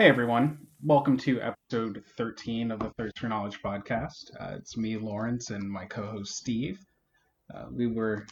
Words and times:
Hey 0.00 0.08
everyone, 0.08 0.66
welcome 0.82 1.18
to 1.18 1.42
episode 1.42 2.02
13 2.16 2.70
of 2.70 2.78
the 2.80 2.90
Thirst 2.96 3.18
for 3.18 3.28
Knowledge 3.28 3.60
podcast. 3.60 4.30
Uh, 4.40 4.54
it's 4.56 4.78
me, 4.78 4.96
Lawrence, 4.96 5.50
and 5.50 5.70
my 5.70 5.84
co-host 5.84 6.36
Steve. 6.36 6.78
Uh, 7.54 7.66
we 7.70 7.86
were 7.86 8.26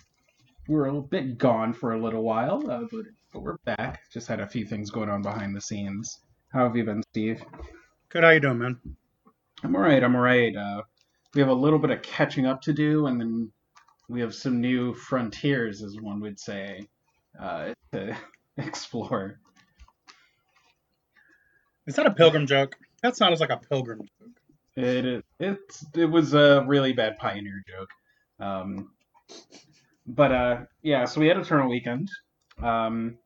we 0.67 0.75
were 0.77 0.87
a 0.87 1.03
bit 1.03 1.37
gone 1.37 1.75
for 1.75 1.93
a 1.93 2.03
little 2.03 2.23
while, 2.23 2.71
uh, 2.71 2.85
but, 2.91 3.05
but 3.35 3.43
we're 3.43 3.59
back. 3.67 4.01
Just 4.11 4.29
had 4.29 4.41
a 4.41 4.49
few 4.49 4.65
things 4.65 4.91
going 4.91 5.11
on 5.11 5.21
behind 5.21 5.55
the 5.55 5.61
scenes. 5.61 6.19
How 6.53 6.65
have 6.65 6.75
you 6.75 6.85
been, 6.85 7.03
Steve? 7.11 7.45
Good. 8.09 8.25
How 8.25 8.31
you 8.31 8.41
doing, 8.41 8.59
man? 8.59 8.81
I'm 9.65 9.75
alright. 9.75 10.03
I'm 10.05 10.15
alright. 10.15 10.55
Uh, 10.55 10.83
we 11.35 11.41
have 11.41 11.51
a 11.51 11.55
little 11.55 11.79
bit 11.79 11.91
of 11.91 12.03
catching 12.03 12.47
up 12.47 12.63
to 12.63 12.73
do, 12.73 13.07
and 13.07 13.21
then 13.21 13.53
we 14.09 14.21
have 14.21 14.35
some 14.35 14.61
new 14.61 14.95
frontiers, 14.95 15.83
as 15.83 15.97
one 16.01 16.21
would 16.21 16.39
say, 16.39 16.87
uh, 17.39 17.75
to 17.93 18.17
explore. 18.57 19.41
Is 21.87 21.97
that 21.97 22.07
a 22.07 22.11
pilgrim 22.11 22.47
joke? 22.47 22.77
That 23.03 23.17
sounds 23.17 23.41
like 23.41 23.51
a 23.51 23.57
pilgrim 23.57 24.01
joke. 24.01 24.31
It 24.77 25.05
is. 25.05 25.23
It's. 25.41 25.85
It 25.95 26.07
was 26.07 26.35
a 26.35 26.65
really 26.67 26.93
bad 26.93 27.19
pioneer 27.19 27.65
joke. 27.67 27.91
Um, 28.39 28.91
but 30.07 30.33
uh, 30.33 30.61
yeah. 30.83 31.05
So 31.05 31.21
we 31.21 31.27
had 31.27 31.37
Eternal 31.37 31.69
Weekend. 31.69 32.09
Um, 32.63 33.19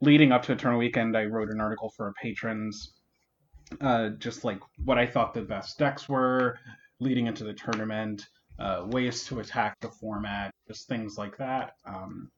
leading 0.00 0.32
up 0.32 0.42
to 0.44 0.52
Eternal 0.52 0.78
Weekend, 0.78 1.16
I 1.16 1.24
wrote 1.24 1.50
an 1.50 1.60
article 1.60 1.90
for 1.90 2.06
our 2.06 2.12
patrons, 2.12 2.92
uh, 3.80 4.10
just 4.10 4.44
like 4.44 4.60
what 4.84 4.98
I 4.98 5.06
thought 5.06 5.34
the 5.34 5.42
best 5.42 5.78
decks 5.78 6.08
were 6.08 6.58
leading 6.98 7.26
into 7.26 7.44
the 7.44 7.52
tournament, 7.52 8.26
uh, 8.58 8.84
ways 8.86 9.24
to 9.24 9.40
attack 9.40 9.78
the 9.80 9.88
format, 9.88 10.52
just 10.68 10.88
things 10.88 11.16
like 11.16 11.36
that. 11.38 11.72
Um, 11.86 12.30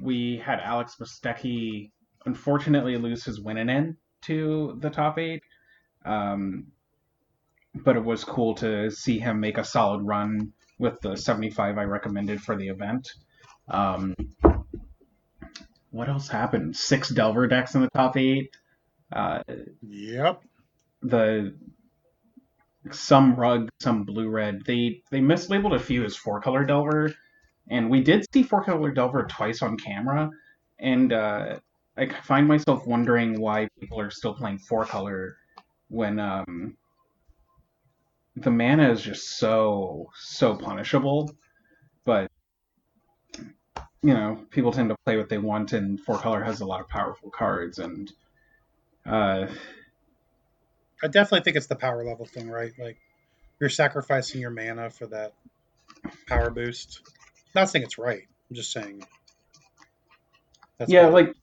we 0.00 0.36
had 0.36 0.60
Alex 0.60 0.96
Mostecki 1.00 1.90
unfortunately 2.26 2.96
lose 2.96 3.24
his 3.24 3.40
winning 3.40 3.68
in 3.68 3.96
to 4.22 4.76
the 4.80 4.90
top 4.90 5.18
eight. 5.18 5.42
Um, 6.04 6.66
but 7.74 7.96
it 7.96 8.04
was 8.04 8.24
cool 8.24 8.54
to 8.56 8.90
see 8.90 9.18
him 9.18 9.40
make 9.40 9.58
a 9.58 9.64
solid 9.64 10.02
run 10.02 10.52
with 10.78 11.00
the 11.00 11.16
75 11.16 11.78
I 11.78 11.84
recommended 11.84 12.40
for 12.40 12.56
the 12.56 12.68
event. 12.68 13.08
Um, 13.68 14.14
what 15.90 16.08
else 16.08 16.28
happened? 16.28 16.76
Six 16.76 17.10
Delver 17.10 17.46
decks 17.46 17.74
in 17.74 17.82
the 17.82 17.90
top 17.94 18.16
eight. 18.16 18.50
Uh, 19.12 19.42
Yep. 19.82 20.42
the 21.02 21.54
some 22.90 23.34
rug, 23.34 23.68
some 23.80 24.04
blue 24.04 24.28
red. 24.28 24.64
They 24.64 25.02
they 25.10 25.20
mislabeled 25.20 25.74
a 25.74 25.78
few 25.78 26.04
as 26.04 26.16
four 26.16 26.40
color 26.40 26.64
Delver, 26.64 27.14
and 27.68 27.90
we 27.90 28.02
did 28.02 28.24
see 28.32 28.42
four 28.42 28.64
color 28.64 28.90
Delver 28.90 29.24
twice 29.24 29.62
on 29.62 29.76
camera, 29.76 30.30
and 30.78 31.12
uh, 31.12 31.58
I 31.96 32.08
find 32.08 32.48
myself 32.48 32.86
wondering 32.86 33.40
why 33.40 33.68
people 33.80 34.00
are 34.00 34.10
still 34.10 34.34
playing 34.34 34.58
four 34.58 34.84
color 34.84 35.36
when 35.88 36.18
um, 36.18 36.76
the 38.36 38.50
mana 38.50 38.90
is 38.90 39.02
just 39.02 39.38
so 39.38 40.10
so 40.16 40.56
punishable. 40.56 41.30
But 42.04 42.30
you 44.02 44.14
know, 44.14 44.46
people 44.50 44.72
tend 44.72 44.88
to 44.88 44.96
play 45.04 45.16
what 45.18 45.28
they 45.28 45.38
want, 45.38 45.72
and 45.72 46.00
four 46.00 46.18
color 46.18 46.42
has 46.42 46.60
a 46.60 46.66
lot 46.66 46.80
of 46.80 46.88
powerful 46.88 47.30
cards, 47.30 47.78
and 47.78 48.10
uh, 49.06 49.46
I 51.02 51.06
definitely 51.06 51.42
think 51.42 51.56
it's 51.56 51.66
the 51.66 51.76
power 51.76 52.04
level 52.04 52.26
thing, 52.26 52.48
right? 52.48 52.72
Like 52.78 52.98
you're 53.60 53.70
sacrificing 53.70 54.40
your 54.40 54.50
mana 54.50 54.90
for 54.90 55.06
that 55.06 55.34
power 56.26 56.50
boost. 56.50 57.00
Not 57.54 57.70
saying 57.70 57.84
it's 57.84 57.98
right. 57.98 58.22
I'm 58.48 58.56
just 58.56 58.72
saying. 58.72 59.04
That's 60.78 60.90
yeah, 60.90 61.06
like 61.06 61.34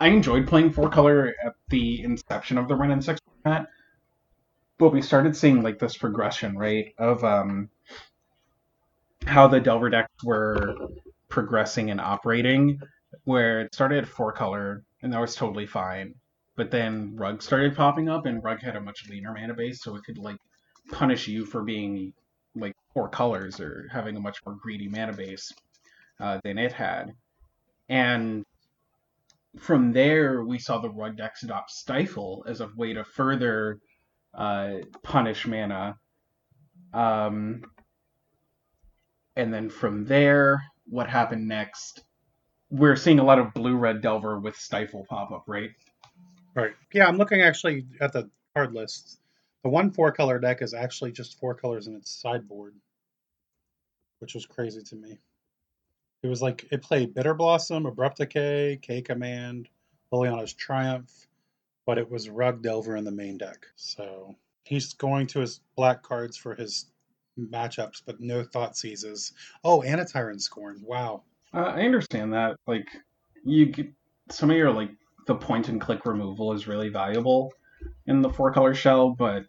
I 0.00 0.08
enjoyed 0.08 0.46
playing 0.46 0.72
four 0.72 0.88
color 0.88 1.34
at 1.44 1.54
the 1.68 2.02
inception 2.02 2.58
of 2.58 2.68
the 2.68 2.74
Wrenn 2.74 2.90
and 2.90 3.04
Six 3.04 3.20
format, 3.42 3.68
but 4.78 4.90
we 4.90 5.02
started 5.02 5.36
seeing 5.36 5.62
like 5.62 5.78
this 5.78 5.96
progression, 5.96 6.56
right, 6.56 6.94
of 6.98 7.24
um 7.24 7.70
how 9.26 9.48
the 9.48 9.60
Delver 9.60 9.90
decks 9.90 10.24
were 10.24 10.76
progressing 11.28 11.90
and 11.90 12.00
operating, 12.00 12.80
where 13.24 13.62
it 13.62 13.74
started 13.74 14.04
at 14.04 14.08
four 14.08 14.32
color 14.32 14.84
and 15.02 15.12
that 15.12 15.20
was 15.20 15.34
totally 15.34 15.66
fine, 15.66 16.14
but 16.56 16.70
then 16.70 17.14
Rug 17.16 17.42
started 17.42 17.76
popping 17.76 18.08
up 18.08 18.26
and 18.26 18.42
Rug 18.42 18.60
had 18.60 18.76
a 18.76 18.80
much 18.80 19.08
leaner 19.08 19.32
mana 19.32 19.54
base, 19.54 19.82
so 19.82 19.94
it 19.96 20.04
could 20.04 20.18
like 20.18 20.38
punish 20.90 21.28
you 21.28 21.44
for 21.44 21.62
being 21.62 22.12
like 22.54 22.74
four 22.94 23.08
colors 23.08 23.60
or 23.60 23.88
having 23.92 24.16
a 24.16 24.20
much 24.20 24.38
more 24.46 24.56
greedy 24.56 24.88
mana 24.88 25.12
base 25.12 25.52
uh, 26.20 26.40
than 26.44 26.58
it 26.58 26.72
had. 26.72 27.12
And 27.88 28.44
from 29.58 29.92
there, 29.92 30.44
we 30.44 30.58
saw 30.58 30.78
the 30.78 30.90
Rug 30.90 31.16
decks 31.16 31.42
adopt 31.42 31.70
Stifle 31.70 32.44
as 32.48 32.60
a 32.60 32.70
way 32.76 32.92
to 32.94 33.04
further 33.04 33.78
uh, 34.34 34.78
punish 35.02 35.46
mana. 35.46 35.96
Um, 36.92 37.62
and 39.36 39.52
then 39.52 39.68
from 39.68 40.04
there, 40.06 40.62
what 40.86 41.08
happened 41.08 41.46
next? 41.46 42.02
We're 42.70 42.96
seeing 42.96 43.18
a 43.18 43.24
lot 43.24 43.38
of 43.38 43.54
blue 43.54 43.76
red 43.76 44.00
Delver 44.00 44.38
with 44.40 44.56
Stifle 44.56 45.06
pop 45.08 45.30
up, 45.30 45.44
right? 45.46 45.70
right. 46.54 46.74
Yeah, 46.92 47.06
I'm 47.06 47.16
looking 47.16 47.42
actually 47.42 47.86
at 48.00 48.12
the 48.12 48.28
card 48.54 48.72
list. 48.72 49.20
The 49.62 49.68
one 49.68 49.90
four 49.90 50.12
color 50.12 50.38
deck 50.38 50.62
is 50.62 50.74
actually 50.74 51.12
just 51.12 51.38
four 51.38 51.54
colors 51.54 51.86
in 51.86 51.94
its 51.94 52.10
sideboard, 52.10 52.74
which 54.18 54.34
was 54.34 54.46
crazy 54.46 54.82
to 54.82 54.96
me. 54.96 55.18
It 56.22 56.28
was 56.28 56.42
like 56.42 56.66
it 56.72 56.82
played 56.82 57.14
Bitter 57.14 57.34
Blossom, 57.34 57.86
Abrupt 57.86 58.18
Decay, 58.18 58.78
K 58.82 59.02
Command, 59.02 59.68
Liliana's 60.12 60.54
Triumph, 60.54 61.12
but 61.84 61.98
it 61.98 62.10
was 62.10 62.28
Rug 62.28 62.62
Delver 62.62 62.96
in 62.96 63.04
the 63.04 63.10
main 63.10 63.38
deck. 63.38 63.66
So 63.76 64.34
he's 64.64 64.94
going 64.94 65.28
to 65.28 65.40
his 65.40 65.60
black 65.76 66.02
cards 66.02 66.36
for 66.36 66.54
his 66.54 66.86
matchups, 67.38 68.02
but 68.04 68.20
no 68.20 68.42
Thoughtseizes. 68.42 69.32
Oh, 69.62 69.82
and 69.82 70.00
a 70.00 70.04
Tyrant 70.04 70.42
Scorn. 70.42 70.82
Wow. 70.84 71.22
Uh, 71.56 71.72
I 71.74 71.82
understand 71.82 72.34
that. 72.34 72.56
Like, 72.66 72.86
you 73.42 73.66
get, 73.66 73.86
some 74.30 74.50
of 74.50 74.56
your 74.56 74.70
like 74.70 74.90
the 75.26 75.34
point 75.34 75.68
and 75.68 75.80
click 75.80 76.04
removal 76.04 76.52
is 76.52 76.68
really 76.68 76.90
valuable 76.90 77.52
in 78.06 78.20
the 78.20 78.28
four 78.30 78.52
color 78.52 78.74
shell, 78.74 79.10
but 79.10 79.44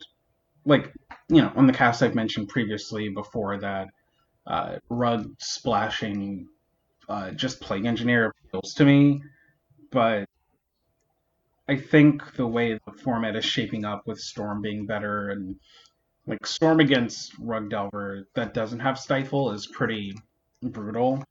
like 0.66 0.94
you 1.30 1.42
know, 1.42 1.52
on 1.56 1.68
the 1.68 1.74
cast 1.74 2.02
I've 2.02 2.16
mentioned 2.16 2.48
previously 2.48 3.10
before 3.10 3.58
that 3.60 3.88
uh, 4.46 4.78
rug 4.90 5.28
splashing, 5.40 6.48
uh, 7.10 7.32
just 7.32 7.60
plague 7.60 7.86
engineer 7.86 8.34
appeals 8.46 8.74
to 8.76 8.86
me, 8.86 9.22
but 9.92 10.26
I 11.68 11.76
think 11.76 12.36
the 12.36 12.48
way 12.48 12.80
the 12.86 12.94
format 13.04 13.36
is 13.36 13.44
shaping 13.44 13.84
up 13.84 14.04
with 14.06 14.20
Storm 14.20 14.62
being 14.62 14.86
better 14.86 15.30
and 15.30 15.58
like 16.26 16.46
Storm 16.46 16.80
against 16.80 17.34
Rug 17.40 17.70
Delver 17.70 18.28
that 18.36 18.54
doesn't 18.54 18.80
have 18.80 18.98
Stifle 18.98 19.52
is 19.52 19.68
pretty 19.68 20.14
brutal. 20.62 21.24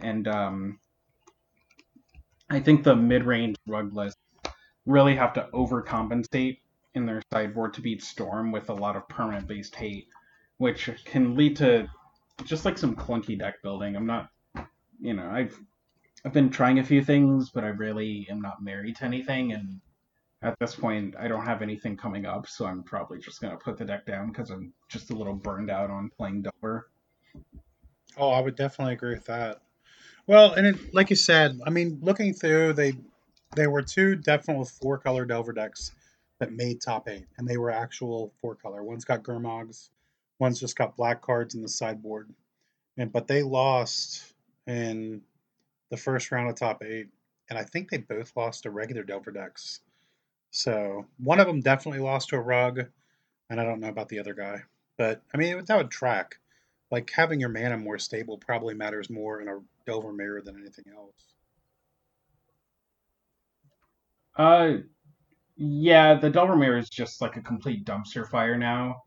And 0.00 0.26
um, 0.28 0.78
I 2.50 2.60
think 2.60 2.84
the 2.84 2.96
mid 2.96 3.24
range 3.24 3.56
rug 3.66 3.94
lists 3.94 4.20
really 4.86 5.14
have 5.14 5.32
to 5.34 5.48
overcompensate 5.52 6.58
in 6.94 7.06
their 7.06 7.22
sideboard 7.32 7.74
to 7.74 7.80
beat 7.80 8.02
Storm 8.02 8.52
with 8.52 8.68
a 8.68 8.74
lot 8.74 8.96
of 8.96 9.08
permanent 9.08 9.46
based 9.46 9.74
hate, 9.74 10.08
which 10.58 10.90
can 11.04 11.34
lead 11.34 11.56
to 11.56 11.88
just 12.44 12.64
like 12.64 12.78
some 12.78 12.94
clunky 12.94 13.38
deck 13.38 13.62
building. 13.62 13.96
I'm 13.96 14.06
not, 14.06 14.30
you 15.00 15.14
know, 15.14 15.28
I've 15.30 15.58
I've 16.24 16.32
been 16.32 16.50
trying 16.50 16.78
a 16.78 16.84
few 16.84 17.02
things, 17.02 17.50
but 17.50 17.64
I 17.64 17.68
really 17.68 18.26
am 18.30 18.40
not 18.40 18.62
married 18.62 18.96
to 18.96 19.04
anything, 19.04 19.52
and 19.52 19.80
at 20.42 20.56
this 20.58 20.74
point, 20.74 21.14
I 21.18 21.28
don't 21.28 21.44
have 21.44 21.62
anything 21.62 21.96
coming 21.96 22.26
up, 22.26 22.48
so 22.48 22.66
I'm 22.66 22.82
probably 22.82 23.18
just 23.18 23.40
gonna 23.40 23.56
put 23.56 23.78
the 23.78 23.84
deck 23.84 24.06
down 24.06 24.28
because 24.28 24.50
I'm 24.50 24.72
just 24.88 25.10
a 25.10 25.14
little 25.14 25.34
burned 25.34 25.70
out 25.70 25.90
on 25.90 26.10
playing 26.16 26.42
Delver. 26.42 26.90
Oh, 28.16 28.30
I 28.30 28.40
would 28.40 28.56
definitely 28.56 28.94
agree 28.94 29.14
with 29.14 29.24
that. 29.26 29.62
Well, 30.32 30.54
and 30.54 30.66
it, 30.66 30.94
like 30.94 31.10
you 31.10 31.16
said, 31.16 31.60
I 31.66 31.68
mean, 31.68 31.98
looking 32.00 32.32
through, 32.32 32.72
they 32.72 32.94
they 33.54 33.66
were 33.66 33.82
two 33.82 34.16
definite 34.16 34.64
four 34.64 34.96
color 34.96 35.26
Delver 35.26 35.52
decks 35.52 35.92
that 36.38 36.54
made 36.54 36.80
top 36.80 37.06
eight, 37.06 37.26
and 37.36 37.46
they 37.46 37.58
were 37.58 37.70
actual 37.70 38.32
four 38.40 38.54
color. 38.54 38.82
One's 38.82 39.04
got 39.04 39.22
Gurmogs, 39.22 39.90
one's 40.38 40.58
just 40.58 40.74
got 40.74 40.96
black 40.96 41.20
cards 41.20 41.54
in 41.54 41.60
the 41.60 41.68
sideboard, 41.68 42.30
and 42.96 43.12
but 43.12 43.26
they 43.26 43.42
lost 43.42 44.32
in 44.66 45.20
the 45.90 45.98
first 45.98 46.32
round 46.32 46.48
of 46.48 46.56
top 46.56 46.82
eight, 46.82 47.08
and 47.50 47.58
I 47.58 47.64
think 47.64 47.90
they 47.90 47.98
both 47.98 48.34
lost 48.34 48.62
to 48.62 48.70
regular 48.70 49.02
Delver 49.02 49.32
decks. 49.32 49.80
So 50.50 51.04
one 51.22 51.40
of 51.40 51.46
them 51.46 51.60
definitely 51.60 52.00
lost 52.00 52.30
to 52.30 52.36
a 52.36 52.40
rug, 52.40 52.86
and 53.50 53.60
I 53.60 53.64
don't 53.64 53.80
know 53.80 53.90
about 53.90 54.08
the 54.08 54.20
other 54.20 54.32
guy, 54.32 54.62
but 54.96 55.20
I 55.34 55.36
mean 55.36 55.62
that 55.62 55.76
would 55.76 55.90
track 55.90 56.38
like 56.90 57.10
having 57.10 57.38
your 57.38 57.50
mana 57.50 57.76
more 57.76 57.98
stable 57.98 58.38
probably 58.38 58.74
matters 58.74 59.10
more 59.10 59.42
in 59.42 59.48
a 59.48 59.58
Delver 59.86 60.12
mirror 60.12 60.42
than 60.44 60.56
anything 60.60 60.86
else. 60.96 61.34
Uh, 64.36 64.78
Yeah, 65.56 66.14
the 66.14 66.30
Delvermere 66.30 66.78
is 66.80 66.90
just 66.90 67.20
like 67.22 67.36
a 67.36 67.42
complete 67.42 67.84
dumpster 67.84 68.28
fire 68.28 68.58
now, 68.58 69.02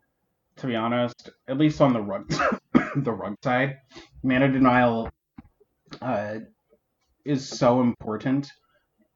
to 0.57 0.67
be 0.67 0.75
honest. 0.75 1.29
At 1.47 1.57
least 1.57 1.81
on 1.81 1.93
the 1.93 2.01
rug 2.01 2.29
the 2.95 3.11
rug 3.11 3.35
side. 3.43 3.77
Mana 4.23 4.51
denial 4.51 5.09
uh, 6.01 6.39
is 7.25 7.47
so 7.47 7.81
important 7.81 8.51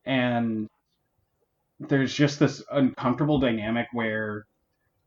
and 0.05 0.67
there's 1.79 2.13
just 2.13 2.39
this 2.39 2.63
uncomfortable 2.71 3.39
dynamic 3.39 3.87
where 3.93 4.45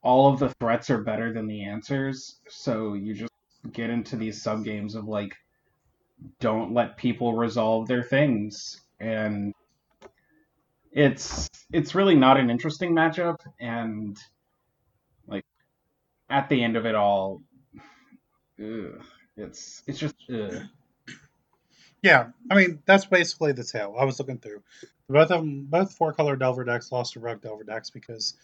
all 0.03 0.33
of 0.33 0.39
the 0.41 0.51
threats 0.61 0.91
are 0.91 1.03
better 1.03 1.33
than 1.33 1.47
the 1.47 1.65
answers, 1.65 2.41
so 2.49 2.95
you 2.95 3.15
just 3.15 3.33
get 3.73 3.91
into 3.91 4.17
these 4.17 4.43
sub 4.43 4.65
games 4.65 4.95
of 4.95 5.07
like 5.07 5.35
don't 6.41 6.73
let 6.73 6.97
people 6.97 7.35
resolve 7.35 7.87
their 7.89 8.03
things 8.03 8.81
and 9.01 9.55
it's 10.93 11.49
it's 11.73 11.95
really 11.95 12.15
not 12.15 12.39
an 12.39 12.51
interesting 12.51 12.93
matchup 12.93 13.37
and 13.61 14.19
like 15.27 15.45
at 16.29 16.49
the 16.49 16.63
end 16.63 16.77
of 16.77 16.87
it 16.87 16.95
all 16.95 17.43
ugh, 18.61 19.03
it's 19.37 19.83
it's 19.87 19.99
just 19.99 20.15
ugh. 20.33 20.63
Yeah, 22.03 22.29
I 22.51 22.57
mean 22.57 22.83
that's 22.85 23.07
basically 23.07 23.53
the 23.53 23.65
tale. 23.65 23.95
I 23.99 24.05
was 24.05 24.19
looking 24.19 24.39
through 24.39 24.63
both 25.09 25.31
of 25.31 25.41
them. 25.41 25.67
Both 25.67 25.95
four 25.95 26.13
color 26.13 26.37
Delver 26.37 26.65
decks 26.65 26.91
lost 26.91 27.13
to 27.15 27.21
Rug 27.21 27.41
Delver 27.41 27.65
decks 27.65 27.91
because 27.91 28.35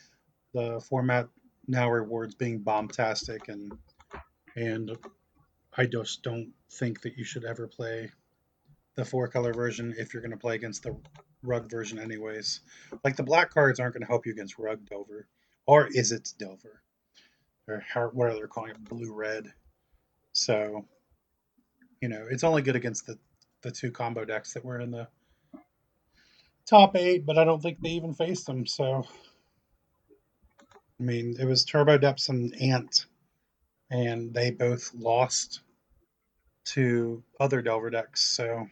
the 0.55 0.81
format 0.81 1.29
now 1.67 1.91
rewards 1.91 2.35
being 2.35 2.61
bombastic 2.61 3.49
and 3.49 3.73
and 4.57 4.97
I 5.77 5.87
just 5.87 6.23
don't 6.23 6.53
think 6.71 7.03
that 7.03 7.17
you 7.17 7.25
should 7.25 7.45
ever 7.45 7.67
play 7.67 8.11
the 8.97 9.05
four 9.05 9.29
color 9.29 9.53
version 9.53 9.95
if 9.97 10.13
you're 10.13 10.23
going 10.23 10.33
to 10.33 10.37
play 10.37 10.57
against 10.57 10.83
the 10.83 10.97
rug 11.43 11.71
version 11.71 11.99
anyways. 11.99 12.61
Like 13.05 13.17
the 13.17 13.23
black 13.23 13.51
cards 13.51 13.79
aren't 13.79 13.95
going 13.95 14.03
to 14.03 14.09
help 14.09 14.27
you 14.27 14.33
against 14.33 14.59
rug 14.59 14.85
Dover, 14.89 15.27
or 15.67 15.87
is 15.87 16.13
it 16.13 16.33
Dover, 16.39 16.83
or 17.69 17.85
how, 17.89 18.11
are 18.21 18.35
they 18.35 18.41
calling 18.49 18.71
it, 18.71 18.85
blue 18.85 19.13
red. 19.13 19.53
So, 20.33 20.85
you 22.01 22.09
know, 22.09 22.27
it's 22.31 22.45
only 22.45 22.63
good 22.63 22.77
against 22.77 23.07
the 23.07 23.19
the 23.63 23.71
two 23.71 23.91
combo 23.91 24.25
decks 24.25 24.55
that 24.55 24.65
were 24.65 24.81
in 24.81 24.91
the 24.91 25.09
top 26.67 26.97
eight, 26.97 27.27
but 27.27 27.39
I 27.39 27.45
don't 27.45 27.61
think 27.61 27.81
they 27.81 27.91
even 27.91 28.15
faced 28.15 28.47
them. 28.47 28.67
So, 28.67 29.05
I 31.01 31.03
mean, 31.03 31.37
it 31.39 31.45
was 31.45 31.65
Turbo 31.65 31.99
Depths 31.99 32.29
and 32.29 32.55
Ant, 32.61 33.07
and 33.91 34.33
they 34.35 34.51
both 34.51 34.93
lost 34.95 35.61
to 36.65 37.23
other 37.41 37.63
Delver 37.63 37.91
decks. 37.91 38.23
So, 38.23 38.67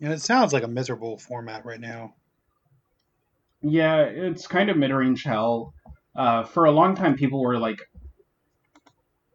and 0.00 0.12
it 0.12 0.22
sounds 0.22 0.52
like 0.52 0.62
a 0.62 0.68
miserable 0.68 1.18
format 1.18 1.64
right 1.64 1.80
now. 1.80 2.14
Yeah, 3.60 4.02
it's 4.02 4.46
kind 4.46 4.70
of 4.70 4.76
mid-range 4.76 5.24
hell. 5.24 5.74
Uh, 6.14 6.44
for 6.44 6.64
a 6.64 6.70
long 6.70 6.94
time, 6.94 7.16
people 7.16 7.42
were 7.42 7.58
like 7.58 7.80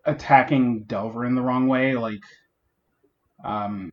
attacking 0.05 0.83
Delver 0.83 1.25
in 1.25 1.35
the 1.35 1.41
wrong 1.41 1.67
way. 1.67 1.95
Like, 1.95 2.21
um, 3.43 3.91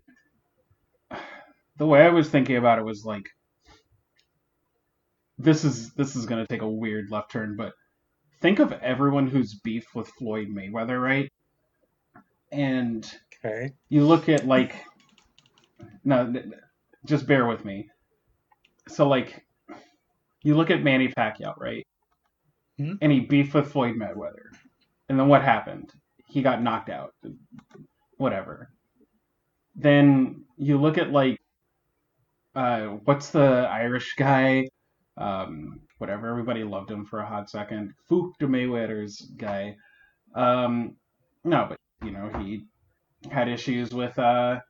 the 1.77 1.87
way 1.87 2.03
I 2.03 2.11
was 2.11 2.29
thinking 2.29 2.57
about 2.57 2.79
it 2.79 2.85
was 2.85 3.05
like, 3.05 3.29
this 5.39 5.65
is 5.65 5.93
this 5.95 6.17
is 6.17 6.27
gonna 6.27 6.47
take 6.47 6.63
a 6.63 6.69
weird 6.69 7.11
left 7.11 7.31
turn, 7.31 7.57
but 7.57 7.73
think 8.41 8.59
of 8.59 8.73
everyone 8.73 9.29
who's 9.29 9.55
beef 9.55 9.87
with 9.95 10.09
Floyd 10.19 10.49
Mayweather, 10.49 11.01
right? 11.03 11.31
And 12.53 13.07
Okay. 13.45 13.73
you 13.89 14.07
look 14.07 14.29
at 14.29 14.47
like, 14.47 14.75
no, 16.05 16.33
just 17.07 17.27
bear 17.27 17.47
with 17.47 17.65
me. 17.65 17.89
So 18.89 19.09
like, 19.09 19.45
you 20.43 20.55
look 20.57 20.71
at 20.71 20.83
Manny 20.83 21.09
Pacquiao, 21.09 21.55
right? 21.59 21.87
Mhm. 22.79 22.99
And 23.01 23.13
he 23.13 23.21
beefed 23.21 23.55
with 23.55 23.71
Floyd 23.73 23.97
Mayweather, 23.97 24.51
and 25.09 25.19
then 25.19 25.29
what 25.29 25.43
happened? 25.43 25.93
He 26.27 26.43
got 26.43 26.63
knocked 26.63 26.89
out. 26.89 27.15
Whatever. 28.17 28.73
Then 29.75 30.45
you 30.57 30.79
look 30.79 30.99
at 30.99 31.11
like, 31.13 31.39
uh, 32.55 32.87
what's 33.05 33.31
the 33.31 33.69
Irish 33.71 34.15
guy? 34.17 34.69
Um, 35.17 35.81
whatever. 36.01 36.29
Everybody 36.29 36.65
loved 36.65 36.91
him 36.91 37.05
for 37.05 37.21
a 37.21 37.27
hot 37.27 37.51
second. 37.51 37.95
Fook 38.11 38.33
de 38.39 38.47
Mayweather's 38.47 39.21
guy. 39.37 39.77
Um, 40.35 40.97
no, 41.45 41.67
but 41.69 41.79
you 42.05 42.13
know 42.13 42.31
he 42.39 42.65
had 43.31 43.49
issues 43.49 43.91
with 43.93 44.19
uh, 44.19 44.61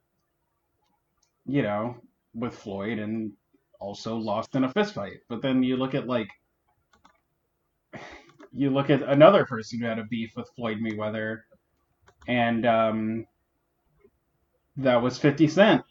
you 1.46 1.62
know, 1.62 1.96
with 2.34 2.54
Floyd 2.54 2.98
and 2.98 3.32
also 3.80 4.16
lost 4.16 4.54
in 4.54 4.64
a 4.64 4.72
fist 4.72 4.94
fight. 4.94 5.18
But 5.28 5.42
then 5.42 5.62
you 5.62 5.76
look 5.76 5.94
at 5.94 6.06
like 6.06 6.28
you 8.52 8.70
look 8.70 8.90
at 8.90 9.02
another 9.02 9.44
person 9.44 9.80
who 9.80 9.86
had 9.86 9.98
a 9.98 10.04
beef 10.04 10.32
with 10.36 10.50
Floyd 10.56 10.78
Mayweather, 10.78 11.40
and 12.26 12.66
um, 12.66 13.26
that 14.76 15.02
was 15.02 15.18
50 15.18 15.48
Cent. 15.48 15.82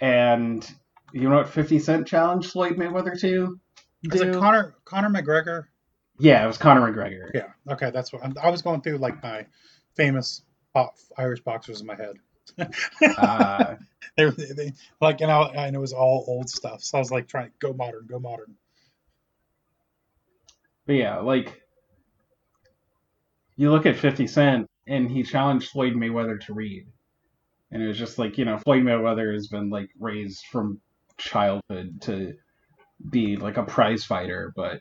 And 0.00 0.68
you 1.12 1.28
know 1.28 1.36
what 1.36 1.48
50 1.48 1.78
Cent 1.78 2.06
challenged 2.06 2.50
Floyd 2.50 2.76
Mayweather 2.76 3.18
to? 3.20 3.58
Is 4.12 4.20
it 4.20 4.32
do? 4.32 4.38
Conor 4.38 4.74
Conor 4.84 5.10
McGregor? 5.10 5.64
yeah, 6.18 6.44
it 6.44 6.46
was 6.46 6.58
Conor 6.58 6.92
McGregor. 6.92 7.30
Yeah. 7.34 7.72
Okay, 7.72 7.90
that's 7.90 8.12
what 8.12 8.22
I 8.38 8.50
was 8.50 8.62
going 8.62 8.80
through. 8.80 8.98
Like 8.98 9.22
my 9.22 9.46
famous 9.96 10.42
pop, 10.72 10.96
Irish 11.16 11.40
boxers 11.40 11.80
in 11.80 11.86
my 11.86 11.96
head. 11.96 12.16
Uh, 13.18 13.76
they, 14.16 14.30
they 14.30 14.72
like, 15.00 15.20
and, 15.20 15.30
I, 15.30 15.42
and 15.46 15.74
it 15.74 15.78
was 15.78 15.92
all 15.92 16.24
old 16.28 16.48
stuff. 16.48 16.82
So 16.82 16.98
I 16.98 17.00
was 17.00 17.10
like 17.10 17.26
trying 17.26 17.46
to 17.46 17.52
go 17.58 17.72
modern, 17.72 18.06
go 18.06 18.20
modern. 18.20 18.54
But 20.86 20.92
yeah, 20.94 21.18
like 21.18 21.62
you 23.56 23.70
look 23.70 23.86
at 23.86 23.96
50 23.96 24.26
Cent 24.26 24.70
and 24.86 25.10
he 25.10 25.22
challenged 25.22 25.70
Floyd 25.70 25.94
Mayweather 25.94 26.38
to 26.46 26.54
read. 26.54 26.86
And 27.70 27.82
it 27.82 27.88
was 27.88 27.98
just 27.98 28.18
like, 28.18 28.38
you 28.38 28.44
know, 28.44 28.58
Floyd 28.58 28.84
Mayweather 28.84 29.32
has 29.32 29.48
been 29.48 29.70
like 29.70 29.90
raised 29.98 30.44
from 30.46 30.80
childhood 31.16 32.00
to 32.02 32.34
be 33.10 33.36
like 33.36 33.56
a 33.56 33.62
prize 33.62 34.04
fighter, 34.04 34.52
but 34.56 34.80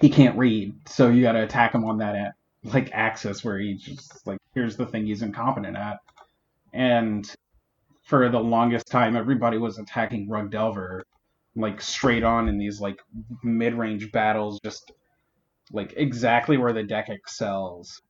he 0.00 0.08
can't 0.08 0.38
read. 0.38 0.74
So 0.88 1.10
you 1.10 1.22
got 1.22 1.32
to 1.32 1.42
attack 1.42 1.74
him 1.74 1.84
on 1.84 1.98
that 1.98 2.34
like 2.64 2.90
axis 2.92 3.44
where 3.44 3.58
he 3.58 3.74
just 3.74 4.26
like 4.26 4.38
here's 4.54 4.76
the 4.76 4.86
thing 4.86 5.06
he's 5.06 5.22
incompetent 5.22 5.76
at. 5.76 5.98
And 6.72 7.30
for 8.04 8.28
the 8.28 8.40
longest 8.40 8.86
time 8.86 9.16
everybody 9.16 9.58
was 9.58 9.78
attacking 9.78 10.28
Rug 10.28 10.50
Delver 10.50 11.04
like 11.56 11.80
straight 11.80 12.24
on 12.24 12.48
in 12.48 12.58
these 12.58 12.80
like 12.80 13.00
mid-range 13.42 14.10
battles 14.12 14.60
just 14.64 14.92
like 15.72 15.94
exactly 15.96 16.56
where 16.56 16.72
the 16.72 16.82
deck 16.82 17.08
excels 17.08 18.02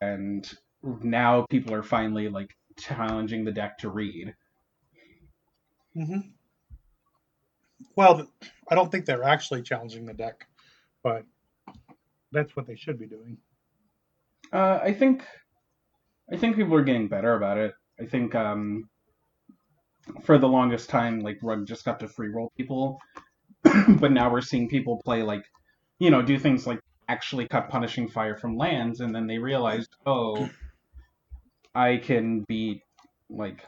and 0.00 0.54
now 1.02 1.44
people 1.50 1.74
are 1.74 1.82
finally 1.82 2.28
like 2.28 2.50
challenging 2.78 3.44
the 3.44 3.52
deck 3.52 3.78
to 3.78 3.90
read 3.90 4.34
hmm 5.94 6.20
Well, 7.96 8.28
I 8.70 8.74
don't 8.74 8.90
think 8.90 9.06
they're 9.06 9.24
actually 9.24 9.62
challenging 9.62 10.06
the 10.06 10.14
deck, 10.14 10.46
but 11.02 11.24
that's 12.32 12.54
what 12.56 12.66
they 12.66 12.76
should 12.76 12.98
be 12.98 13.06
doing. 13.06 13.38
uh, 14.52 14.78
i 14.82 14.92
think 14.92 15.24
i 16.32 16.36
think 16.36 16.56
people 16.56 16.74
are 16.74 16.84
getting 16.84 17.08
better 17.08 17.34
about 17.34 17.58
it 17.58 17.74
i 18.00 18.04
think 18.04 18.34
um 18.34 18.88
for 20.22 20.38
the 20.38 20.48
longest 20.48 20.88
time 20.88 21.20
like 21.20 21.38
rug 21.42 21.66
just 21.66 21.84
got 21.84 22.00
to 22.00 22.08
free 22.08 22.28
roll 22.28 22.50
people 22.56 22.98
but 24.00 24.12
now 24.12 24.30
we're 24.30 24.40
seeing 24.40 24.68
people 24.68 25.00
play 25.04 25.22
like 25.22 25.44
you 25.98 26.10
know 26.10 26.22
do 26.22 26.38
things 26.38 26.66
like 26.66 26.80
actually 27.08 27.46
cut 27.48 27.68
punishing 27.68 28.08
fire 28.08 28.36
from 28.36 28.56
lands 28.56 29.00
and 29.00 29.14
then 29.14 29.26
they 29.26 29.38
realized 29.38 29.90
oh 30.06 30.48
i 31.74 31.96
can 31.96 32.44
beat 32.48 32.82
like 33.30 33.64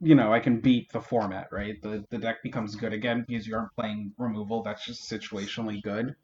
you 0.00 0.14
know 0.14 0.32
i 0.32 0.40
can 0.40 0.60
beat 0.60 0.90
the 0.92 1.00
format 1.00 1.48
right? 1.52 1.80
The 1.82 2.04
the 2.10 2.18
deck 2.18 2.42
becomes 2.42 2.74
good 2.74 2.92
again 2.92 3.24
because 3.26 3.46
you 3.46 3.56
aren't 3.56 3.74
playing 3.74 4.12
removal. 4.18 4.62
That's 4.62 4.84
just 4.84 5.10
situationally 5.10 5.82
good. 5.82 6.14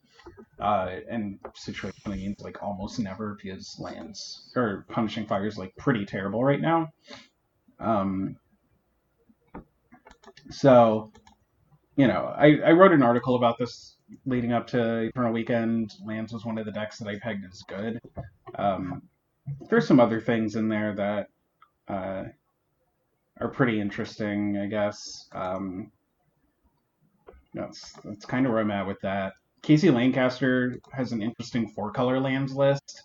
Uh 0.58 0.96
and 1.10 1.38
situationally 1.54 2.16
means 2.16 2.40
like 2.40 2.62
almost 2.62 2.98
never 2.98 3.36
because 3.42 3.76
lands 3.78 4.50
or 4.56 4.86
punishing 4.88 5.26
fire 5.26 5.46
is 5.46 5.58
like 5.58 5.76
pretty 5.76 6.06
terrible 6.06 6.42
right 6.42 6.60
now. 6.60 6.90
Um 7.78 8.36
so 10.50 11.12
you 11.96 12.06
know 12.06 12.34
i 12.36 12.58
i 12.64 12.70
wrote 12.72 12.92
an 12.92 13.02
article 13.02 13.36
about 13.36 13.58
this 13.58 13.96
leading 14.24 14.52
up 14.52 14.66
to 14.68 15.02
eternal 15.02 15.32
weekend. 15.32 15.92
Lands 16.04 16.32
was 16.32 16.44
one 16.44 16.58
of 16.58 16.64
the 16.64 16.72
decks 16.72 16.98
that 16.98 17.08
i 17.08 17.18
pegged 17.18 17.44
as 17.44 17.62
good. 17.62 18.00
Um 18.54 19.02
there's 19.68 19.86
some 19.86 20.00
other 20.00 20.20
things 20.20 20.56
in 20.56 20.68
there 20.68 20.94
that 20.94 21.28
uh 21.88 22.24
are 23.40 23.48
pretty 23.48 23.80
interesting, 23.80 24.58
I 24.58 24.66
guess. 24.66 25.28
Um, 25.32 25.92
that's 27.54 27.92
that's 28.04 28.24
kind 28.26 28.46
of 28.46 28.52
where 28.52 28.60
I'm 28.60 28.70
at 28.70 28.86
with 28.86 29.00
that. 29.00 29.34
Casey 29.62 29.90
Lancaster 29.90 30.78
has 30.92 31.12
an 31.12 31.22
interesting 31.22 31.68
four 31.68 31.90
color 31.90 32.20
lands 32.20 32.54
list 32.54 33.02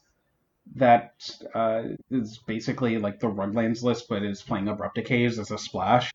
that 0.75 1.13
uh, 1.53 1.83
is 2.11 2.37
basically 2.45 2.97
like 2.97 3.19
the 3.19 3.27
rug 3.27 3.55
lands 3.55 3.83
list, 3.83 4.07
but 4.09 4.23
is 4.23 4.41
playing 4.41 4.67
Abrupt 4.67 4.95
Decays 4.95 5.39
as 5.39 5.51
a 5.51 5.57
splash. 5.57 6.11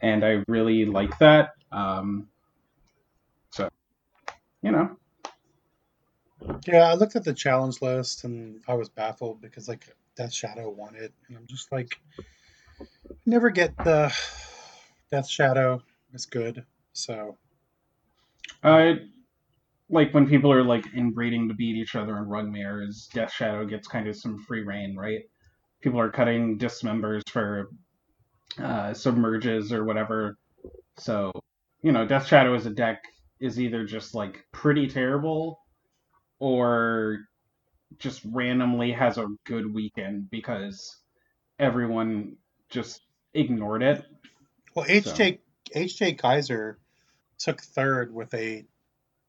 and 0.00 0.24
I 0.24 0.42
really 0.48 0.84
like 0.86 1.18
that. 1.18 1.50
Um, 1.70 2.28
so, 3.50 3.68
you 4.62 4.70
know, 4.70 4.96
Yeah, 6.66 6.84
I 6.84 6.94
looked 6.94 7.16
at 7.16 7.24
the 7.24 7.34
challenge 7.34 7.82
list 7.82 8.24
and 8.24 8.60
I 8.66 8.74
was 8.74 8.88
baffled 8.88 9.40
because 9.40 9.68
like 9.68 9.84
Death 10.16 10.32
Shadow 10.32 10.70
won 10.70 10.94
it, 10.94 11.12
and 11.28 11.36
I'm 11.36 11.46
just 11.46 11.72
like, 11.72 11.98
never 13.26 13.50
get 13.50 13.76
the 13.78 14.14
Death 15.10 15.28
Shadow 15.28 15.82
is 16.12 16.26
good. 16.26 16.64
So 16.92 17.36
uh, 18.62 18.94
like 19.88 20.12
when 20.12 20.28
people 20.28 20.52
are 20.52 20.64
like 20.64 20.84
inbreeding 20.94 21.48
to 21.48 21.54
beat 21.54 21.76
each 21.76 21.94
other 21.94 22.16
in 22.18 22.24
Rugmares, 22.24 23.08
Death 23.12 23.32
Shadow 23.32 23.66
gets 23.66 23.88
kind 23.88 24.08
of 24.08 24.16
some 24.16 24.38
free 24.38 24.62
reign, 24.62 24.96
right? 24.96 25.20
People 25.80 26.00
are 26.00 26.10
cutting 26.10 26.58
dismembers 26.58 27.22
for 27.28 27.70
uh, 28.62 28.94
submerges 28.94 29.72
or 29.72 29.84
whatever. 29.84 30.36
So, 30.96 31.32
you 31.82 31.92
know, 31.92 32.06
Death 32.06 32.26
Shadow 32.26 32.54
as 32.54 32.66
a 32.66 32.70
deck 32.70 33.02
is 33.40 33.60
either 33.60 33.84
just 33.84 34.14
like 34.14 34.44
pretty 34.52 34.86
terrible 34.86 35.58
or 36.38 37.18
just 37.98 38.22
randomly 38.24 38.92
has 38.92 39.18
a 39.18 39.26
good 39.44 39.72
weekend 39.72 40.30
because 40.30 40.96
everyone 41.58 42.36
just 42.72 43.02
ignored 43.34 43.82
it. 43.82 44.04
well, 44.74 44.86
HJ 44.86 45.38
HJ 45.74 46.18
Kaiser 46.18 46.78
took 47.38 47.60
third 47.60 48.12
with 48.12 48.32
a 48.34 48.64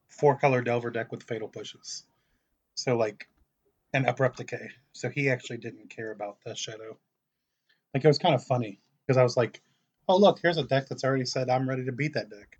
four 0.10 0.38
color 0.38 0.62
Delver 0.62 0.92
deck 0.92 1.12
with 1.12 1.24
fatal 1.24 1.48
pushes. 1.48 2.04
So 2.76 2.96
like 2.98 3.28
an 3.94 4.06
abrupt 4.06 4.38
decay. 4.38 4.70
So 4.94 5.10
he 5.10 5.30
actually 5.30 5.58
didn't 5.58 5.90
care 5.90 6.12
about 6.12 6.38
Death 6.46 6.58
Shadow. 6.58 6.98
Like 7.94 8.04
it 8.04 8.08
was 8.08 8.18
kind 8.18 8.36
of 8.36 8.44
funny 8.44 8.80
because 9.06 9.18
I 9.18 9.24
was 9.24 9.38
like, 9.38 9.62
oh 10.08 10.18
look, 10.18 10.40
here's 10.42 10.58
a 10.58 10.64
deck 10.64 10.88
that's 10.88 11.04
already 11.04 11.26
said 11.26 11.50
I'm 11.50 11.68
ready 11.68 11.86
to 11.86 11.92
beat 11.92 12.14
that 12.14 12.30
deck. 12.30 12.60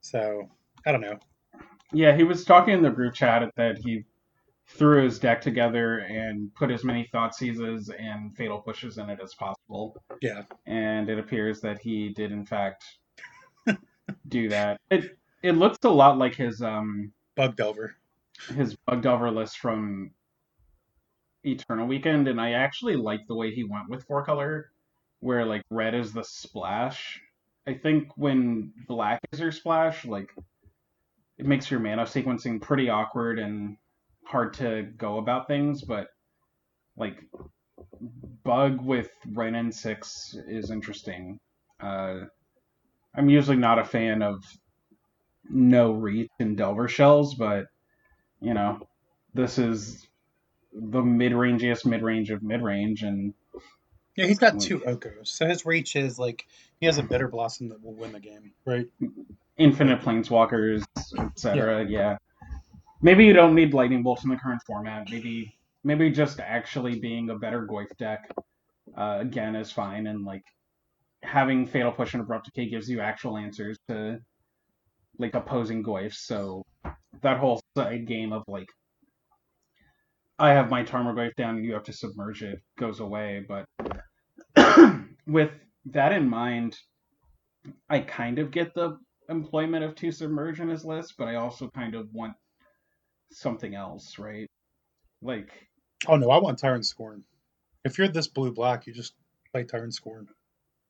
So 0.00 0.48
I 0.86 0.92
don't 0.92 1.00
know. 1.00 1.18
Yeah, 1.92 2.14
he 2.16 2.22
was 2.22 2.44
talking 2.44 2.74
in 2.74 2.82
the 2.82 2.90
group 2.90 3.14
chat 3.14 3.50
that 3.56 3.78
he 3.78 4.04
threw 4.68 5.04
his 5.04 5.18
deck 5.18 5.40
together 5.40 5.98
and 6.00 6.54
put 6.54 6.70
as 6.70 6.84
many 6.84 7.08
Thoughtseizes 7.12 7.90
and 7.98 8.36
fatal 8.36 8.60
pushes 8.60 8.98
in 8.98 9.10
it 9.10 9.20
as 9.22 9.34
possible. 9.34 9.96
Yeah. 10.20 10.42
And 10.66 11.08
it 11.10 11.18
appears 11.18 11.60
that 11.62 11.80
he 11.80 12.10
did 12.10 12.32
in 12.32 12.44
fact 12.46 12.84
do 14.28 14.48
that. 14.50 14.80
It 14.90 15.18
it 15.42 15.52
looks 15.52 15.78
a 15.84 15.88
lot 15.90 16.18
like 16.18 16.34
his 16.34 16.62
um 16.62 17.12
Bug 17.36 17.56
Delver. 17.56 17.96
his 18.56 18.76
bug 18.86 19.02
delver 19.02 19.30
list 19.30 19.58
from 19.58 20.12
Eternal 21.44 21.86
Weekend, 21.86 22.28
and 22.28 22.40
I 22.40 22.52
actually 22.52 22.96
like 22.96 23.26
the 23.26 23.34
way 23.34 23.52
he 23.54 23.64
went 23.64 23.88
with 23.88 24.04
four 24.04 24.24
color, 24.24 24.70
where 25.20 25.44
like 25.46 25.62
red 25.70 25.94
is 25.94 26.12
the 26.12 26.24
splash. 26.24 27.20
I 27.66 27.74
think 27.74 28.16
when 28.16 28.72
black 28.88 29.20
is 29.32 29.40
your 29.40 29.52
splash, 29.52 30.04
like 30.04 30.30
it 31.38 31.46
makes 31.46 31.70
your 31.70 31.80
mana 31.80 32.04
sequencing 32.04 32.60
pretty 32.60 32.88
awkward 32.90 33.38
and 33.38 33.76
hard 34.28 34.54
to 34.54 34.82
go 34.82 35.18
about 35.18 35.48
things, 35.48 35.82
but 35.82 36.08
like 36.96 37.16
bug 38.44 38.80
with 38.82 39.10
Wrenn 39.26 39.54
and 39.54 39.74
Six 39.74 40.36
is 40.46 40.70
interesting. 40.70 41.38
Uh, 41.80 42.20
I'm 43.14 43.30
usually 43.30 43.56
not 43.56 43.78
a 43.78 43.84
fan 43.84 44.22
of 44.22 44.44
no 45.48 45.92
reach 45.92 46.30
in 46.38 46.56
Delver 46.56 46.88
shells, 46.88 47.34
but 47.34 47.66
you 48.40 48.52
know, 48.52 48.86
this 49.32 49.58
is 49.58 50.06
the 50.72 51.02
mid 51.02 51.32
rangiest 51.32 51.86
mid 51.86 52.02
range 52.02 52.30
of 52.30 52.42
mid 52.42 52.62
range, 52.62 53.02
and 53.02 53.32
Yeah, 54.14 54.26
he's 54.26 54.38
got 54.38 54.60
two 54.60 54.80
Okos. 54.80 55.28
So 55.28 55.46
his 55.46 55.64
reach 55.64 55.96
is 55.96 56.18
like 56.18 56.46
he 56.80 56.86
has 56.86 56.98
a 56.98 57.02
bitter 57.02 57.28
blossom 57.28 57.70
that 57.70 57.82
will 57.82 57.94
win 57.94 58.12
the 58.12 58.20
game, 58.20 58.52
right? 58.66 58.86
infinite 59.56 60.00
planeswalkers, 60.02 60.84
etc. 61.18 61.86
Yeah. 61.88 62.18
Maybe 63.00 63.24
you 63.24 63.32
don't 63.32 63.54
need 63.54 63.74
lightning 63.74 64.02
bolts 64.02 64.24
in 64.24 64.30
the 64.30 64.36
current 64.36 64.62
format. 64.66 65.08
Maybe 65.10 65.54
maybe 65.84 66.10
just 66.10 66.40
actually 66.40 66.98
being 66.98 67.30
a 67.30 67.38
better 67.38 67.66
Goyf 67.66 67.96
deck 67.98 68.30
uh, 68.96 69.18
again 69.20 69.54
is 69.54 69.70
fine, 69.70 70.06
and 70.06 70.24
like 70.24 70.42
having 71.22 71.66
fatal 71.66 71.92
push 71.92 72.14
and 72.14 72.22
abrupt 72.22 72.46
decay 72.46 72.68
gives 72.68 72.88
you 72.88 73.00
actual 73.00 73.36
answers 73.36 73.78
to 73.88 74.18
like 75.18 75.34
opposing 75.34 75.82
Goyfs. 75.82 76.16
So 76.24 76.62
that 77.22 77.38
whole 77.38 77.60
side 77.76 78.06
game 78.06 78.32
of 78.32 78.42
like 78.48 78.68
I 80.38 80.50
have 80.50 80.70
my 80.70 80.84
Tarmogoyf 80.84 81.34
down 81.36 81.56
and 81.56 81.64
you 81.64 81.72
have 81.74 81.84
to 81.84 81.92
submerge 81.92 82.42
it 82.42 82.60
goes 82.78 83.00
away. 83.00 83.44
But 83.48 83.64
with 85.26 85.50
that 85.86 86.12
in 86.12 86.28
mind, 86.28 86.76
I 87.90 88.00
kind 88.00 88.38
of 88.38 88.52
get 88.52 88.72
the 88.74 88.98
employment 89.28 89.84
of 89.84 89.94
two 89.94 90.12
submerge 90.12 90.60
in 90.60 90.68
his 90.68 90.84
list, 90.84 91.14
but 91.18 91.26
I 91.26 91.34
also 91.36 91.68
kind 91.74 91.94
of 91.94 92.08
want 92.12 92.34
something 93.32 93.74
else, 93.74 94.18
right? 94.18 94.46
Like, 95.22 95.50
Oh 96.06 96.16
no, 96.16 96.30
I 96.30 96.38
want 96.38 96.58
Tyrant 96.58 96.86
Scorn. 96.86 97.24
If 97.84 97.98
you're 97.98 98.08
this 98.08 98.28
blue 98.28 98.52
black, 98.52 98.86
you 98.86 98.92
just 98.92 99.14
play 99.52 99.64
Tyrant 99.64 99.94
Scorn. 99.94 100.28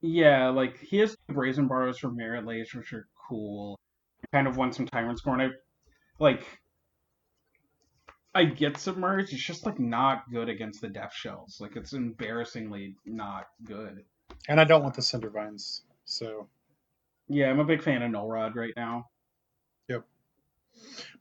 yeah, 0.00 0.48
like 0.48 0.78
he 0.78 0.98
has 0.98 1.16
brazen 1.28 1.66
borrows 1.66 1.98
from 1.98 2.16
Marit 2.16 2.44
Lage, 2.44 2.74
which 2.74 2.92
are 2.92 3.06
cool. 3.28 3.78
I 4.24 4.36
kind 4.36 4.46
of 4.46 4.56
want 4.56 4.74
some 4.74 4.86
Tyrant 4.86 5.18
Scorn. 5.18 5.40
I 5.40 5.48
like. 6.18 6.44
I 8.34 8.44
get 8.44 8.76
submerged. 8.76 9.32
It's 9.32 9.42
just 9.42 9.66
like 9.66 9.80
not 9.80 10.30
good 10.30 10.48
against 10.48 10.80
the 10.80 10.88
Death 10.88 11.12
Shells. 11.14 11.58
Like 11.60 11.76
it's 11.76 11.92
embarrassingly 11.94 12.94
not 13.06 13.46
good. 13.64 14.04
And 14.48 14.60
I 14.60 14.64
don't 14.64 14.82
want 14.82 14.94
the 14.94 15.02
Cindervines. 15.02 15.80
So 16.04 16.46
Yeah, 17.28 17.50
I'm 17.50 17.58
a 17.58 17.64
big 17.64 17.82
fan 17.82 18.02
of 18.02 18.10
Null 18.10 18.28
Rod 18.28 18.54
right 18.54 18.74
now. 18.76 19.06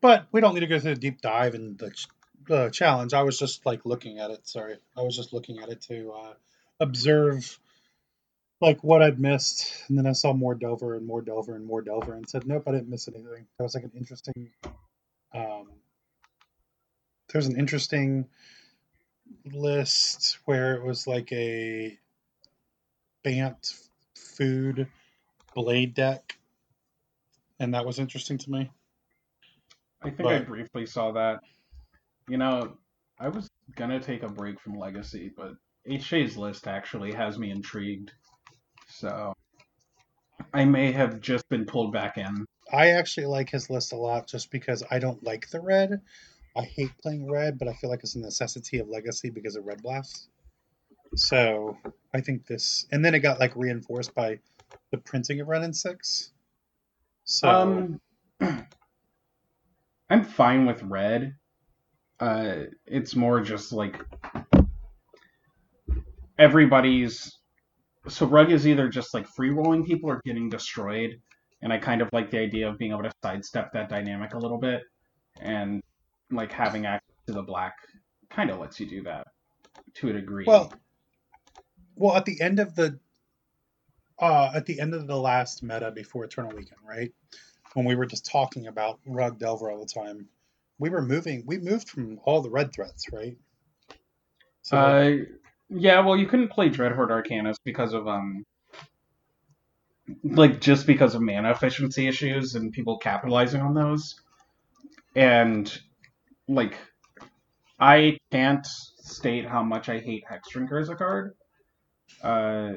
But 0.01 0.27
we 0.31 0.41
don't 0.41 0.53
need 0.53 0.61
to 0.61 0.67
go 0.67 0.79
through 0.79 0.95
the 0.95 0.99
deep 0.99 1.21
dive 1.21 1.55
and 1.55 1.77
the 1.77 1.91
the 2.47 2.69
challenge. 2.69 3.13
I 3.13 3.23
was 3.23 3.37
just 3.37 3.65
like 3.65 3.85
looking 3.85 4.19
at 4.19 4.31
it. 4.31 4.47
Sorry, 4.47 4.77
I 4.95 5.01
was 5.01 5.15
just 5.15 5.33
looking 5.33 5.59
at 5.59 5.69
it 5.69 5.81
to 5.83 6.11
uh, 6.11 6.33
observe 6.79 7.59
like 8.59 8.83
what 8.83 9.01
I'd 9.03 9.19
missed, 9.19 9.71
and 9.87 9.97
then 9.97 10.07
I 10.07 10.13
saw 10.13 10.33
more 10.33 10.55
Dover 10.55 10.95
and 10.95 11.05
more 11.05 11.21
Dover 11.21 11.55
and 11.55 11.65
more 11.65 11.81
Delver, 11.81 12.13
and 12.13 12.27
said, 12.27 12.47
"Nope, 12.47 12.63
I 12.67 12.71
didn't 12.71 12.89
miss 12.89 13.07
anything." 13.07 13.45
That 13.57 13.63
was 13.63 13.75
like 13.75 13.83
an 13.83 13.91
interesting. 13.95 14.49
Um, 15.33 15.67
there's 17.31 17.47
an 17.47 17.59
interesting 17.59 18.27
list 19.53 20.39
where 20.45 20.75
it 20.75 20.83
was 20.83 21.05
like 21.05 21.31
a 21.31 21.97
Bant 23.23 23.73
food 24.15 24.87
blade 25.53 25.93
deck, 25.93 26.37
and 27.59 27.73
that 27.73 27.85
was 27.85 27.99
interesting 27.99 28.37
to 28.37 28.51
me. 28.51 28.71
I 30.03 30.09
think 30.09 30.29
I 30.29 30.39
briefly 30.39 30.85
saw 30.85 31.11
that. 31.13 31.39
You 32.27 32.37
know, 32.37 32.77
I 33.19 33.29
was 33.29 33.49
gonna 33.75 33.99
take 33.99 34.23
a 34.23 34.29
break 34.29 34.59
from 34.59 34.77
Legacy, 34.77 35.31
but 35.35 35.53
HJ's 35.87 36.37
list 36.37 36.67
actually 36.67 37.13
has 37.13 37.39
me 37.39 37.51
intrigued. 37.51 38.11
So 38.87 39.33
I 40.53 40.65
may 40.65 40.91
have 40.91 41.19
just 41.21 41.47
been 41.49 41.65
pulled 41.65 41.93
back 41.93 42.17
in. 42.17 42.45
I 42.71 42.89
actually 42.91 43.27
like 43.27 43.49
his 43.49 43.69
list 43.69 43.93
a 43.93 43.95
lot 43.95 44.27
just 44.27 44.51
because 44.51 44.83
I 44.91 44.99
don't 44.99 45.23
like 45.23 45.49
the 45.49 45.61
red. 45.61 46.01
I 46.55 46.63
hate 46.63 46.91
playing 47.01 47.29
red, 47.29 47.57
but 47.57 47.67
I 47.67 47.73
feel 47.73 47.89
like 47.89 48.01
it's 48.01 48.15
a 48.15 48.19
necessity 48.19 48.79
of 48.79 48.89
legacy 48.89 49.29
because 49.29 49.55
of 49.55 49.65
red 49.65 49.81
blast. 49.81 50.29
So 51.15 51.77
I 52.13 52.21
think 52.21 52.45
this, 52.45 52.85
and 52.91 53.03
then 53.03 53.15
it 53.15 53.19
got 53.19 53.39
like 53.39 53.55
reinforced 53.55 54.13
by 54.13 54.39
the 54.91 54.97
printing 54.97 55.39
of 55.39 55.47
Wrenn 55.47 55.63
and 55.63 55.75
Six. 55.75 56.31
So 57.23 57.49
Um, 57.49 58.01
I'm 60.09 60.23
fine 60.23 60.65
with 60.65 60.81
red. 60.83 61.35
Uh, 62.19 62.63
it's 62.85 63.15
more 63.15 63.41
just 63.41 63.71
like 63.71 64.01
everybody's. 66.39 67.33
So 68.07 68.25
rug 68.25 68.51
is 68.51 68.65
either 68.65 68.87
just 68.87 69.13
like 69.13 69.27
free 69.27 69.49
rolling 69.49 69.85
people 69.85 70.09
or 70.09 70.21
getting 70.25 70.49
destroyed, 70.49 71.19
and 71.61 71.73
I 71.73 71.77
kind 71.77 72.01
of 72.01 72.09
like 72.13 72.31
the 72.31 72.39
idea 72.39 72.69
of 72.69 72.77
being 72.77 72.91
able 72.91 73.03
to 73.03 73.11
sidestep 73.21 73.73
that 73.73 73.89
dynamic 73.89 74.33
a 74.33 74.37
little 74.37 74.57
bit, 74.57 74.81
and 75.41 75.81
like 76.31 76.51
having 76.51 76.85
access 76.85 77.15
to 77.27 77.33
the 77.33 77.43
black 77.43 77.75
kind 78.29 78.49
of 78.49 78.59
lets 78.59 78.79
you 78.79 78.87
do 78.87 79.03
that 79.03 79.27
to 79.95 80.09
a 80.09 80.13
degree. 80.13 80.45
well, 80.47 80.73
well, 81.95 82.15
at 82.15 82.25
the 82.25 82.39
end 82.41 82.59
of 82.59 82.75
the, 82.75 82.99
uh, 84.19 84.51
at 84.53 84.65
the 84.65 84.79
end 84.79 84.93
of 84.93 85.07
the 85.07 85.17
last 85.17 85.63
meta 85.63 85.91
before 85.91 86.23
Eternal 86.23 86.51
Weekend, 86.55 86.79
right, 86.87 87.11
when 87.73 87.85
we 87.85 87.95
were 87.95 88.05
just 88.05 88.25
talking 88.25 88.67
about 88.67 88.99
Rug 89.05 89.39
Delver 89.39 89.71
all 89.71 89.79
the 89.79 89.85
time, 89.85 90.27
we 90.79 90.89
were 90.89 91.01
moving. 91.01 91.43
We 91.45 91.57
moved 91.57 91.89
from 91.89 92.19
all 92.23 92.41
the 92.41 92.49
red 92.49 92.73
threats, 92.73 93.05
right? 93.11 93.37
So 94.61 94.77
Uh, 94.77 95.15
yeah, 95.69 95.99
well, 95.99 96.17
you 96.17 96.27
couldn't 96.27 96.49
play 96.49 96.69
Dreadhorde 96.69 97.09
Arcanist 97.09 97.59
because 97.63 97.93
of 97.93 98.07
um, 98.07 98.45
like 100.23 100.61
just 100.61 100.87
because 100.87 101.15
of 101.15 101.21
mana 101.21 101.51
efficiency 101.51 102.07
issues 102.07 102.55
and 102.55 102.71
people 102.71 102.97
capitalizing 102.97 103.61
on 103.61 103.73
those, 103.73 104.15
and 105.15 105.71
like, 106.47 106.77
I 107.79 108.17
can't 108.31 108.65
state 108.65 109.45
how 109.45 109.63
much 109.63 109.89
I 109.89 109.99
hate 109.99 110.23
Hex 110.27 110.49
Hexdrinker 110.49 110.81
as 110.81 110.89
a 110.89 110.95
card. 110.95 111.35
Uh, 112.21 112.73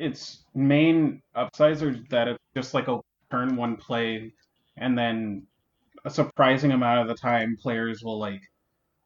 its 0.00 0.44
main 0.54 1.22
upsides 1.34 1.82
are 1.82 1.94
that 2.08 2.26
it's 2.26 2.38
just 2.56 2.74
like 2.74 2.88
a 2.88 3.00
turn 3.30 3.54
one 3.54 3.76
play, 3.76 4.32
and 4.78 4.98
then 4.98 5.46
a 6.04 6.10
surprising 6.10 6.72
amount 6.72 7.00
of 7.00 7.08
the 7.08 7.14
time 7.14 7.56
players 7.60 8.02
will 8.02 8.18
like 8.18 8.40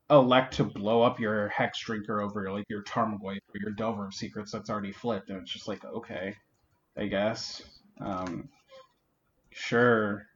elect 0.09 0.55
to 0.55 0.65
blow 0.65 1.03
up 1.03 1.19
your 1.19 1.51
Hexdrinker 1.51 2.23
over 2.23 2.51
like 2.53 2.67
your 2.71 2.85
Tarmogoyf 2.85 3.39
or 3.39 3.61
your 3.61 3.73
Delver 3.73 4.07
of 4.07 4.15
Secrets 4.15 4.53
that's 4.53 4.71
already 4.71 4.93
flipped, 4.93 5.31
and 5.31 5.43
it's 5.43 5.53
just 5.53 5.67
like 5.67 5.85
okay, 5.85 6.35
I 6.97 7.07
guess, 7.07 7.63
um, 8.01 8.49
sure, 9.51 10.27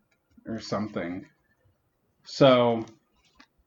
or 0.45 0.59
something. 0.59 1.25
So 2.25 2.85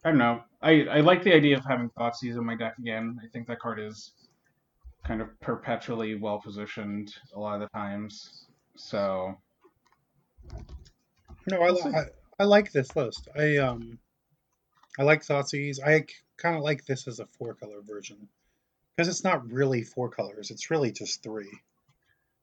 I 0.03 0.09
don't 0.09 0.17
know. 0.17 0.43
I, 0.61 0.83
I 0.83 0.99
like 0.99 1.23
the 1.23 1.33
idea 1.33 1.57
of 1.57 1.63
having 1.65 1.89
Thoughtseize 1.97 2.37
in 2.37 2.45
my 2.45 2.55
deck 2.55 2.77
again. 2.79 3.17
I 3.23 3.27
think 3.29 3.47
that 3.47 3.59
card 3.59 3.79
is 3.79 4.11
kind 5.05 5.21
of 5.21 5.39
perpetually 5.39 6.15
well 6.15 6.39
positioned 6.39 7.13
a 7.35 7.39
lot 7.39 7.55
of 7.55 7.61
the 7.61 7.67
times. 7.69 8.45
So 8.75 9.35
no, 11.47 11.61
I, 11.61 11.69
I, 11.69 12.03
I 12.39 12.43
like 12.43 12.71
this 12.71 12.95
list. 12.95 13.27
I 13.37 13.57
um 13.57 13.99
I 14.99 15.03
like 15.03 15.23
Thoughtseize. 15.23 15.79
I 15.83 16.05
kind 16.37 16.55
of 16.55 16.63
like 16.63 16.85
this 16.85 17.07
as 17.07 17.19
a 17.19 17.25
four 17.37 17.53
color 17.53 17.81
version 17.81 18.27
because 18.95 19.07
it's 19.07 19.23
not 19.23 19.51
really 19.51 19.83
four 19.83 20.09
colors. 20.09 20.51
It's 20.51 20.69
really 20.69 20.91
just 20.91 21.23
three. 21.23 21.51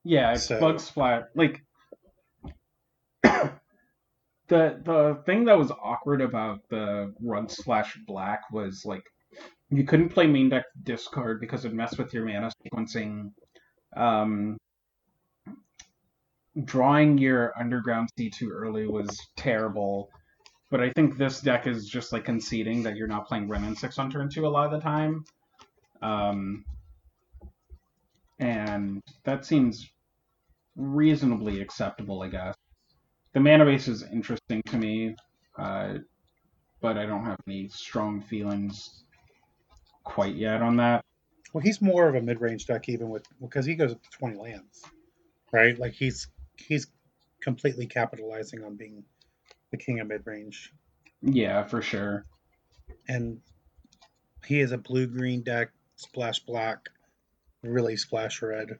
Yeah, 0.04 0.32
it's 0.32 0.46
so... 0.46 0.60
bug 0.60 0.80
splat. 0.80 1.30
Like 1.34 1.62
the 3.22 3.52
the 4.48 5.22
thing 5.26 5.44
that 5.44 5.58
was 5.58 5.70
awkward 5.70 6.20
about 6.20 6.68
the 6.68 7.14
run 7.20 7.48
slash 7.48 7.96
black 8.06 8.50
was 8.50 8.84
like 8.84 9.04
you 9.70 9.84
couldn't 9.84 10.10
play 10.10 10.26
main 10.26 10.48
deck 10.48 10.64
discard 10.82 11.40
because 11.40 11.64
it 11.64 11.72
messed 11.72 11.98
with 11.98 12.12
your 12.14 12.24
mana 12.24 12.50
sequencing. 12.64 13.32
Um, 13.96 14.56
drawing 16.64 17.18
your 17.18 17.52
underground 17.58 18.08
sea 18.16 18.30
too 18.30 18.50
early 18.50 18.86
was 18.86 19.08
terrible. 19.36 20.10
But 20.70 20.80
I 20.80 20.90
think 20.90 21.16
this 21.16 21.40
deck 21.40 21.66
is 21.66 21.88
just 21.88 22.12
like 22.12 22.24
conceding 22.24 22.82
that 22.82 22.96
you're 22.96 23.06
not 23.06 23.26
playing 23.26 23.48
Wrenn 23.48 23.64
and 23.64 23.78
Six 23.78 23.98
on 23.98 24.10
turn 24.10 24.28
two 24.28 24.46
a 24.46 24.48
lot 24.48 24.66
of 24.66 24.72
the 24.72 24.80
time. 24.80 25.24
Um, 26.02 26.64
and 28.38 29.02
that 29.24 29.44
seems 29.44 29.90
reasonably 30.76 31.60
acceptable, 31.60 32.22
I 32.22 32.28
guess 32.28 32.54
the 33.32 33.40
mana 33.40 33.64
base 33.64 33.88
is 33.88 34.02
interesting 34.12 34.62
to 34.66 34.76
me, 34.76 35.14
uh, 35.58 35.94
but 36.80 36.96
I 36.96 37.06
don't 37.06 37.24
have 37.24 37.38
any 37.46 37.68
strong 37.68 38.20
feelings 38.20 39.04
quite 40.04 40.34
yet 40.34 40.62
on 40.62 40.76
that. 40.76 41.04
Well, 41.52 41.62
he's 41.62 41.80
more 41.80 42.08
of 42.08 42.14
a 42.14 42.20
mid-range 42.20 42.66
deck, 42.66 42.88
even 42.88 43.08
with 43.08 43.24
because 43.40 43.64
he 43.64 43.74
goes 43.74 43.92
up 43.92 44.02
to 44.02 44.10
twenty 44.10 44.36
lands, 44.38 44.84
right? 45.52 45.78
Like 45.78 45.92
he's 45.92 46.28
he's 46.56 46.86
completely 47.40 47.86
capitalizing 47.86 48.64
on 48.64 48.76
being 48.76 49.04
the 49.70 49.76
king 49.76 50.00
of 50.00 50.08
mid-range. 50.08 50.72
Yeah, 51.22 51.64
for 51.64 51.82
sure. 51.82 52.26
And 53.08 53.40
he 54.46 54.60
is 54.60 54.72
a 54.72 54.78
blue-green 54.78 55.42
deck, 55.42 55.70
splash 55.96 56.40
black, 56.40 56.88
really 57.62 57.96
splash 57.96 58.42
red. 58.42 58.78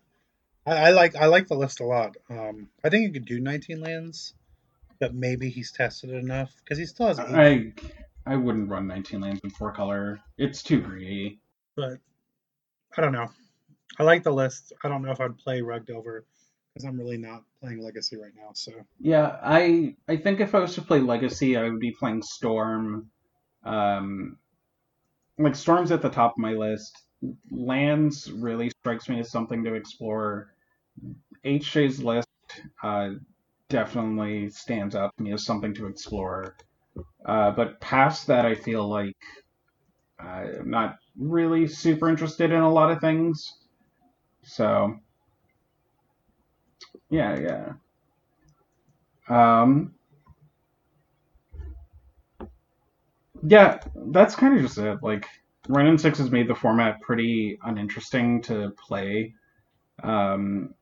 I, 0.66 0.72
I, 0.72 0.90
like 0.90 1.16
I 1.16 1.26
like 1.26 1.48
the 1.48 1.56
list 1.56 1.80
a 1.80 1.84
lot. 1.84 2.16
Um, 2.28 2.68
I 2.84 2.90
think 2.90 3.04
you 3.04 3.12
could 3.12 3.24
do 3.24 3.40
19 3.40 3.80
lands 3.80 4.34
but 4.98 5.14
maybe 5.14 5.50
he's 5.50 5.72
tested 5.72 6.10
enough 6.10 6.52
because 6.62 6.78
he 6.78 6.86
still 6.86 7.06
has. 7.06 7.18
I 7.18 7.72
I 8.28 8.36
wouldn't 8.36 8.68
run 8.68 8.86
19 8.86 9.22
lands 9.22 9.40
in 9.42 9.50
four 9.50 9.72
color. 9.72 10.20
It's 10.36 10.62
too 10.62 10.82
greedy. 10.82 11.40
But 11.74 11.98
I 12.96 13.00
don't 13.00 13.12
know. 13.12 13.28
I 13.98 14.02
like 14.02 14.22
the 14.22 14.32
list. 14.32 14.74
I 14.84 14.88
don't 14.88 15.02
know 15.02 15.10
if 15.10 15.20
I'd 15.20 15.38
play 15.38 15.62
Rug 15.62 15.90
over 15.90 16.26
because 16.74 16.84
I'm 16.84 16.98
really 16.98 17.16
not 17.16 17.42
playing 17.62 17.82
Legacy 17.82 18.16
right 18.16 18.32
now. 18.36 18.50
So 18.52 18.72
yeah, 19.00 19.38
I 19.42 19.96
I 20.08 20.16
think 20.16 20.40
if 20.40 20.54
I 20.54 20.58
was 20.58 20.74
to 20.74 20.82
play 20.82 21.00
Legacy, 21.00 21.56
I 21.56 21.62
would 21.62 21.80
be 21.80 21.92
playing 21.98 22.22
Storm. 22.22 23.10
Um, 23.64 24.36
like 25.38 25.56
Storm's 25.56 25.90
at 25.90 26.02
the 26.02 26.10
top 26.10 26.32
of 26.32 26.38
my 26.38 26.52
list. 26.52 26.98
Lands 27.50 28.30
really 28.30 28.70
strikes 28.70 29.08
me 29.08 29.20
as 29.20 29.30
something 29.30 29.64
to 29.64 29.74
explore. 29.74 30.52
HJ's 31.44 32.02
list 32.02 32.28
uh, 32.82 33.10
definitely 33.68 34.50
stands 34.50 34.94
out 34.94 35.16
to 35.16 35.22
me 35.22 35.32
as 35.32 35.44
something 35.44 35.74
to 35.74 35.86
explore. 35.86 36.56
Uh, 37.24 37.50
but 37.50 37.80
past 37.80 38.26
that, 38.28 38.46
I 38.46 38.54
feel 38.54 38.88
like 38.88 39.16
I'm 40.18 40.70
not 40.70 40.96
really 41.18 41.66
super 41.66 42.08
interested 42.08 42.50
in 42.50 42.60
a 42.60 42.72
lot 42.72 42.90
of 42.90 43.00
things. 43.00 43.58
So, 44.42 44.98
yeah, 47.10 47.38
yeah. 47.38 47.72
Um, 49.28 49.94
yeah, 53.46 53.78
that's 53.94 54.34
kind 54.34 54.56
of 54.56 54.62
just 54.62 54.78
it. 54.78 54.98
Like, 55.02 55.26
and 55.68 56.00
Six 56.00 56.18
has 56.18 56.30
made 56.30 56.48
the 56.48 56.54
format 56.54 57.00
pretty 57.02 57.58
uninteresting 57.62 58.42
to 58.42 58.72
play. 58.86 59.34
Um, 60.02 60.74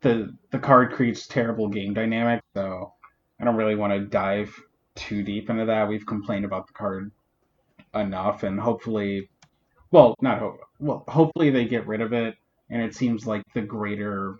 the 0.00 0.34
the 0.50 0.58
card 0.58 0.92
creates 0.92 1.26
terrible 1.26 1.68
game 1.68 1.94
dynamics, 1.94 2.44
so 2.54 2.94
I 3.40 3.44
don't 3.44 3.56
really 3.56 3.76
want 3.76 3.92
to 3.92 4.00
dive 4.00 4.54
too 4.94 5.22
deep 5.22 5.50
into 5.50 5.66
that. 5.66 5.88
We've 5.88 6.06
complained 6.06 6.44
about 6.44 6.66
the 6.66 6.72
card 6.72 7.10
enough, 7.94 8.42
and 8.42 8.58
hopefully, 8.58 9.30
well, 9.90 10.14
not 10.20 10.38
hope, 10.38 10.60
well, 10.78 11.04
hopefully 11.08 11.50
they 11.50 11.64
get 11.64 11.86
rid 11.86 12.00
of 12.00 12.12
it. 12.12 12.36
And 12.70 12.80
it 12.82 12.94
seems 12.94 13.26
like 13.26 13.42
the 13.52 13.62
greater 13.62 14.36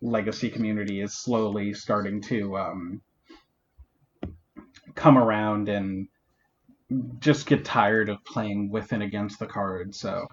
legacy 0.00 0.48
community 0.48 1.00
is 1.00 1.18
slowly 1.18 1.74
starting 1.74 2.20
to 2.22 2.56
um, 2.56 3.02
come 4.94 5.18
around 5.18 5.68
and 5.68 6.06
just 7.18 7.46
get 7.46 7.64
tired 7.64 8.08
of 8.08 8.24
playing 8.24 8.70
with 8.70 8.92
and 8.92 9.02
against 9.02 9.38
the 9.38 9.46
card. 9.46 9.94
So 9.94 10.26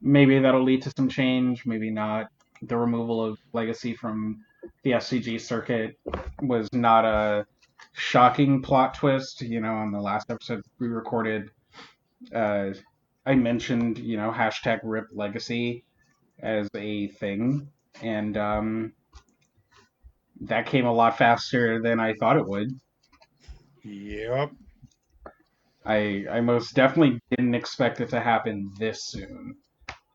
maybe 0.00 0.38
that'll 0.38 0.64
lead 0.64 0.82
to 0.82 0.92
some 0.96 1.08
change, 1.08 1.64
maybe 1.64 1.90
not 1.90 2.26
the 2.66 2.76
removal 2.76 3.24
of 3.24 3.38
Legacy 3.52 3.94
from 3.94 4.44
the 4.82 4.92
SCG 4.92 5.40
circuit 5.40 5.98
was 6.42 6.68
not 6.72 7.04
a 7.04 7.46
shocking 7.92 8.62
plot 8.62 8.94
twist. 8.94 9.42
You 9.42 9.60
know, 9.60 9.74
on 9.74 9.92
the 9.92 10.00
last 10.00 10.30
episode 10.30 10.62
we 10.78 10.88
recorded, 10.88 11.50
uh, 12.34 12.70
I 13.26 13.34
mentioned, 13.34 13.98
you 13.98 14.16
know, 14.16 14.30
hashtag 14.30 14.80
RIP 14.82 15.08
Legacy 15.12 15.84
as 16.40 16.68
a 16.74 17.08
thing, 17.08 17.68
and 18.02 18.36
um, 18.36 18.92
that 20.42 20.66
came 20.66 20.86
a 20.86 20.92
lot 20.92 21.16
faster 21.16 21.80
than 21.80 22.00
I 22.00 22.14
thought 22.14 22.36
it 22.36 22.46
would. 22.46 22.68
Yep. 23.82 24.50
I 25.86 26.24
I 26.30 26.40
most 26.40 26.74
definitely 26.74 27.20
didn't 27.30 27.54
expect 27.54 28.00
it 28.00 28.08
to 28.10 28.20
happen 28.20 28.72
this 28.78 29.04
soon. 29.04 29.56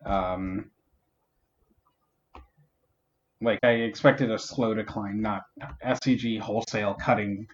Um, 0.06 0.72
like 3.42 3.60
I 3.64 3.72
expected 3.72 4.32
a 4.32 4.40
slow 4.40 4.74
decline, 4.74 5.22
not 5.22 5.44
SCG 5.86 6.40
wholesale 6.40 6.94
cutting 6.94 7.48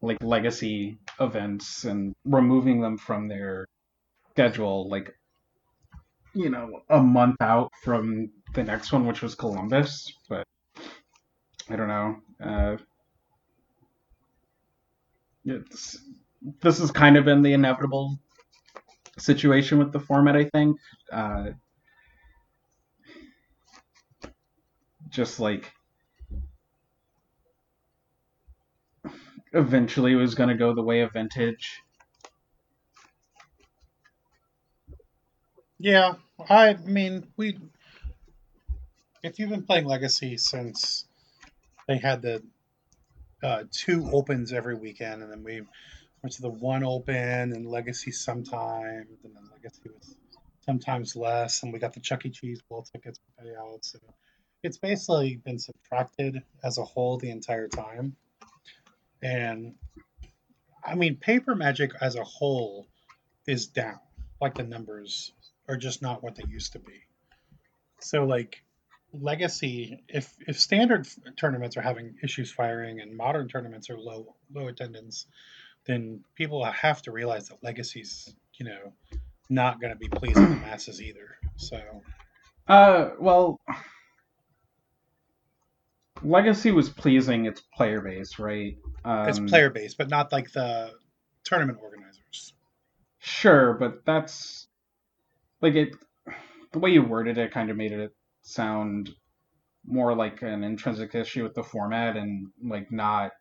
like 0.00 0.22
legacy 0.22 0.98
events 1.20 1.84
and 1.84 2.14
removing 2.24 2.80
them 2.80 2.98
from 2.98 3.28
their 3.28 3.66
schedule 4.32 4.88
like 4.88 5.14
you 6.34 6.50
know 6.50 6.80
a 6.88 7.00
month 7.00 7.36
out 7.40 7.70
from 7.84 8.30
the 8.54 8.64
next 8.64 8.92
one 8.92 9.06
which 9.06 9.22
was 9.22 9.34
Columbus 9.34 10.12
but 10.28 10.44
I 11.70 11.76
don't 11.76 11.88
know. 11.88 12.16
Uh, 12.42 12.76
it's 15.44 15.98
this 16.60 16.78
has 16.78 16.90
kind 16.90 17.16
of 17.16 17.24
been 17.24 17.42
the 17.42 17.52
inevitable 17.52 18.18
situation 19.18 19.78
with 19.78 19.92
the 19.92 20.00
format 20.00 20.36
I 20.36 20.44
think. 20.44 20.78
Uh, 21.10 21.50
just 25.12 25.38
like 25.38 25.70
eventually 29.52 30.12
it 30.12 30.16
was 30.16 30.34
going 30.34 30.48
to 30.48 30.56
go 30.56 30.74
the 30.74 30.82
way 30.82 31.02
of 31.02 31.12
vintage. 31.12 31.80
Yeah, 35.78 36.14
I 36.48 36.74
mean, 36.74 37.26
we 37.36 37.58
if 39.22 39.38
you've 39.38 39.50
been 39.50 39.64
playing 39.64 39.84
Legacy 39.84 40.36
since 40.36 41.04
they 41.86 41.98
had 41.98 42.22
the 42.22 42.42
uh, 43.42 43.64
two 43.70 44.08
opens 44.12 44.52
every 44.52 44.74
weekend, 44.74 45.22
and 45.22 45.30
then 45.30 45.42
we 45.42 45.62
went 46.22 46.32
to 46.34 46.42
the 46.42 46.48
one 46.48 46.84
open 46.84 47.52
and 47.52 47.66
Legacy 47.66 48.12
sometimes, 48.12 49.08
and 49.24 49.34
then 49.34 49.42
Legacy 49.52 49.90
was 49.92 50.16
sometimes 50.64 51.16
less, 51.16 51.62
and 51.62 51.72
we 51.72 51.78
got 51.78 51.92
the 51.92 52.00
Chuck 52.00 52.24
E. 52.24 52.30
Cheese 52.30 52.62
bowl 52.68 52.82
tickets 52.82 53.18
payouts. 53.40 53.94
And 53.94 54.02
it's 54.62 54.78
basically 54.78 55.36
been 55.36 55.58
subtracted 55.58 56.42
as 56.62 56.78
a 56.78 56.84
whole 56.84 57.18
the 57.18 57.30
entire 57.30 57.68
time. 57.68 58.16
And 59.22 59.74
I 60.84 60.94
mean, 60.94 61.16
paper 61.16 61.54
magic 61.54 61.92
as 62.00 62.16
a 62.16 62.24
whole 62.24 62.86
is 63.46 63.66
down. 63.66 64.00
Like 64.40 64.54
the 64.54 64.64
numbers 64.64 65.32
are 65.68 65.76
just 65.76 66.02
not 66.02 66.22
what 66.22 66.34
they 66.34 66.44
used 66.48 66.72
to 66.72 66.78
be. 66.78 67.02
So 68.00 68.24
like 68.24 68.62
legacy, 69.12 70.02
if 70.08 70.34
if 70.46 70.58
standard 70.58 71.06
tournaments 71.36 71.76
are 71.76 71.82
having 71.82 72.16
issues 72.22 72.50
firing 72.50 73.00
and 73.00 73.16
modern 73.16 73.48
tournaments 73.48 73.90
are 73.90 73.98
low 73.98 74.34
low 74.52 74.68
attendance, 74.68 75.26
then 75.86 76.24
people 76.34 76.64
have 76.64 77.02
to 77.02 77.12
realize 77.12 77.48
that 77.48 77.62
legacy's 77.62 78.34
you 78.54 78.66
know 78.66 78.92
not 79.48 79.80
going 79.80 79.92
to 79.92 79.98
be 79.98 80.08
pleasing 80.08 80.48
the 80.48 80.56
masses 80.56 81.00
either. 81.00 81.36
So, 81.56 81.80
uh, 82.66 83.10
well, 83.20 83.60
legacy 86.24 86.70
was 86.70 86.88
pleasing 86.90 87.46
its 87.46 87.60
player 87.74 88.00
base, 88.00 88.38
right? 88.38 88.76
Um, 89.04 89.28
it's 89.28 89.40
player 89.40 89.70
base, 89.70 89.94
but 89.94 90.08
not 90.08 90.32
like 90.32 90.52
the 90.52 90.92
tournament 91.44 91.78
organizers. 91.82 92.54
Sure, 93.18 93.74
but 93.74 94.04
that's 94.04 94.68
like 95.60 95.74
it. 95.74 95.94
The 96.72 96.78
way 96.78 96.90
you 96.90 97.02
worded 97.02 97.38
it 97.38 97.52
kind 97.52 97.70
of 97.70 97.76
made 97.76 97.92
it 97.92 98.14
sound 98.42 99.10
more 99.84 100.14
like 100.14 100.42
an 100.42 100.64
intrinsic 100.64 101.14
issue 101.14 101.42
with 101.42 101.54
the 101.54 101.62
format 101.62 102.16
and 102.16 102.48
like 102.62 102.90
not 102.90 103.32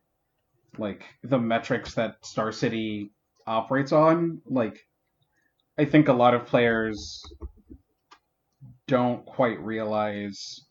like 0.78 1.04
the 1.24 1.38
metrics 1.38 1.94
that 1.96 2.16
Star 2.26 2.52
City 2.52 3.12
operates 3.46 3.92
on. 3.92 4.42
Like, 4.46 4.80
I 5.78 5.86
think 5.86 6.08
a 6.08 6.14
lot 6.14 6.34
of 6.34 6.46
players 6.46 7.24
don't 8.88 9.26
quite 9.26 9.60
realize. 9.62 10.62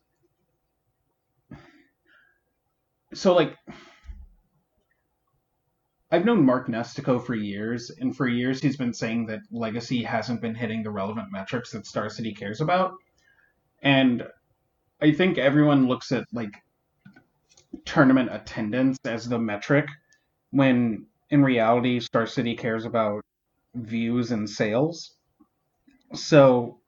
So, 3.13 3.35
like, 3.35 3.57
I've 6.13 6.25
known 6.25 6.45
Mark 6.45 6.69
Nestico 6.69 7.25
for 7.25 7.35
years, 7.35 7.91
and 7.91 8.17
for 8.17 8.27
years 8.27 8.61
he's 8.61 8.77
been 8.77 8.93
saying 8.93 9.27
that 9.27 9.41
Legacy 9.51 10.03
hasn't 10.03 10.41
been 10.41 10.55
hitting 10.55 10.83
the 10.83 10.91
relevant 10.91 11.31
metrics 11.31 11.71
that 11.73 11.87
Star 11.87 12.09
City 12.09 12.33
cares 12.33 12.61
about. 12.61 12.95
And 13.83 14.25
I 15.01 15.13
think 15.13 15.39
everyone 15.39 15.87
looks 15.87 16.13
at 16.13 16.25
like 16.33 16.53
tournament 17.85 18.29
attendance 18.33 18.99
as 19.05 19.29
the 19.29 19.39
metric 19.39 19.87
when 20.51 21.07
in 21.31 21.43
reality 21.43 22.01
Star 22.01 22.27
City 22.27 22.57
cares 22.57 22.85
about 22.85 23.25
views 23.75 24.33
and 24.33 24.51
sales. 24.51 25.15
So 26.15 26.81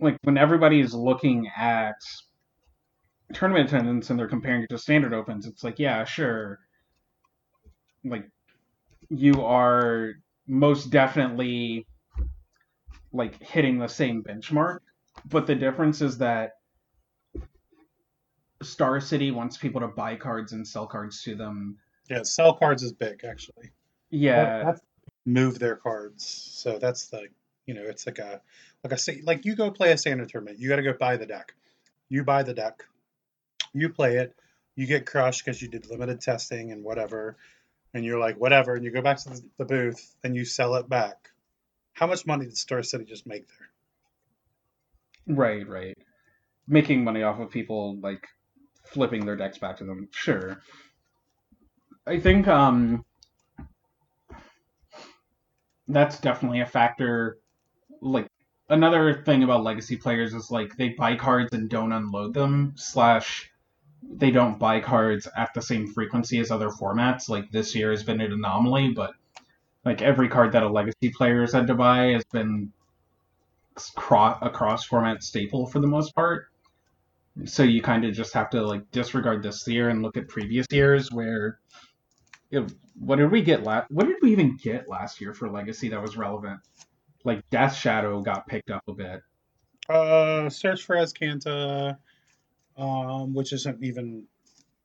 like 0.00 0.18
when 0.22 0.36
everybody 0.36 0.80
is 0.80 0.94
looking 0.94 1.50
at 1.56 1.96
tournament 3.32 3.68
attendance 3.68 4.10
and 4.10 4.18
they're 4.18 4.28
comparing 4.28 4.62
it 4.62 4.68
to 4.70 4.78
standard 4.78 5.14
opens, 5.14 5.46
it's 5.46 5.64
like, 5.64 5.78
yeah, 5.78 6.04
sure. 6.04 6.60
Like 8.04 8.28
you 9.08 9.42
are 9.42 10.14
most 10.46 10.90
definitely 10.90 11.86
like 13.12 13.40
hitting 13.42 13.78
the 13.78 13.88
same 13.88 14.22
benchmark, 14.22 14.80
but 15.26 15.46
the 15.46 15.54
difference 15.54 16.02
is 16.02 16.18
that 16.18 16.52
Star 18.62 19.00
City 19.00 19.30
wants 19.30 19.56
people 19.56 19.80
to 19.80 19.88
buy 19.88 20.16
cards 20.16 20.52
and 20.52 20.66
sell 20.66 20.86
cards 20.86 21.22
to 21.22 21.34
them. 21.34 21.78
Yeah, 22.10 22.22
sell 22.22 22.54
cards 22.54 22.82
is 22.82 22.92
big 22.92 23.24
actually. 23.24 23.70
Yeah, 24.10 24.64
that's 24.64 24.80
move 25.26 25.58
their 25.58 25.76
cards. 25.76 26.26
So 26.26 26.78
that's 26.78 27.06
the 27.06 27.28
you 27.66 27.74
know 27.74 27.82
it's 27.82 28.06
like 28.06 28.18
a 28.18 28.40
like 28.82 28.92
I 28.92 28.96
say 28.96 29.20
like 29.24 29.44
you 29.44 29.56
go 29.56 29.70
play 29.70 29.92
a 29.92 29.98
standard 29.98 30.28
tournament. 30.28 30.58
You 30.58 30.68
got 30.68 30.76
to 30.76 30.82
go 30.82 30.92
buy 30.92 31.16
the 31.16 31.26
deck. 31.26 31.54
You 32.08 32.24
buy 32.24 32.42
the 32.42 32.54
deck. 32.54 32.84
You 33.74 33.88
play 33.90 34.16
it. 34.16 34.34
You 34.76 34.86
get 34.86 35.06
crushed 35.06 35.44
because 35.44 35.60
you 35.60 35.68
did 35.68 35.88
limited 35.90 36.20
testing 36.20 36.72
and 36.72 36.82
whatever, 36.82 37.36
and 37.92 38.04
you're 38.04 38.18
like 38.18 38.40
whatever, 38.40 38.74
and 38.74 38.84
you 38.84 38.90
go 38.90 39.02
back 39.02 39.18
to 39.18 39.42
the 39.56 39.64
booth 39.64 40.16
and 40.24 40.34
you 40.34 40.44
sell 40.44 40.74
it 40.76 40.88
back. 40.88 41.30
How 41.92 42.06
much 42.06 42.26
money 42.26 42.46
did 42.46 42.56
Star 42.56 42.82
City 42.82 43.04
just 43.04 43.26
make 43.26 43.46
there? 43.46 45.36
Right, 45.36 45.68
right. 45.68 45.96
Making 46.66 47.04
money 47.04 47.22
off 47.22 47.38
of 47.38 47.50
people 47.50 47.96
like 48.00 48.26
flipping 48.84 49.24
their 49.24 49.36
decks 49.36 49.58
back 49.58 49.76
to 49.78 49.84
them. 49.84 50.08
Sure. 50.10 50.60
I 52.06 52.18
think 52.18 52.48
um, 52.48 53.04
that's 55.88 56.18
definitely 56.20 56.60
a 56.60 56.66
factor. 56.66 57.38
Like 58.00 58.28
another 58.68 59.22
thing 59.24 59.42
about 59.42 59.62
legacy 59.62 59.96
players 59.96 60.34
is 60.34 60.50
like 60.50 60.76
they 60.76 60.90
buy 60.90 61.16
cards 61.16 61.52
and 61.52 61.68
don't 61.68 61.92
unload 61.92 62.34
them. 62.34 62.74
Slash, 62.76 63.50
they 64.10 64.30
don't 64.30 64.58
buy 64.58 64.80
cards 64.80 65.28
at 65.36 65.52
the 65.54 65.62
same 65.62 65.86
frequency 65.92 66.38
as 66.38 66.50
other 66.50 66.68
formats. 66.68 67.28
Like 67.28 67.50
this 67.50 67.74
year 67.74 67.90
has 67.90 68.02
been 68.02 68.20
an 68.20 68.32
anomaly, 68.32 68.92
but 68.92 69.12
like 69.84 70.02
every 70.02 70.28
card 70.28 70.52
that 70.52 70.62
a 70.62 70.68
legacy 70.68 71.10
player 71.10 71.40
has 71.42 71.52
had 71.52 71.66
to 71.66 71.74
buy 71.74 72.12
has 72.12 72.24
been 72.32 72.72
a 73.76 74.50
cross 74.50 74.84
format 74.84 75.22
staple 75.22 75.66
for 75.66 75.80
the 75.80 75.86
most 75.86 76.14
part. 76.14 76.46
So 77.44 77.64
you 77.64 77.82
kind 77.82 78.04
of 78.04 78.14
just 78.14 78.32
have 78.34 78.50
to 78.50 78.62
like 78.62 78.90
disregard 78.92 79.42
this 79.42 79.66
year 79.66 79.88
and 79.88 80.02
look 80.02 80.16
at 80.16 80.28
previous 80.28 80.66
years 80.70 81.10
where 81.10 81.58
know, 82.60 82.66
what 82.98 83.16
did 83.16 83.30
we 83.30 83.42
get 83.42 83.64
last 83.64 83.90
what 83.90 84.06
did 84.06 84.16
we 84.22 84.32
even 84.32 84.56
get 84.56 84.88
last 84.88 85.20
year 85.20 85.34
for 85.34 85.50
legacy 85.50 85.88
that 85.88 86.00
was 86.00 86.16
relevant? 86.16 86.60
Like 87.24 87.48
death 87.50 87.74
shadow 87.74 88.20
got 88.20 88.46
picked 88.46 88.70
up 88.70 88.82
a 88.88 88.92
bit. 88.92 89.20
Uh 89.88 90.48
search 90.48 90.84
for 90.84 90.96
azcanta 90.96 91.98
um 92.76 93.34
which 93.34 93.52
isn't 93.52 93.82
even 93.82 94.24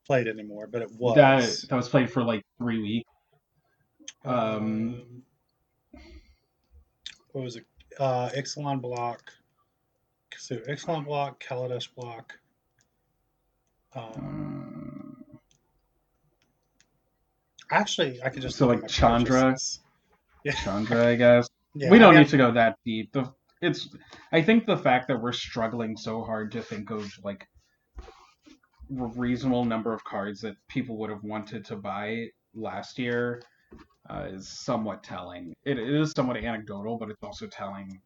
played 0.06 0.28
anymore 0.28 0.68
but 0.68 0.82
it 0.82 0.92
was 0.94 1.16
that 1.16 1.70
that 1.70 1.76
was 1.76 1.90
played 1.90 2.12
for 2.12 2.24
like 2.24 2.44
three 2.58 2.82
weeks 2.82 3.10
um, 4.26 4.36
um 4.36 5.04
what 7.32 7.44
was 7.44 7.56
it 7.56 7.66
uh 8.00 8.30
ixalan 8.30 8.82
block 8.82 9.32
so 10.40 10.56
Ixalan 10.56 11.06
block, 11.06 11.44
Kaladesh 11.44 11.94
block. 11.96 12.40
Um, 13.94 15.18
actually, 17.72 18.22
I 18.24 18.30
could 18.30 18.42
just 18.42 18.58
so 18.58 18.68
like 18.68 18.88
Chandra. 18.88 19.56
Yeah. 20.46 20.54
Chandra, 20.54 21.06
I 21.06 21.16
guess. 21.16 21.50
Yeah, 21.76 21.90
we 21.90 22.00
don't 22.00 22.16
need 22.16 22.30
to 22.30 22.38
go 22.38 22.54
that 22.54 22.78
deep. 22.86 23.12
The, 23.12 23.30
it's 23.62 23.90
I 24.32 24.42
think 24.42 24.66
the 24.66 24.78
fact 24.78 25.10
that 25.10 25.22
we're 25.22 25.34
struggling 25.34 25.98
so 25.98 26.24
hard 26.24 26.54
to 26.54 26.62
think 26.62 26.92
of 26.92 27.12
like 27.26 27.46
reasonable 28.90 29.66
number 29.66 29.94
of 29.94 30.04
cards 30.04 30.42
that 30.42 30.56
people 30.68 30.98
would 30.98 31.10
have 31.10 31.24
wanted 31.24 31.66
to 31.66 31.76
buy 31.76 32.28
last 32.54 32.98
year 32.98 33.42
uh, 34.10 34.26
is 34.30 34.48
somewhat 34.48 35.04
telling. 35.04 35.54
It, 35.64 35.78
it 35.78 35.90
is 35.90 36.12
somewhat 36.12 36.38
anecdotal, 36.38 36.98
but 36.98 37.10
it's 37.10 37.24
also 37.24 37.48
telling 37.48 38.02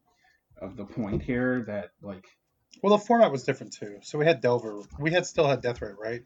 of 0.60 0.76
the 0.76 0.84
point 0.84 1.22
here 1.22 1.64
that 1.66 1.90
like 2.00 2.24
well 2.82 2.96
the 2.96 3.04
format 3.04 3.32
was 3.32 3.44
different 3.44 3.72
too. 3.72 3.98
So 4.02 4.18
we 4.18 4.26
had 4.26 4.40
delver. 4.40 4.80
We 4.98 5.10
had 5.10 5.26
still 5.26 5.48
had 5.48 5.62
Death 5.62 5.80
Deathrite 5.80 5.98
right? 5.98 6.22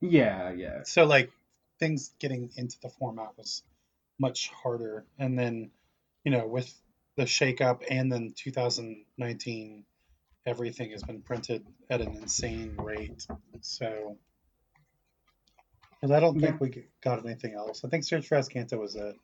Yeah 0.00 0.52
yeah. 0.52 0.82
So 0.84 1.04
like 1.04 1.30
things 1.78 2.12
getting 2.18 2.50
into 2.56 2.76
the 2.80 2.90
format 2.90 3.30
was 3.36 3.62
much 4.18 4.50
harder. 4.50 5.04
And 5.18 5.38
then 5.38 5.70
you 6.24 6.32
know 6.32 6.46
with 6.46 6.72
the 7.16 7.24
shakeup 7.24 7.82
and 7.88 8.10
then 8.10 8.34
2019 8.36 9.84
everything 10.46 10.90
has 10.90 11.02
been 11.02 11.22
printed 11.22 11.66
at 11.90 12.00
an 12.00 12.16
insane 12.16 12.74
rate 12.78 13.26
so 13.60 14.16
and 16.04 16.14
I 16.14 16.20
don't 16.20 16.38
think 16.38 16.60
we 16.60 16.84
got 17.02 17.24
anything 17.24 17.54
else. 17.54 17.82
I 17.82 17.88
think 17.88 18.04
Search 18.04 18.26
for 18.28 18.36
Azcanta 18.36 18.78
was 18.78 18.94
it. 18.94 19.16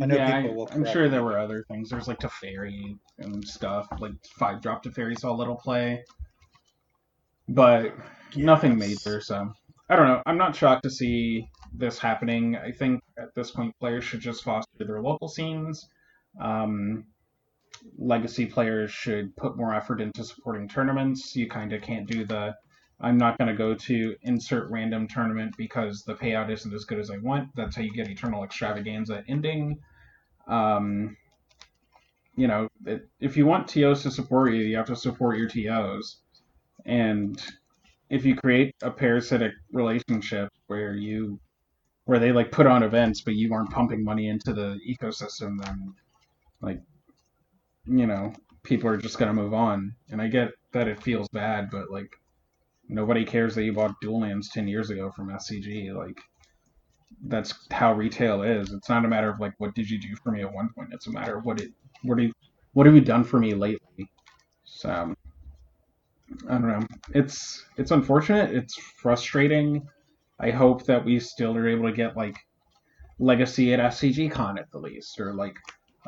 I 0.00 0.06
know 0.06 0.16
yeah, 0.16 0.40
people 0.40 0.56
will. 0.56 0.68
I, 0.72 0.74
am 0.74 0.86
sure 0.86 1.10
there 1.10 1.22
were 1.22 1.38
other 1.38 1.66
things. 1.70 1.90
There's 1.90 2.08
like 2.08 2.18
Teferi 2.18 2.98
and 3.18 3.46
stuff, 3.46 3.88
like 4.00 4.12
five 4.38 4.62
drop 4.62 4.82
Teferi 4.82 5.18
saw 5.18 5.34
little 5.34 5.56
play, 5.56 6.02
but 7.46 7.94
yes. 8.32 8.36
nothing 8.36 8.78
major. 8.78 9.20
So 9.20 9.52
I 9.90 9.96
don't 9.96 10.06
know. 10.08 10.22
I'm 10.24 10.38
not 10.38 10.56
shocked 10.56 10.84
to 10.84 10.90
see 10.90 11.46
this 11.74 11.98
happening. 11.98 12.56
I 12.56 12.72
think 12.72 13.02
at 13.18 13.34
this 13.34 13.50
point, 13.50 13.78
players 13.78 14.02
should 14.02 14.20
just 14.20 14.44
foster 14.44 14.70
their 14.78 15.02
local 15.02 15.28
scenes. 15.28 15.86
Um, 16.40 17.04
legacy 17.98 18.46
players 18.46 18.90
should 18.90 19.36
put 19.36 19.56
more 19.56 19.74
effort 19.74 20.00
into 20.00 20.24
supporting 20.24 20.68
tournaments. 20.68 21.34
You 21.36 21.48
kind 21.48 21.72
of 21.72 21.82
can't 21.82 22.08
do 22.08 22.24
the 22.24 22.54
I'm 23.00 23.18
not 23.18 23.36
going 23.36 23.48
to 23.48 23.54
go 23.54 23.74
to 23.74 24.16
insert 24.22 24.70
random 24.70 25.06
tournament 25.06 25.54
because 25.58 26.02
the 26.04 26.14
payout 26.14 26.50
isn't 26.50 26.72
as 26.72 26.84
good 26.84 26.98
as 26.98 27.10
I 27.10 27.18
want. 27.18 27.50
That's 27.54 27.76
how 27.76 27.82
you 27.82 27.92
get 27.92 28.08
Eternal 28.08 28.42
Extravaganza 28.42 29.22
ending. 29.28 29.78
Um, 30.46 31.16
you 32.36 32.46
know, 32.46 32.68
it, 32.86 33.06
if 33.20 33.36
you 33.36 33.44
want 33.44 33.68
TOs 33.68 34.02
to 34.04 34.10
support 34.10 34.54
you, 34.54 34.62
you 34.62 34.76
have 34.76 34.86
to 34.86 34.96
support 34.96 35.36
your 35.36 35.48
TOs. 35.48 36.20
And 36.86 37.42
if 38.08 38.24
you 38.24 38.36
create 38.36 38.74
a 38.82 38.90
parasitic 38.90 39.52
relationship 39.72 40.50
where 40.66 40.94
you 40.94 41.40
where 42.04 42.20
they 42.20 42.30
like 42.30 42.52
put 42.52 42.66
on 42.68 42.84
events 42.84 43.20
but 43.20 43.34
you 43.34 43.52
aren't 43.52 43.70
pumping 43.70 44.04
money 44.04 44.28
into 44.28 44.52
the 44.52 44.78
ecosystem 44.88 45.56
then 45.64 45.92
like 46.60 46.80
you 47.86 48.06
know 48.06 48.32
people 48.62 48.88
are 48.88 48.96
just 48.96 49.18
going 49.18 49.28
to 49.28 49.42
move 49.42 49.54
on 49.54 49.94
and 50.10 50.20
i 50.20 50.26
get 50.26 50.50
that 50.72 50.88
it 50.88 51.02
feels 51.02 51.28
bad 51.28 51.68
but 51.70 51.90
like 51.90 52.10
Nobody 52.88 53.24
cares 53.24 53.54
that 53.54 53.64
you 53.64 53.72
bought 53.72 54.00
dual 54.00 54.20
lands 54.20 54.48
10 54.50 54.68
years 54.68 54.90
ago 54.90 55.10
from 55.10 55.28
SCG. 55.28 55.92
Like, 55.92 56.20
that's 57.24 57.54
how 57.70 57.92
retail 57.92 58.42
is. 58.42 58.72
It's 58.72 58.88
not 58.88 59.04
a 59.04 59.08
matter 59.08 59.28
of 59.28 59.40
like, 59.40 59.54
what 59.58 59.74
did 59.74 59.90
you 59.90 60.00
do 60.00 60.14
for 60.22 60.30
me 60.30 60.42
at 60.42 60.52
one 60.52 60.70
point? 60.74 60.90
It's 60.92 61.08
a 61.08 61.12
matter 61.12 61.36
of 61.36 61.44
what 61.44 61.60
it, 61.60 61.70
what, 62.02 62.18
do 62.18 62.30
what 62.74 62.86
have 62.86 62.94
you 62.94 63.00
done 63.00 63.24
for 63.24 63.40
me 63.40 63.54
lately? 63.54 64.08
So 64.64 65.14
I 66.48 66.52
don't 66.52 66.68
know. 66.68 66.86
It's 67.14 67.64
it's 67.76 67.90
unfortunate. 67.90 68.54
It's 68.54 68.76
frustrating. 68.76 69.86
I 70.38 70.50
hope 70.50 70.84
that 70.84 71.04
we 71.04 71.18
still 71.18 71.56
are 71.56 71.68
able 71.68 71.88
to 71.88 71.96
get 71.96 72.16
like 72.16 72.36
legacy 73.18 73.72
at 73.72 73.80
SCG 73.80 74.30
Con 74.30 74.58
at 74.58 74.70
the 74.70 74.78
least, 74.78 75.18
or 75.18 75.32
like 75.32 75.56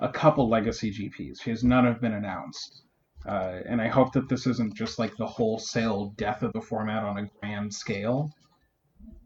a 0.00 0.08
couple 0.08 0.48
legacy 0.48 0.92
GPs 0.92 1.38
because 1.38 1.64
none 1.64 1.84
have 1.84 2.00
been 2.00 2.14
announced. 2.14 2.82
Uh, 3.26 3.60
and 3.66 3.80
I 3.80 3.88
hope 3.88 4.12
that 4.12 4.28
this 4.28 4.46
isn't 4.46 4.74
just 4.74 4.98
like 4.98 5.16
the 5.16 5.26
wholesale 5.26 6.14
death 6.16 6.42
of 6.42 6.52
the 6.52 6.60
format 6.60 7.02
on 7.02 7.18
a 7.18 7.30
grand 7.40 7.74
scale, 7.74 8.30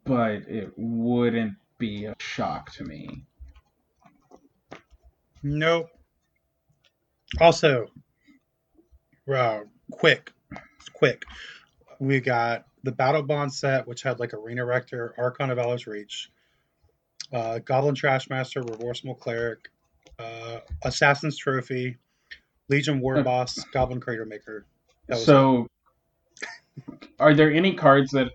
but 0.04 0.42
it 0.48 0.72
wouldn't 0.76 1.54
be 1.78 2.06
a 2.06 2.14
shock 2.18 2.72
to 2.74 2.85
me. 2.85 3.24
Nope. 5.42 5.90
Also, 7.40 7.87
uh, 9.32 9.61
quick, 9.90 10.32
quick. 10.92 11.24
We 11.98 12.20
got 12.20 12.64
the 12.82 12.92
Battlebond 12.92 13.52
set, 13.52 13.87
which 13.87 14.02
had 14.02 14.20
like 14.20 14.35
Arena 14.35 14.64
Rector, 14.64 15.14
Archon 15.18 15.50
of 15.50 15.56
Valor's 15.56 15.87
Reach, 15.87 16.30
uh, 17.32 17.58
Goblin 17.61 17.94
Trashmaster, 17.94 18.68
Remorseful 18.68 19.14
Cleric, 19.14 19.68
uh, 20.18 20.61
Assassin's 20.83 21.37
Trophy, 21.37 21.96
Legion 22.68 23.01
Warboss, 23.01 23.59
Goblin 23.72 24.01
Crater 24.01 24.25
Maker. 24.25 24.66
So, 25.14 25.66
are 27.18 27.35
there 27.35 27.53
any 27.53 27.75
cards 27.75 28.12
that 28.12 28.29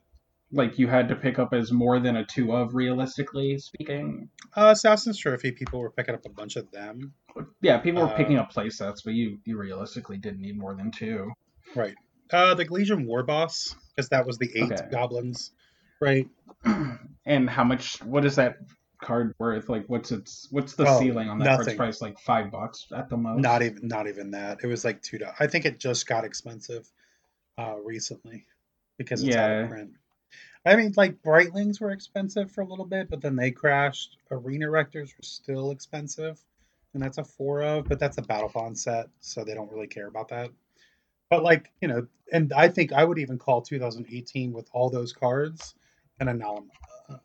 like 0.51 0.79
you 0.79 0.87
had 0.87 1.09
to 1.09 1.15
pick 1.15 1.39
up 1.39 1.53
as 1.53 1.71
more 1.71 1.99
than 1.99 2.15
a 2.15 2.25
two 2.25 2.53
of, 2.53 2.75
realistically 2.75 3.57
speaking? 3.57 4.29
Uh, 4.55 4.69
Assassin's 4.71 5.17
Trophy, 5.17 5.51
people 5.51 5.79
were 5.79 5.91
picking 5.91 6.15
up 6.15 6.25
a 6.25 6.29
bunch 6.29 6.55
of 6.55 6.69
them. 6.71 7.13
Yeah, 7.61 7.77
people 7.79 8.01
were 8.01 8.15
picking 8.15 8.37
uh, 8.37 8.43
up 8.43 8.53
playsets, 8.53 9.03
but 9.03 9.13
you 9.13 9.39
you 9.45 9.57
realistically 9.57 10.17
didn't 10.17 10.41
need 10.41 10.57
more 10.57 10.75
than 10.75 10.91
two. 10.91 11.31
Right. 11.75 11.95
Uh, 12.31 12.53
the 12.55 12.65
Legion 12.69 13.05
War 13.05 13.23
Boss, 13.23 13.75
because 13.95 14.09
that 14.09 14.25
was 14.25 14.37
the 14.37 14.49
eight 14.55 14.71
okay. 14.71 14.87
goblins, 14.91 15.51
right? 16.01 16.27
And 17.25 17.49
how 17.49 17.65
much? 17.65 18.01
What 18.03 18.23
is 18.23 18.37
that 18.37 18.55
card 19.01 19.33
worth? 19.39 19.69
Like, 19.69 19.85
what's 19.87 20.11
its 20.11 20.47
what's 20.51 20.73
the 20.73 20.87
oh, 20.87 20.99
ceiling 20.99 21.29
on 21.29 21.39
that 21.39 21.45
nothing. 21.45 21.65
card's 21.65 21.77
price? 21.77 22.01
Like 22.01 22.19
five 22.19 22.51
bucks 22.51 22.87
at 22.95 23.09
the 23.09 23.17
most. 23.17 23.41
Not 23.41 23.61
even 23.61 23.87
not 23.87 24.07
even 24.07 24.31
that. 24.31 24.59
It 24.63 24.67
was 24.67 24.85
like 24.85 25.01
two. 25.01 25.19
I 25.39 25.47
think 25.47 25.65
it 25.65 25.79
just 25.79 26.07
got 26.07 26.25
expensive 26.25 26.89
uh, 27.57 27.75
recently 27.83 28.45
because 28.97 29.23
it's 29.23 29.35
yeah. 29.35 29.45
out 29.45 29.63
of 29.63 29.69
print. 29.69 29.91
I 30.65 30.75
mean, 30.75 30.93
like 30.97 31.21
Brightlings 31.21 31.79
were 31.79 31.91
expensive 31.91 32.51
for 32.51 32.61
a 32.61 32.65
little 32.67 32.85
bit, 32.85 33.09
but 33.09 33.21
then 33.21 33.35
they 33.35 33.51
crashed. 33.51 34.17
Arena 34.31 34.69
Rectors 34.69 35.13
were 35.17 35.23
still 35.23 35.71
expensive, 35.71 36.39
and 36.93 37.01
that's 37.01 37.17
a 37.17 37.23
four 37.23 37.63
of, 37.63 37.87
but 37.87 37.99
that's 37.99 38.17
a 38.17 38.21
Battlebond 38.21 38.77
set, 38.77 39.07
so 39.21 39.43
they 39.43 39.53
don't 39.53 39.71
really 39.71 39.87
care 39.87 40.07
about 40.07 40.27
that. 40.29 40.51
But 41.29 41.43
like 41.43 41.71
you 41.81 41.87
know, 41.87 42.07
and 42.31 42.51
I 42.53 42.67
think 42.67 42.91
I 42.91 43.03
would 43.03 43.19
even 43.19 43.37
call 43.37 43.61
2018 43.61 44.51
with 44.51 44.67
all 44.73 44.89
those 44.89 45.13
cards 45.13 45.73
an 46.19 46.27
anomaly. 46.27 46.69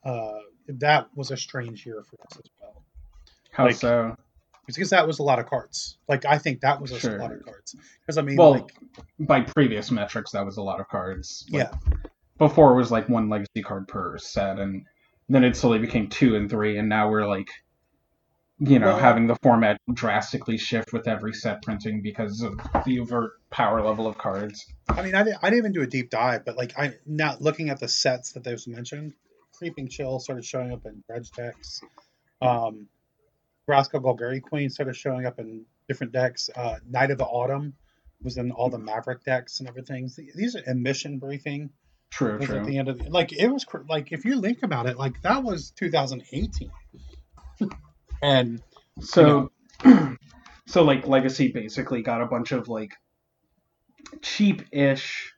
Uh, 0.04 0.38
that 0.68 1.08
was 1.14 1.30
a 1.30 1.36
strange 1.36 1.84
year 1.86 2.02
for 2.02 2.16
us 2.26 2.38
as 2.38 2.50
well. 2.60 2.82
How 3.50 3.66
like, 3.66 3.76
so? 3.76 4.16
Because 4.66 4.90
that 4.90 5.06
was 5.06 5.18
a 5.18 5.22
lot 5.22 5.38
of 5.38 5.46
cards. 5.46 5.98
Like 6.08 6.24
I 6.24 6.38
think 6.38 6.60
that 6.60 6.80
was 6.80 6.92
a 6.92 6.98
sure. 6.98 7.18
lot 7.18 7.32
of 7.32 7.44
cards. 7.44 7.74
Because 8.00 8.18
I 8.18 8.22
mean, 8.22 8.36
well, 8.36 8.52
like, 8.52 8.72
by 9.18 9.40
previous 9.40 9.90
metrics, 9.90 10.32
that 10.32 10.44
was 10.44 10.56
a 10.56 10.62
lot 10.62 10.80
of 10.80 10.88
cards. 10.88 11.44
Like, 11.50 11.64
yeah. 11.64 11.94
Before 12.38 12.72
it 12.72 12.76
was 12.76 12.90
like 12.90 13.08
one 13.08 13.28
legacy 13.28 13.62
card 13.62 13.88
per 13.88 14.18
set, 14.18 14.58
and 14.58 14.86
then 15.28 15.44
it 15.44 15.56
slowly 15.56 15.78
became 15.78 16.08
two 16.08 16.36
and 16.36 16.48
three, 16.48 16.78
and 16.78 16.88
now 16.88 17.10
we're 17.10 17.26
like, 17.26 17.48
you 18.58 18.78
know, 18.78 18.88
well, 18.88 18.98
having 18.98 19.26
the 19.26 19.36
format 19.42 19.80
drastically 19.92 20.56
shift 20.56 20.92
with 20.92 21.08
every 21.08 21.32
set 21.32 21.62
printing 21.62 22.00
because 22.00 22.42
of 22.42 22.60
the 22.84 23.00
overt 23.00 23.32
power 23.50 23.82
level 23.82 24.06
of 24.06 24.16
cards. 24.18 24.64
I 24.88 25.02
mean, 25.02 25.14
I, 25.14 25.20
I 25.20 25.50
didn't 25.50 25.58
even 25.58 25.72
do 25.72 25.82
a 25.82 25.86
deep 25.86 26.10
dive, 26.10 26.44
but 26.44 26.56
like 26.56 26.78
I 26.78 26.94
now 27.04 27.36
looking 27.40 27.70
at 27.70 27.80
the 27.80 27.88
sets 27.88 28.32
that 28.32 28.44
those 28.44 28.68
mentioned, 28.68 29.14
Creeping 29.62 29.86
Chill 29.86 30.18
started 30.18 30.44
showing 30.44 30.72
up 30.72 30.84
in 30.86 31.04
dredge 31.06 31.30
decks. 31.30 31.82
Um, 32.40 32.88
Vraska 33.68 34.02
Golgari 34.02 34.42
Queen 34.42 34.68
started 34.70 34.96
showing 34.96 35.24
up 35.24 35.38
in 35.38 35.64
different 35.86 36.12
decks. 36.12 36.50
Uh, 36.56 36.78
Knight 36.90 37.12
of 37.12 37.18
the 37.18 37.24
Autumn 37.24 37.72
was 38.24 38.38
in 38.38 38.50
all 38.50 38.70
the 38.70 38.78
Maverick 38.78 39.22
decks 39.22 39.60
and 39.60 39.68
everything. 39.68 40.10
These 40.34 40.56
are 40.56 40.64
emission 40.66 41.20
briefing. 41.20 41.70
True, 42.10 42.40
true. 42.40 42.58
At 42.58 42.66
the 42.66 42.76
end 42.76 42.88
of 42.88 42.98
the, 42.98 43.08
like 43.10 43.32
it 43.32 43.46
was 43.46 43.64
like 43.88 44.10
if 44.10 44.24
you 44.24 44.40
think 44.40 44.64
about 44.64 44.86
it, 44.86 44.98
like 44.98 45.22
that 45.22 45.44
was 45.44 45.70
2018, 45.78 46.68
and 48.22 48.60
so 49.00 49.52
you 49.84 49.94
know, 49.94 50.16
so 50.66 50.82
like 50.82 51.06
Legacy 51.06 51.52
basically 51.52 52.02
got 52.02 52.20
a 52.20 52.26
bunch 52.26 52.50
of 52.50 52.66
like 52.66 52.94
cheap-ish 54.22 55.32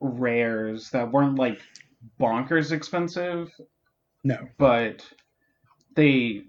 rares 0.00 0.90
that 0.90 1.12
weren't 1.12 1.36
like 1.36 1.60
bonkers 2.20 2.72
expensive. 2.72 3.50
No. 4.22 4.38
But 4.58 5.04
they 5.94 6.44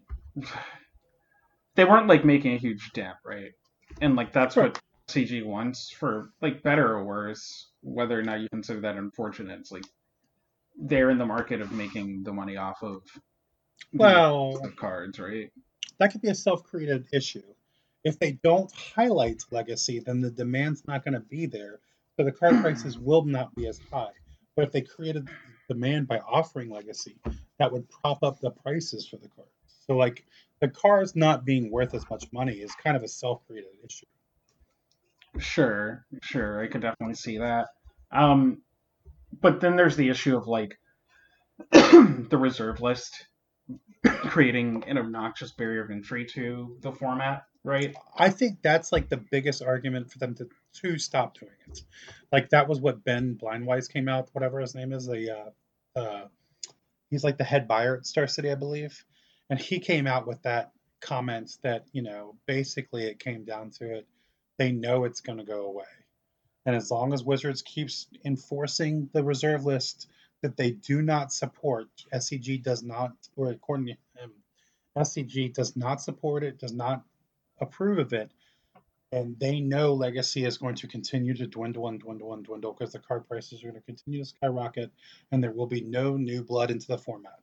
they 1.76 1.86
weren't 1.86 2.08
like 2.08 2.26
making 2.26 2.54
a 2.54 2.58
huge 2.58 2.92
dent, 2.94 3.16
right? 3.24 3.52
And 4.02 4.16
like 4.16 4.34
that's 4.34 4.58
right. 4.58 4.72
what 4.72 4.82
CG 5.08 5.46
wants 5.46 5.90
for 5.90 6.32
like 6.42 6.64
better 6.64 6.96
or 6.96 7.04
worse, 7.04 7.70
whether 7.82 8.20
or 8.20 8.24
not 8.24 8.40
you 8.40 8.50
consider 8.50 8.82
that 8.82 8.98
unfortunate. 8.98 9.60
It's 9.60 9.72
like 9.72 9.86
they're 10.78 11.10
in 11.10 11.18
the 11.18 11.26
market 11.26 11.62
of 11.62 11.72
making 11.72 12.24
the 12.24 12.34
money 12.34 12.58
off 12.58 12.82
of 12.82 13.04
well 13.94 14.60
of 14.64 14.76
cards, 14.76 15.20
right? 15.20 15.52
That 16.00 16.12
could 16.12 16.22
be 16.22 16.30
a 16.30 16.36
self-created 16.36 17.08
issue. 17.14 17.44
If 18.04 18.20
they 18.20 18.34
don't 18.44 18.72
highlight 18.72 19.44
legacy, 19.52 20.00
then 20.00 20.22
the 20.22 20.30
demand's 20.30 20.84
not 20.88 21.04
going 21.04 21.14
to 21.14 21.22
be 21.22 21.46
there, 21.46 21.80
so 22.16 22.24
the 22.24 22.32
card 22.32 22.62
prices 22.62 23.00
will 23.00 23.24
not 23.24 23.56
be 23.56 23.68
as 23.68 23.80
high. 23.92 24.12
But 24.56 24.66
if 24.66 24.72
they 24.72 24.82
created 24.82 25.30
demand 25.68 26.08
by 26.08 26.20
offering 26.20 26.70
legacy, 26.70 27.18
that 27.60 27.72
would 27.72 27.90
prop 27.90 28.24
up 28.24 28.40
the 28.40 28.52
prices 28.52 29.08
for 29.08 29.18
the 29.18 29.28
cards. 29.30 29.52
So 29.86 29.96
like 29.96 30.26
the 30.62 30.70
cars 30.70 31.16
not 31.16 31.46
being 31.46 31.72
worth 31.72 31.94
as 31.94 32.10
much 32.10 32.32
money 32.32 32.54
is 32.54 32.74
kind 32.84 32.96
of 32.96 33.04
a 33.04 33.08
self-created 33.08 33.70
issue. 33.84 34.06
Sure, 35.38 36.06
sure, 36.22 36.64
I 36.64 36.68
could 36.68 36.82
definitely 36.82 37.16
see 37.16 37.40
that. 37.40 37.68
Um, 38.12 38.62
but 39.42 39.60
then 39.60 39.76
there's 39.76 39.98
the 39.98 40.10
issue 40.10 40.38
of 40.38 40.48
like 40.48 40.78
the 41.72 42.38
reserve 42.40 42.82
list 42.82 43.28
creating 44.06 44.84
an 44.88 44.98
obnoxious 44.98 45.52
barrier 45.52 45.84
of 45.84 45.92
entry 45.92 46.26
to 46.26 46.78
the 46.82 46.92
format, 46.92 47.44
right? 47.66 47.96
I 48.16 48.30
think 48.30 48.62
that's 48.62 48.92
like 48.92 49.10
the 49.10 49.18
biggest 49.18 49.64
argument 49.64 50.12
for 50.12 50.20
them 50.20 50.36
to 50.36 50.48
to 50.82 50.98
stop 50.98 51.38
doing 51.38 51.52
it. 51.68 51.82
Like 52.32 52.50
that 52.50 52.70
was 52.70 52.80
what 52.80 53.04
Ben 53.04 53.38
Bleiweiss 53.42 53.92
came 53.92 54.08
out, 54.08 54.30
whatever 54.34 54.60
his 54.60 54.76
name 54.76 54.94
is. 54.94 55.08
The 55.08 55.52
uh, 55.96 56.00
uh, 56.00 56.28
he's 57.10 57.24
like 57.24 57.38
the 57.38 57.44
head 57.44 57.68
buyer 57.68 57.98
at 57.98 58.06
Star 58.06 58.28
City, 58.28 58.52
I 58.52 58.56
believe, 58.56 59.04
and 59.50 59.60
he 59.60 59.80
came 59.80 60.06
out 60.06 60.28
with 60.28 60.42
that 60.44 60.72
comment 61.02 61.58
that 61.64 61.86
you 61.92 62.04
know 62.04 62.36
basically 62.46 63.06
it 63.06 63.20
came 63.20 63.44
down 63.44 63.72
to 63.72 63.96
it. 63.96 64.08
They 64.58 64.72
know 64.72 65.04
it's 65.04 65.22
going 65.22 65.40
to 65.40 65.44
go 65.44 65.66
away, 65.66 65.86
and 66.66 66.76
as 66.76 66.92
long 66.92 67.14
as 67.14 67.24
Wizards 67.24 67.64
keeps 67.64 68.08
enforcing 68.24 69.10
the 69.12 69.24
reserve 69.24 69.66
list 69.66 70.08
that 70.44 70.56
they 70.56 70.72
do 70.72 71.02
not 71.02 71.34
support, 71.34 71.88
SCG 72.14 72.62
does 72.62 72.84
not, 72.84 73.14
or 73.36 73.50
according 73.50 73.88
to 73.88 74.22
him, 74.22 74.32
SCG 74.96 75.54
does 75.54 75.76
not 75.76 76.02
support 76.02 76.44
it, 76.44 76.60
does 76.60 76.74
not 76.74 77.04
approve 77.60 78.00
of 78.00 78.14
it 78.14 78.32
and 79.12 79.40
they 79.40 79.60
know 79.60 79.94
legacy 79.94 80.44
is 80.44 80.58
going 80.58 80.76
to 80.76 80.88
continue 80.88 81.34
to 81.34 81.48
dwindle 81.48 81.88
and 81.88 82.02
dwindle 82.02 82.34
and 82.34 82.44
dwindle 82.44 82.74
because 82.74 82.92
the 82.92 83.00
card 83.00 83.28
prices 83.28 83.64
are 83.64 83.70
going 83.70 83.80
to 83.80 83.86
continue 83.86 84.20
to 84.20 84.26
skyrocket 84.26 84.92
and 85.32 85.44
there 85.44 85.52
will 85.52 85.68
be 85.68 85.82
no 85.82 86.18
new 86.18 86.44
blood 86.44 86.72
into 86.72 86.88
the 86.88 86.98
format. 86.98 87.40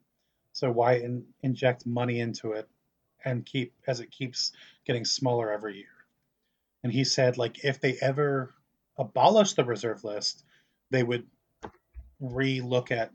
So 0.53 0.71
why 0.71 0.95
in, 0.97 1.25
inject 1.43 1.87
money 1.87 2.21
into 2.21 2.53
it 2.53 2.69
and 3.25 3.47
keep 3.47 3.73
as 3.87 4.01
it 4.01 4.11
keeps 4.11 4.53
getting 4.87 5.05
smaller 5.05 5.51
every 5.51 5.77
year? 5.77 5.87
And 6.83 6.93
he 6.93 7.05
said 7.05 7.39
like 7.39 7.65
if 7.65 7.81
they 7.81 7.97
ever 8.03 8.53
abolish 8.99 9.55
the 9.55 9.65
reserve 9.65 10.05
list 10.05 10.45
they 10.91 11.03
would 11.03 11.27
re-look 12.21 12.91
at 12.91 13.13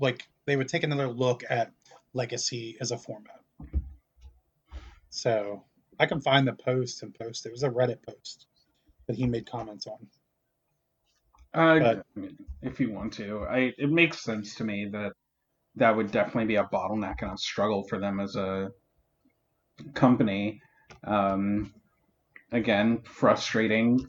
like 0.00 0.26
they 0.46 0.56
would 0.56 0.68
take 0.68 0.82
another 0.82 1.06
look 1.06 1.44
at 1.48 1.72
legacy 2.14 2.76
as 2.80 2.90
a 2.90 2.98
format. 2.98 3.40
So 5.10 5.62
I 5.98 6.06
can 6.06 6.20
find 6.20 6.46
the 6.46 6.52
post 6.52 7.02
and 7.02 7.14
post. 7.14 7.46
It 7.46 7.52
was 7.52 7.62
a 7.62 7.70
Reddit 7.70 8.02
post 8.02 8.46
that 9.06 9.16
he 9.16 9.26
made 9.26 9.50
comments 9.50 9.86
on. 9.86 10.06
Uh, 11.54 12.02
but, 12.14 12.24
if 12.62 12.80
you 12.80 12.90
want 12.92 13.12
to, 13.14 13.40
I 13.40 13.72
it 13.76 13.90
makes 13.90 14.20
sense 14.20 14.54
to 14.56 14.64
me 14.64 14.88
that 14.92 15.12
that 15.76 15.94
would 15.96 16.10
definitely 16.10 16.46
be 16.46 16.56
a 16.56 16.64
bottleneck 16.64 17.22
and 17.22 17.32
a 17.32 17.36
struggle 17.36 17.84
for 17.84 17.98
them 17.98 18.20
as 18.20 18.36
a 18.36 18.70
company. 19.94 20.60
Um, 21.04 21.74
again, 22.52 23.02
frustrating, 23.04 24.08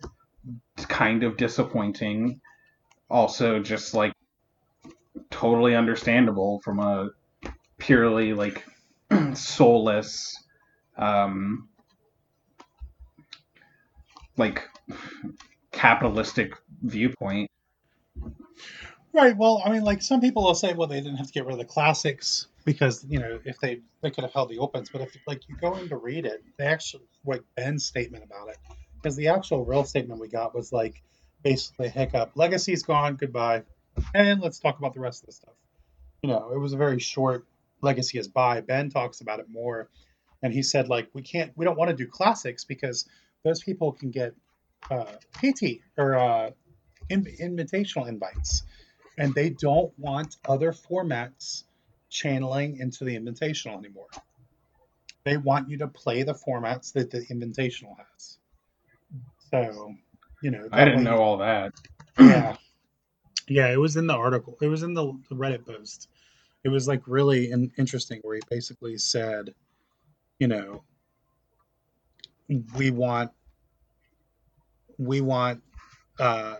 kind 0.78 1.24
of 1.24 1.38
disappointing. 1.38 2.40
Also, 3.10 3.60
just 3.60 3.94
like 3.94 4.14
totally 5.30 5.76
understandable 5.76 6.62
from 6.64 6.80
a 6.80 7.10
purely 7.78 8.34
like 8.34 8.66
soulless 9.34 10.36
um, 10.98 11.70
like 14.38 14.68
capitalistic 15.72 16.54
viewpoint. 16.82 17.50
Right. 19.14 19.38
Well, 19.38 19.62
I 19.64 19.72
mean, 19.72 19.84
like 19.84 20.02
some 20.02 20.22
people 20.22 20.44
will 20.44 20.56
say, 20.56 20.74
well, 20.74 20.88
they 20.88 21.00
didn't 21.00 21.18
have 21.18 21.28
to 21.28 21.34
get 21.34 21.46
rid 21.46 21.54
of 21.54 21.60
the 21.60 21.66
classics 21.66 22.48
because 22.66 23.06
you 23.08 23.20
know 23.20 23.40
if 23.46 23.60
they 23.60 23.82
they 24.02 24.10
could 24.10 24.24
have 24.24 24.34
held 24.34 24.50
the 24.50 24.60
opens, 24.60 24.90
but 24.90 25.02
if 25.02 25.16
like 25.28 25.48
you 25.48 25.56
go 25.58 25.76
in 25.76 25.90
to 25.90 25.98
read 25.98 26.26
it, 26.26 26.44
they 26.58 26.66
actually 26.66 27.04
like 27.26 27.44
Ben's 27.56 27.86
statement 27.86 28.24
about 28.24 28.50
it, 28.50 28.58
because 28.96 29.16
the 29.16 29.28
actual 29.30 29.66
real 29.66 29.84
statement 29.84 30.20
we 30.20 30.28
got 30.28 30.56
was 30.56 30.72
like 30.72 31.02
basically 31.44 31.90
hiccup, 31.90 32.32
legacy's 32.36 32.84
gone, 32.84 33.16
goodbye, 33.16 33.64
and 34.14 34.42
let's 34.42 34.60
talk 34.60 34.80
about 34.80 34.94
the 34.94 35.00
rest 35.00 35.24
of 35.24 35.28
the 35.28 35.34
stuff. 35.34 35.54
You 36.22 36.30
know, 36.30 36.52
it 36.54 36.58
was 36.58 36.74
a 36.74 36.78
very 36.78 37.00
short 37.00 37.46
legacy 37.82 38.18
is 38.18 38.28
by. 38.28 38.62
Ben 38.62 38.90
talks 38.90 39.22
about 39.22 39.40
it 39.40 39.48
more, 39.50 39.90
and 40.42 40.54
he 40.54 40.64
said 40.64 40.88
like 40.88 41.10
we 41.14 41.22
can't, 41.22 41.52
we 41.56 41.66
don't 41.66 41.78
want 41.78 41.92
to 41.92 41.98
do 41.98 42.08
classics 42.08 42.64
because 42.64 43.08
those 43.44 43.62
people 43.62 43.92
can 43.92 44.12
get 44.12 44.34
uh, 44.92 45.06
PT 45.34 45.82
or 45.98 46.16
uh, 46.16 46.52
in, 47.10 47.26
invitational 47.42 48.08
invites, 48.08 48.64
and 49.18 49.34
they 49.34 49.50
don't 49.50 49.98
want 49.98 50.38
other 50.48 50.72
formats 50.72 51.64
channeling 52.10 52.78
into 52.78 53.04
the 53.04 53.18
invitational 53.18 53.78
anymore. 53.78 54.08
They 55.26 55.38
want 55.38 55.70
you 55.70 55.78
to 55.78 55.88
play 55.88 56.24
the 56.24 56.34
formats 56.34 56.92
that 56.94 57.10
the 57.12 57.22
invitational 57.28 57.96
has. 57.98 58.38
So, 59.52 59.96
you 60.42 60.52
know, 60.52 60.68
I 60.72 60.84
didn't 60.86 61.00
way- 61.00 61.04
know 61.06 61.18
all 61.18 61.38
that. 61.38 61.74
yeah 62.20 62.56
yeah 63.48 63.72
it 63.72 63.80
was 63.80 63.98
in 63.98 64.06
the 64.08 64.14
article 64.14 64.56
it 64.62 64.68
was 64.68 64.84
in 64.84 64.94
the, 64.94 65.12
the 65.30 65.36
reddit 65.36 65.66
post 65.66 66.08
it 66.64 66.70
was 66.70 66.88
like 66.88 67.02
really 67.08 67.52
in, 67.52 67.72
interesting 67.78 68.20
where 68.22 68.36
he 68.36 68.42
basically 68.50 68.98
said 68.98 69.54
you 70.40 70.48
know 70.48 70.84
we 72.76 72.92
want 72.92 73.32
we 74.98 75.22
want 75.22 75.62
uh 76.20 76.56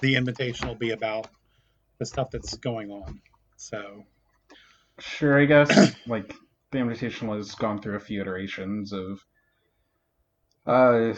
the 0.00 0.16
invitation 0.16 0.68
will 0.68 0.74
be 0.74 0.90
about 0.90 1.28
the 1.98 2.06
stuff 2.06 2.30
that's 2.30 2.56
going 2.56 2.90
on 2.90 3.20
so. 3.62 4.04
Sure, 4.98 5.40
I 5.40 5.44
guess 5.44 5.94
like 6.06 6.34
the 6.72 6.78
invitation 6.78 7.28
has 7.28 7.54
gone 7.54 7.80
through 7.80 7.96
a 7.96 8.00
few 8.00 8.20
iterations 8.20 8.92
of 8.92 9.24
uh 10.64 11.12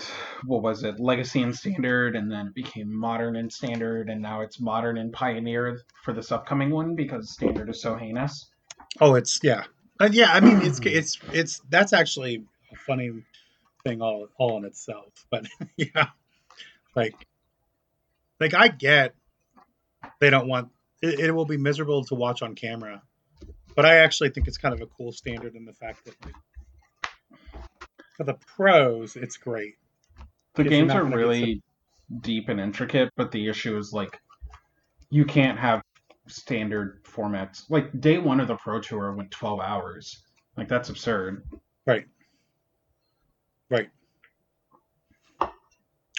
what 0.47 0.63
was 0.63 0.85
it 0.85 0.99
legacy 0.99 1.43
and 1.43 1.55
standard 1.55 2.17
and 2.17 2.33
then 2.33 2.47
it 2.47 2.55
became 2.55 2.91
modern 2.91 3.37
and 3.37 3.53
standard 3.53 4.09
and 4.09 4.23
now 4.23 4.41
it's 4.41 4.59
modern 4.59 4.97
and 4.97 5.13
pioneer 5.13 5.83
for 6.03 6.15
this 6.15 6.33
upcoming 6.33 6.71
one 6.71 6.95
because 6.95 7.31
standard 7.31 7.69
is 7.69 7.83
so 7.83 7.95
heinous. 7.95 8.51
Oh 9.01 9.15
it's 9.15 9.41
yeah. 9.43 9.65
Uh, 10.01 10.09
yeah 10.11 10.33
i 10.33 10.41
mean 10.41 10.61
it's 10.63 10.81
it's 10.85 11.19
it's 11.33 11.61
that's 11.71 11.93
actually 11.93 12.45
a 12.73 12.77
funny 12.77 13.11
thing 13.85 14.01
all 14.01 14.29
all 14.39 14.59
in 14.59 14.65
itself 14.65 15.27
but 15.31 15.47
yeah. 15.77 16.09
Like 16.97 17.15
like 18.41 18.55
i 18.55 18.69
get 18.69 19.15
they 20.21 20.31
don't 20.31 20.49
want 20.49 20.71
it, 21.03 21.21
it 21.21 21.33
will 21.33 21.45
be 21.45 21.57
miserable 21.57 22.05
to 22.05 22.15
watch 22.15 22.43
on 22.43 22.55
camera 22.55 23.03
but 23.77 23.85
i 23.85 23.97
actually 23.97 24.31
think 24.31 24.49
it's 24.49 24.59
kind 24.59 24.75
of 24.75 24.81
a 24.81 24.87
cool 24.87 25.13
standard 25.13 25.55
in 25.55 25.65
the 25.65 25.73
fact 25.73 26.05
that 26.05 26.15
like, 26.25 26.35
for 28.17 28.25
the 28.25 28.35
pros 28.57 29.17
it's 29.17 29.37
great. 29.37 29.75
The 30.55 30.65
games 30.65 30.93
are 30.93 31.05
really 31.05 31.63
deep 32.21 32.49
and 32.49 32.61
intricate 32.61 33.11
but 33.17 33.33
the 33.33 33.49
issue 33.49 33.77
is 33.77 33.93
like 33.93 34.21
you 35.11 35.25
can't 35.25 35.59
have 35.59 35.83
standard 36.27 37.03
formats. 37.05 37.65
Like 37.69 38.01
day 38.01 38.19
one 38.19 38.41
of 38.41 38.49
the 38.49 38.57
pro 38.57 38.81
tour 38.81 39.13
went 39.13 39.31
12 39.31 39.61
hours. 39.61 40.23
Like 40.57 40.69
that's 40.69 40.89
absurd. 40.89 41.45
Right 41.87 42.07
right. 43.71 43.89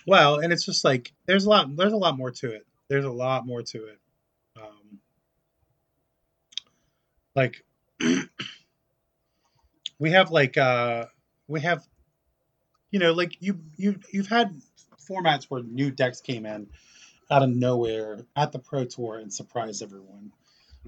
Well 0.08 0.39
and 0.39 0.53
it's 0.53 0.65
just 0.65 0.84
like 0.84 1.12
there's 1.25 1.45
a 1.45 1.49
lot 1.49 1.75
there's 1.75 1.93
a 1.93 1.97
lot 1.97 2.17
more 2.17 2.31
to 2.31 2.51
it. 2.51 2.65
There's 2.88 3.05
a 3.05 3.12
lot 3.12 3.45
more 3.45 3.62
to 3.63 3.86
it. 3.86 3.99
Um 4.58 4.99
like 7.36 7.63
we 9.99 10.12
have 10.12 10.31
like 10.31 10.58
uh 10.58 11.05
we 11.47 11.62
have 11.62 11.84
you 12.91 12.99
know 12.99 13.13
like 13.13 13.38
you 13.39 13.60
you 13.77 13.99
you've 14.12 14.27
had 14.27 14.53
formats 15.10 15.45
where 15.45 15.63
new 15.63 15.91
decks 15.91 16.21
came 16.21 16.45
in 16.45 16.67
out 17.31 17.43
of 17.43 17.49
nowhere 17.49 18.25
at 18.36 18.51
the 18.51 18.60
pro 18.60 18.86
tour 18.86 19.17
and 19.17 19.34
surprised 19.34 19.81
everyone. 19.81 20.31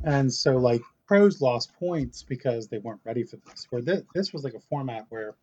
And 0.04 0.32
so 0.32 0.58
like 0.58 0.82
pros 1.08 1.42
lost 1.42 1.74
points 1.80 2.24
because 2.24 2.68
they 2.68 2.78
weren't 2.78 3.02
ready 3.04 3.24
for 3.24 3.38
this 3.38 3.66
where 3.70 3.82
this, 3.82 4.04
this 4.14 4.34
was 4.34 4.44
like 4.44 4.54
a 4.54 4.60
format 4.60 5.06
where 5.10 5.36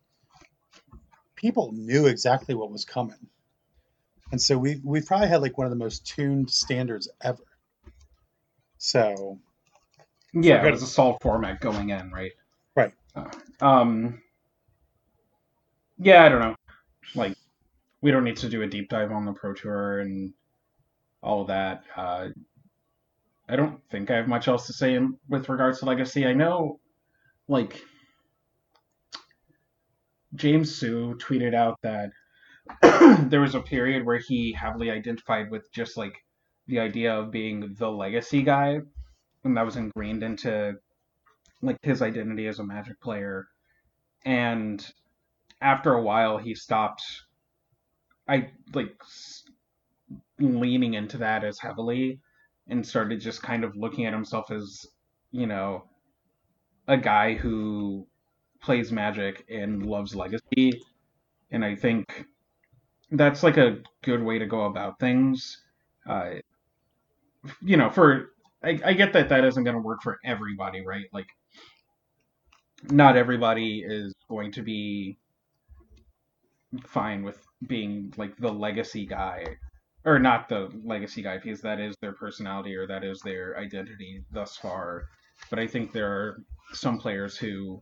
people 1.35 1.71
knew 1.73 2.07
exactly 2.07 2.55
what 2.55 2.71
was 2.71 2.85
coming 2.85 3.27
and 4.31 4.41
so 4.41 4.57
we 4.57 4.79
we 4.83 5.01
probably 5.01 5.27
had 5.27 5.41
like 5.41 5.57
one 5.57 5.65
of 5.65 5.71
the 5.71 5.77
most 5.77 6.05
tuned 6.05 6.49
standards 6.49 7.09
ever 7.21 7.43
so 8.77 9.39
Yeah, 10.33 10.65
it 10.65 10.71
was 10.71 10.83
a 10.83 10.87
solid 10.87 11.17
format 11.21 11.61
going 11.61 11.89
in, 11.89 12.11
right? 12.11 12.33
Right. 12.75 12.93
Uh, 13.15 13.29
um. 13.61 14.21
Yeah, 15.97 16.25
I 16.25 16.29
don't 16.29 16.41
know. 16.41 16.55
Like, 17.15 17.37
we 18.01 18.11
don't 18.11 18.25
need 18.25 18.35
to 18.37 18.49
do 18.49 18.61
a 18.61 18.67
deep 18.67 18.89
dive 18.89 19.13
on 19.13 19.23
the 19.25 19.31
Pro 19.31 19.53
Tour 19.53 20.01
and 20.01 20.33
all 21.23 21.41
of 21.41 21.47
that. 21.47 21.83
Uh, 21.95 22.27
I 23.47 23.55
don't 23.55 23.79
think 23.89 24.11
I 24.11 24.17
have 24.17 24.27
much 24.27 24.49
else 24.49 24.67
to 24.67 24.73
say 24.73 24.95
in, 24.95 25.17
with 25.29 25.47
regards 25.47 25.79
to 25.79 25.85
Legacy. 25.85 26.25
I 26.25 26.33
know, 26.33 26.81
like, 27.47 27.81
James 30.35 30.75
Sue 30.75 31.15
tweeted 31.15 31.53
out 31.53 31.79
that 31.81 32.11
there 33.29 33.41
was 33.41 33.55
a 33.55 33.61
period 33.61 34.05
where 34.05 34.19
he 34.19 34.53
heavily 34.53 34.89
identified 34.91 35.51
with 35.51 35.71
just 35.71 35.97
like 35.97 36.15
the 36.67 36.79
idea 36.79 37.13
of 37.13 37.31
being 37.31 37.75
the 37.77 37.89
legacy 37.89 38.41
guy 38.41 38.79
and 39.43 39.57
that 39.57 39.65
was 39.65 39.75
ingrained 39.75 40.23
into 40.23 40.75
like 41.61 41.77
his 41.83 42.01
identity 42.01 42.47
as 42.47 42.59
a 42.59 42.63
magic 42.63 42.99
player. 42.99 43.47
And 44.25 44.85
after 45.61 45.93
a 45.93 46.01
while 46.01 46.37
he 46.37 46.53
stopped 46.53 47.03
i 48.27 48.49
like 48.73 48.93
leaning 50.39 50.93
into 50.93 51.17
that 51.17 51.43
as 51.43 51.59
heavily 51.59 52.19
and 52.67 52.85
started 52.85 53.21
just 53.21 53.41
kind 53.41 53.63
of 53.63 53.75
looking 53.75 54.05
at 54.05 54.13
himself 54.13 54.51
as 54.51 54.85
you 55.31 55.47
know 55.47 55.83
a 56.87 56.97
guy 56.97 57.33
who 57.35 58.05
plays 58.65 58.91
magic 58.91 59.45
and 59.49 59.85
loves 59.85 60.15
legacy 60.15 60.81
and 61.51 61.63
i 61.63 61.75
think 61.75 62.25
that's 63.11 63.43
like 63.43 63.57
a 63.57 63.77
good 64.03 64.23
way 64.23 64.39
to 64.39 64.45
go 64.45 64.65
about 64.65 64.99
things 64.99 65.61
uh, 66.09 66.31
you 67.61 67.77
know 67.77 67.89
for 67.89 68.31
I, 68.65 68.79
I 68.83 68.93
get 68.93 69.13
that 69.13 69.29
that 69.29 69.45
isn't 69.45 69.63
going 69.63 69.75
to 69.75 69.81
work 69.81 70.01
for 70.01 70.19
everybody, 70.25 70.83
right? 70.85 71.05
Like, 71.13 71.27
not 72.89 73.15
everybody 73.15 73.83
is 73.85 74.13
going 74.27 74.51
to 74.53 74.63
be 74.63 75.17
fine 76.83 77.23
with 77.23 77.45
being 77.67 78.13
like 78.17 78.35
the 78.37 78.51
legacy 78.51 79.05
guy, 79.05 79.45
or 80.03 80.17
not 80.19 80.49
the 80.49 80.69
legacy 80.83 81.21
guy, 81.21 81.37
because 81.37 81.61
that 81.61 81.79
is 81.79 81.95
their 82.01 82.13
personality 82.13 82.75
or 82.75 82.87
that 82.87 83.03
is 83.03 83.21
their 83.21 83.57
identity 83.57 84.23
thus 84.31 84.57
far. 84.57 85.05
But 85.49 85.59
I 85.59 85.67
think 85.67 85.91
there 85.91 86.11
are 86.11 86.41
some 86.73 86.97
players 86.97 87.37
who 87.37 87.79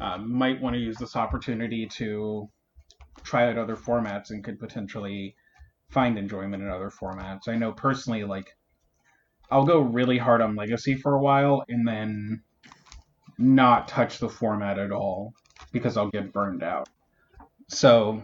uh, 0.00 0.18
might 0.18 0.60
want 0.60 0.74
to 0.74 0.80
use 0.80 0.96
this 0.96 1.16
opportunity 1.16 1.86
to 1.86 2.48
try 3.22 3.48
out 3.48 3.58
other 3.58 3.76
formats 3.76 4.30
and 4.30 4.42
could 4.42 4.58
potentially 4.58 5.34
find 5.90 6.18
enjoyment 6.18 6.62
in 6.62 6.68
other 6.68 6.90
formats. 6.90 7.48
I 7.48 7.56
know 7.56 7.72
personally, 7.72 8.24
like 8.24 8.56
I'll 9.50 9.66
go 9.66 9.80
really 9.80 10.18
hard 10.18 10.40
on 10.40 10.56
Legacy 10.56 10.94
for 10.94 11.14
a 11.14 11.20
while 11.20 11.62
and 11.68 11.86
then 11.86 12.42
not 13.38 13.88
touch 13.88 14.18
the 14.18 14.28
format 14.28 14.78
at 14.78 14.92
all 14.92 15.34
because 15.72 15.96
I'll 15.96 16.10
get 16.10 16.32
burned 16.32 16.62
out. 16.62 16.88
So, 17.68 18.22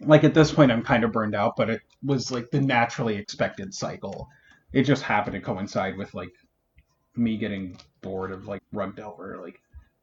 like 0.00 0.24
at 0.24 0.34
this 0.34 0.50
point, 0.52 0.72
I'm 0.72 0.82
kind 0.82 1.04
of 1.04 1.12
burned 1.12 1.34
out, 1.34 1.56
but 1.56 1.68
it 1.68 1.82
was 2.02 2.30
like 2.30 2.50
the 2.50 2.60
naturally 2.60 3.16
expected 3.16 3.74
cycle. 3.74 4.28
It 4.72 4.84
just 4.84 5.02
happened 5.02 5.34
to 5.34 5.40
coincide 5.40 5.98
with 5.98 6.14
like 6.14 6.32
me 7.16 7.36
getting 7.36 7.76
bored 8.00 8.32
of 8.32 8.46
like 8.46 8.62
Rug 8.72 8.96
Delver, 8.96 9.40
like 9.42 9.60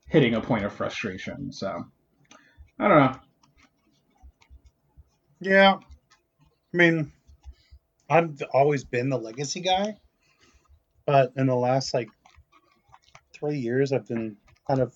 hitting 0.07 0.35
a 0.35 0.41
point 0.41 0.65
of 0.65 0.73
frustration. 0.73 1.51
So, 1.51 1.85
I 2.79 2.87
don't 2.87 2.99
know. 2.99 3.15
Yeah. 5.39 5.75
I 6.73 6.77
mean, 6.77 7.11
I've 8.09 8.41
always 8.53 8.83
been 8.83 9.09
the 9.09 9.17
legacy 9.17 9.61
guy, 9.61 9.97
but 11.05 11.33
in 11.35 11.47
the 11.47 11.55
last 11.55 11.93
like 11.93 12.09
three 13.33 13.57
years, 13.57 13.91
I've 13.91 14.07
been 14.07 14.37
kind 14.67 14.81
of 14.81 14.93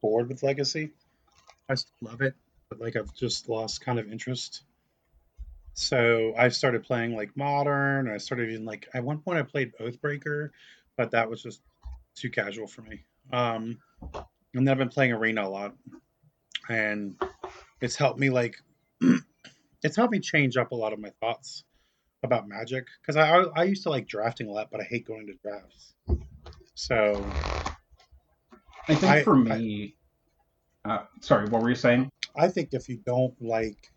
bored 0.00 0.28
with 0.28 0.42
legacy. 0.42 0.90
I 1.68 1.74
still 1.74 2.10
love 2.10 2.20
it, 2.20 2.34
but 2.68 2.80
like 2.80 2.96
I've 2.96 3.14
just 3.14 3.48
lost 3.48 3.80
kind 3.80 3.98
of 3.98 4.10
interest. 4.10 4.64
So 5.74 6.34
I 6.36 6.48
started 6.48 6.84
playing 6.84 7.16
like 7.16 7.36
modern. 7.36 8.10
I 8.10 8.18
started 8.18 8.50
even 8.50 8.64
like 8.64 8.88
at 8.92 9.04
one 9.04 9.18
point 9.18 9.38
I 9.38 9.42
played 9.42 9.72
Oathbreaker, 9.80 10.50
but 10.96 11.12
that 11.12 11.30
was 11.30 11.42
just 11.42 11.62
too 12.14 12.30
casual 12.30 12.66
for 12.66 12.82
me. 12.82 13.04
Um, 13.32 13.78
and 14.54 14.66
then 14.66 14.72
I've 14.72 14.78
been 14.78 14.88
playing 14.88 15.12
Arena 15.12 15.46
a 15.46 15.48
lot, 15.48 15.74
and 16.68 17.16
it's 17.80 17.96
helped 17.96 18.18
me 18.18 18.30
like 18.30 18.56
it's 19.82 19.96
helped 19.96 20.12
me 20.12 20.20
change 20.20 20.56
up 20.56 20.72
a 20.72 20.74
lot 20.74 20.92
of 20.92 20.98
my 21.00 21.10
thoughts 21.20 21.64
about 22.22 22.46
Magic 22.48 22.86
because 23.00 23.16
I, 23.16 23.28
I 23.28 23.44
I 23.56 23.64
used 23.64 23.82
to 23.84 23.90
like 23.90 24.06
drafting 24.06 24.48
a 24.48 24.52
lot, 24.52 24.68
but 24.70 24.80
I 24.80 24.84
hate 24.84 25.06
going 25.06 25.26
to 25.26 25.34
drafts. 25.42 25.94
So 26.74 27.24
I 28.88 28.94
think 28.94 29.04
I- 29.04 29.22
for 29.22 29.36
me, 29.36 29.94
uh, 30.84 31.04
sorry, 31.20 31.48
what 31.48 31.62
were 31.62 31.68
you 31.68 31.74
saying? 31.76 32.08
I 32.34 32.48
think 32.48 32.70
if 32.72 32.88
you 32.88 32.96
don't 33.04 33.34
like, 33.42 33.90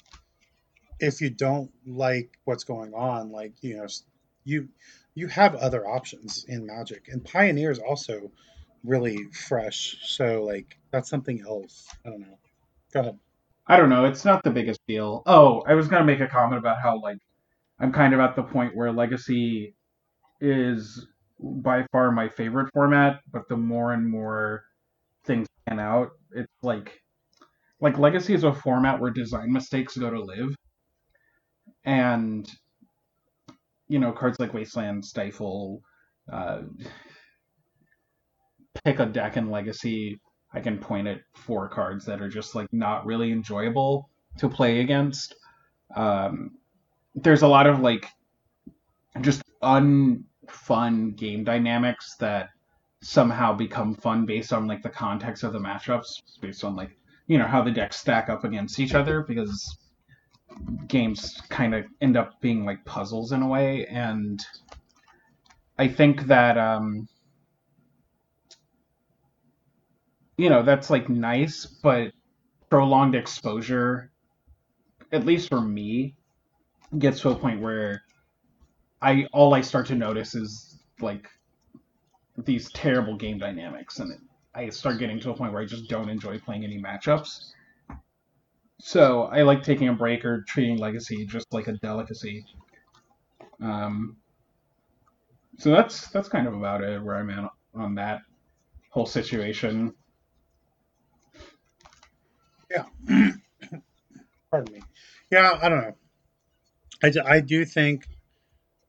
if 1.00 1.22
you 1.22 1.30
don't 1.30 1.72
like 1.86 2.38
what's 2.44 2.64
going 2.64 2.94
on, 2.94 3.32
like 3.32 3.54
you 3.62 3.78
know, 3.78 3.88
you 4.44 4.70
you 5.14 5.28
have 5.28 5.56
other 5.56 5.88
options 5.88 6.46
in 6.46 6.66
Magic, 6.66 7.08
and 7.08 7.24
Pioneer 7.24 7.72
is 7.72 7.80
also 7.80 8.32
really 8.86 9.26
fresh. 9.48 9.98
So 10.04 10.44
like 10.44 10.78
that's 10.92 11.10
something 11.10 11.42
else. 11.42 11.88
I 12.06 12.10
don't 12.10 12.22
know. 12.22 12.40
Go 12.94 13.00
ahead. 13.02 13.20
I 13.68 13.78
don't 13.78 13.90
know. 13.90 14.06
It's 14.06 14.26
not 14.26 14.44
the 14.44 14.52
biggest 14.52 14.80
deal. 14.88 15.24
Oh, 15.26 15.64
I 15.68 15.74
was 15.74 15.88
gonna 15.88 16.06
make 16.06 16.20
a 16.20 16.28
comment 16.28 16.60
about 16.60 16.82
how 16.82 17.02
like 17.02 17.18
I'm 17.80 17.92
kind 17.92 18.14
of 18.14 18.20
at 18.20 18.36
the 18.36 18.44
point 18.44 18.76
where 18.76 18.92
Legacy 18.92 19.76
is 20.40 21.08
by 21.40 21.86
far 21.92 22.12
my 22.12 22.30
favorite 22.30 22.72
format, 22.74 23.20
but 23.32 23.48
the 23.50 23.58
more 23.58 23.94
and 23.94 24.10
more 24.10 24.64
things 25.26 25.48
pan 25.68 25.80
out, 25.80 26.12
it's 26.32 26.54
like 26.62 27.02
like 27.82 27.98
Legacy 27.98 28.34
is 28.34 28.44
a 28.44 28.54
format 28.54 29.00
where 29.00 29.12
design 29.12 29.52
mistakes 29.52 29.98
go 29.98 30.10
to 30.10 30.22
live, 30.22 30.56
and 31.84 32.50
you 33.88 34.00
know 34.00 34.12
cards 34.12 34.40
like 34.40 34.54
Wasteland, 34.54 35.04
Stifle, 35.04 35.82
uh, 36.32 36.62
pick 38.84 39.00
a 39.00 39.06
deck 39.06 39.38
in 39.38 39.50
Legacy. 39.50 40.20
I 40.54 40.60
can 40.60 40.78
point 40.78 41.08
at 41.08 41.22
four 41.34 41.68
cards 41.68 42.06
that 42.06 42.22
are 42.22 42.30
just 42.30 42.56
like 42.56 42.72
not 42.72 43.06
really 43.06 43.32
enjoyable 43.32 44.10
to 44.38 44.50
play 44.50 44.80
against. 44.82 45.36
Um, 45.96 46.52
there's 47.14 47.42
a 47.42 47.48
lot 47.48 47.68
of 47.68 47.80
like 47.80 48.08
just 49.22 49.42
unfun 49.62 51.16
game 51.16 51.44
dynamics 51.44 52.16
that 52.20 52.50
somehow 53.02 53.54
become 53.54 53.96
fun 53.96 54.26
based 54.26 54.52
on 54.54 54.68
like 54.68 54.82
the 54.82 54.90
context 54.90 55.44
of 55.44 55.54
the 55.54 55.60
matchups, 55.60 56.22
based 56.42 56.64
on 56.64 56.76
like 56.76 56.98
you 57.28 57.38
know 57.38 57.46
how 57.46 57.62
the 57.62 57.72
decks 57.72 57.98
stack 57.98 58.30
up 58.30 58.44
against 58.44 58.80
each 58.80 58.94
other 58.94 59.24
because 59.24 59.78
games 60.88 61.42
kind 61.50 61.74
of 61.76 61.86
end 62.02 62.16
up 62.16 62.40
being 62.40 62.66
like 62.66 62.84
puzzles 62.86 63.32
in 63.32 63.42
a 63.42 63.48
way 63.48 63.86
and 63.88 64.46
I 65.78 65.88
think 65.88 66.28
that 66.28 66.58
um 66.58 67.08
you 70.38 70.50
know 70.50 70.64
that's 70.64 70.90
like 70.90 71.10
nice 71.10 71.66
but 71.66 72.12
prolonged 72.70 73.16
exposure 73.16 74.12
at 75.12 75.26
least 75.26 75.50
for 75.50 75.62
me 75.62 76.16
gets 77.00 77.22
to 77.22 77.30
a 77.30 77.36
point 77.36 77.62
where 77.62 78.04
I 79.02 79.28
all 79.34 79.54
I 79.54 79.62
start 79.62 79.88
to 79.88 79.96
notice 79.96 80.36
is 80.36 80.80
like 81.00 81.28
these 82.38 82.72
terrible 82.72 83.16
game 83.16 83.38
dynamics 83.38 84.00
and 84.00 84.18
I 84.54 84.70
start 84.70 85.00
getting 85.00 85.20
to 85.22 85.32
a 85.32 85.34
point 85.36 85.54
where 85.54 85.62
I 85.62 85.66
just 85.66 85.90
don't 85.90 86.10
enjoy 86.10 86.40
playing 86.40 86.64
any 86.64 86.82
matchups. 86.82 87.52
So 88.80 89.24
I 89.24 89.42
like 89.42 89.64
taking 89.64 89.90
a 89.90 89.94
break 89.94 90.24
or 90.24 90.44
treating 90.48 90.78
Legacy 90.78 91.26
just 91.26 91.46
like 91.54 91.68
a 91.68 91.74
delicacy. 91.74 92.46
Um, 93.62 94.18
so 95.58 95.72
that's 95.72 96.08
that's 96.10 96.30
kind 96.30 96.48
of 96.48 96.54
about 96.54 96.84
it 96.84 97.02
where 97.02 97.16
I'm 97.16 97.30
at 97.30 97.50
on 97.74 97.96
that 97.96 98.22
whole 98.90 99.06
situation. 99.06 99.94
Pardon 104.52 104.74
me. 104.74 104.82
Yeah, 105.32 105.58
I 105.62 105.70
don't 105.70 105.82
know. 105.82 105.96
I, 107.04 107.36
I 107.36 107.40
do 107.42 107.66
think, 107.66 108.08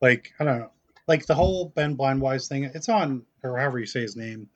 like, 0.01 0.33
I 0.39 0.45
don't 0.45 0.59
know, 0.59 0.71
like 1.09 1.27
the 1.27 1.35
whole 1.35 1.73
Ben 1.75 1.97
Blindwise 1.97 2.49
thing, 2.49 2.65
it's 2.65 2.89
on, 2.89 3.25
or 3.43 3.59
however 3.59 3.79
you 3.79 3.87
say 3.87 4.01
his 4.01 4.17
name. 4.17 4.49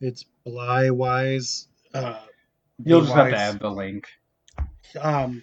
It's 0.00 0.24
Bleiweiss. 0.46 1.66
Uh, 1.94 2.18
You'll 2.84 3.02
just 3.02 3.14
have 3.14 3.30
to 3.30 3.36
add 3.36 3.58
the 3.60 3.70
link. 3.70 4.06
Um, 5.00 5.42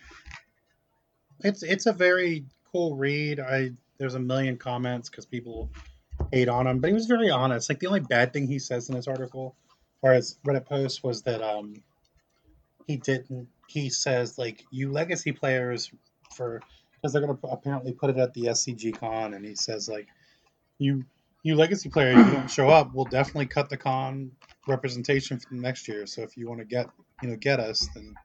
it's 1.40 1.64
it's 1.64 1.88
a 1.88 1.94
very 1.94 2.46
cool 2.72 2.96
read. 2.96 3.40
I 3.40 3.72
there's 3.98 4.16
a 4.16 4.20
million 4.20 4.58
comments 4.58 5.10
because 5.10 5.26
people 5.26 5.72
hate 6.32 6.50
on 6.50 6.68
him, 6.68 6.80
but 6.80 6.88
he 6.88 6.94
was 6.94 7.08
very 7.08 7.30
honest. 7.30 7.70
Like 7.70 7.80
the 7.80 7.88
only 7.88 8.00
bad 8.02 8.34
thing 8.34 8.48
he 8.48 8.60
says 8.60 8.90
in 8.90 8.96
this 8.96 9.08
article, 9.08 9.56
or 10.02 10.14
his 10.14 10.38
Reddit 10.46 10.66
post, 10.66 11.04
was 11.04 11.24
that 11.24 11.42
um 11.42 11.82
he 12.88 12.98
didn't. 12.98 13.48
He 13.68 13.90
says 13.90 14.38
like 14.38 14.66
you 14.72 14.92
legacy 14.92 15.32
players 15.32 15.92
for 16.36 16.62
because 16.96 17.14
they're 17.14 17.22
gonna 17.22 17.38
apparently 17.44 17.94
put 17.94 18.10
it 18.10 18.18
at 18.18 18.34
the 18.34 18.44
SCG 18.46 18.98
con, 18.98 19.34
and 19.34 19.46
he 19.46 19.56
says 19.56 19.90
like 19.90 20.08
you 20.78 21.06
you 21.44 21.56
legacy 21.56 21.90
players 21.90 22.18
you 22.18 22.32
don't 22.32 22.50
show 22.50 22.70
up, 22.70 22.94
we'll 22.94 23.06
definitely 23.06 23.46
cut 23.46 23.70
the 23.70 23.78
con 23.78 24.32
representation 24.68 25.40
for 25.40 25.50
the 25.50 25.62
next 25.62 25.88
year. 25.88 26.06
So 26.06 26.22
if 26.22 26.38
you 26.38 26.48
want 26.48 26.60
to 26.60 26.66
get 26.66 26.88
you 27.22 27.30
know 27.30 27.36
get 27.36 27.60
us, 27.60 27.88
then 27.94 28.16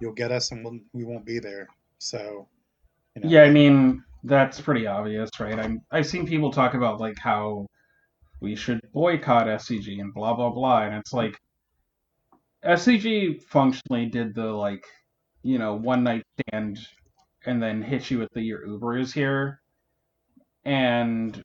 you'll 0.00 0.12
get 0.12 0.30
us, 0.30 0.52
and 0.52 0.64
we'll, 0.64 0.78
we 0.92 1.04
won't 1.04 1.24
be 1.24 1.38
there. 1.38 1.68
So 1.98 2.46
you 3.14 3.22
know, 3.22 3.28
Yeah, 3.28 3.42
I 3.42 3.50
mean 3.50 4.04
that's 4.24 4.60
pretty 4.60 4.86
obvious, 4.86 5.30
right? 5.40 5.58
I'm 5.58 5.80
I've 5.90 6.06
seen 6.06 6.26
people 6.26 6.52
talk 6.52 6.74
about 6.74 7.00
like 7.00 7.18
how 7.18 7.66
we 8.40 8.54
should 8.54 8.80
boycott 8.92 9.46
SCG 9.46 10.00
and 10.00 10.12
blah 10.12 10.34
blah 10.34 10.50
blah, 10.50 10.82
and 10.82 10.94
it's 10.94 11.12
like 11.12 11.38
SCG 12.64 13.42
functionally 13.42 14.06
did 14.06 14.34
the 14.34 14.46
like 14.46 14.84
you 15.42 15.58
know 15.58 15.74
one 15.74 16.02
night 16.02 16.24
stand 16.40 16.78
and 17.46 17.62
then 17.62 17.82
hit 17.82 18.10
you 18.10 18.18
with 18.18 18.30
the 18.32 18.42
your 18.42 18.66
Uber 18.66 18.98
is 18.98 19.12
here, 19.12 19.60
and 20.64 21.42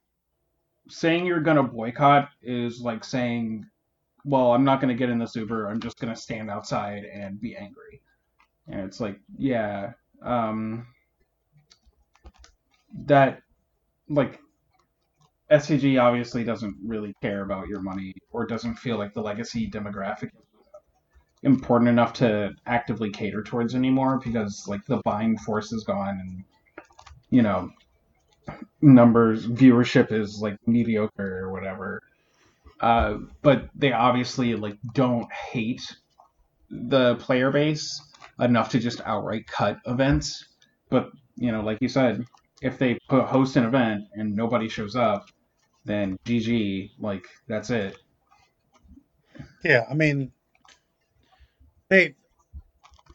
saying 0.90 1.26
you're 1.26 1.40
gonna 1.42 1.64
boycott 1.64 2.30
is 2.42 2.82
like 2.82 3.04
saying, 3.04 3.66
well, 4.26 4.54
I'm 4.54 4.64
not 4.64 4.82
gonna 4.82 4.96
get 4.96 5.10
in 5.10 5.20
this 5.20 5.36
Uber. 5.36 5.68
I'm 5.70 5.80
just 5.80 6.00
gonna 6.00 6.16
stand 6.16 6.50
outside 6.50 7.04
and 7.06 7.40
be 7.40 7.56
angry, 7.56 8.02
and 8.68 8.82
it's 8.82 9.00
like, 9.00 9.20
yeah. 9.38 9.92
Um, 10.22 10.88
that 13.06 13.42
like 14.10 14.40
SCG 15.52 16.02
obviously 16.02 16.44
doesn't 16.44 16.76
really 16.84 17.14
care 17.22 17.44
about 17.44 17.68
your 17.68 17.82
money 17.82 18.14
or 18.32 18.46
doesn't 18.46 18.76
feel 18.76 18.98
like 18.98 19.14
the 19.14 19.22
legacy 19.22 19.70
demographic 19.70 20.30
important 21.44 21.90
enough 21.90 22.14
to 22.14 22.52
actively 22.66 23.10
cater 23.10 23.44
towards 23.44 23.76
anymore 23.76 24.20
because 24.24 24.66
like 24.68 24.86
the 24.88 24.98
buying 25.04 25.38
force 25.38 25.72
is 25.72 25.84
gone 25.84 26.20
and 26.20 26.44
you 27.30 27.42
know 27.42 27.70
numbers 28.82 29.48
viewership 29.48 30.12
is 30.12 30.40
like 30.42 30.58
mediocre 30.68 31.40
or 31.44 31.52
whatever 31.52 32.02
uh, 32.80 33.18
but 33.42 33.70
they 33.76 33.92
obviously 33.92 34.56
like 34.56 34.78
don't 34.94 35.32
hate 35.32 35.96
the 36.70 37.16
player 37.16 37.52
base 37.52 38.02
enough 38.40 38.70
to 38.70 38.80
just 38.80 39.02
outright 39.06 39.46
cut 39.48 39.78
events 39.86 40.46
but 40.90 41.10
you 41.36 41.52
know 41.52 41.62
like 41.62 41.78
you 41.82 41.88
said 41.88 42.26
if 42.64 42.78
they 42.78 42.98
put 43.10 43.26
host 43.26 43.58
an 43.58 43.66
event 43.66 44.06
and 44.14 44.36
nobody 44.36 44.70
shows 44.70 44.96
up, 44.96 45.30
then 45.84 46.18
GG, 46.26 46.92
like 46.98 47.26
that's 47.48 47.70
it. 47.70 47.98
Yeah, 49.64 49.84
I 49.90 49.94
mean, 49.94 50.32
they 51.94 52.16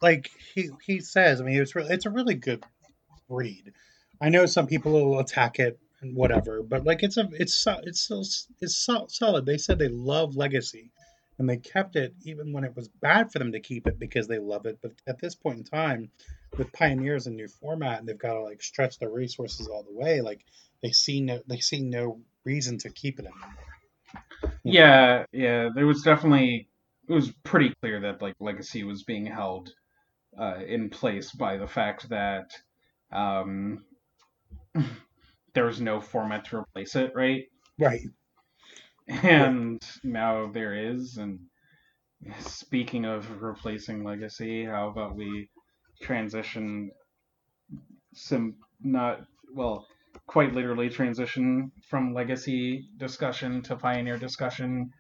like 0.01 0.31
he 0.55 0.70
he 0.85 1.01
says. 1.01 1.41
I 1.41 1.45
mean, 1.45 1.61
it's 1.61 1.74
really 1.74 1.93
it's 1.93 2.07
a 2.07 2.11
really 2.11 2.35
good 2.35 2.64
read. 3.29 3.72
I 4.20 4.29
know 4.29 4.47
some 4.47 4.66
people 4.66 4.93
will 4.93 5.18
attack 5.18 5.59
it 5.59 5.79
and 6.01 6.14
whatever, 6.14 6.62
but 6.62 6.85
like 6.85 7.03
it's 7.03 7.16
a 7.16 7.29
it's 7.33 7.66
it's 7.83 8.01
so 8.01 8.24
it's 8.61 8.89
solid. 9.09 9.47
They 9.47 9.59
said 9.59 9.79
they 9.79 9.89
love 9.89 10.37
Legacy, 10.37 10.91
and 11.39 11.49
they 11.49 11.57
kept 11.57 11.97
it 11.97 12.14
even 12.24 12.53
when 12.53 12.64
it 12.64 12.76
was 12.76 12.89
bad 12.89 13.33
for 13.33 13.39
them 13.39 13.53
to 13.53 13.61
keep 13.61 13.87
it 13.87 13.99
because 13.99 14.29
they 14.29 14.39
love 14.39 14.66
it. 14.66 14.79
But 14.81 14.93
at 15.07 15.18
this 15.18 15.35
point 15.35 15.59
in 15.59 15.64
time, 15.64 16.11
with 16.57 16.72
Pioneers 16.72 17.26
a 17.26 17.31
new 17.31 17.49
format, 17.49 17.99
and 17.99 18.09
they've 18.09 18.18
got 18.18 18.35
to 18.35 18.43
like 18.43 18.62
stretch 18.62 18.99
their 18.99 19.11
resources 19.11 19.66
all 19.66 19.83
the 19.83 19.93
way, 19.93 20.20
like 20.20 20.45
they 20.83 20.93
see 20.93 21.20
no 21.20 21.41
they 21.49 21.59
see 21.59 21.81
no 21.81 22.20
reason 22.45 22.79
to 22.79 22.91
keep 22.91 23.18
it 23.18 23.26
anymore. 23.26 23.57
Yeah, 24.62 25.24
yeah, 25.33 25.68
there 25.74 25.87
was 25.87 26.03
definitely 26.03 26.68
it 27.09 27.13
was 27.13 27.33
pretty 27.43 27.73
clear 27.81 28.01
that 28.01 28.23
like 28.23 28.35
legacy 28.41 28.85
was 28.85 29.03
being 29.03 29.27
held 29.27 29.73
uh, 30.39 30.59
in 30.67 30.91
place 30.91 31.33
by 31.33 31.57
the 31.57 31.67
fact 31.67 32.09
that 32.11 32.51
um, 33.13 33.85
there 35.55 35.67
was 35.67 35.81
no 35.81 36.01
format 36.01 36.45
to 36.47 36.59
replace 36.59 36.95
it, 36.97 37.13
right? 37.15 37.45
Right. 37.79 38.03
And 39.09 39.83
now 40.05 40.51
there 40.53 40.75
is. 40.75 41.17
And 41.17 41.41
speaking 42.41 43.07
of 43.07 43.43
replacing 43.43 44.05
legacy, 44.05 44.65
how 44.65 44.89
about 44.89 45.17
we 45.17 45.49
transition 46.01 46.91
some 48.15 48.55
not 48.83 49.21
well 49.55 49.87
quite 50.27 50.55
literally 50.55 50.89
transition 50.89 51.73
from 51.89 52.15
legacy 52.15 52.89
discussion 52.99 53.63
to 53.63 53.77
pioneer 53.77 54.19
discussion. 54.19 54.93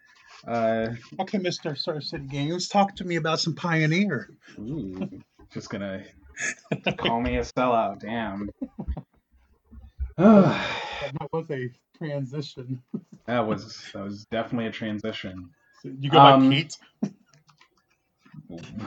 Uh, 0.46 0.88
Okay, 1.20 1.38
Mr. 1.38 1.76
Star 1.76 2.00
City 2.00 2.26
Games, 2.26 2.68
talk 2.68 2.94
to 2.96 3.04
me 3.04 3.16
about 3.16 3.40
some 3.40 3.54
Pioneer. 3.54 4.30
ooh, 4.58 5.08
just 5.52 5.68
gonna 5.70 6.04
Call 6.98 7.20
me 7.20 7.36
a 7.38 7.40
sellout. 7.42 8.00
Damn. 8.00 8.48
that 10.16 11.28
was 11.32 11.46
a 11.50 11.68
transition. 11.96 12.80
that 13.26 13.40
was 13.46 13.82
that 13.92 14.04
was 14.04 14.24
definitely 14.30 14.66
a 14.66 14.72
transition. 14.72 15.50
So 15.82 15.90
you 15.98 16.10
go 16.10 16.18
by 16.18 16.32
Um, 16.32 16.50
Pete. 16.50 16.76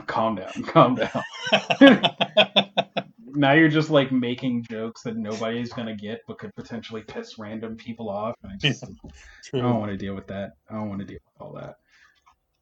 Calm 0.07 0.35
down. 0.35 0.51
Calm 0.63 0.95
down. 0.95 1.23
now 3.35 3.53
you're 3.53 3.69
just 3.69 3.89
like 3.89 4.11
making 4.11 4.65
jokes 4.69 5.03
that 5.03 5.17
nobody's 5.17 5.71
gonna 5.73 5.95
get, 5.95 6.21
but 6.27 6.39
could 6.39 6.55
potentially 6.55 7.01
piss 7.01 7.37
random 7.39 7.75
people 7.75 8.09
off. 8.09 8.35
And 8.43 8.53
I 8.53 8.55
just 8.57 8.83
I 9.53 9.57
don't 9.57 9.79
want 9.79 9.91
to 9.91 9.97
deal 9.97 10.15
with 10.15 10.27
that. 10.27 10.51
I 10.69 10.75
don't 10.75 10.89
want 10.89 10.99
to 11.01 11.05
deal 11.05 11.19
with 11.25 11.41
all 11.41 11.53
that. 11.53 11.75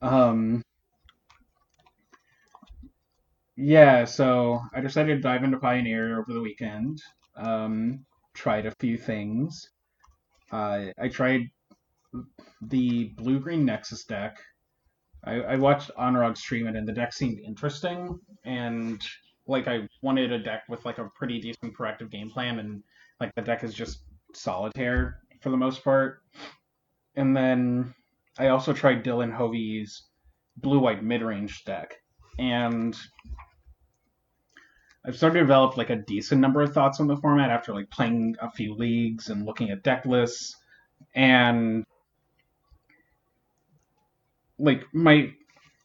Um. 0.02 0.64
Yeah, 3.56 4.06
so 4.06 4.62
I 4.74 4.80
decided 4.80 5.16
to 5.16 5.22
dive 5.22 5.44
into 5.44 5.60
Pioneer 5.60 6.18
over 6.20 6.32
the 6.32 6.40
weekend. 6.40 7.02
Um, 7.36 8.06
tried 8.34 8.66
a 8.66 8.74
few 8.80 8.98
things. 8.98 9.70
Uh, 10.50 10.86
I 10.98 11.10
tried 11.10 11.42
the 12.62 13.12
blue 13.18 13.40
green 13.40 13.66
Nexus 13.66 14.06
deck. 14.06 14.38
I, 15.26 15.42
I 15.42 15.56
watched 15.58 15.92
Anurag 16.00 16.38
stream 16.38 16.68
it, 16.68 16.76
and 16.76 16.88
the 16.88 16.94
deck 16.94 17.14
seemed 17.14 17.40
interesting. 17.40 18.18
And 18.46 19.02
like, 19.50 19.68
I 19.68 19.88
wanted 20.02 20.32
a 20.32 20.40
deck 20.40 20.64
with 20.70 20.86
like 20.86 21.00
a 21.00 21.10
pretty 21.16 21.40
decent 21.42 21.76
proactive 21.76 22.12
game 22.12 22.30
plan, 22.30 22.60
and 22.60 22.84
like 23.20 23.34
the 23.36 23.42
deck 23.42 23.64
is 23.64 23.74
just 23.74 24.04
solitaire 24.34 25.20
for 25.42 25.50
the 25.50 25.58
most 25.58 25.84
part. 25.84 26.22
And 27.16 27.36
then 27.36 27.94
I 28.38 28.48
also 28.48 28.72
tried 28.74 29.04
Dylan 29.04 29.34
Hovey's 29.36 30.04
blue 30.58 30.80
white 30.80 31.04
mid 31.04 31.22
range 31.22 31.66
deck, 31.66 31.96
and 32.38 32.96
I've 35.06 35.18
started 35.18 35.40
to 35.40 35.46
develop 35.46 35.78
like 35.78 35.90
a 35.90 35.96
decent 35.96 36.42
number 36.42 36.62
of 36.62 36.74
thoughts 36.74 37.00
on 37.00 37.08
the 37.08 37.18
format 37.18 37.50
after 37.50 37.74
like 37.74 37.90
playing 37.90 38.36
a 38.42 38.52
few 38.52 38.76
leagues 38.76 39.30
and 39.30 39.46
looking 39.46 39.72
at 39.72 39.84
deck 39.84 40.06
lists, 40.06 40.56
and 41.16 41.84
like 44.60 44.84
my 44.94 45.32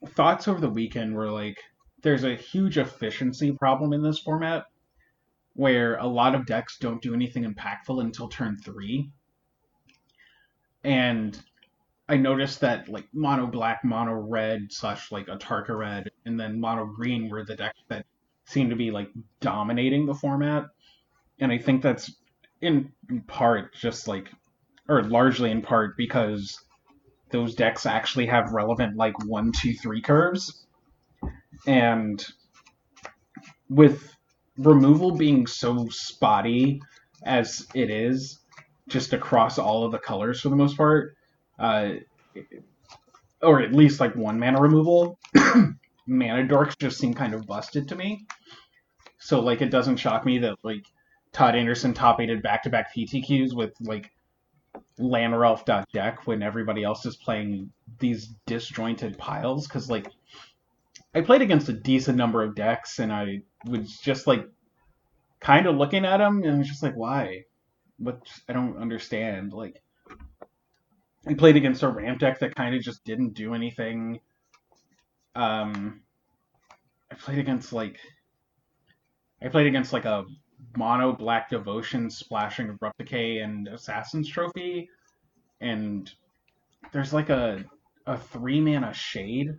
thoughts 0.09 0.49
over 0.49 0.61
the 0.61 0.69
weekend 0.69 1.15
were 1.15 1.31
like 1.31 1.59
there's 2.05 2.23
a 2.23 2.37
huge 2.37 2.77
efficiency 2.77 3.51
problem 3.51 3.95
in 3.95 4.03
this 4.03 4.19
format 4.19 4.67
where 5.55 5.97
a 5.97 6.07
lot 6.07 6.35
of 6.35 6.47
decks 6.47 6.77
don't 6.79 7.01
do 7.01 7.15
anything 7.15 7.45
impactful 7.45 8.01
until 8.01 8.29
turn 8.29 8.59
three. 8.59 9.11
And 10.85 11.41
I 12.07 12.19
noticed 12.19 12.61
that 12.61 12.91
like 12.91 13.09
mono 13.15 13.47
black, 13.47 13.85
mono 13.85 14.13
red, 14.13 14.71
slash 14.71 15.11
like 15.11 15.29
Atarka 15.29 15.77
red, 15.77 16.11
and 16.27 16.39
then 16.39 16.61
mono 16.61 16.85
green 16.85 17.31
were 17.31 17.45
the 17.45 17.57
decks 17.57 17.81
that 17.89 18.05
seem 18.45 18.69
to 18.69 18.77
be 18.77 18.91
like 18.91 19.09
dominating 19.41 20.05
the 20.05 20.15
format. 20.15 20.67
And 21.39 21.51
I 21.51 21.57
think 21.57 21.83
that's 21.83 22.15
in 22.61 22.93
part 23.27 23.75
just 23.75 24.07
like, 24.07 24.31
or 24.89 25.03
largely 25.05 25.51
in 25.51 25.63
part 25.63 25.97
because 25.97 26.63
those 27.31 27.55
decks 27.55 27.87
actually 27.87 28.27
have 28.27 28.53
relevant 28.53 28.97
like 28.97 29.25
one, 29.25 29.53
two, 29.53 29.73
three 29.73 30.03
curves. 30.03 30.67
And 31.67 32.25
with 33.69 34.15
removal 34.59 35.17
being 35.17 35.47
so 35.47 35.89
spotty 35.91 36.81
as 37.25 37.67
it 37.75 37.91
is, 37.91 38.39
just 38.89 39.13
across 39.13 39.59
all 39.59 39.85
of 39.85 39.93
the 39.93 39.99
colors 39.99 40.41
for 40.41 40.51
the 40.51 40.57
most 40.57 40.77
part, 40.77 41.17
uh, 41.59 41.91
or 43.43 43.61
at 43.63 43.73
least 43.73 44.01
like 44.01 44.15
one 44.15 44.39
mana 44.39 44.61
removal, 44.61 45.19
mana 46.07 46.47
dorks 46.47 46.79
just 46.79 46.99
seem 46.99 47.15
kind 47.15 47.35
of 47.35 47.47
busted 47.47 47.89
to 47.89 47.97
me. 47.97 48.27
So 49.19 49.41
like 49.41 49.63
it 49.63 49.71
doesn't 49.71 49.97
shock 49.97 50.27
me 50.27 50.39
that 50.41 50.57
like 50.63 50.85
Todd 51.33 51.57
Anderson 51.57 51.95
top 51.95 52.21
aided 52.21 52.43
back 52.43 52.63
to 52.65 52.71
back 52.71 52.95
PTQs 52.95 53.55
with 53.55 53.73
like 53.81 54.11
Lanrelf.deck 54.99 56.27
when 56.27 56.43
everybody 56.43 56.85
else 56.85 57.07
is 57.07 57.17
playing 57.17 57.71
these 57.99 58.35
disjointed 58.47 59.19
piles 59.19 59.67
because 59.67 59.91
like 59.91 60.07
I 61.15 61.21
played 61.21 61.43
against 61.43 61.69
a 61.69 61.73
decent 61.73 62.19
number 62.19 62.43
of 62.43 62.57
decks 62.57 62.99
and 62.99 63.13
I 63.13 63.43
was 63.67 63.99
just 63.99 64.27
like 64.27 64.49
kind 65.41 65.67
of 65.67 65.77
looking 65.77 66.05
at 66.05 66.19
them 66.19 66.43
and 66.43 66.55
I 66.55 66.59
was 66.59 66.69
just 66.69 66.83
like 66.83 66.95
why? 66.95 67.45
What? 67.99 68.21
I 68.49 68.53
don't 68.53 68.79
understand. 68.79 69.53
Like 69.53 69.83
I 71.27 71.35
played 71.35 71.57
against 71.57 71.83
a 71.83 71.89
ramp 71.89 72.19
deck 72.19 72.41
that 72.41 72.57
kind 72.57 72.75
of 72.75 72.83
just 72.83 73.05
didn't 73.05 73.35
do 73.35 73.55
anything. 73.55 74.21
Um 75.37 76.03
I 77.13 77.15
played 77.15 77.39
against 77.39 77.73
like 77.73 77.99
I 79.41 79.49
played 79.49 79.67
against 79.67 79.93
like 79.93 80.05
a 80.05 80.25
mono 80.77 81.13
black 81.13 81.51
devotion 81.51 82.11
splashing 82.11 82.71
abrupt 82.71 82.99
decay 82.99 83.39
and 83.39 83.69
assassin's 83.69 84.29
trophy 84.29 84.89
and 85.61 86.11
there's 86.93 87.13
like 87.13 87.29
a 87.29 87.65
a 88.07 88.19
three 88.19 88.61
mana 88.61 88.93
shade 88.93 89.55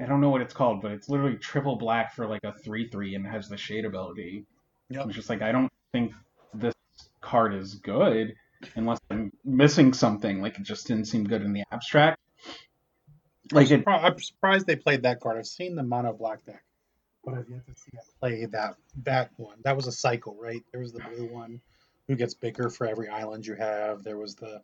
i 0.00 0.06
don't 0.06 0.20
know 0.20 0.30
what 0.30 0.40
it's 0.40 0.54
called 0.54 0.80
but 0.82 0.90
it's 0.92 1.08
literally 1.08 1.36
triple 1.36 1.76
black 1.76 2.14
for 2.14 2.26
like 2.26 2.42
a 2.44 2.52
three 2.64 2.88
three 2.88 3.14
and 3.14 3.26
has 3.26 3.48
the 3.48 3.56
shade 3.56 3.84
ability 3.84 4.44
Yep. 4.90 5.04
i'm 5.04 5.10
just 5.10 5.28
like 5.28 5.42
i 5.42 5.52
don't 5.52 5.68
think 5.92 6.12
this 6.54 6.74
card 7.20 7.54
is 7.54 7.74
good 7.76 8.34
unless 8.74 8.98
i'm 9.10 9.30
missing 9.44 9.92
something 9.92 10.40
like 10.42 10.58
it 10.58 10.62
just 10.64 10.86
didn't 10.86 11.04
seem 11.06 11.24
good 11.24 11.42
in 11.42 11.52
the 11.52 11.62
abstract 11.72 12.18
like 13.52 13.70
it 13.70 13.84
Surpri- 13.84 14.02
I'm 14.04 14.18
surprised 14.18 14.66
they 14.66 14.76
played 14.76 15.02
that 15.04 15.20
card. 15.20 15.38
I've 15.38 15.46
seen 15.46 15.74
the 15.74 15.82
mono 15.82 16.12
black 16.12 16.44
deck, 16.44 16.62
but 17.24 17.32
I've 17.32 17.48
yet 17.48 17.64
to 17.66 17.72
see 17.74 17.90
it 17.94 18.00
play 18.20 18.44
that 18.44 18.74
that 19.04 19.30
one. 19.38 19.56
That 19.64 19.74
was 19.74 19.86
a 19.86 19.92
cycle, 19.92 20.36
right? 20.38 20.60
There 20.70 20.82
was 20.82 20.92
the 20.92 21.00
blue 21.00 21.24
one, 21.32 21.60
who 22.08 22.14
gets 22.16 22.34
bigger 22.34 22.68
for 22.68 22.86
every 22.86 23.08
island 23.08 23.46
you 23.46 23.54
have. 23.54 24.04
There 24.04 24.18
was 24.18 24.34
the 24.34 24.60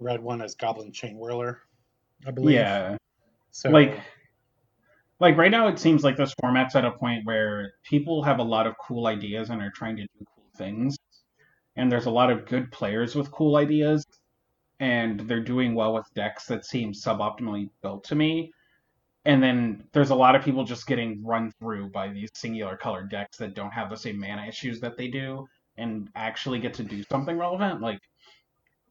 red 0.00 0.20
one 0.20 0.42
as 0.42 0.56
Goblin 0.56 0.90
Chain 0.90 1.18
Whirler, 1.18 1.58
I 2.26 2.32
believe. 2.32 2.56
yeah 2.56 2.96
So 3.50 3.70
like 3.70 4.00
like 5.20 5.36
right 5.36 5.50
now 5.50 5.68
it 5.68 5.78
seems 5.78 6.04
like 6.04 6.16
this 6.16 6.34
format's 6.40 6.76
at 6.76 6.84
a 6.84 6.92
point 6.92 7.26
where 7.26 7.72
people 7.82 8.22
have 8.22 8.38
a 8.38 8.44
lot 8.44 8.66
of 8.66 8.74
cool 8.78 9.06
ideas 9.06 9.50
and 9.50 9.60
are 9.60 9.72
trying 9.74 9.96
to 9.96 10.02
do 10.02 10.24
cool 10.34 10.50
things. 10.56 10.96
And 11.76 11.90
there's 11.90 12.06
a 12.06 12.10
lot 12.10 12.30
of 12.30 12.46
good 12.46 12.70
players 12.70 13.14
with 13.14 13.30
cool 13.30 13.56
ideas. 13.56 14.04
And 14.80 15.20
they're 15.20 15.42
doing 15.42 15.74
well 15.74 15.94
with 15.94 16.06
decks 16.14 16.46
that 16.46 16.64
seem 16.64 16.92
suboptimally 16.92 17.68
built 17.82 18.04
to 18.04 18.14
me. 18.14 18.52
And 19.24 19.42
then 19.42 19.84
there's 19.92 20.10
a 20.10 20.14
lot 20.14 20.36
of 20.36 20.44
people 20.44 20.64
just 20.64 20.86
getting 20.86 21.24
run 21.24 21.52
through 21.58 21.90
by 21.90 22.08
these 22.08 22.30
singular 22.34 22.76
colored 22.76 23.10
decks 23.10 23.36
that 23.38 23.54
don't 23.54 23.72
have 23.72 23.90
the 23.90 23.96
same 23.96 24.20
mana 24.20 24.46
issues 24.46 24.80
that 24.80 24.96
they 24.96 25.08
do 25.08 25.46
and 25.76 26.08
actually 26.14 26.60
get 26.60 26.74
to 26.74 26.84
do 26.84 27.02
something 27.10 27.36
relevant. 27.36 27.80
Like 27.80 28.00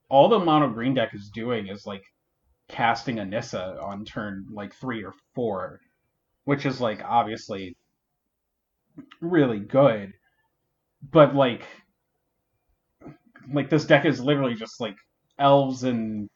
all 0.09 0.27
the 0.27 0.39
mono 0.39 0.69
green 0.69 0.93
deck 0.93 1.13
is 1.13 1.29
doing 1.33 1.67
is 1.67 1.85
like 1.85 2.03
casting 2.69 3.19
a 3.19 3.25
Nissa 3.25 3.77
on 3.81 4.05
turn 4.05 4.47
like 4.51 4.73
three 4.75 5.03
or 5.03 5.13
four, 5.33 5.79
which 6.45 6.65
is 6.65 6.81
like 6.81 7.01
obviously 7.03 7.75
really 9.21 9.59
good. 9.59 10.13
But 11.11 11.35
like 11.35 11.63
like 13.51 13.69
this 13.69 13.85
deck 13.85 14.05
is 14.05 14.19
literally 14.19 14.55
just 14.55 14.81
like 14.81 14.95
elves 15.39 15.83
and 15.83 16.29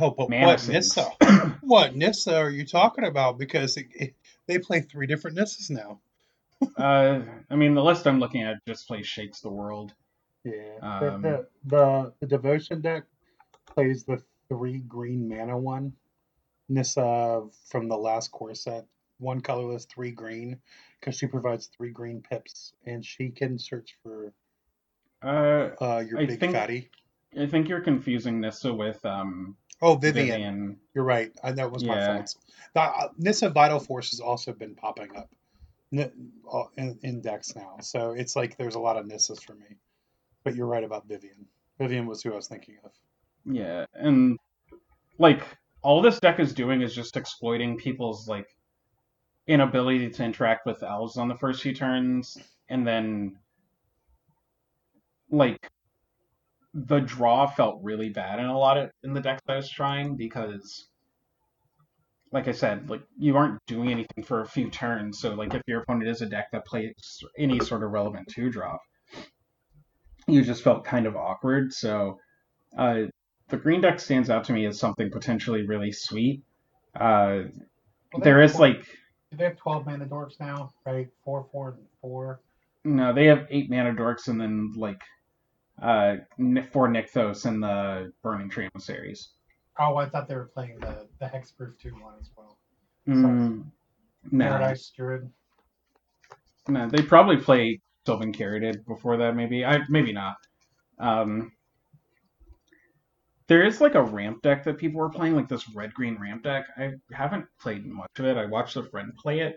oh, 0.00 0.10
but 0.10 0.30
what 0.30 0.68
Nissa? 0.68 1.10
what 1.62 1.96
Nissa 1.96 2.36
are 2.36 2.50
you 2.50 2.66
talking 2.66 3.04
about? 3.04 3.38
Because 3.38 3.76
it, 3.76 3.86
it, 3.94 4.14
they 4.46 4.58
play 4.58 4.80
three 4.80 5.06
different 5.06 5.36
Nissas 5.36 5.70
now. 5.70 6.00
uh 6.78 7.20
I 7.50 7.56
mean 7.56 7.74
the 7.74 7.82
list 7.82 8.06
I'm 8.06 8.20
looking 8.20 8.42
at 8.42 8.64
just 8.66 8.86
plays 8.86 9.06
Shakes 9.06 9.40
the 9.40 9.50
World. 9.50 9.92
Yeah, 10.44 10.78
Um, 10.82 11.22
the, 11.22 11.28
the 11.28 11.46
the 11.64 12.12
the 12.20 12.26
devotion 12.26 12.80
deck 12.80 13.04
plays 13.66 14.04
the 14.04 14.22
three 14.48 14.78
green 14.78 15.28
mana 15.28 15.56
one. 15.58 15.92
Nissa 16.68 17.42
from 17.68 17.88
the 17.88 17.96
last 17.96 18.30
core 18.30 18.54
set, 18.54 18.86
one 19.18 19.40
colorless, 19.40 19.84
three 19.84 20.12
green, 20.12 20.58
because 20.98 21.16
she 21.16 21.26
provides 21.26 21.66
three 21.76 21.90
green 21.90 22.22
pips, 22.22 22.72
and 22.86 23.04
she 23.04 23.28
can 23.30 23.58
search 23.58 23.96
for 24.02 24.32
Uh 25.22 25.70
uh 25.80 26.04
your 26.08 26.20
I 26.20 26.26
big 26.26 26.40
think- 26.40 26.52
fatty. 26.54 26.90
I 27.38 27.46
think 27.46 27.68
you're 27.68 27.80
confusing 27.80 28.40
Nissa 28.40 28.72
with 28.72 29.04
um 29.04 29.56
Oh, 29.82 29.96
Vivien, 29.96 30.26
Vivien. 30.28 30.76
you're 30.94 31.04
right. 31.04 31.32
I, 31.42 31.50
that 31.52 31.70
was 31.70 31.84
my 31.84 31.96
Yeah. 31.96 32.16
fault. 32.16 32.34
The, 32.74 32.80
uh, 32.80 33.08
Nissa 33.18 33.50
Vital 33.50 33.80
Force 33.80 34.10
has 34.12 34.20
also 34.20 34.52
been 34.52 34.74
popping 34.76 35.14
up 35.16 35.28
uh, 35.98 36.64
in, 36.76 36.98
in 37.02 37.20
decks 37.20 37.54
now, 37.56 37.76
so 37.80 38.12
it's 38.12 38.36
like 38.36 38.56
there's 38.56 38.76
a 38.76 38.80
lot 38.80 38.96
of 38.96 39.04
Nissas 39.06 39.42
for 39.42 39.54
me. 39.54 39.66
But 40.44 40.54
you're 40.54 40.66
right 40.68 40.84
about 40.84 41.06
Vivien. 41.08 41.46
Vivien 41.78 42.06
was 42.06 42.22
who 42.22 42.32
I 42.32 42.36
was 42.36 42.46
thinking 42.48 42.76
of. 42.84 42.92
Yeah, 43.44 43.86
and 43.94 44.38
like 45.18 45.42
all 45.82 46.00
this 46.00 46.20
deck 46.20 46.40
is 46.40 46.54
doing 46.54 46.82
is 46.82 46.94
just 46.94 47.16
exploiting 47.16 47.76
people's 47.76 48.26
like 48.26 48.46
inability 49.46 50.10
to 50.10 50.24
interact 50.24 50.66
with 50.66 50.82
elves 50.82 51.16
on 51.16 51.28
the 51.28 51.34
first 51.34 51.62
few 51.62 51.74
turns, 51.74 52.36
and 52.68 52.86
then 52.86 53.36
like 55.30 55.68
the 56.72 57.00
draw 57.00 57.46
felt 57.46 57.80
really 57.82 58.08
bad 58.08 58.38
in 58.38 58.46
a 58.46 58.58
lot 58.58 58.76
of 58.76 58.90
in 59.02 59.12
the 59.12 59.20
decks 59.20 59.42
I 59.48 59.56
was 59.56 59.70
trying 59.70 60.16
because 60.16 60.88
like 62.32 62.48
I 62.48 62.52
said, 62.52 62.90
like 62.90 63.02
you 63.16 63.36
aren't 63.36 63.64
doing 63.66 63.90
anything 63.90 64.24
for 64.24 64.40
a 64.40 64.46
few 64.46 64.68
turns. 64.68 65.20
So 65.20 65.34
like 65.34 65.54
if 65.54 65.62
your 65.68 65.82
opponent 65.82 66.08
is 66.08 66.20
a 66.20 66.26
deck 66.26 66.48
that 66.50 66.66
plays 66.66 67.22
any 67.38 67.60
sort 67.60 67.84
of 67.84 67.92
relevant 67.92 68.26
two 68.28 68.50
drop, 68.50 68.80
you 70.26 70.42
just 70.42 70.64
felt 70.64 70.84
kind 70.84 71.06
of 71.06 71.14
awkward. 71.14 71.72
So 71.72 72.18
uh, 72.76 73.02
the 73.54 73.62
green 73.62 73.80
deck 73.80 74.00
stands 74.00 74.30
out 74.30 74.42
to 74.44 74.52
me 74.52 74.66
as 74.66 74.78
something 74.78 75.10
potentially 75.10 75.64
really 75.66 75.92
sweet. 75.92 76.42
Uh, 76.94 77.44
Well, 78.12 78.22
there 78.22 78.42
is 78.42 78.54
12 78.54 78.60
like 78.76 78.86
They 79.32 79.44
have 79.44 79.56
12 79.56 79.86
mana 79.86 80.06
dorks 80.06 80.40
now, 80.40 80.70
right? 80.84 81.08
Four, 81.24 81.46
four, 81.52 81.78
four. 82.00 82.40
no, 82.84 83.12
they 83.12 83.26
have 83.26 83.46
eight 83.50 83.70
mana 83.70 83.92
dorks 83.94 84.26
and 84.28 84.40
then 84.40 84.72
like 84.76 85.00
uh 85.82 86.16
four 86.72 86.88
Nykthos 86.88 87.46
in 87.46 87.60
the 87.60 88.12
Burning 88.22 88.48
Tree 88.50 88.68
series. 88.78 89.30
Oh, 89.78 89.96
I 89.96 90.08
thought 90.08 90.28
they 90.28 90.36
were 90.36 90.50
playing 90.54 90.78
the 90.80 91.06
the 91.20 91.26
hexproof 91.26 91.78
two 91.78 91.92
one 91.94 92.14
as 92.20 92.30
well. 92.36 92.56
Mm, 93.08 93.64
no, 94.30 94.48
Paradise 94.48 94.92
Druid. 94.96 95.30
no, 96.68 96.88
they 96.88 97.02
probably 97.02 97.36
play 97.38 97.80
Sylvan 98.06 98.32
Caryatid 98.32 98.84
before 98.86 99.16
that. 99.16 99.34
Maybe 99.34 99.64
I 99.64 99.78
maybe 99.88 100.12
not. 100.12 100.36
Um, 100.98 101.50
there 103.46 103.64
is 103.64 103.80
like 103.80 103.94
a 103.94 104.02
ramp 104.02 104.42
deck 104.42 104.64
that 104.64 104.78
people 104.78 105.00
were 105.00 105.10
playing, 105.10 105.34
like 105.34 105.48
this 105.48 105.68
red 105.74 105.92
green 105.92 106.18
ramp 106.20 106.44
deck. 106.44 106.66
I 106.76 106.92
haven't 107.12 107.46
played 107.60 107.84
much 107.86 108.10
of 108.18 108.24
it. 108.24 108.36
I 108.36 108.46
watched 108.46 108.76
a 108.76 108.82
friend 108.82 109.12
play 109.16 109.40
it, 109.40 109.56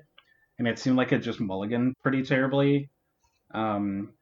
and 0.59 0.67
it 0.67 0.79
seemed 0.79 0.97
like 0.97 1.11
it 1.11 1.19
just 1.19 1.39
mulliganed 1.39 1.93
pretty 2.03 2.23
terribly. 2.23 2.89
Um, 3.53 4.13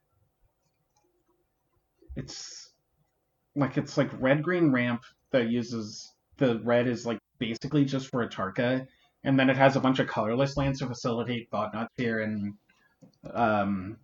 it's 2.16 2.72
like 3.56 3.78
it's 3.78 3.98
like 3.98 4.10
red 4.20 4.44
green 4.44 4.72
ramp 4.72 5.02
that 5.32 5.50
uses 5.50 6.14
the 6.38 6.60
red 6.64 6.88
is 6.88 7.06
like 7.06 7.20
basically 7.40 7.86
just 7.86 8.10
for 8.10 8.28
Atarka, 8.28 8.86
and 9.24 9.40
then 9.40 9.50
it 9.50 9.58
has 9.58 9.76
a 9.76 9.80
bunch 9.80 10.00
of 10.00 10.08
colorless 10.08 10.58
lands 10.58 10.80
to 10.80 10.88
facilitate 10.88 11.50
Thought-Knot 11.50 11.90
Seer 11.98 12.20
and 12.20 12.54
um, 13.34 13.98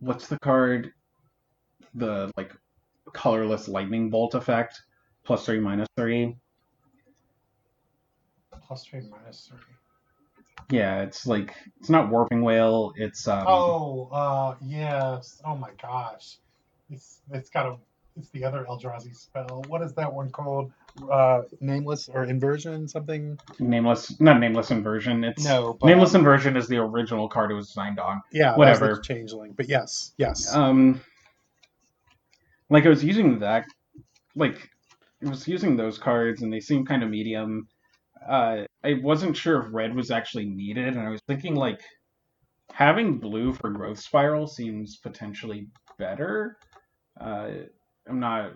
what's 0.00 0.28
the 0.28 0.38
card? 0.40 0.92
The 1.94 2.30
like 2.36 2.52
colorless 3.12 3.68
lightning 3.68 4.10
bolt 4.10 4.34
effect, 4.34 4.82
plus 5.24 5.44
three, 5.44 5.60
minus 5.60 5.88
three. 5.96 6.36
Plus 8.66 8.84
three, 8.84 9.02
minus 9.10 9.48
three. 9.48 9.58
Yeah, 10.70 11.02
it's 11.02 11.26
like 11.26 11.54
it's 11.80 11.90
not 11.90 12.10
Warping 12.10 12.42
Wail. 12.42 12.92
It's 12.96 13.26
um, 13.26 13.44
Oh, 13.46 14.08
uh, 14.12 14.54
yes. 14.64 15.40
Oh 15.44 15.56
my 15.56 15.70
gosh. 15.80 16.38
It's 16.90 17.20
it's 17.32 17.50
got 17.50 17.66
a 17.66 17.76
it's 18.16 18.30
the 18.30 18.44
other 18.44 18.66
Eldrazi 18.68 19.14
spell. 19.16 19.64
What 19.68 19.82
is 19.82 19.94
that 19.94 20.12
one 20.12 20.30
called? 20.30 20.72
Uh, 21.10 21.42
nameless 21.60 22.08
or 22.08 22.24
inversion 22.24 22.88
something? 22.88 23.38
nameless, 23.58 24.20
not 24.20 24.40
nameless 24.40 24.70
inversion. 24.70 25.22
It's 25.24 25.44
No, 25.44 25.76
but 25.80 25.86
nameless 25.86 26.14
inversion 26.14 26.56
is 26.56 26.66
the 26.66 26.78
original 26.78 27.28
card 27.28 27.52
it 27.52 27.54
was 27.54 27.68
designed 27.68 27.98
on. 27.98 28.20
Yeah, 28.32 28.56
Whatever. 28.56 28.98
Changeling, 28.98 29.52
but 29.52 29.68
yes, 29.68 30.12
yes. 30.16 30.52
Um, 30.52 31.00
like 32.70 32.86
I 32.86 32.88
was 32.88 33.04
using 33.04 33.40
that, 33.40 33.66
like 34.34 34.56
I 35.24 35.28
was 35.28 35.46
using 35.46 35.76
those 35.76 35.98
cards, 35.98 36.42
and 36.42 36.52
they 36.52 36.60
seem 36.60 36.86
kind 36.86 37.02
of 37.02 37.10
medium. 37.10 37.68
Uh, 38.26 38.64
I 38.84 38.94
wasn't 39.02 39.36
sure 39.36 39.60
if 39.62 39.72
red 39.72 39.94
was 39.94 40.10
actually 40.10 40.46
needed, 40.46 40.88
and 40.88 41.00
I 41.00 41.10
was 41.10 41.20
thinking 41.26 41.54
like 41.54 41.80
having 42.72 43.18
blue 43.18 43.52
for 43.52 43.70
growth 43.70 43.98
spiral 43.98 44.46
seems 44.46 44.96
potentially 44.96 45.66
better. 45.98 46.56
Uh, 47.20 47.50
I'm 48.08 48.20
not, 48.20 48.52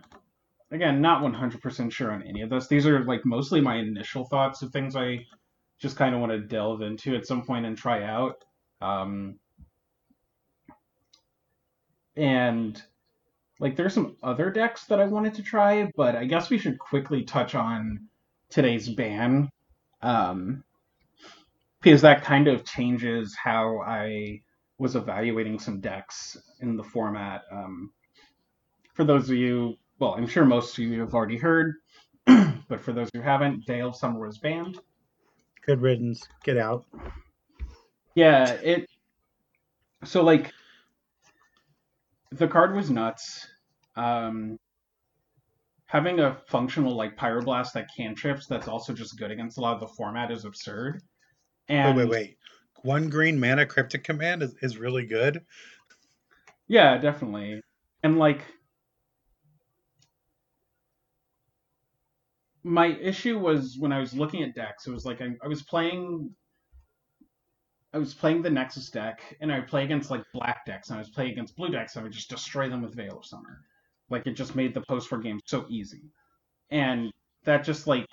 again, 0.71 1.01
not 1.01 1.23
100% 1.23 1.93
sure 1.93 2.13
on 2.13 2.23
any 2.23 2.43
of 2.43 2.51
this. 2.51 2.69
These 2.69 2.87
are 2.87 3.05
like 3.05 3.23
mostly 3.25 3.61
my 3.61 3.77
initial 3.77 4.25
thoughts 4.27 4.63
of 4.63 4.71
things 4.71 4.97
I 4.97 5.27
just 5.81 5.97
kind 5.97 6.15
of 6.15 6.21
want 6.21 6.33
to 6.33 6.41
delve 6.41 6.83
into 6.83 7.15
at 7.17 7.27
some 7.27 7.45
point 7.45 7.67
and 7.67 7.77
try 7.77 8.05
out. 8.05 8.45
Um, 8.81 9.39
and 12.17 12.81
like 13.61 13.77
there's 13.77 13.95
some 13.95 14.17
other 14.23 14.51
decks 14.51 14.85
that 14.87 15.01
I 15.01 15.07
wanted 15.07 15.35
to 15.35 15.43
try, 15.43 15.91
but 15.97 16.17
I 16.17 16.25
guess 16.25 16.51
we 16.51 16.59
should 16.59 16.79
quickly 16.79 17.23
touch 17.23 17.55
on 17.55 18.09
today's 18.51 18.89
ban. 18.89 19.51
Um, 20.03 20.65
because 21.81 22.01
that 22.01 22.25
kind 22.25 22.49
of 22.49 22.65
changes 22.65 23.37
how 23.37 23.81
I 23.87 24.41
was 24.79 24.97
evaluating 24.97 25.59
some 25.59 25.81
decks 25.81 26.37
in 26.61 26.77
the 26.77 26.83
format. 26.83 27.43
Um, 27.53 27.93
for 28.95 29.05
those 29.05 29.29
of 29.29 29.37
you, 29.37 29.75
well, 29.99 30.15
I'm 30.15 30.27
sure 30.27 30.47
most 30.47 30.79
of 30.79 30.85
you 30.85 31.01
have 31.01 31.15
already 31.15 31.37
heard, 31.37 31.75
but 32.27 32.81
for 32.81 32.93
those 32.93 33.11
who 33.13 33.21
haven't, 33.21 33.69
of 33.69 33.97
Summer 33.97 34.27
was 34.27 34.39
banned. 34.39 34.79
Good 35.67 35.83
riddance. 35.83 36.27
Get 36.43 36.57
out. 36.57 36.87
Yeah, 38.15 38.51
it. 38.51 38.89
So 40.05 40.23
like, 40.23 40.53
the 42.35 42.49
card 42.49 42.75
was 42.75 42.91
nuts. 42.91 43.47
Um, 43.97 44.59
having 45.87 46.21
a 46.21 46.37
functional 46.49 46.95
like 46.95 47.17
Pyroblast 47.17 47.73
that 47.75 47.87
cantrips 47.97 48.47
that's 48.47 48.69
also 48.69 48.93
just 48.93 49.19
good 49.19 49.31
against 49.31 49.59
a 49.59 49.61
lot 49.61 49.75
of 49.75 49.81
the 49.81 49.87
format 49.87 50.31
is 50.31 50.45
absurd. 50.45 51.01
And 51.69 51.97
wait, 51.97 52.05
wait, 52.05 52.11
wait. 52.11 52.39
One 52.83 53.09
green 53.09 53.39
mana 53.39 53.65
cryptic 53.65 54.05
command 54.05 54.43
is, 54.43 54.55
is 54.61 54.77
really 54.77 55.07
good. 55.07 55.43
Yeah, 56.67 56.99
definitely. 56.99 57.63
And 58.03 58.19
like 58.19 58.43
my 62.63 62.87
issue 62.87 63.39
was 63.39 63.77
when 63.79 63.93
I 63.93 64.01
was 64.01 64.15
looking 64.15 64.43
at 64.43 64.55
decks, 64.55 64.87
it 64.87 64.91
was 64.91 65.05
like 65.05 65.21
I, 65.23 65.37
I 65.43 65.49
was 65.49 65.63
playing 65.63 66.31
I 67.95 67.99
was 67.99 68.13
playing 68.13 68.43
the 68.43 68.51
Nexus 68.51 68.91
deck 68.91 69.23
and 69.41 69.53
I 69.53 69.61
would 69.61 69.69
play 69.69 69.85
against 69.85 70.11
like 70.11 70.25
black 70.33 70.67
decks 70.67 70.89
and 70.89 70.97
I 70.97 70.99
was 70.99 71.11
playing 71.11 71.31
against 71.31 71.55
blue 71.55 71.69
decks 71.69 71.95
and 71.95 72.01
I 72.01 72.03
would 72.03 72.13
just 72.13 72.29
destroy 72.29 72.69
them 72.69 72.83
with 72.83 72.97
Veil 72.97 73.19
of 73.19 73.25
Summer. 73.25 73.61
Like 74.11 74.27
it 74.27 74.33
just 74.33 74.57
made 74.57 74.75
the 74.75 74.81
post 74.81 75.13
war 75.13 75.21
game 75.21 75.39
so 75.45 75.65
easy. 75.69 76.03
And 76.73 77.13
that 77.45 77.63
just 77.63 77.87
like 77.87 78.05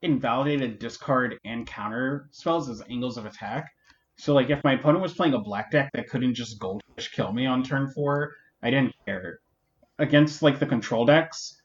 invalidated 0.00 0.78
discard 0.78 1.38
and 1.44 1.66
counter 1.66 2.30
spells 2.30 2.70
as 2.70 2.82
angles 2.88 3.18
of 3.18 3.26
attack. 3.26 3.70
So 4.16 4.32
like 4.32 4.48
if 4.48 4.64
my 4.64 4.72
opponent 4.72 5.02
was 5.02 5.12
playing 5.12 5.34
a 5.34 5.38
black 5.38 5.70
deck 5.70 5.90
that 5.92 6.08
couldn't 6.08 6.32
just 6.32 6.58
goldfish 6.58 7.12
kill 7.12 7.30
me 7.34 7.44
on 7.44 7.62
turn 7.62 7.88
four, 7.88 8.32
I 8.62 8.70
didn't 8.70 8.94
care. 9.04 9.40
Against 9.98 10.40
like 10.40 10.58
the 10.58 10.66
control 10.66 11.04
decks, 11.04 11.60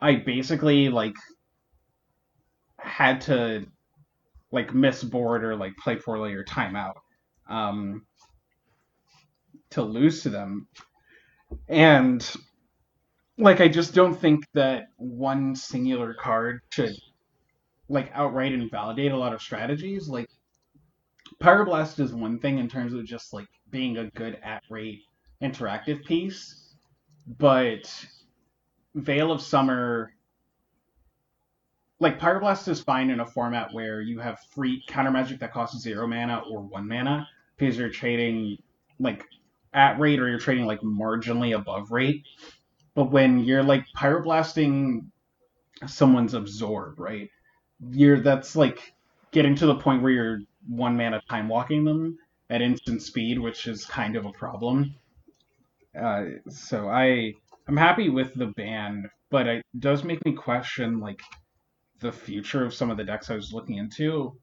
I 0.00 0.14
basically 0.14 0.88
like 0.88 1.16
had 2.76 3.20
to 3.22 3.66
like 4.52 4.72
miss 4.72 5.02
board 5.02 5.42
or 5.42 5.56
like 5.56 5.76
play 5.78 5.96
poorly 5.96 6.32
or 6.32 6.44
timeout 6.44 6.94
um, 7.48 8.06
to 9.70 9.82
lose 9.82 10.22
to 10.22 10.30
them. 10.30 10.66
And 11.68 12.28
like 13.38 13.60
I 13.60 13.68
just 13.68 13.94
don't 13.94 14.14
think 14.14 14.44
that 14.54 14.88
one 14.96 15.54
singular 15.54 16.14
card 16.14 16.60
should 16.70 16.96
like 17.88 18.10
outright 18.12 18.52
invalidate 18.52 19.12
a 19.12 19.16
lot 19.16 19.32
of 19.32 19.40
strategies. 19.40 20.08
Like 20.08 20.28
Pyroblast 21.42 22.00
is 22.00 22.12
one 22.12 22.38
thing 22.38 22.58
in 22.58 22.68
terms 22.68 22.92
of 22.92 23.04
just 23.04 23.32
like 23.32 23.48
being 23.70 23.96
a 23.98 24.10
good 24.10 24.38
at 24.42 24.62
rate 24.68 25.02
interactive 25.42 26.04
piece, 26.04 26.74
but 27.38 28.06
Veil 28.94 29.30
of 29.30 29.40
Summer 29.40 30.12
like 32.00 32.20
Pyroblast 32.20 32.68
is 32.68 32.80
fine 32.80 33.10
in 33.10 33.20
a 33.20 33.26
format 33.26 33.72
where 33.72 34.00
you 34.00 34.20
have 34.20 34.38
free 34.54 34.82
counter 34.88 35.10
magic 35.10 35.40
that 35.40 35.52
costs 35.52 35.80
zero 35.80 36.06
mana 36.06 36.42
or 36.50 36.60
one 36.60 36.86
mana 36.86 37.26
because 37.58 37.76
you're 37.76 37.90
trading 37.90 38.58
like 38.98 39.24
at 39.72 39.98
rate 39.98 40.20
or 40.20 40.28
you're 40.28 40.38
trading 40.38 40.66
like 40.66 40.80
marginally 40.80 41.54
above 41.56 41.90
rate. 41.90 42.24
But 42.94 43.10
when 43.10 43.40
you're 43.40 43.62
like 43.62 43.84
pyroblasting 43.96 45.06
someone's 45.86 46.34
absorb, 46.34 46.98
right? 46.98 47.30
You're 47.90 48.20
that's 48.20 48.56
like 48.56 48.92
getting 49.30 49.54
to 49.56 49.66
the 49.66 49.76
point 49.76 50.02
where 50.02 50.12
you're 50.12 50.40
one 50.68 50.96
mana 50.96 51.22
time 51.28 51.48
walking 51.48 51.84
them 51.84 52.18
at 52.50 52.62
instant 52.62 53.02
speed, 53.02 53.38
which 53.38 53.66
is 53.66 53.84
kind 53.84 54.16
of 54.16 54.26
a 54.26 54.32
problem. 54.32 54.94
Uh, 55.98 56.24
so 56.48 56.88
I 56.88 57.34
I'm 57.66 57.76
happy 57.76 58.08
with 58.08 58.34
the 58.34 58.46
ban, 58.46 59.10
but 59.30 59.46
it 59.46 59.66
does 59.78 60.04
make 60.04 60.24
me 60.24 60.32
question 60.32 61.00
like 61.00 61.20
the 62.00 62.12
future 62.12 62.64
of 62.64 62.74
some 62.74 62.90
of 62.90 62.96
the 62.96 63.04
decks 63.04 63.30
I 63.30 63.34
was 63.34 63.52
looking 63.52 63.76
into. 63.76 64.36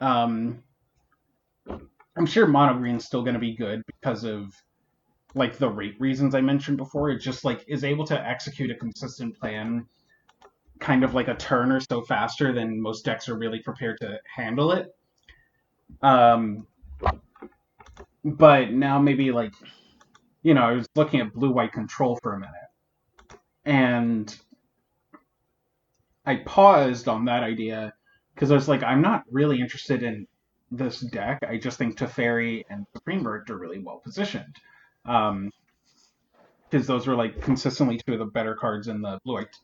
Um, 0.00 0.62
I'm 2.18 2.26
sure 2.26 2.46
mono 2.48 2.76
green's 2.76 3.04
still 3.04 3.22
going 3.22 3.34
to 3.34 3.40
be 3.40 3.54
good 3.54 3.80
because 3.86 4.24
of 4.24 4.52
like 5.34 5.56
the 5.56 5.68
rate 5.68 5.94
reasons 6.00 6.34
I 6.34 6.40
mentioned 6.40 6.76
before. 6.76 7.10
It 7.10 7.20
just 7.20 7.44
like 7.44 7.64
is 7.68 7.84
able 7.84 8.04
to 8.06 8.28
execute 8.28 8.72
a 8.72 8.74
consistent 8.74 9.38
plan, 9.38 9.86
kind 10.80 11.04
of 11.04 11.14
like 11.14 11.28
a 11.28 11.36
turn 11.36 11.70
or 11.70 11.80
so 11.80 12.02
faster 12.02 12.52
than 12.52 12.82
most 12.82 13.04
decks 13.04 13.28
are 13.28 13.38
really 13.38 13.60
prepared 13.60 13.98
to 14.00 14.18
handle 14.34 14.72
it. 14.72 14.88
Um, 16.02 16.66
but 18.24 18.72
now 18.72 18.98
maybe 18.98 19.30
like, 19.30 19.52
you 20.42 20.54
know, 20.54 20.62
I 20.62 20.72
was 20.72 20.86
looking 20.96 21.20
at 21.20 21.32
blue 21.32 21.50
white 21.50 21.72
control 21.72 22.18
for 22.20 22.34
a 22.34 22.40
minute, 22.40 22.54
and 23.64 24.36
I 26.26 26.36
paused 26.36 27.06
on 27.06 27.26
that 27.26 27.44
idea 27.44 27.92
because 28.34 28.50
I 28.50 28.54
was 28.54 28.68
like, 28.68 28.82
I'm 28.82 29.02
not 29.02 29.22
really 29.30 29.60
interested 29.60 30.02
in 30.02 30.26
this 30.70 31.00
deck. 31.00 31.40
I 31.48 31.56
just 31.56 31.78
think 31.78 31.96
Teferi 31.96 32.64
and 32.70 32.86
Supreme 32.94 33.22
Verdict 33.22 33.50
are 33.50 33.58
really 33.58 33.78
well 33.78 34.00
positioned. 34.04 34.56
Um, 35.04 35.50
because 36.70 36.86
those 36.86 37.06
were 37.06 37.14
like 37.14 37.40
consistently 37.40 37.98
two 38.06 38.12
of 38.12 38.18
the 38.18 38.26
better 38.26 38.54
cards 38.54 38.88
in 38.88 39.00
the 39.00 39.18
blue 39.24 39.34
white 39.34 39.56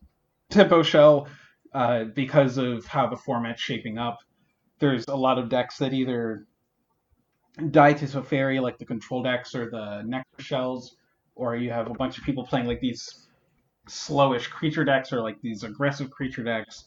tempo 0.50 0.82
shell. 0.82 1.28
Uh, 1.72 2.04
because 2.04 2.56
of 2.56 2.86
how 2.86 3.08
the 3.08 3.16
format's 3.16 3.60
shaping 3.60 3.98
up, 3.98 4.18
there's 4.78 5.04
a 5.08 5.16
lot 5.16 5.38
of 5.38 5.48
decks 5.48 5.78
that 5.78 5.92
either 5.92 6.46
die 7.70 7.92
to 7.92 8.06
Teferi, 8.06 8.60
like 8.60 8.78
the 8.78 8.84
control 8.84 9.22
decks 9.22 9.54
or 9.54 9.70
the 9.70 10.02
Nectar 10.02 10.42
shells, 10.42 10.96
or 11.34 11.56
you 11.56 11.70
have 11.70 11.90
a 11.90 11.94
bunch 11.94 12.16
of 12.16 12.24
people 12.24 12.46
playing 12.46 12.66
like 12.66 12.80
these 12.80 13.26
slowish 13.88 14.48
creature 14.48 14.84
decks 14.84 15.12
or 15.12 15.20
like 15.20 15.40
these 15.42 15.64
aggressive 15.64 16.10
creature 16.10 16.44
decks 16.44 16.84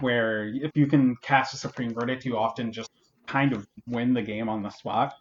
where 0.00 0.48
if 0.48 0.70
you 0.74 0.86
can 0.86 1.16
cast 1.22 1.54
a 1.54 1.56
Supreme 1.56 1.94
Verdict, 1.94 2.24
you 2.24 2.36
often 2.36 2.72
just 2.72 2.90
kind 3.26 3.52
of 3.52 3.66
win 3.86 4.14
the 4.14 4.22
game 4.22 4.48
on 4.48 4.62
the 4.62 4.70
spot. 4.70 5.14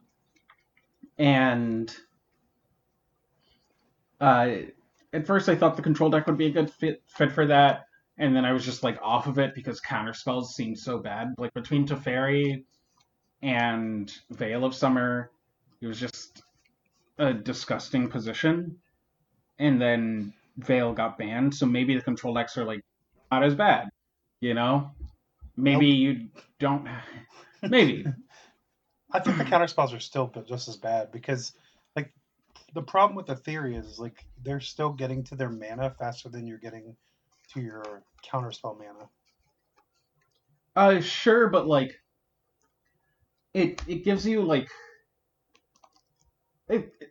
And 1.18 1.93
uh, 4.20 4.49
at 5.14 5.26
first, 5.26 5.49
I 5.49 5.56
thought 5.56 5.76
the 5.76 5.82
control 5.82 6.10
deck 6.10 6.28
would 6.28 6.38
be 6.38 6.47
a 6.47 6.51
good 6.51 6.70
fit 6.70 7.01
fit 7.08 7.32
for 7.32 7.45
that, 7.47 7.86
and 8.18 8.36
then 8.36 8.45
I 8.45 8.53
was 8.53 8.66
just 8.66 8.84
like 8.84 8.97
off 9.01 9.28
of 9.28 9.39
it 9.39 9.56
because 9.56 9.80
counter 9.80 10.14
spells 10.14 10.56
seemed 10.56 10.78
so 10.78 10.99
bad. 10.99 11.34
Like 11.38 11.53
between 11.53 11.88
Teferi 11.88 12.64
and 13.41 14.12
Veil 14.32 14.66
of 14.66 14.76
Summer, 14.76 15.32
it 15.82 15.88
was 15.88 15.99
just 15.99 16.43
a 17.18 17.34
disgusting 17.34 18.10
position. 18.10 18.78
And 19.60 19.82
then 19.82 20.34
Veil 20.58 20.93
got 20.93 21.18
banned, 21.18 21.53
so 21.53 21.66
maybe 21.66 21.95
the 21.95 22.01
control 22.01 22.34
decks 22.34 22.58
are 22.58 22.66
like 22.66 22.84
not 23.32 23.43
as 23.43 23.56
bad, 23.56 23.89
you 24.41 24.53
know? 24.53 24.91
Maybe 25.58 25.88
you 25.88 26.28
don't. 26.60 26.88
Maybe. 27.64 28.06
I 29.12 29.20
think 29.20 29.38
the 29.38 29.45
counter 29.45 29.68
spells 29.68 29.93
are 29.93 29.99
still 29.99 30.32
just 30.47 30.68
as 30.68 30.78
bad 30.78 31.12
because 31.12 31.53
like 31.95 32.14
the 32.74 32.82
problem 32.82 33.16
with 33.16 33.28
the 33.28 33.36
theory 33.36 33.76
is 33.76 33.86
is 33.88 33.99
like 33.99 34.26
they're 34.43 34.60
still 34.60 34.91
getting 34.91 35.24
to 35.26 35.36
their 35.36 35.49
mana 35.49 35.95
faster 35.97 36.30
than 36.30 36.47
you're 36.47 36.58
getting 36.60 36.95
to 37.53 37.62
your 37.62 38.03
counter 38.24 38.51
spell 38.51 38.76
mana. 38.80 39.10
Uh, 40.76 41.01
sure, 41.01 41.49
but 41.49 41.68
like, 41.68 41.95
it 43.53 43.82
it 43.88 44.03
gives 44.03 44.26
you 44.26 44.41
like, 44.41 44.70
it, 46.70 46.93
it- 47.01 47.10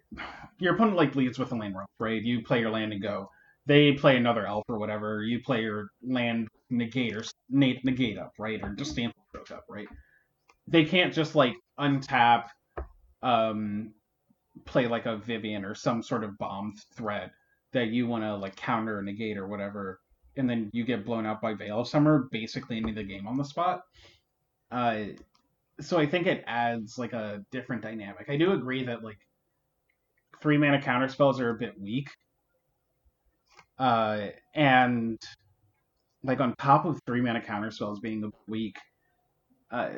your 0.60 0.74
opponent 0.74 0.96
like 0.96 1.14
leads 1.16 1.38
with 1.38 1.52
a 1.52 1.54
Llanowar, 1.54 1.84
right? 1.98 2.22
You 2.22 2.42
play 2.44 2.60
your 2.60 2.70
land 2.70 2.92
and 2.92 3.02
go. 3.02 3.28
They 3.66 3.92
play 3.92 4.16
another 4.16 4.46
elf 4.46 4.64
or 4.68 4.78
whatever. 4.78 5.22
You 5.22 5.42
play 5.42 5.62
your 5.62 5.88
land 6.02 6.48
negate 6.70 7.16
or 7.16 7.24
negate 7.50 7.84
negate 7.84 8.18
up, 8.18 8.32
right? 8.38 8.60
Or 8.62 8.74
just 8.74 8.92
stand 8.92 9.12
up, 9.52 9.64
right? 9.68 9.88
They 10.66 10.84
can't 10.84 11.12
just 11.12 11.34
like 11.34 11.54
untap, 11.78 12.48
um, 13.22 13.92
play 14.64 14.86
like 14.86 15.06
a 15.06 15.16
Vivien 15.16 15.64
or 15.64 15.74
some 15.74 16.02
sort 16.02 16.24
of 16.24 16.38
bomb 16.38 16.74
threat 16.96 17.32
that 17.72 17.88
you 17.88 18.06
want 18.06 18.22
to 18.22 18.36
like 18.36 18.56
counter 18.56 18.98
or 18.98 19.02
negate 19.02 19.36
or 19.36 19.46
whatever, 19.46 20.00
and 20.36 20.48
then 20.48 20.70
you 20.72 20.84
get 20.84 21.04
blown 21.04 21.26
out 21.26 21.40
by 21.42 21.54
Veil 21.54 21.80
of 21.80 21.88
Summer, 21.88 22.28
basically 22.30 22.76
ending 22.76 22.94
the 22.94 23.02
game 23.02 23.26
on 23.26 23.36
the 23.36 23.44
spot. 23.44 23.82
Uh, 24.70 25.04
so 25.80 25.98
I 25.98 26.06
think 26.06 26.26
it 26.26 26.44
adds 26.46 26.98
like 26.98 27.12
a 27.12 27.44
different 27.50 27.82
dynamic. 27.82 28.26
I 28.28 28.36
do 28.36 28.52
agree 28.52 28.84
that 28.84 29.02
like 29.02 29.18
three 30.40 30.56
mana 30.56 30.80
counter 30.80 31.08
spells 31.08 31.40
are 31.40 31.50
a 31.50 31.54
bit 31.54 31.78
weak. 31.80 32.08
Uh, 33.78 34.28
and 34.54 35.18
like 36.22 36.40
on 36.40 36.54
top 36.58 36.84
of 36.84 37.00
three 37.06 37.20
mana 37.20 37.40
counter 37.40 37.70
spells 37.70 38.00
being 38.00 38.32
weak, 38.46 38.76
uh, 39.70 39.90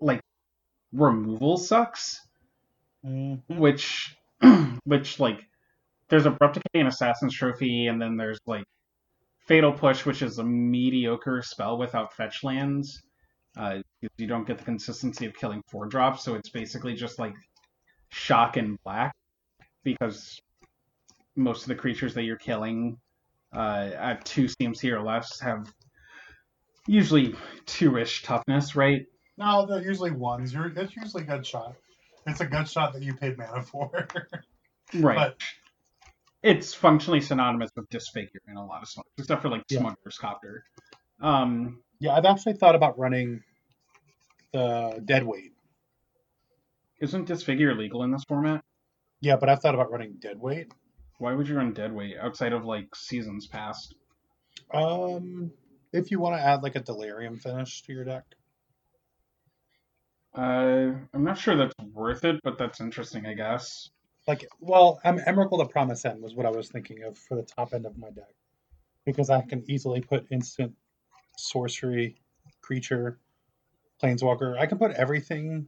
like 0.00 0.20
removal 0.92 1.56
sucks 1.56 2.20
Mm-hmm. 3.06 3.58
which 3.58 4.16
which 4.84 5.20
like 5.20 5.40
there's 6.08 6.26
abrupt 6.26 6.54
decay 6.54 6.80
and 6.80 6.88
assassin's 6.88 7.32
trophy 7.32 7.86
and 7.86 8.02
then 8.02 8.16
there's 8.16 8.40
like 8.44 8.64
fatal 9.46 9.72
push 9.72 10.04
which 10.04 10.20
is 10.20 10.38
a 10.38 10.44
mediocre 10.44 11.40
spell 11.42 11.78
without 11.78 12.12
fetch 12.12 12.42
lands 12.42 13.00
uh, 13.56 13.78
you 14.16 14.26
don't 14.26 14.46
get 14.46 14.58
the 14.58 14.64
consistency 14.64 15.26
of 15.26 15.34
killing 15.34 15.62
four 15.70 15.86
drops 15.86 16.24
so 16.24 16.34
it's 16.34 16.50
basically 16.50 16.94
just 16.94 17.20
like 17.20 17.34
shock 18.10 18.56
and 18.56 18.76
black 18.84 19.14
because 19.84 20.40
most 21.36 21.62
of 21.62 21.68
the 21.68 21.74
creatures 21.74 22.14
that 22.14 22.24
you're 22.24 22.36
killing 22.36 22.96
uh, 23.54 23.90
at 23.96 24.24
two 24.24 24.46
cmc 24.46 24.90
or 24.90 25.00
less 25.00 25.38
have 25.38 25.72
usually 26.88 27.32
two-ish 27.64 28.24
toughness 28.24 28.74
right 28.74 29.06
No, 29.38 29.64
they're 29.66 29.82
usually 29.82 30.10
ones. 30.10 30.52
You're, 30.52 30.66
it's 30.76 30.94
usually 30.96 31.22
good 31.24 31.46
shot. 31.46 31.76
It's 32.26 32.40
a 32.40 32.46
good 32.46 32.68
shot 32.68 32.92
that 32.92 33.02
you 33.02 33.14
paid 33.14 33.38
mana 33.38 33.62
for. 33.62 34.06
right 34.94 35.16
But- 35.16 35.36
it's 36.42 36.72
functionally 36.72 37.20
synonymous 37.20 37.70
with 37.74 37.88
disfigure 37.90 38.40
in 38.48 38.56
a 38.56 38.64
lot 38.64 38.80
of 38.82 38.88
songs, 38.88 39.06
except 39.18 39.42
for 39.42 39.48
like 39.48 39.62
Yeah. 39.68 39.80
Smuggler's 39.80 40.18
Copter. 40.18 40.62
Um, 41.20 41.80
Yeah, 41.98 42.14
I've 42.14 42.24
actually 42.26 42.52
thought 42.54 42.76
about 42.76 42.96
running 42.98 43.42
the 44.52 45.02
dead 45.04 45.24
weight. 45.26 45.52
isn't 47.00 47.26
disfigure 47.26 47.74
legal 47.74 48.02
in 48.04 48.12
this 48.12 48.22
format? 48.28 48.62
Yeah, 49.20 49.36
but 49.36 49.48
I've 49.48 49.60
thought 49.60 49.74
about 49.74 49.90
running 49.90 50.14
dead 50.20 50.38
weight. 50.38 50.72
Why 51.18 51.32
would 51.34 51.48
you 51.48 51.56
run 51.56 51.72
dead 51.72 51.92
weight 51.92 52.16
outside 52.20 52.52
of 52.52 52.64
like 52.64 52.94
seasons 52.94 53.48
past? 53.48 53.94
Um, 54.72 55.50
if 55.92 56.12
you 56.12 56.20
want 56.20 56.36
to 56.36 56.40
add 56.44 56.62
like 56.62 56.76
a 56.76 56.80
delirium 56.80 57.36
finish 57.36 57.82
to 57.82 57.92
your 57.92 58.04
deck. 58.04 58.24
Uh, 60.38 60.94
I'm 61.12 61.24
not 61.24 61.36
sure 61.36 61.56
that's 61.56 61.74
worth 61.92 62.24
it, 62.24 62.40
but 62.44 62.58
that's 62.58 62.80
interesting, 62.80 63.26
I 63.26 63.34
guess. 63.34 63.90
Like, 64.28 64.46
well, 64.60 65.00
um, 65.04 65.18
Emrakul 65.18 65.58
the 65.58 65.64
Promised 65.64 66.06
End 66.06 66.22
was 66.22 66.36
what 66.36 66.46
I 66.46 66.50
was 66.50 66.68
thinking 66.68 67.02
of 67.02 67.18
for 67.18 67.34
the 67.34 67.42
top 67.42 67.74
end 67.74 67.86
of 67.86 67.98
my 67.98 68.10
deck, 68.10 68.32
because 69.04 69.30
I 69.30 69.40
can 69.40 69.68
easily 69.68 70.00
put 70.00 70.28
instant 70.30 70.76
sorcery, 71.36 72.20
creature, 72.60 73.18
planeswalker. 74.00 74.56
I 74.56 74.66
can 74.66 74.78
put 74.78 74.92
everything 74.92 75.66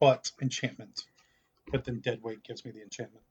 but 0.00 0.32
enchantment, 0.42 1.04
but 1.70 1.84
then 1.84 2.00
dead 2.00 2.20
weight 2.20 2.42
gives 2.42 2.64
me 2.64 2.72
the 2.72 2.82
enchantment. 2.82 3.24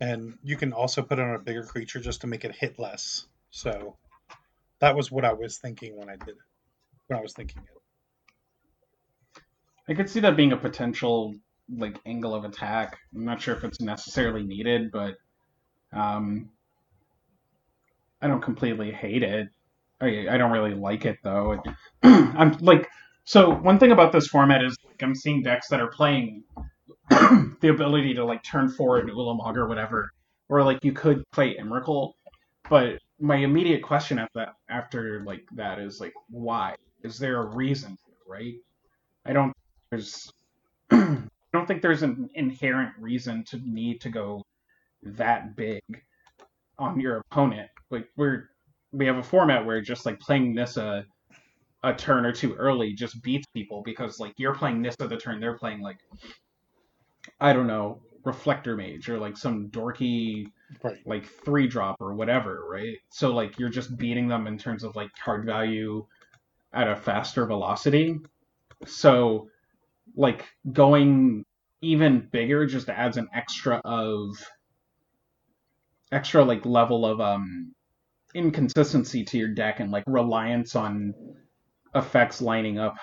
And 0.00 0.38
you 0.42 0.56
can 0.56 0.72
also 0.72 1.02
put 1.02 1.20
on 1.20 1.36
a 1.36 1.38
bigger 1.38 1.62
creature 1.62 2.00
just 2.00 2.22
to 2.22 2.26
make 2.26 2.44
it 2.44 2.56
hit 2.56 2.80
less. 2.80 3.26
So 3.50 3.96
that 4.80 4.96
was 4.96 5.08
what 5.12 5.24
I 5.24 5.34
was 5.34 5.58
thinking 5.58 5.96
when 5.96 6.08
I 6.08 6.16
did 6.16 6.30
it. 6.30 6.38
When 7.06 7.16
I 7.16 7.22
was 7.22 7.32
thinking 7.32 7.62
it. 7.62 7.83
I 9.88 9.94
could 9.94 10.08
see 10.08 10.20
that 10.20 10.36
being 10.36 10.52
a 10.52 10.56
potential 10.56 11.34
like 11.68 11.98
angle 12.06 12.34
of 12.34 12.44
attack. 12.44 12.98
I'm 13.14 13.24
not 13.24 13.40
sure 13.40 13.54
if 13.54 13.64
it's 13.64 13.80
necessarily 13.80 14.42
needed, 14.42 14.90
but 14.92 15.14
um, 15.92 16.50
I 18.20 18.26
don't 18.26 18.42
completely 18.42 18.90
hate 18.90 19.22
it. 19.22 19.48
I, 20.00 20.26
I 20.30 20.38
don't 20.38 20.52
really 20.52 20.74
like 20.74 21.04
it 21.04 21.18
though. 21.22 21.62
I'm 22.02 22.52
like 22.60 22.88
so 23.24 23.50
one 23.50 23.78
thing 23.78 23.92
about 23.92 24.12
this 24.12 24.26
format 24.26 24.62
is 24.62 24.76
like 24.86 25.02
I'm 25.02 25.14
seeing 25.14 25.42
decks 25.42 25.68
that 25.68 25.80
are 25.80 25.88
playing 25.88 26.44
the 27.10 27.68
ability 27.68 28.14
to 28.14 28.24
like 28.24 28.42
turn 28.42 28.68
forward 28.68 29.10
Ulamog 29.10 29.56
or 29.56 29.66
whatever, 29.66 30.10
or 30.48 30.62
like 30.62 30.78
you 30.82 30.92
could 30.92 31.22
play 31.32 31.56
Emrakul, 31.56 32.12
but 32.68 32.98
my 33.20 33.36
immediate 33.36 33.82
question 33.82 34.18
after 34.18 34.40
that 34.40 34.54
after 34.68 35.22
like 35.24 35.44
that 35.54 35.78
is 35.78 36.00
like 36.00 36.12
why? 36.28 36.74
Is 37.02 37.18
there 37.18 37.40
a 37.42 37.54
reason, 37.54 37.96
right? 38.28 38.54
I 39.26 39.32
don't 39.32 39.52
there's 39.94 40.32
I 40.90 41.22
don't 41.52 41.66
think 41.66 41.82
there's 41.82 42.02
an 42.02 42.28
inherent 42.34 42.92
reason 42.98 43.44
to 43.44 43.58
need 43.58 44.00
to 44.02 44.08
go 44.08 44.42
that 45.02 45.54
big 45.54 45.82
on 46.78 46.98
your 46.98 47.22
opponent. 47.30 47.70
Like 47.90 48.08
we're 48.16 48.50
we 48.92 49.06
have 49.06 49.18
a 49.18 49.22
format 49.22 49.64
where 49.64 49.80
just 49.80 50.06
like 50.06 50.18
playing 50.18 50.54
Nissa 50.54 51.04
a 51.84 51.94
turn 51.94 52.24
or 52.24 52.32
two 52.32 52.54
early 52.54 52.92
just 52.92 53.22
beats 53.22 53.46
people 53.54 53.82
because 53.84 54.18
like 54.18 54.32
you're 54.36 54.54
playing 54.54 54.82
Nissa 54.82 55.06
the 55.06 55.16
turn 55.16 55.38
they're 55.38 55.58
playing 55.58 55.80
like 55.80 55.98
I 57.40 57.52
don't 57.52 57.66
know 57.66 58.00
Reflector 58.24 58.76
Mage 58.76 59.08
or 59.08 59.18
like 59.18 59.36
some 59.36 59.68
dorky 59.68 60.46
Right. 60.82 60.98
like 61.06 61.26
three 61.26 61.68
drop 61.68 62.00
or 62.00 62.14
whatever, 62.14 62.64
right? 62.68 62.96
So 63.10 63.32
like 63.32 63.60
you're 63.60 63.68
just 63.68 63.96
beating 63.96 64.26
them 64.26 64.48
in 64.48 64.58
terms 64.58 64.82
of 64.82 64.96
like 64.96 65.10
card 65.22 65.44
value 65.44 66.04
at 66.72 66.88
a 66.88 66.96
faster 66.96 67.46
velocity. 67.46 68.18
So 68.86 69.50
like 70.16 70.44
going 70.72 71.44
even 71.80 72.28
bigger 72.32 72.66
just 72.66 72.88
adds 72.88 73.16
an 73.16 73.28
extra 73.34 73.80
of 73.84 74.28
extra 76.12 76.44
like 76.44 76.64
level 76.64 77.04
of 77.04 77.20
um 77.20 77.72
inconsistency 78.34 79.24
to 79.24 79.38
your 79.38 79.48
deck 79.48 79.80
and 79.80 79.90
like 79.90 80.04
reliance 80.06 80.74
on 80.76 81.14
effects 81.94 82.40
lining 82.40 82.78
up 82.78 82.96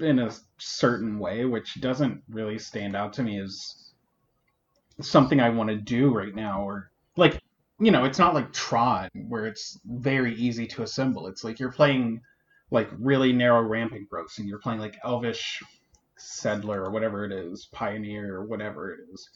in 0.00 0.18
a 0.18 0.30
certain 0.58 1.18
way 1.18 1.44
which 1.44 1.80
doesn't 1.80 2.22
really 2.28 2.58
stand 2.58 2.96
out 2.96 3.12
to 3.12 3.22
me 3.22 3.40
as 3.40 3.92
something 5.00 5.40
I 5.40 5.50
want 5.50 5.70
to 5.70 5.76
do 5.76 6.12
right 6.12 6.34
now 6.34 6.62
or 6.62 6.90
like 7.16 7.40
you 7.80 7.90
know, 7.90 8.04
it's 8.04 8.18
not 8.18 8.34
like 8.34 8.52
Tron 8.52 9.08
where 9.28 9.46
it's 9.46 9.80
very 9.86 10.34
easy 10.34 10.66
to 10.66 10.82
assemble. 10.82 11.26
It's 11.26 11.42
like 11.42 11.58
you're 11.58 11.72
playing 11.72 12.20
like 12.70 12.90
really 12.98 13.32
narrow 13.32 13.62
ramping 13.62 14.06
growths 14.08 14.38
and 14.38 14.46
you're 14.46 14.58
playing 14.58 14.80
like 14.80 14.98
Elvish 15.02 15.62
Settler 16.20 16.84
or 16.84 16.90
whatever 16.90 17.24
it 17.24 17.32
is, 17.32 17.66
Pioneer 17.72 18.36
or 18.36 18.44
whatever 18.44 18.92
it 18.92 19.00
is. 19.12 19.28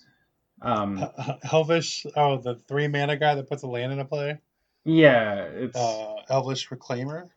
Um, 0.62 1.04
Elvish, 1.52 2.06
oh, 2.16 2.38
the 2.38 2.54
three 2.54 2.88
mana 2.88 3.16
guy 3.16 3.34
that 3.34 3.48
puts 3.48 3.62
a 3.62 3.66
land 3.66 3.92
into 3.92 4.04
play. 4.04 4.38
yeah, 4.84 5.42
it's 5.44 5.76
Uh, 5.76 6.16
Elvish 6.30 6.68
Reclaimer. 6.68 7.28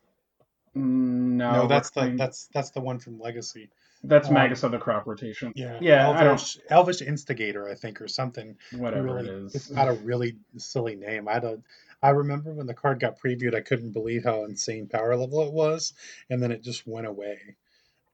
no, 0.75 1.53
No, 1.53 1.67
that's 1.67 1.89
the 1.91 2.13
that's 2.17 2.47
that's 2.53 2.71
the 2.71 2.81
one 2.81 2.99
from 2.99 3.19
Legacy. 3.19 3.69
that's 4.03 4.27
um, 4.27 4.35
Magus 4.35 4.63
of 4.63 4.71
the 4.71 4.77
Crop 4.77 5.07
rotation. 5.07 5.51
Yeah, 5.55 5.79
Yeah, 5.81 6.07
Elvish, 6.07 6.57
Elvish 6.69 7.01
Instigator, 7.01 7.67
I 7.67 7.73
think, 7.75 8.01
or 8.01 8.07
something. 8.07 8.57
Whatever 8.71 9.03
really, 9.05 9.27
it 9.27 9.33
is. 9.45 9.55
It's 9.55 9.67
got 9.67 9.87
a 9.87 9.93
really 9.93 10.37
silly 10.57 10.95
name. 10.95 11.27
I 11.27 11.39
don't. 11.39 11.63
I 12.03 12.09
remember 12.09 12.53
when 12.53 12.67
the 12.67 12.75
card 12.75 12.99
got 12.99 13.19
previewed, 13.19 13.55
I 13.55 13.61
couldn't 13.61 13.91
believe 13.91 14.23
how 14.23 14.43
insane 14.45 14.87
power 14.87 15.15
level 15.15 15.41
it 15.47 15.51
was, 15.51 15.93
and 16.29 16.41
then 16.41 16.51
it 16.51 16.61
just 16.63 16.85
went 16.85 17.07
away. 17.07 17.55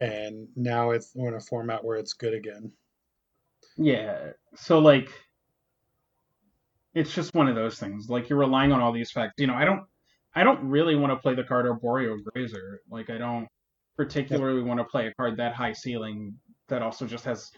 And 0.04 0.48
now 0.56 0.92
it's 0.92 1.12
we're 1.16 1.30
in 1.30 1.36
a 1.36 1.40
format 1.40 1.84
where 1.84 1.98
it's 1.98 2.14
good 2.14 2.34
again. 2.34 2.72
Yeah. 3.78 4.32
So 4.56 4.80
like 4.80 5.10
it's 6.94 7.14
just 7.14 7.34
one 7.34 7.48
of 7.48 7.56
those 7.56 7.78
things. 7.80 8.10
Like 8.10 8.30
you're 8.30 8.40
relying 8.40 8.72
on 8.72 8.82
all 8.82 8.92
these 8.92 9.12
facts. 9.12 9.34
You 9.38 9.48
know, 9.48 9.56
I 9.56 9.66
don't 9.66 9.84
I 10.36 10.44
don't 10.44 10.68
really 10.68 10.96
want 10.96 11.12
to 11.12 11.18
play 11.18 11.36
the 11.36 11.44
card 11.44 11.66
Arboreal 11.66 12.18
Grazer. 12.34 12.82
Like 12.90 13.10
I 13.10 13.18
don't 13.18 13.48
particularly 13.96 14.62
want 14.62 14.80
to 14.80 14.84
play 14.84 15.08
a 15.08 15.14
card 15.14 15.38
that 15.38 15.54
high 15.54 15.74
ceiling 15.74 16.36
that 16.68 16.82
also 16.82 17.06
just 17.06 17.26
has 17.26 17.52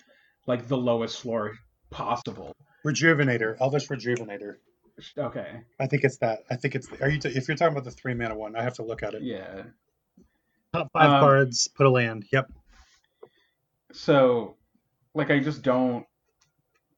like 0.47 0.67
the 0.67 0.77
lowest 0.77 1.21
floor 1.21 1.53
possible. 1.89 2.53
Rejuvenator, 2.85 3.55
Elvish 3.59 3.87
Rejuvenator. 3.87 4.55
Okay. 5.17 5.61
I 5.79 5.87
think 5.87 6.03
it's 6.03 6.17
that. 6.17 6.39
I 6.49 6.55
think 6.55 6.75
it's. 6.75 6.87
Are 7.01 7.09
you? 7.09 7.19
T- 7.19 7.29
if 7.29 7.47
you're 7.47 7.57
talking 7.57 7.73
about 7.73 7.83
the 7.83 7.91
three 7.91 8.13
mana 8.13 8.35
one, 8.35 8.55
I 8.55 8.63
have 8.63 8.75
to 8.75 8.83
look 8.83 9.03
at 9.03 9.13
it. 9.13 9.23
Yeah. 9.23 9.63
Top 10.75 10.91
five 10.91 11.09
Um, 11.09 11.19
cards, 11.21 11.69
put 11.69 11.85
a 11.85 11.89
land. 11.89 12.25
Yep. 12.33 12.51
So 13.93 14.57
like 15.13 15.31
I 15.31 15.39
just 15.39 15.61
don't 15.61 16.05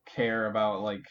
care 0.06 0.48
about 0.48 0.82
like 0.82 1.06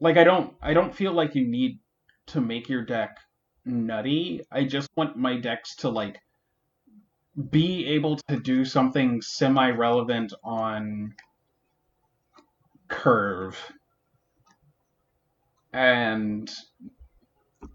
like 0.00 0.16
I 0.16 0.24
don't 0.24 0.54
I 0.60 0.74
don't 0.74 0.94
feel 0.94 1.12
like 1.12 1.36
you 1.36 1.46
need 1.46 1.78
to 2.26 2.40
make 2.40 2.68
your 2.68 2.84
deck 2.84 3.18
nutty. 3.64 4.42
I 4.50 4.64
just 4.64 4.90
want 4.96 5.16
my 5.16 5.36
decks 5.36 5.76
to 5.76 5.88
like 5.88 6.18
be 7.50 7.86
able 7.86 8.16
to 8.28 8.40
do 8.40 8.64
something 8.64 9.22
semi-relevant 9.22 10.32
on 10.42 11.14
curve 12.88 13.72
and 15.72 16.50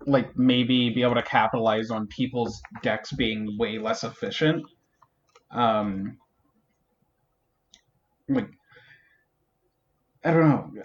like 0.10 0.38
maybe 0.38 0.90
be 0.90 1.04
able 1.04 1.16
to 1.16 1.24
capitalize 1.24 1.92
on 1.92 2.08
people's 2.08 2.62
decks 2.82 3.12
being 3.12 3.58
way 3.58 3.78
less 3.78 4.04
efficient 4.04 4.64
um 5.52 6.18
like 8.28 8.50
I 10.24 10.32
don't 10.32 10.50
know. 10.50 10.84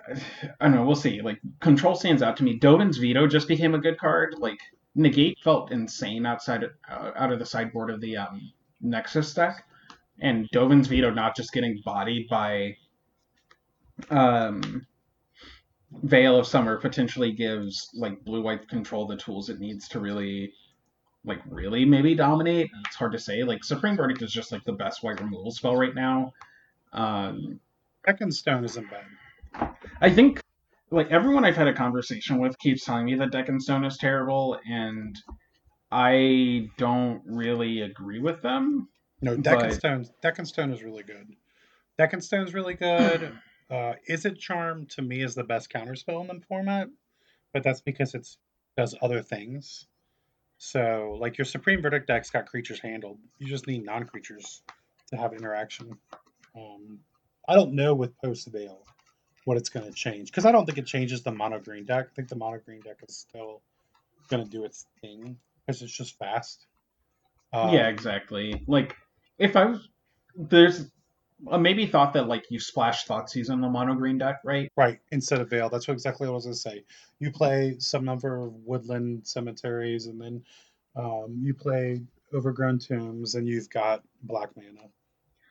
I 0.61 0.65
don't 0.69 0.77
know. 0.77 0.85
We'll 0.85 0.95
see. 0.95 1.21
Like 1.21 1.41
control 1.61 1.97
stands 1.97 2.23
out 2.23 2.37
to 2.37 2.45
me. 2.45 2.57
Dovin's 2.57 2.99
veto 2.99 3.27
just 3.27 3.49
became 3.49 3.75
a 3.75 3.81
good 3.81 3.99
card. 3.99 4.37
Like 4.39 4.59
negate 4.95 5.39
felt 5.43 5.73
insane 5.73 6.25
outside 6.25 6.63
of, 6.63 6.71
uh, 6.89 7.11
out 7.17 7.33
of 7.33 7.41
the 7.41 7.47
sideboard 7.47 7.91
of 7.91 8.01
the 8.01 8.17
um, 8.17 8.53
Nexus 8.81 9.35
deck, 9.35 9.65
and 10.21 10.49
Dovin's 10.53 10.87
veto 10.87 11.11
not 11.11 11.35
just 11.35 11.53
getting 11.53 11.81
bodied 11.85 12.29
by 12.29 12.77
um, 14.11 14.87
Veil 16.03 16.39
of 16.39 16.47
Summer 16.47 16.77
potentially 16.79 17.33
gives 17.33 17.91
like 17.95 18.25
blue 18.25 18.43
white 18.43 18.69
control 18.69 19.07
the 19.07 19.17
tools 19.17 19.49
it 19.49 19.61
needs 19.61 19.89
to 19.89 20.01
really 20.01 20.53
like 21.25 21.41
really 21.49 21.85
maybe 21.85 22.15
dominate. 22.15 22.71
It's 22.87 22.97
hard 22.97 23.13
to 23.13 23.19
say. 23.19 23.43
Like 23.45 23.65
Supreme 23.65 23.97
Verdict 23.97 24.23
is 24.23 24.33
just 24.33 24.53
like 24.53 24.65
the 24.65 24.73
best 24.73 25.03
white 25.03 25.21
removal 25.21 25.51
spell 25.51 25.77
right 25.77 25.95
now. 25.95 26.33
Um, 26.93 27.61
Stone 28.29 28.65
isn't 28.65 28.87
bad. 28.91 29.75
I 30.01 30.11
think 30.11 30.41
like 30.91 31.11
everyone 31.11 31.45
I've 31.45 31.57
had 31.57 31.69
a 31.69 31.73
conversation 31.75 32.39
with 32.39 32.59
keeps 32.59 32.85
telling 32.85 33.07
me 33.07 33.15
that 33.17 33.31
Deck 33.31 33.49
and 33.49 33.63
Stone 33.63 33.85
is 33.85 33.97
terrible, 33.97 34.59
and 34.69 35.19
I 35.91 36.69
don't 36.77 37.23
really 37.25 37.81
agree 37.81 38.21
with 38.21 38.43
them. 38.43 38.89
No, 39.23 39.37
But- 39.37 39.45
Deckenstone. 39.45 40.11
Deckenstone 40.23 40.73
is 40.75 40.83
really 40.83 41.03
good. 41.03 41.35
Deckenstone 41.99 42.45
is 42.47 42.53
really 42.53 42.75
good. 42.75 43.33
Uh, 43.71 43.95
Izzet 44.09 44.39
Charm 44.39 44.87
to 44.87 45.03
me 45.03 45.23
is 45.23 45.35
the 45.35 45.45
best 45.45 45.71
counterspell 45.71 46.21
in 46.21 46.27
the 46.27 46.45
format, 46.47 46.89
but 47.53 47.63
that's 47.63 47.81
because 47.81 48.15
it 48.15 48.27
does 48.77 48.95
other 49.01 49.23
things. 49.23 49.87
So, 50.59 51.17
like 51.21 51.39
your 51.39 51.45
Supreme 51.45 51.83
Verdict 51.83 52.07
deck's 52.07 52.31
got 52.31 52.47
creatures 52.47 52.81
handled. 52.81 53.19
You 53.39 53.49
just 53.49 53.67
need 53.67 53.85
non-creatures 53.85 54.63
to 55.09 55.17
have 55.17 55.33
interaction. 55.33 55.99
Um, 56.57 57.01
I 57.49 57.55
don't 57.55 57.75
know 57.75 57.95
with 57.95 58.17
Post 58.19 58.49
Veil 58.49 58.85
what 59.45 59.57
it's 59.57 59.69
going 59.69 59.87
to 59.87 59.93
change 59.93 60.31
because 60.31 60.47
I 60.47 60.53
don't 60.53 60.65
think 60.65 60.79
it 60.79 60.87
changes 60.87 61.23
the 61.23 61.33
mono 61.33 61.59
green 61.59 61.85
deck. 61.85 62.07
I 62.11 62.15
think 62.15 62.29
the 62.29 62.37
mono 62.37 62.59
green 62.65 62.81
deck 62.81 62.99
is 63.07 63.17
still 63.17 63.63
going 64.29 64.43
to 64.43 64.49
do 64.49 64.65
its 64.65 64.87
thing 65.01 65.37
because 65.67 65.83
it's 65.83 65.93
just 65.93 66.19
fast. 66.19 66.67
Um, 67.53 67.75
yeah, 67.75 67.89
exactly. 67.89 68.63
Like 68.67 68.97
if 69.39 69.57
I 69.57 69.67
was 69.67 69.89
there's 70.37 70.87
maybe 71.59 71.87
thought 71.87 72.13
that 72.15 72.29
like 72.29 72.51
you 72.51 72.59
splash 72.59 73.07
Thoughtseize 73.07 73.51
on 73.51 73.61
the 73.61 73.69
mono 73.69 73.95
green 73.95 74.19
deck, 74.19 74.41
right? 74.45 74.71
Right, 74.77 74.99
instead 75.13 75.41
of 75.41 75.51
Veil. 75.51 75.69
That's 75.69 75.87
what 75.89 75.95
exactly 75.95 76.27
what 76.27 76.33
I 76.33 76.37
was 76.37 76.45
going 76.45 76.55
to 76.55 76.61
say. 76.61 76.85
You 77.19 77.31
play 77.31 77.77
some 77.79 78.05
number 78.05 78.39
of 78.39 78.53
woodland 78.65 79.27
cemeteries, 79.27 80.07
and 80.07 80.21
then 80.21 80.45
um, 80.97 81.39
you 81.41 81.55
play 81.55 82.01
Overgrown 82.33 82.79
Tombs, 82.79 83.35
and 83.35 83.47
you've 83.47 83.71
got 83.71 84.03
black 84.23 84.51
mana. 84.57 84.89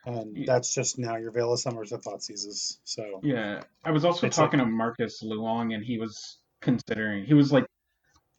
And 0.06 0.36
Yeah. 0.36 0.44
that's 0.46 0.74
just 0.74 0.98
now 0.98 1.16
your 1.16 1.30
Veil 1.30 1.52
of 1.52 1.60
Summers 1.60 1.92
of 1.92 2.02
Thoughtseizes. 2.02 2.78
So, 2.84 3.20
Yeah. 3.22 3.62
I 3.84 3.90
was 3.90 4.04
also 4.04 4.28
talking 4.28 4.58
to 4.60 4.66
Marcus 4.66 5.22
Luong 5.22 5.74
and 5.74 5.82
he 5.82 5.98
was 5.98 6.38
considering 6.60 7.24
he 7.24 7.34
was 7.34 7.52
like 7.52 7.64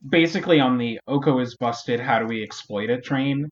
basically 0.08 0.60
on 0.60 0.78
the 0.78 1.00
Oko 1.08 1.40
is 1.40 1.56
busted, 1.56 2.00
how 2.00 2.20
do 2.20 2.26
we 2.28 2.44
exploit 2.44 2.90
it 2.92 3.04
train? 3.04 3.50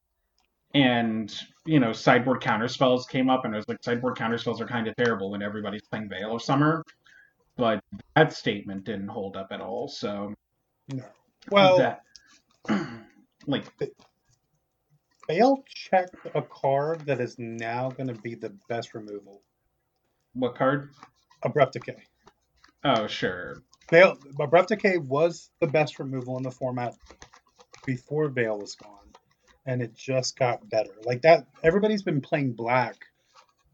And 0.74 1.34
you 1.65 1.80
know, 1.80 1.93
sideboard 1.93 2.41
counterspells 2.41 3.07
came 3.07 3.30
up 3.30 3.45
and 3.45 3.53
I 3.53 3.57
was 3.57 3.67
like, 3.67 3.84
sideboard 3.84 4.17
counterspells 4.17 4.59
are 4.59 4.65
kind 4.65 4.88
of 4.88 4.95
terrible 4.95 5.32
when 5.32 5.41
everybody's 5.41 5.84
playing 5.84 6.09
Veil 6.09 6.36
of 6.36 6.41
Summer. 6.41 6.84
But 7.55 7.84
that 8.15 8.34
statement 8.34 8.84
didn't 8.84 9.09
hold 9.09 9.38
up 9.38 9.49
at 9.51 9.61
all, 9.61 9.88
so 9.88 10.34
no. 10.91 11.03
Well, 11.51 11.78
that 11.78 12.01
like 13.47 13.65
Veil 15.28 15.63
checked 15.67 16.15
a 16.34 16.41
card 16.41 17.05
that 17.05 17.21
is 17.21 17.38
now 17.38 17.91
going 17.91 18.07
to 18.07 18.19
be 18.21 18.34
the 18.34 18.53
best 18.67 18.95
removal 18.95 19.41
what 20.34 20.55
card? 20.55 20.91
Abrupt 21.43 21.74
Decay. 21.74 22.03
Oh 22.84 23.07
sure. 23.07 23.61
Veil, 23.89 24.17
Abrupt 24.39 24.69
Decay 24.69 24.97
was 24.97 25.51
the 25.59 25.67
best 25.67 25.99
removal 25.99 26.38
in 26.38 26.43
the 26.43 26.51
format 26.51 26.95
before 27.86 28.30
Veil 28.30 28.57
was 28.57 28.76
gone, 28.76 29.02
and 29.66 29.82
it 29.82 29.95
just 29.95 30.38
got 30.38 30.70
better. 30.70 30.93
Like 31.03 31.22
that, 31.22 31.47
everybody's 31.64 32.03
been 32.03 32.22
playing 32.22 32.53
black, 32.53 33.05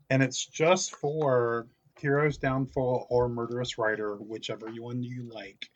and 0.10 0.22
it's 0.22 0.46
just 0.46 0.96
for 0.96 1.68
Heroes 2.00 2.38
Downfall 2.38 3.08
or 3.10 3.30
Murderous 3.30 3.78
Rider, 3.78 4.16
whichever 4.16 4.68
one 4.70 5.04
you 5.04 5.30
like, 5.32 5.70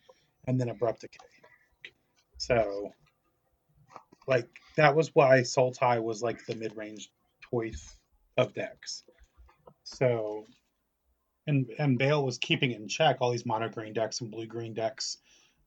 and 0.48 0.60
then 0.60 0.70
Abrupt 0.70 1.02
Decay. 1.02 1.18
So, 2.38 2.92
like 4.28 4.48
that 4.78 4.96
was 4.96 5.14
why 5.14 5.40
Sultai 5.42 6.02
was 6.02 6.22
like 6.22 6.46
the 6.46 6.56
mid-range 6.56 7.10
choice 7.50 7.98
of 8.38 8.54
decks. 8.54 9.04
So, 9.84 10.46
and 11.46 11.70
and 11.78 11.98
Bale 11.98 12.24
was 12.24 12.38
keeping 12.38 12.72
in 12.72 12.88
check. 12.88 13.18
All 13.20 13.32
these 13.32 13.46
mono 13.46 13.70
green 13.70 13.94
decks 13.94 14.22
and 14.22 14.32
blue 14.32 14.46
green 14.46 14.74
decks, 14.74 15.18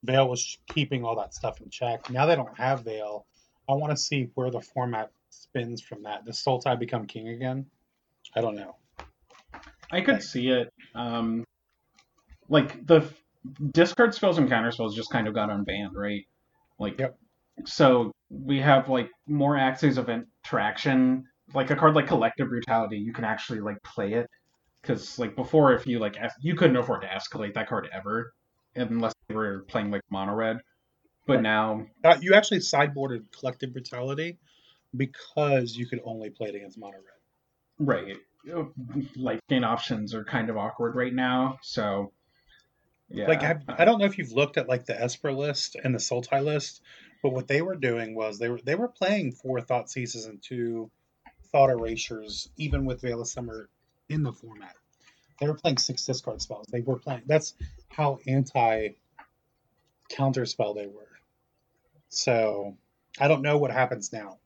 Veil 0.03 0.29
was 0.29 0.59
keeping 0.69 1.05
all 1.05 1.17
that 1.17 1.35
stuff 1.35 1.61
in 1.61 1.71
check. 1.71 2.11
Now 2.11 2.27
they 2.27 2.37
don't 2.37 2.59
have 2.59 2.85
Veil. 2.85 3.27
I 3.69 3.73
want 3.75 3.91
to 3.91 3.97
see 3.97 4.31
where 4.35 4.51
the 4.51 4.61
format 4.61 5.11
spins 5.31 5.83
from 5.83 6.05
that. 6.05 6.25
Does 6.25 6.43
Sultai 6.43 6.79
become 6.79 7.07
king 7.07 7.29
again? 7.29 7.67
I 8.35 8.41
don't 8.41 8.57
know. 8.57 8.77
I 9.91 10.01
could 10.01 10.23
see 10.23 10.49
it. 10.49 10.73
Um, 10.95 11.45
like 12.49 12.87
the 12.87 12.97
f- 12.97 13.23
discard 13.73 14.15
spells 14.15 14.39
and 14.39 14.49
counter 14.49 14.71
spells 14.71 14.95
just 14.95 15.11
kind 15.11 15.29
of 15.29 15.35
got 15.35 15.51
unbanned, 15.51 15.95
right? 15.95 16.25
Like, 16.79 16.99
Yep. 16.99 17.17
so 17.65 18.13
we 18.31 18.61
have 18.61 18.89
like 18.89 19.11
more 19.27 19.57
axes 19.57 19.99
of 19.99 20.09
interaction. 20.09 21.25
Like 21.55 21.71
a 21.71 21.77
card 21.77 21.95
like 21.95 22.07
Collective 22.09 22.49
Brutality, 22.49 22.99
you 22.99 23.13
can 23.13 23.25
actually 23.25 23.61
like 23.61 23.81
play 23.85 24.15
it 24.15 24.27
because 24.83 25.19
like 25.19 25.37
before, 25.37 25.73
if 25.75 25.87
you 25.87 25.99
like, 26.01 26.17
es- 26.21 26.35
you 26.41 26.55
couldn't 26.57 26.77
afford 26.77 27.03
to 27.03 27.09
escalate 27.09 27.55
that 27.55 27.69
card 27.69 27.89
ever 27.93 28.33
unless 28.75 29.13
you 29.29 29.37
were 29.37 29.65
playing 29.69 29.91
like 29.91 30.03
mono 30.11 30.35
red. 30.35 30.59
But 31.27 31.43
now, 31.43 31.87
Uh, 32.05 32.17
you 32.21 32.35
actually 32.35 32.61
sideboarded 32.61 33.25
Collective 33.33 33.73
Brutality 33.73 34.39
because 34.97 35.77
you 35.77 35.87
could 35.87 36.01
only 36.05 36.31
play 36.31 36.49
it 36.49 36.55
against 36.55 36.79
mono 36.79 36.97
red. 36.99 37.03
right, 37.79 38.17
life 39.17 39.41
gain 39.49 39.65
options 39.65 40.15
are 40.15 40.25
kind 40.25 40.49
of 40.49 40.57
awkward 40.57 40.95
right 40.95 41.13
now. 41.13 41.59
So 41.63 42.13
Yeah. 43.09 43.29
Like 43.29 43.43
have, 43.43 43.63
I 43.69 43.85
don't 43.85 43.99
know 44.01 44.05
if 44.07 44.19
you've 44.19 44.33
looked 44.33 44.57
at 44.57 44.69
like 44.69 44.85
the 44.87 45.01
Esper 45.01 45.33
list 45.33 45.77
and 45.77 45.95
the 45.95 45.99
Sultai 45.99 46.45
list, 46.45 46.83
but 47.23 47.33
what 47.33 47.47
they 47.47 47.63
were 47.63 47.77
doing 47.77 48.15
was 48.15 48.39
they 48.39 48.49
were 48.49 48.61
they 48.65 48.75
were 48.75 48.89
playing 48.89 49.33
four 49.33 49.61
Thoughtseizes 49.61 50.29
and 50.29 50.43
two 50.43 50.91
Thought 51.53 51.71
Erasures, 51.71 52.49
even 52.57 52.85
with 52.85 53.01
Veil 53.03 53.21
of 53.21 53.29
Summer 53.29 53.69
in 54.09 54.23
the 54.23 54.33
format. 54.33 54.75
They 55.41 55.47
were 55.47 55.55
playing 55.55 55.79
six 55.79 56.05
discard 56.05 56.43
spells. 56.43 56.67
They 56.67 56.81
were 56.81 56.99
playing. 56.99 57.23
That's 57.27 57.55
how 57.89 58.19
anti 58.27 58.91
counter 60.09 60.47
spell 60.47 60.75
they 60.75 60.87
were. 60.87 61.16
So 62.09 62.77
I 63.19 63.29
don't 63.29 63.43
know 63.43 63.59
what 63.59 63.71
happens 63.71 64.13
now 64.13 64.39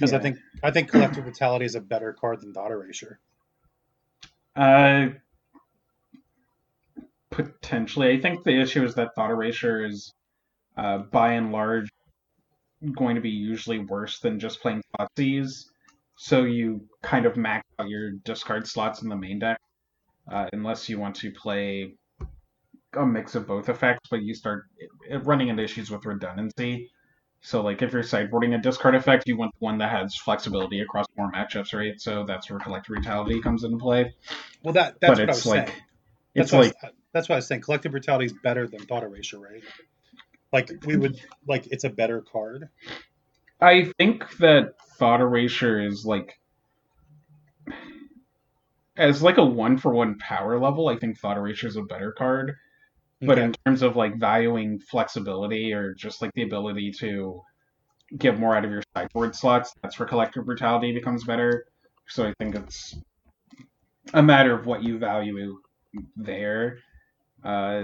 because 0.00 0.12
I 0.12 0.18
think 0.18 0.38
I 0.62 0.70
think 0.70 0.90
Collective 0.90 1.24
Brutality 1.24 1.66
is 1.66 1.74
a 1.74 1.80
better 1.80 2.12
card 2.12 2.40
than 2.40 2.54
Thought 2.54 2.70
Erasure. 2.70 3.18
Uh, 4.56 5.08
potentially. 7.30 8.12
I 8.12 8.20
think 8.20 8.44
the 8.44 8.58
issue 8.60 8.84
is 8.84 8.94
that 8.94 9.14
Thought 9.14 9.30
Erasure 9.30 9.84
is, 9.84 10.12
uh, 10.76 10.98
by 10.98 11.34
and 11.34 11.52
large, 11.52 11.88
going 12.96 13.14
to 13.14 13.20
be 13.20 13.30
usually 13.30 13.78
worse 13.78 14.20
than 14.20 14.40
just 14.40 14.60
playing 14.62 14.82
Thoughtseize. 14.98 15.66
So 16.16 16.44
you 16.44 16.86
kind 17.02 17.26
of 17.26 17.36
max 17.36 17.66
out 17.78 17.88
your 17.88 18.12
discard 18.24 18.66
slots 18.66 19.02
in 19.02 19.08
the 19.08 19.16
main 19.16 19.38
deck, 19.38 19.60
uh, 20.30 20.46
unless 20.52 20.88
you 20.88 20.98
want 20.98 21.16
to 21.16 21.30
play 21.30 21.94
a 22.96 23.06
mix 23.06 23.34
of 23.34 23.46
both 23.46 23.68
effects, 23.68 24.08
but 24.10 24.22
you 24.22 24.34
start 24.34 24.64
eh, 25.10 25.18
running 25.22 25.48
into 25.48 25.62
issues 25.62 25.90
with 25.90 26.04
redundancy. 26.04 26.90
So, 27.42 27.62
like, 27.62 27.82
if 27.82 27.92
you're 27.92 28.02
sideboarding 28.02 28.54
a 28.54 28.62
discard 28.62 28.94
effect, 28.94 29.24
you 29.26 29.36
want 29.36 29.52
one 29.60 29.78
that 29.78 29.90
has 29.90 30.14
flexibility 30.16 30.80
across 30.80 31.06
more 31.16 31.30
matchups, 31.32 31.74
right? 31.74 31.98
So 32.00 32.24
that's 32.24 32.50
where 32.50 32.60
Collective 32.60 32.94
Brutality 32.94 33.40
comes 33.40 33.64
into 33.64 33.78
play 33.78 34.14
Well, 34.62 34.74
that 34.74 35.00
that's 35.00 35.18
but 35.18 35.18
what 35.22 35.30
I 35.30 35.34
was 35.34 35.46
like 35.46 35.68
saying. 35.68 35.82
it's 36.34 36.50
That's 36.50 36.52
what, 36.52 36.66
like 36.66 36.74
I 36.82 36.86
was, 36.86 36.94
that's 37.12 37.28
what 37.28 37.34
I 37.34 37.38
was 37.38 37.46
saying. 37.46 37.62
Collective 37.62 37.92
brutality 37.92 38.26
is 38.26 38.32
better 38.32 38.66
than 38.66 38.86
thought 38.86 39.02
erasure, 39.02 39.38
right? 39.38 39.62
Like 40.52 40.70
we 40.84 40.96
would 40.96 41.20
like 41.46 41.68
it's 41.70 41.84
a 41.84 41.90
better 41.90 42.22
card. 42.22 42.68
I 43.62 43.90
think 43.96 44.36
that 44.36 44.74
Thought 44.98 45.22
Erasure 45.22 45.80
is 45.80 46.04
like 46.04 46.38
as 48.96 49.22
like 49.22 49.38
a 49.38 49.44
one 49.44 49.78
for 49.78 49.92
one 49.92 50.18
power 50.18 50.58
level. 50.58 50.88
I 50.88 50.96
think 50.96 51.18
Thought 51.18 51.36
Erasure 51.38 51.66
is 51.68 51.76
a 51.76 51.82
better 51.82 52.12
card, 52.12 52.56
but 53.22 53.38
Okay. 53.38 53.44
in 53.46 53.54
terms 53.66 53.82
of 53.82 53.96
like 53.96 54.18
valuing 54.18 54.78
flexibility 54.78 55.72
or 55.72 55.94
just 55.94 56.22
like 56.22 56.32
the 56.34 56.42
ability 56.42 56.92
to 57.00 57.40
get 58.18 58.38
more 58.38 58.56
out 58.56 58.64
of 58.64 58.70
your 58.70 58.82
sideboard 58.96 59.34
slots, 59.36 59.72
that's 59.82 59.98
where 59.98 60.08
Collective 60.08 60.44
Brutality 60.44 60.92
becomes 60.92 61.24
better. 61.24 61.66
So 62.08 62.26
I 62.26 62.32
think 62.40 62.56
it's 62.56 62.96
a 64.14 64.22
matter 64.22 64.52
of 64.54 64.66
what 64.66 64.82
you 64.82 64.98
value 64.98 65.58
there. 66.16 66.78
Uh, 67.44 67.82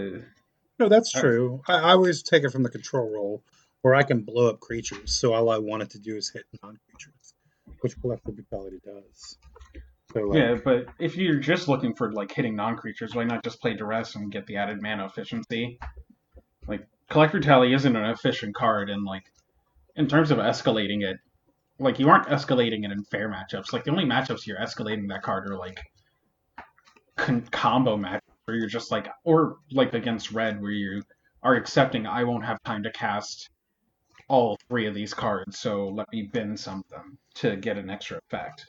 no, 0.79 0.89
that's 0.89 1.15
Uh, 1.15 1.21
true. 1.21 1.63
I, 1.69 1.75
I 1.75 1.91
always 1.93 2.23
take 2.23 2.45
it 2.45 2.51
from 2.51 2.63
the 2.63 2.71
control 2.71 3.11
role 3.11 3.43
where 3.83 3.95
I 3.95 4.03
can 4.03 4.23
blow 4.23 4.49
up 4.51 4.61
creatures. 4.61 5.13
So 5.13 5.33
all 5.33 5.51
I 5.51 5.59
want 5.59 5.83
it 5.83 5.91
to 5.91 5.99
do 5.99 6.17
is 6.17 6.31
hit 6.31 6.45
non-creatures, 6.63 7.35
which 7.81 7.99
collective 8.01 8.37
brutality 8.37 8.81
does. 8.85 9.39
So 10.17 10.23
like, 10.23 10.39
Yeah, 10.39 10.57
but 10.65 10.87
if 10.99 11.17
you're 11.17 11.41
just 11.41 11.69
looking 11.69 11.95
for 11.95 12.11
like 12.11 12.33
hitting 12.33 12.57
non-creatures, 12.57 13.15
why 13.15 13.25
not 13.25 13.45
just 13.45 13.61
play 13.61 13.75
duress 13.75 14.15
and 14.15 14.33
get 14.33 14.47
the 14.47 14.57
added 14.57 14.81
mana 14.81 15.05
efficiency? 15.05 15.79
Like 16.67 16.87
Collector 17.11 17.41
Tally 17.41 17.75
isn't 17.75 17.97
an 17.97 18.11
efficient 18.11 18.55
card, 18.55 18.89
and 18.89 19.05
like 19.05 19.25
in 19.95 20.09
terms 20.09 20.31
of 20.31 20.39
escalating 20.39 21.03
it, 21.03 21.19
like 21.79 21.99
you 21.99 22.09
aren't 22.09 22.29
escalating 22.29 22.87
it 22.87 22.93
in 22.93 23.05
fair 23.05 23.31
matchups. 23.31 23.75
Like 23.75 23.85
the 23.85 23.91
only 23.91 24.07
matchups 24.07 24.47
you're 24.47 24.59
escalating 24.59 25.07
that 25.11 25.23
card 25.23 25.51
are 25.51 25.59
like 25.59 25.79
con- 27.17 27.47
combo 27.51 27.99
matchups 27.99 28.21
where 28.47 28.57
you're 28.57 28.69
just 28.69 28.91
like, 28.91 29.09
or 29.25 29.57
like 29.71 29.93
against 29.93 30.33
red 30.33 30.63
where 30.63 30.71
you 30.71 31.03
are 31.43 31.57
accepting 31.57 32.07
I 32.07 32.25
won't 32.25 32.47
have 32.47 32.63
time 32.65 32.83
to 32.85 32.91
cast 32.91 33.51
all 34.29 34.57
three 34.71 34.87
of 34.87 34.95
these 34.95 35.13
cards, 35.13 35.59
so 35.59 35.89
let 35.89 36.07
me 36.11 36.31
bin 36.33 36.57
some 36.57 36.79
of 36.79 36.89
them 36.89 37.19
to 37.35 37.57
get 37.57 37.77
an 37.77 37.91
extra 37.91 38.19
effect. 38.31 38.67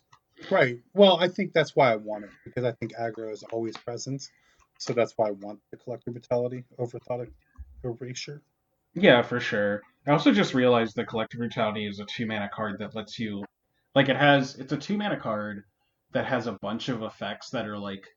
Right. 0.52 0.80
Well, 0.94 1.18
I 1.20 1.28
think 1.28 1.54
that's 1.54 1.76
why 1.76 1.92
I 1.92 1.96
want 1.96 2.26
it 2.26 2.30
because 2.46 2.64
I 2.64 2.72
think 2.74 2.94
aggro 2.96 3.32
is 3.32 3.44
always 3.52 3.76
present. 3.78 4.30
So 4.80 4.94
that's 4.94 5.14
why 5.18 5.30
I 5.30 5.32
want 5.32 5.60
the 5.72 5.78
collective 5.78 6.14
brutality 6.14 6.64
over 6.78 7.00
thought 7.00 7.28
erasure. 7.84 8.42
Yeah, 8.94 9.22
for 9.22 9.40
sure. 9.40 9.82
I 10.06 10.12
also 10.12 10.32
just 10.32 10.54
realized 10.54 10.96
that 10.96 11.08
Collective 11.08 11.40
Brutality 11.40 11.86
is 11.86 12.00
a 12.00 12.06
two 12.06 12.26
mana 12.26 12.50
card 12.54 12.80
that 12.80 12.96
lets 12.96 13.20
you, 13.20 13.44
like, 13.94 14.10
it 14.10 14.16
has, 14.16 14.56
it's 14.56 14.72
a 14.72 14.78
two 14.78 14.98
mana 14.98 15.20
card 15.20 15.64
that 16.14 16.26
has 16.26 16.48
a 16.48 16.54
bunch 16.54 16.90
of 16.90 17.04
effects 17.04 17.50
that 17.52 17.68
are 17.68 17.78
like, 17.78 18.08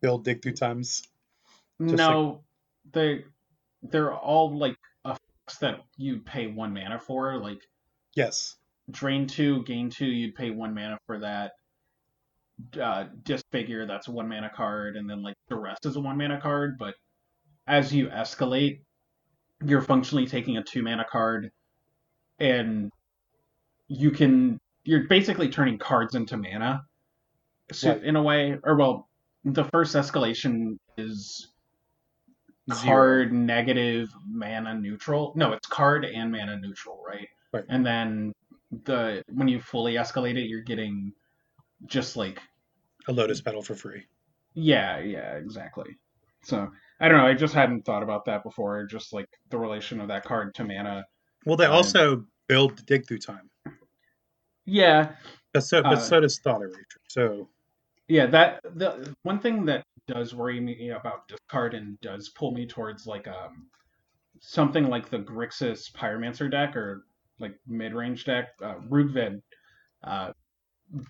Build 0.00 0.24
dig 0.24 0.42
through 0.42 0.54
times. 0.54 1.02
No, 1.78 2.42
they, 2.92 3.24
they're 3.82 4.14
all 4.14 4.56
like 4.56 4.76
effects 5.04 5.58
that 5.60 5.80
you 5.96 6.20
pay 6.20 6.46
one 6.46 6.72
mana 6.72 6.98
for. 6.98 7.38
Like, 7.38 7.60
Yes. 8.14 8.56
drain 8.90 9.26
two, 9.26 9.62
gain 9.64 9.90
two, 9.90 10.06
you'd 10.06 10.34
pay 10.34 10.50
one 10.50 10.74
mana 10.74 10.98
for 11.06 11.18
that. 11.20 11.52
Uh, 12.80 13.04
disfigure, 13.24 13.86
that's 13.86 14.08
a 14.08 14.12
one 14.12 14.28
mana 14.28 14.50
card, 14.54 14.96
and 14.96 15.08
then 15.08 15.22
like 15.22 15.36
the 15.48 15.56
rest 15.56 15.86
is 15.86 15.96
a 15.96 16.00
one 16.00 16.16
mana 16.18 16.40
card. 16.40 16.76
But 16.78 16.94
as 17.66 17.92
you 17.92 18.08
escalate, 18.08 18.80
you're 19.64 19.80
functionally 19.82 20.26
taking 20.26 20.56
a 20.58 20.62
two 20.62 20.82
mana 20.82 21.04
card, 21.10 21.50
and 22.38 22.90
you 23.88 24.10
can 24.10 24.58
you're 24.84 25.06
basically 25.08 25.48
turning 25.48 25.78
cards 25.78 26.14
into 26.14 26.36
mana. 26.36 26.84
So 27.72 27.92
Right. 27.92 28.02
in 28.04 28.16
a 28.16 28.22
way, 28.22 28.58
or 28.64 28.76
well, 28.76 29.08
the 29.44 29.64
first 29.64 29.94
escalation 29.94 30.76
is 30.98 31.48
Zero. 32.72 32.84
card 32.84 33.32
negative 33.32 34.08
mana 34.26 34.74
neutral. 34.74 35.32
No, 35.36 35.52
it's 35.52 35.66
card 35.68 36.04
and 36.04 36.30
mana 36.30 36.56
neutral, 36.58 37.02
right? 37.06 37.28
Right. 37.52 37.64
And 37.68 37.84
then 37.84 38.32
the 38.84 39.22
when 39.32 39.48
you 39.48 39.60
fully 39.60 39.94
escalate 39.94 40.36
it, 40.36 40.48
you're 40.48 40.62
getting 40.62 41.12
just 41.86 42.16
like 42.16 42.40
A 43.08 43.12
lotus 43.12 43.40
petal 43.40 43.62
for 43.62 43.74
free. 43.74 44.06
yeah, 44.54 44.98
yeah, 44.98 45.36
exactly. 45.36 45.96
So 46.44 46.70
I 47.00 47.08
don't 47.08 47.18
know. 47.18 47.26
I 47.26 47.34
just 47.34 47.54
hadn't 47.54 47.84
thought 47.84 48.02
about 48.02 48.24
that 48.26 48.42
before. 48.42 48.84
Just 48.86 49.12
like 49.12 49.28
the 49.50 49.58
relation 49.58 50.00
of 50.00 50.08
that 50.08 50.24
card 50.24 50.54
to 50.56 50.64
mana. 50.64 51.04
Well, 51.46 51.56
they 51.56 51.66
Um, 51.66 51.72
also 51.72 52.24
build 52.48 52.76
the 52.76 52.82
dig 52.82 53.06
through 53.06 53.18
time, 53.18 53.50
Yeah, 54.64 55.16
but 55.52 55.62
so 55.62 55.82
but 55.82 55.98
uh, 55.98 56.00
so 56.00 56.20
does 56.20 56.38
thought 56.38 56.62
erasure. 56.62 57.00
So 57.08 57.48
yeah. 58.08 58.26
That 58.26 58.60
the 58.76 59.14
one 59.22 59.38
thing 59.40 59.64
that 59.66 59.84
does 60.06 60.34
worry 60.34 60.60
me 60.60 60.90
about 60.90 61.28
discard 61.28 61.74
and 61.74 61.98
does 62.00 62.28
pull 62.30 62.52
me 62.52 62.66
towards 62.66 63.06
like 63.06 63.26
um 63.28 63.68
something 64.40 64.88
like 64.88 65.08
the 65.10 65.18
Grixis 65.20 65.92
Pyromancer 65.92 66.50
deck 66.50 66.76
or 66.76 67.06
like 67.38 67.58
mid 67.66 67.94
range 67.94 68.24
deck. 68.24 68.50
Uh, 68.62 68.76
Rugved 68.88 69.40
uh, 70.04 70.32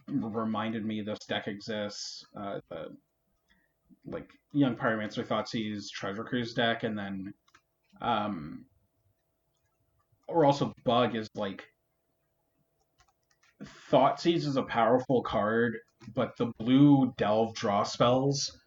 reminded 0.09 0.85
me 0.85 1.03
this 1.03 1.18
deck 1.20 1.49
exists. 1.49 2.24
Uh, 2.37 2.61
the 2.70 2.97
like 4.05 4.30
Young 4.53 4.76
Pyromancer 4.76 5.26
Thoughtseize 5.26 5.89
Treasure 5.91 6.24
Cruise 6.24 6.55
deck, 6.55 6.83
and 6.83 6.99
then 6.99 7.35
um, 8.01 8.64
or 10.28 10.45
also 10.45 10.72
Bug 10.85 11.14
is 11.14 11.28
like 11.35 11.64
Thoughtseize 13.91 14.47
is 14.47 14.57
a 14.57 14.62
powerful 14.62 15.22
card, 15.22 15.76
but 16.14 16.37
the 16.37 16.47
blue 16.59 17.14
delve 17.16 17.55
draw 17.55 17.83
spells 17.85 18.59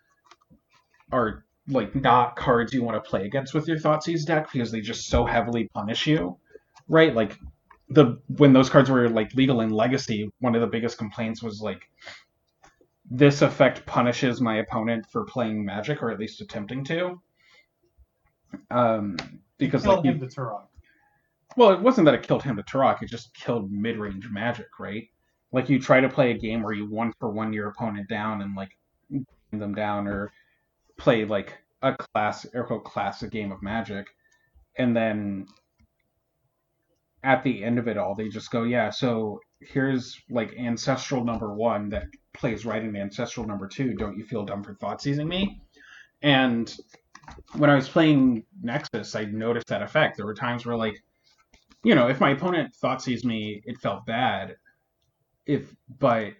are 1.11 1.43
like 1.67 1.95
not 1.95 2.35
cards 2.35 2.73
you 2.73 2.83
want 2.83 3.01
to 3.01 3.09
play 3.09 3.25
against 3.25 3.53
with 3.53 3.67
your 3.67 3.77
Thoughtseize 3.77 4.25
deck 4.25 4.51
because 4.51 4.71
they 4.71 4.81
just 4.81 5.07
so 5.07 5.25
heavily 5.25 5.67
punish 5.73 6.07
you, 6.07 6.37
right? 6.87 7.13
Like 7.13 7.37
the 7.95 8.19
when 8.27 8.53
those 8.53 8.69
cards 8.69 8.89
were 8.89 9.09
like 9.09 9.33
legal 9.33 9.61
in 9.61 9.69
Legacy, 9.69 10.29
one 10.39 10.53
of 10.53 10.61
the 10.61 10.67
biggest 10.67 10.97
complaints 10.97 11.41
was 11.41 11.61
like 11.61 11.89
this 13.09 13.41
effect 13.41 13.85
punishes 13.85 14.41
my 14.41 14.57
opponent 14.57 15.05
for 15.11 15.23
playing 15.25 15.63
Magic 15.63 16.03
or 16.03 16.11
at 16.11 16.19
least 16.19 16.41
attempting 16.41 16.83
to. 16.85 17.21
Um, 18.69 19.17
because 19.57 19.83
Killed 19.83 19.97
like 19.97 20.05
you, 20.05 20.11
Hymn 20.11 20.27
to 20.27 20.27
Tourach. 20.27 20.67
well, 21.55 21.71
it 21.71 21.79
wasn't 21.79 22.05
that 22.05 22.13
it 22.13 22.23
killed 22.23 22.43
Hymn 22.43 22.57
to 22.57 22.63
Tourach, 22.63 23.01
it 23.01 23.09
just 23.09 23.33
killed 23.33 23.71
mid 23.71 23.97
range 23.97 24.29
magic, 24.29 24.79
right? 24.79 25.07
Like 25.51 25.69
you 25.69 25.79
try 25.79 26.01
to 26.01 26.09
play 26.09 26.31
a 26.31 26.37
game 26.37 26.61
where 26.61 26.73
you 26.73 26.89
one 26.89 27.13
for 27.19 27.29
one 27.29 27.53
your 27.53 27.69
opponent 27.69 28.09
down 28.09 28.41
and 28.41 28.55
like 28.55 28.77
bring 29.09 29.59
them 29.59 29.73
down 29.73 30.07
or 30.07 30.33
play 30.97 31.23
like 31.23 31.57
a 31.81 31.95
class 31.95 32.45
air 32.53 32.65
quote 32.65 32.83
classic 32.83 33.31
game 33.31 33.51
of 33.51 33.61
magic 33.61 34.07
and 34.77 34.95
then 34.95 35.45
at 37.25 37.43
the 37.43 37.63
end 37.63 37.79
of 37.79 37.87
it 37.87 37.97
all 37.97 38.15
they 38.15 38.29
just 38.29 38.51
go, 38.51 38.63
Yeah, 38.63 38.89
so 38.89 39.39
here's 39.59 40.21
like 40.29 40.53
ancestral 40.57 41.23
number 41.23 41.53
one 41.53 41.89
that 41.89 42.05
plays 42.33 42.65
right 42.65 42.83
into 42.83 42.99
ancestral 42.99 43.47
number 43.47 43.67
two. 43.67 43.93
Don't 43.95 44.17
you 44.17 44.23
feel 44.23 44.45
dumb 44.45 44.63
for 44.63 44.75
thought 44.75 45.01
seizing 45.01 45.27
me? 45.27 45.59
And 46.21 46.73
when 47.57 47.69
I 47.69 47.75
was 47.75 47.89
playing 47.89 48.45
Nexus, 48.61 49.15
I 49.15 49.25
noticed 49.25 49.67
that 49.67 49.81
effect. 49.81 50.17
There 50.17 50.25
were 50.25 50.35
times 50.35 50.65
where 50.65 50.77
like 50.77 50.95
you 51.83 51.93
know, 51.93 52.07
if 52.07 52.19
my 52.19 52.31
opponent 52.31 52.73
Thoughtseizes 52.83 53.23
me, 53.23 53.61
it 53.65 53.77
felt 53.77 54.07
bad. 54.07 54.55
If 55.45 55.75
but 55.99 56.33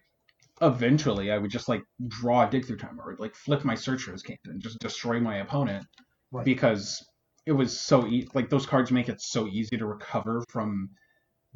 eventually 0.62 1.32
I 1.32 1.38
would 1.38 1.52
just 1.52 1.70
like 1.70 1.84
draw 2.08 2.48
a 2.48 2.50
dig 2.50 2.66
through 2.66 2.78
time 2.78 3.00
or 3.00 3.16
like 3.20 3.36
flip 3.36 3.64
my 3.64 3.76
Search 3.76 4.04
for 4.04 4.14
Azcanta 4.14 4.46
and 4.46 4.62
just 4.62 4.80
destroy 4.80 5.20
my 5.20 5.38
opponent 5.38 5.86
Right. 6.32 6.44
because 6.44 7.06
it 7.46 7.52
was 7.52 7.80
so 7.80 8.08
e- 8.08 8.28
like 8.34 8.50
those 8.50 8.66
cards 8.66 8.92
make 8.92 9.10
it 9.10 9.22
so 9.22 9.48
easy 9.48 9.78
to 9.78 9.86
recover 9.86 10.44
from 10.50 10.90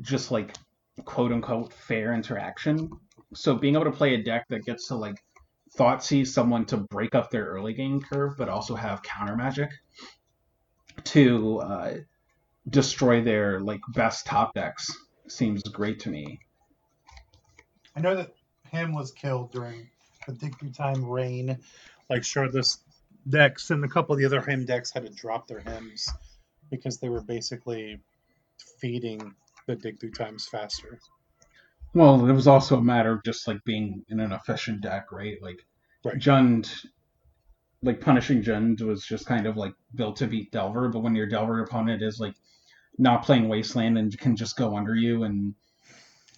just 0.01 0.31
like 0.31 0.55
quote 1.05 1.31
unquote 1.31 1.73
fair 1.73 2.13
interaction. 2.13 2.89
So 3.33 3.55
being 3.55 3.75
able 3.75 3.85
to 3.85 3.91
play 3.91 4.15
a 4.15 4.23
deck 4.23 4.45
that 4.49 4.65
gets 4.65 4.87
to 4.87 4.95
like 4.95 5.17
Thoughtseize 5.77 6.27
someone 6.27 6.65
to 6.65 6.77
break 6.77 7.13
up 7.13 7.29
their 7.29 7.45
early 7.45 7.73
game 7.73 8.01
curve, 8.01 8.35
but 8.37 8.49
also 8.49 8.75
have 8.75 9.03
counter 9.03 9.35
magic 9.35 9.69
to 11.05 11.59
uh, 11.59 11.93
destroy 12.69 13.21
their 13.21 13.59
like 13.59 13.81
best 13.89 14.25
top 14.25 14.53
decks 14.53 14.91
seems 15.27 15.61
great 15.63 15.99
to 16.01 16.09
me. 16.09 16.39
I 17.95 18.01
know 18.01 18.15
that 18.15 18.33
Hymn 18.71 18.93
was 18.93 19.11
killed 19.11 19.51
during 19.51 19.89
the 20.27 20.33
dig 20.33 20.57
through 20.59 20.71
time 20.71 21.05
reign. 21.05 21.59
Like 22.09 22.23
shardless 22.23 22.79
decks 23.29 23.69
and 23.69 23.83
a 23.83 23.87
couple 23.87 24.13
of 24.13 24.19
the 24.19 24.25
other 24.25 24.41
hymn 24.41 24.65
decks 24.65 24.91
had 24.91 25.05
to 25.05 25.13
drop 25.13 25.47
their 25.47 25.59
hymns 25.61 26.07
because 26.71 26.99
they 26.99 27.09
were 27.09 27.21
basically 27.21 27.99
feeding 28.79 29.33
the 29.67 29.75
dig 29.75 29.99
through 29.99 30.11
times 30.11 30.47
faster. 30.47 30.99
Well, 31.93 32.27
it 32.29 32.33
was 32.33 32.47
also 32.47 32.77
a 32.77 32.81
matter 32.83 33.13
of 33.13 33.23
just 33.23 33.47
like 33.47 33.63
being 33.63 34.03
in 34.09 34.19
an 34.19 34.31
efficient 34.31 34.81
deck, 34.81 35.11
right? 35.11 35.37
Like 35.41 35.65
Right. 36.03 36.15
Jund, 36.17 36.69
like 37.81 38.01
punishing 38.01 38.41
Jund 38.41 38.81
was 38.81 39.05
just 39.05 39.25
kind 39.25 39.45
of 39.45 39.57
like 39.57 39.73
built 39.95 40.17
to 40.17 40.27
beat 40.27 40.51
Delver, 40.51 40.89
but 40.89 40.99
when 40.99 41.15
your 41.15 41.27
Delver 41.27 41.61
opponent 41.61 42.01
is 42.01 42.19
like 42.19 42.35
not 42.97 43.23
playing 43.23 43.47
Wasteland 43.49 43.97
and 43.97 44.17
can 44.19 44.35
just 44.35 44.57
go 44.57 44.75
under 44.75 44.95
you 44.95 45.23
and 45.23 45.55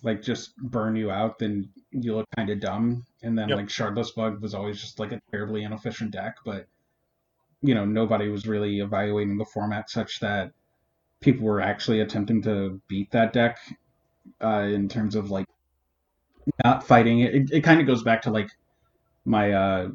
like 0.03 0.21
just 0.21 0.55
burn 0.57 0.95
you 0.95 1.11
out, 1.11 1.39
then 1.39 1.69
you 1.91 2.15
look 2.15 2.27
kind 2.35 2.49
of 2.49 2.59
dumb. 2.59 3.05
And 3.23 3.37
then 3.37 3.49
Yep. 3.49 3.57
like 3.57 3.67
Shardless 3.67 4.15
Bug 4.15 4.41
was 4.41 4.53
always 4.53 4.79
just 4.81 4.99
like 4.99 5.11
a 5.11 5.21
terribly 5.31 5.63
inefficient 5.63 6.11
deck, 6.11 6.35
but 6.45 6.67
you 7.61 7.75
know 7.75 7.85
nobody 7.85 8.29
was 8.29 8.47
really 8.47 8.79
evaluating 8.79 9.37
the 9.37 9.45
format 9.45 9.89
such 9.89 10.19
that 10.19 10.51
people 11.21 11.45
were 11.45 11.61
actually 11.61 12.01
attempting 12.01 12.41
to 12.41 12.81
beat 12.87 13.11
that 13.11 13.33
deck 13.33 13.59
uh, 14.43 14.67
in 14.71 14.89
terms 14.89 15.15
of 15.15 15.31
like 15.31 15.45
not 16.63 16.85
fighting 16.85 17.19
it. 17.19 17.35
It, 17.35 17.51
it 17.51 17.61
kind 17.61 17.79
of 17.79 17.87
goes 17.87 18.03
back 18.03 18.23
to 18.23 18.31
like 18.31 18.49
my 19.25 19.51
uh, 19.51 19.89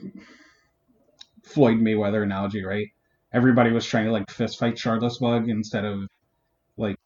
Floyd 1.42 1.78
Mayweather 1.78 2.22
analogy, 2.22 2.64
right? 2.64 2.88
Everybody 3.32 3.70
was 3.72 3.86
trying 3.86 4.06
to 4.06 4.12
like 4.12 4.30
fist 4.30 4.58
fight 4.58 4.76
Shardless 4.76 5.20
Bug 5.20 5.48
instead 5.48 5.84
of 5.84 6.08
like 6.76 6.96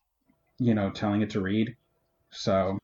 you 0.58 0.74
know 0.74 0.90
telling 0.90 1.22
it 1.22 1.30
to 1.30 1.40
read. 1.40 1.76
So 2.30 2.78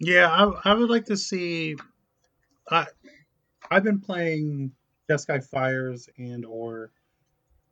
Yeah, 0.00 0.28
I, 0.30 0.70
I 0.70 0.74
would 0.74 0.90
like 0.90 1.06
to 1.06 1.16
see. 1.16 1.76
I 2.70 2.86
I've 3.70 3.84
been 3.84 4.00
playing 4.00 4.72
Jeskai 5.10 5.44
Fires 5.44 6.08
and 6.16 6.44
or 6.44 6.90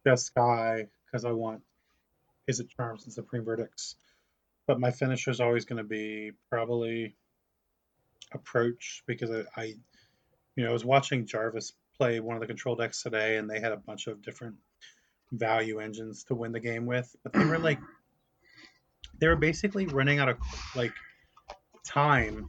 Jeskai 0.06 0.88
because 1.06 1.24
I 1.24 1.32
want 1.32 1.62
Izzet 2.50 2.68
Charms 2.76 3.04
and 3.04 3.12
Supreme 3.12 3.44
Verdicts, 3.44 3.96
but 4.66 4.80
my 4.80 4.90
finisher 4.90 5.30
is 5.30 5.40
always 5.40 5.64
going 5.64 5.78
to 5.78 5.84
be 5.88 6.32
probably 6.50 7.14
Approach 8.32 9.04
because 9.06 9.30
I, 9.30 9.44
I 9.56 9.64
you 10.56 10.64
know 10.64 10.70
I 10.70 10.72
was 10.72 10.84
watching 10.84 11.26
Jarvis 11.26 11.72
play 11.96 12.18
one 12.18 12.36
of 12.36 12.40
the 12.40 12.46
control 12.46 12.74
decks 12.74 13.02
today 13.02 13.36
and 13.36 13.48
they 13.48 13.60
had 13.60 13.70
a 13.70 13.76
bunch 13.76 14.08
of 14.08 14.22
different 14.22 14.56
value 15.30 15.78
engines 15.78 16.24
to 16.24 16.34
win 16.34 16.52
the 16.52 16.60
game 16.60 16.86
with, 16.86 17.14
but 17.22 17.32
they 17.32 17.44
were 17.44 17.58
like 17.58 17.78
they 19.18 19.28
were 19.28 19.36
basically 19.36 19.86
running 19.86 20.18
out 20.18 20.28
of 20.28 20.38
like 20.74 20.92
time 21.86 22.48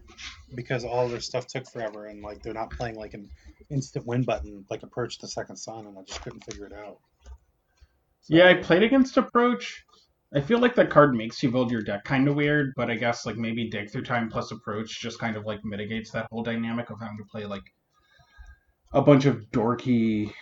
because 0.55 0.85
all 0.85 1.07
their 1.07 1.19
stuff 1.19 1.47
took 1.47 1.69
forever 1.69 2.07
and 2.07 2.21
like 2.21 2.41
they're 2.41 2.53
not 2.53 2.71
playing 2.71 2.95
like 2.95 3.13
an 3.13 3.29
instant 3.69 4.05
win 4.05 4.23
button 4.23 4.65
like 4.69 4.83
approach 4.83 5.17
the 5.19 5.27
second 5.27 5.57
sun 5.57 5.85
and 5.87 5.97
I 5.97 6.01
just 6.03 6.21
couldn't 6.21 6.43
figure 6.43 6.65
it 6.67 6.73
out. 6.73 6.97
So- 8.21 8.35
yeah, 8.35 8.47
I 8.47 8.55
played 8.55 8.83
against 8.83 9.17
Approach. 9.17 9.83
I 10.33 10.41
feel 10.41 10.59
like 10.59 10.75
that 10.75 10.89
card 10.89 11.15
makes 11.15 11.41
you 11.43 11.51
build 11.51 11.71
your 11.71 11.81
deck 11.81 12.03
kind 12.03 12.27
of 12.27 12.35
weird, 12.35 12.73
but 12.75 12.89
I 12.89 12.95
guess 12.95 13.25
like 13.25 13.37
maybe 13.37 13.69
Dig 13.69 13.89
Through 13.89 14.03
Time 14.03 14.29
plus 14.29 14.51
Approach 14.51 14.99
just 14.99 15.19
kind 15.19 15.37
of 15.37 15.45
like 15.45 15.63
mitigates 15.63 16.11
that 16.11 16.27
whole 16.31 16.43
dynamic 16.43 16.89
of 16.89 16.99
having 16.99 17.17
to 17.17 17.23
play 17.31 17.45
like 17.45 17.63
a 18.93 19.01
bunch 19.01 19.25
of 19.25 19.41
dorky 19.51 20.33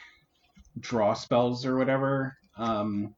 draw 0.80 1.14
spells 1.14 1.66
or 1.66 1.78
whatever. 1.78 2.36
Um, 2.58 3.14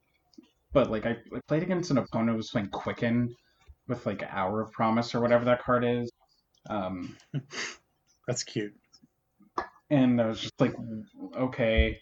but 0.73 0.89
like 0.89 1.05
I, 1.05 1.11
I 1.33 1.39
played 1.47 1.63
against 1.63 1.91
an 1.91 1.97
opponent 1.97 2.31
who 2.31 2.37
was 2.37 2.49
playing 2.49 2.69
Quicken 2.69 3.33
with 3.87 4.05
like 4.05 4.23
Hour 4.29 4.61
of 4.61 4.71
Promise 4.71 5.15
or 5.15 5.21
whatever 5.21 5.45
that 5.45 5.63
card 5.63 5.83
is. 5.85 6.11
Um, 6.69 7.15
That's 8.27 8.43
cute. 8.43 8.73
and 9.89 10.19
I 10.19 10.27
was 10.27 10.39
just 10.41 10.59
like, 10.59 10.73
okay, 11.37 11.99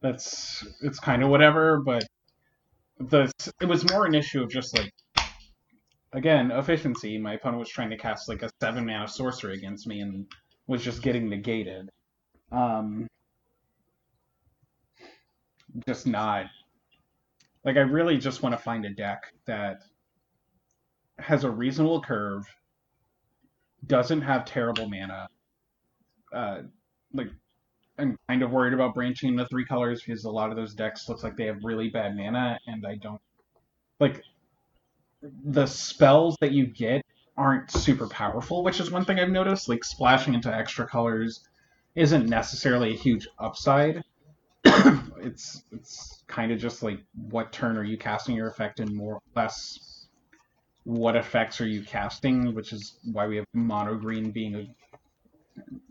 that's 0.00 0.66
it's 0.82 0.98
kind 1.00 1.22
of 1.22 1.30
whatever, 1.30 1.80
but 1.80 2.04
the 2.98 3.30
it 3.60 3.66
was 3.66 3.90
more 3.90 4.06
an 4.06 4.14
issue 4.14 4.42
of 4.42 4.50
just 4.50 4.76
like 4.76 4.92
again 6.12 6.50
efficiency. 6.50 7.18
My 7.18 7.34
opponent 7.34 7.60
was 7.60 7.68
trying 7.68 7.90
to 7.90 7.96
cast 7.98 8.28
like 8.28 8.42
a 8.42 8.50
seven 8.62 8.86
mana 8.86 9.08
sorcery 9.08 9.54
against 9.56 9.86
me 9.86 10.00
and 10.00 10.26
was 10.66 10.82
just 10.82 11.02
getting 11.02 11.28
negated. 11.28 11.90
Um, 12.52 13.06
just 15.86 16.06
not 16.06 16.46
like 17.64 17.76
I 17.76 17.80
really 17.80 18.18
just 18.18 18.42
want 18.42 18.54
to 18.54 18.62
find 18.62 18.84
a 18.84 18.90
deck 18.90 19.32
that 19.46 19.78
has 21.18 21.44
a 21.44 21.50
reasonable 21.50 22.02
curve, 22.02 22.46
doesn't 23.86 24.22
have 24.22 24.44
terrible 24.44 24.88
mana, 24.88 25.28
uh, 26.32 26.62
like 27.12 27.28
I'm 27.98 28.18
kind 28.28 28.42
of 28.42 28.50
worried 28.50 28.74
about 28.74 28.94
branching 28.94 29.36
the 29.36 29.46
three 29.46 29.64
colors 29.64 30.02
because 30.02 30.24
a 30.24 30.30
lot 30.30 30.50
of 30.50 30.56
those 30.56 30.74
decks 30.74 31.08
looks 31.08 31.22
like 31.22 31.36
they 31.36 31.46
have 31.46 31.62
really 31.62 31.88
bad 31.88 32.16
mana, 32.16 32.58
and 32.66 32.84
I 32.86 32.96
don't 32.96 33.20
like 34.00 34.22
the 35.44 35.66
spells 35.66 36.36
that 36.40 36.52
you 36.52 36.66
get 36.66 37.02
aren't 37.36 37.70
super 37.70 38.08
powerful, 38.08 38.62
which 38.62 38.80
is 38.80 38.90
one 38.90 39.04
thing 39.04 39.18
I've 39.18 39.30
noticed. 39.30 39.68
Like 39.68 39.84
splashing 39.84 40.34
into 40.34 40.54
extra 40.54 40.86
colors 40.86 41.44
isn't 41.94 42.28
necessarily 42.28 42.94
a 42.94 42.96
huge 42.96 43.28
upside. 43.38 44.02
it's 44.64 45.62
it's 45.70 46.24
kind 46.26 46.50
of 46.50 46.58
just 46.58 46.82
like 46.82 47.00
what 47.28 47.52
turn 47.52 47.76
are 47.76 47.84
you 47.84 47.96
casting 47.96 48.34
your 48.34 48.48
effect 48.48 48.80
in 48.80 48.94
more 48.94 49.14
or 49.14 49.22
less 49.36 49.93
what 50.84 51.16
effects 51.16 51.60
are 51.60 51.66
you 51.66 51.82
casting, 51.82 52.54
which 52.54 52.72
is 52.72 52.98
why 53.04 53.26
we 53.26 53.36
have 53.36 53.46
mono 53.54 53.96
green 53.96 54.30
being 54.30 54.54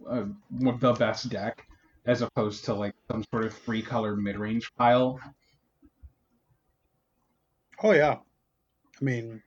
a, 0.07 0.21
a 0.21 0.27
the 0.51 0.93
best 0.93 1.29
deck 1.29 1.67
as 2.05 2.21
opposed 2.21 2.65
to 2.65 2.73
like 2.73 2.93
some 3.11 3.23
sort 3.31 3.45
of 3.45 3.53
three 3.53 3.81
color 3.81 4.15
mid 4.15 4.37
range 4.37 4.71
pile. 4.77 5.19
Oh 7.81 7.91
yeah. 7.91 8.17
I 9.01 9.03
mean 9.03 9.41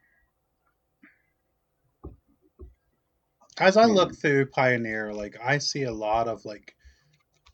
as 3.59 3.77
I 3.77 3.85
look 3.85 4.15
through 4.15 4.47
Pioneer, 4.47 5.15
like 5.15 5.37
I 5.43 5.59
see 5.59 5.85
a 5.85 5.93
lot 5.93 6.29
of 6.29 6.45
like 6.45 6.75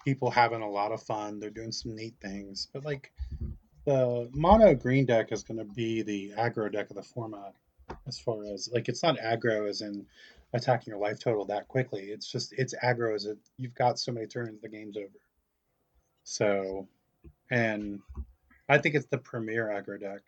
people 0.05 0.31
having 0.31 0.63
a 0.63 0.71
lot 0.71 0.93
of 0.93 1.03
fun. 1.03 1.39
They're 1.39 1.51
doing 1.51 1.73
some 1.73 1.95
neat 1.95 2.15
things. 2.21 2.69
But 2.73 2.85
like 2.85 3.13
the 3.85 4.31
mono 4.33 4.75
green 4.75 5.05
deck 5.05 5.31
is 5.31 5.43
gonna 5.43 5.65
be 5.65 6.03
the 6.03 6.33
aggro 6.39 6.73
deck 6.73 6.91
of 6.91 6.97
the 6.97 7.03
format 7.03 7.55
as 8.07 8.19
far 8.19 8.45
as 8.53 8.69
like 8.73 8.89
it's 8.89 9.03
not 9.03 9.19
aggro 9.19 9.69
as 9.69 9.81
in 9.81 10.07
attacking 10.53 10.91
your 10.91 11.01
life 11.01 11.19
total 11.19 11.45
that 11.47 11.69
quickly. 11.69 12.05
It's 12.05 12.31
just 12.31 12.53
it's 12.57 12.75
aggro 12.83 13.15
as 13.15 13.27
it 13.27 13.39
you've 13.59 13.75
got 13.75 13.99
so 13.99 14.13
many 14.13 14.27
turns 14.27 14.61
the 14.61 14.69
game's 14.69 14.97
over. 14.97 15.09
So 16.25 16.89
and 17.51 18.01
I 18.69 18.79
think 18.79 18.95
it's 18.95 19.07
the 19.07 19.19
premier 19.19 19.69
aggro 19.69 20.01
deck. 20.01 20.21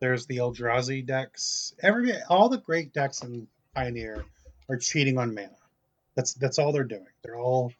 There's 0.00 0.26
the 0.26 0.38
Eldrazi 0.38 1.06
decks. 1.06 1.74
Every 1.82 2.12
all 2.28 2.48
the 2.48 2.58
great 2.58 2.92
decks 2.92 3.22
in 3.22 3.46
Pioneer 3.74 4.24
are 4.68 4.76
cheating 4.76 5.18
on 5.18 5.34
mana. 5.34 5.56
That's 6.14 6.34
that's 6.34 6.58
all 6.58 6.72
they're 6.72 6.84
doing. 6.84 7.06
They're 7.22 7.38
all 7.38 7.72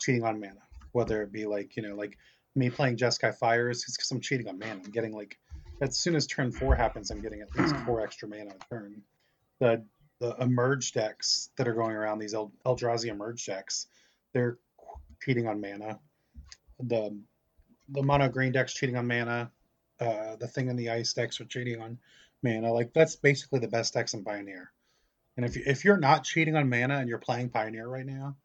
cheating 0.00 0.24
on 0.24 0.40
mana. 0.40 0.60
Whether 0.92 1.22
it 1.22 1.32
be 1.32 1.46
like 1.46 1.76
you 1.76 1.82
know 1.82 1.94
like 1.94 2.18
me 2.54 2.70
playing 2.70 2.96
Jeskai 2.96 3.34
Fires, 3.34 3.84
it's 3.86 3.96
because 3.96 4.10
I'm 4.10 4.20
cheating 4.20 4.48
on 4.48 4.58
mana. 4.58 4.80
I'm 4.84 4.90
getting 4.90 5.12
like 5.12 5.38
as 5.80 5.96
soon 5.96 6.14
as 6.14 6.26
turn 6.26 6.52
four 6.52 6.74
happens, 6.74 7.10
I'm 7.10 7.20
getting 7.20 7.40
at 7.40 7.54
least 7.56 7.74
four 7.86 8.00
extra 8.00 8.28
mana 8.28 8.50
a 8.50 8.74
turn. 8.74 9.02
The 9.58 9.84
the 10.20 10.36
emerge 10.40 10.92
decks 10.92 11.50
that 11.56 11.66
are 11.66 11.72
going 11.72 11.96
around 11.96 12.18
these 12.18 12.34
El- 12.34 12.52
Eldrazi 12.66 13.06
emerge 13.06 13.46
decks, 13.46 13.86
they're 14.34 14.58
cheating 15.22 15.46
on 15.46 15.60
mana. 15.60 15.98
The 16.78 17.18
the 17.88 18.02
mono 18.02 18.28
green 18.28 18.52
decks 18.52 18.74
cheating 18.74 18.96
on 18.96 19.06
mana. 19.06 19.50
Uh, 19.98 20.36
the 20.36 20.46
thing 20.46 20.68
in 20.68 20.76
the 20.76 20.90
ice 20.90 21.12
decks 21.12 21.40
are 21.40 21.46
cheating 21.46 21.80
on 21.80 21.98
mana. 22.42 22.72
Like 22.72 22.92
that's 22.92 23.16
basically 23.16 23.60
the 23.60 23.68
best 23.68 23.94
decks 23.94 24.14
in 24.14 24.24
Pioneer. 24.24 24.72
And 25.36 25.46
if 25.46 25.56
you, 25.56 25.62
if 25.66 25.84
you're 25.84 25.96
not 25.96 26.24
cheating 26.24 26.56
on 26.56 26.68
mana 26.68 26.96
and 26.96 27.08
you're 27.08 27.18
playing 27.18 27.50
Pioneer 27.50 27.88
right 27.88 28.06
now, 28.06 28.36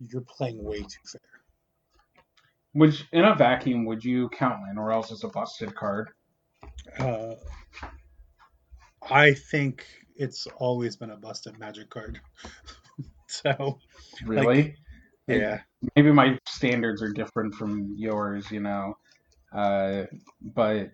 you're 0.00 0.22
playing 0.22 0.62
way 0.62 0.80
too 0.80 1.04
fair. 1.06 1.20
Which 2.72 3.06
in 3.12 3.24
a 3.24 3.34
vacuum 3.34 3.84
would 3.84 4.02
you 4.02 4.30
count 4.30 4.60
Llanowar 4.62 4.94
Elves 4.94 5.12
as 5.12 5.24
a 5.24 5.28
busted 5.28 5.74
card? 5.74 6.10
Uh, 6.98 7.34
I 9.10 9.34
think 9.34 9.84
it's 10.16 10.46
always 10.56 10.96
been 10.96 11.10
a 11.10 11.16
busted 11.16 11.58
magic 11.58 11.90
card. 11.90 12.20
so 13.26 13.78
Really? 14.24 14.62
Like, 14.62 14.76
yeah, 15.28 15.60
maybe 15.96 16.12
my 16.12 16.38
standards 16.48 17.02
are 17.02 17.12
different 17.12 17.54
from 17.54 17.94
yours, 17.96 18.50
you 18.50 18.60
know. 18.60 18.94
Uh, 19.52 20.04
but 20.40 20.90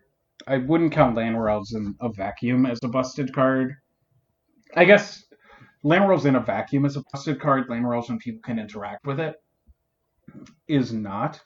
I 0.46 0.58
wouldn't 0.58 0.92
count 0.92 1.16
Llanowar 1.16 1.50
Elves 1.50 1.74
in 1.74 1.94
a 2.00 2.10
vacuum 2.10 2.66
as 2.66 2.78
a 2.82 2.88
busted 2.88 3.32
card. 3.32 3.74
I 4.76 4.84
guess 4.84 5.24
Llanowar 5.84 6.12
Elves 6.12 6.26
in 6.26 6.36
a 6.36 6.40
vacuum 6.40 6.84
is 6.84 6.96
a 6.96 7.02
busted 7.12 7.40
card. 7.40 7.68
Llanowar 7.68 7.96
Elves 7.96 8.08
when 8.08 8.18
people 8.18 8.40
can 8.44 8.58
interact 8.58 9.06
with 9.06 9.20
it 9.20 9.36
is 10.68 10.92
not, 10.92 11.40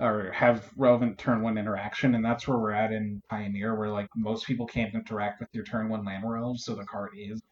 or 0.00 0.30
have 0.32 0.70
relevant 0.76 1.18
turn 1.18 1.42
one 1.42 1.58
interaction, 1.58 2.14
and 2.14 2.24
that's 2.24 2.46
where 2.46 2.58
we're 2.58 2.72
at 2.72 2.92
in 2.92 3.20
Pioneer, 3.28 3.74
where 3.74 3.90
like 3.90 4.08
most 4.16 4.46
people 4.46 4.66
can't 4.66 4.94
interact 4.94 5.40
with 5.40 5.48
your 5.52 5.64
turn 5.64 5.88
one 5.88 6.04
Llanowar 6.04 6.40
Elves, 6.40 6.64
so 6.64 6.74
the 6.74 6.84
card 6.84 7.10
is 7.16 7.42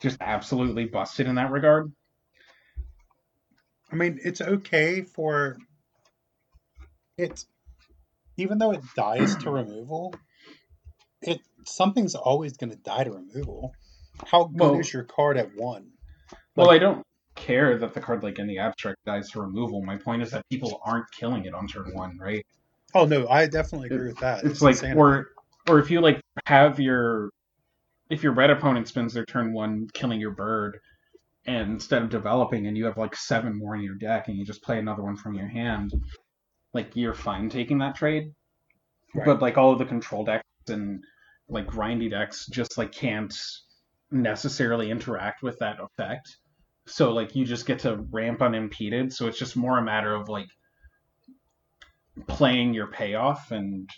just 0.00 0.18
absolutely 0.20 0.84
busted 0.84 1.26
in 1.26 1.36
that 1.36 1.50
regard. 1.50 1.92
I 3.90 3.96
mean, 3.96 4.20
it's 4.22 4.40
okay 4.40 5.02
for 5.02 5.56
it, 7.16 7.44
even 8.36 8.58
though 8.58 8.72
it 8.72 8.82
dies 8.94 9.34
to 9.36 9.50
removal. 9.50 10.14
It 11.22 11.40
something's 11.64 12.14
always 12.14 12.56
going 12.56 12.70
to 12.70 12.76
die 12.76 13.04
to 13.04 13.10
removal. 13.10 13.72
How 14.26 14.44
good 14.44 14.60
Well- 14.60 14.78
is 14.78 14.92
your 14.92 15.04
card 15.04 15.36
at 15.36 15.54
one? 15.56 15.92
Well, 16.54 16.70
I 16.70 16.78
don't 16.78 17.04
care 17.38 17.78
that 17.78 17.94
the 17.94 18.00
card 18.00 18.22
like 18.22 18.38
in 18.38 18.46
the 18.46 18.58
abstract 18.58 18.98
dies 19.06 19.30
to 19.30 19.40
removal. 19.40 19.82
My 19.82 19.96
point 19.96 20.22
is 20.22 20.30
that 20.32 20.48
people 20.50 20.80
aren't 20.84 21.10
killing 21.12 21.44
it 21.44 21.54
on 21.54 21.66
turn 21.66 21.94
one, 21.94 22.18
right? 22.18 22.44
Oh 22.94 23.04
no, 23.04 23.28
I 23.28 23.46
definitely 23.46 23.86
agree 23.86 24.08
with 24.08 24.18
that. 24.18 24.44
It's, 24.44 24.60
like 24.62 24.74
insanity. 24.74 24.98
or 24.98 25.28
or 25.68 25.78
if 25.78 25.90
you 25.90 26.00
like 26.00 26.20
have 26.46 26.80
your 26.80 27.30
if 28.10 28.22
your 28.22 28.32
red 28.32 28.50
opponent 28.50 28.88
spends 28.88 29.14
their 29.14 29.24
turn 29.24 29.52
one 29.52 29.88
killing 29.92 30.20
your 30.20 30.30
bird 30.30 30.78
and 31.46 31.72
instead 31.72 32.02
of 32.02 32.10
developing 32.10 32.66
and 32.66 32.76
you 32.76 32.84
have 32.84 32.98
like 32.98 33.14
seven 33.14 33.56
more 33.56 33.74
in 33.74 33.82
your 33.82 33.94
deck 33.94 34.28
and 34.28 34.36
you 34.36 34.44
just 34.44 34.62
play 34.62 34.78
another 34.78 35.02
one 35.02 35.16
from 35.16 35.34
your 35.34 35.48
hand, 35.48 35.92
like 36.74 36.94
you're 36.94 37.14
fine 37.14 37.48
taking 37.48 37.78
that 37.78 37.94
trade. 37.94 38.32
Right. 39.14 39.26
But 39.26 39.40
like 39.40 39.56
all 39.56 39.72
of 39.72 39.78
the 39.78 39.84
control 39.84 40.24
decks 40.24 40.44
and 40.68 41.02
like 41.48 41.66
grindy 41.66 42.10
decks 42.10 42.46
just 42.46 42.76
like 42.76 42.92
can't 42.92 43.34
necessarily 44.10 44.90
interact 44.90 45.42
with 45.42 45.58
that 45.58 45.78
effect. 45.80 46.36
So 46.88 47.12
like 47.12 47.34
you 47.34 47.44
just 47.44 47.66
get 47.66 47.80
to 47.80 47.96
ramp 48.10 48.42
unimpeded. 48.42 49.12
So 49.12 49.26
it's 49.26 49.38
just 49.38 49.56
more 49.56 49.78
a 49.78 49.84
matter 49.84 50.14
of 50.14 50.28
like 50.28 50.48
playing 52.26 52.74
your 52.74 52.88
payoff 52.88 53.50
and 53.52 53.88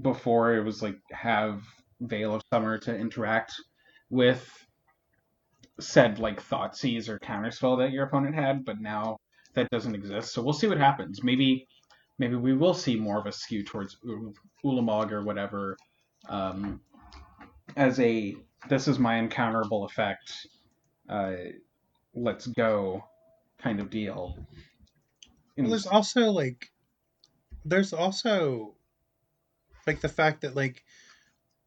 before 0.00 0.54
it 0.54 0.64
was 0.64 0.82
like 0.82 0.98
have 1.12 1.62
Veil 2.00 2.34
of 2.34 2.42
Summer 2.52 2.78
to 2.78 2.96
interact 2.96 3.52
with 4.10 4.66
said 5.80 6.18
like 6.18 6.42
Thoughtseize 6.42 7.08
or 7.08 7.18
counterspell 7.18 7.78
that 7.78 7.92
your 7.92 8.04
opponent 8.04 8.34
had, 8.34 8.64
but 8.64 8.80
now 8.80 9.18
that 9.54 9.70
doesn't 9.70 9.94
exist. 9.94 10.32
So 10.32 10.42
we'll 10.42 10.52
see 10.52 10.66
what 10.66 10.78
happens. 10.78 11.22
Maybe 11.22 11.66
maybe 12.18 12.36
we 12.36 12.54
will 12.54 12.74
see 12.74 12.96
more 12.96 13.18
of 13.18 13.26
a 13.26 13.32
skew 13.32 13.64
towards 13.64 13.96
Ulamog 14.64 15.10
or 15.10 15.22
whatever 15.22 15.76
um, 16.28 16.80
as 17.76 17.98
a 18.00 18.36
this 18.68 18.88
is 18.88 18.98
my 18.98 19.20
encounterable 19.20 19.84
effect. 19.84 20.46
Uh, 21.08 21.34
let's 22.14 22.46
go 22.46 23.04
kind 23.58 23.80
of 23.80 23.90
deal. 23.90 24.36
Well, 25.56 25.70
there's 25.70 25.86
also 25.86 26.30
like, 26.30 26.70
there's 27.64 27.92
also 27.92 28.74
like 29.86 30.00
the 30.00 30.08
fact 30.08 30.42
that 30.42 30.56
like 30.56 30.84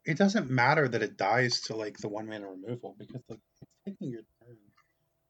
it 0.06 0.18
doesn't 0.18 0.50
matter 0.50 0.88
that 0.88 1.04
it 1.04 1.18
dies 1.18 1.62
to 1.62 1.76
like 1.76 1.98
the 1.98 2.08
one 2.08 2.28
mana 2.28 2.48
removal 2.48 2.96
because 2.98 3.22
like 3.30 3.40
it's 3.62 3.72
taking 3.86 4.12
your 4.12 4.22
turn. 4.42 4.58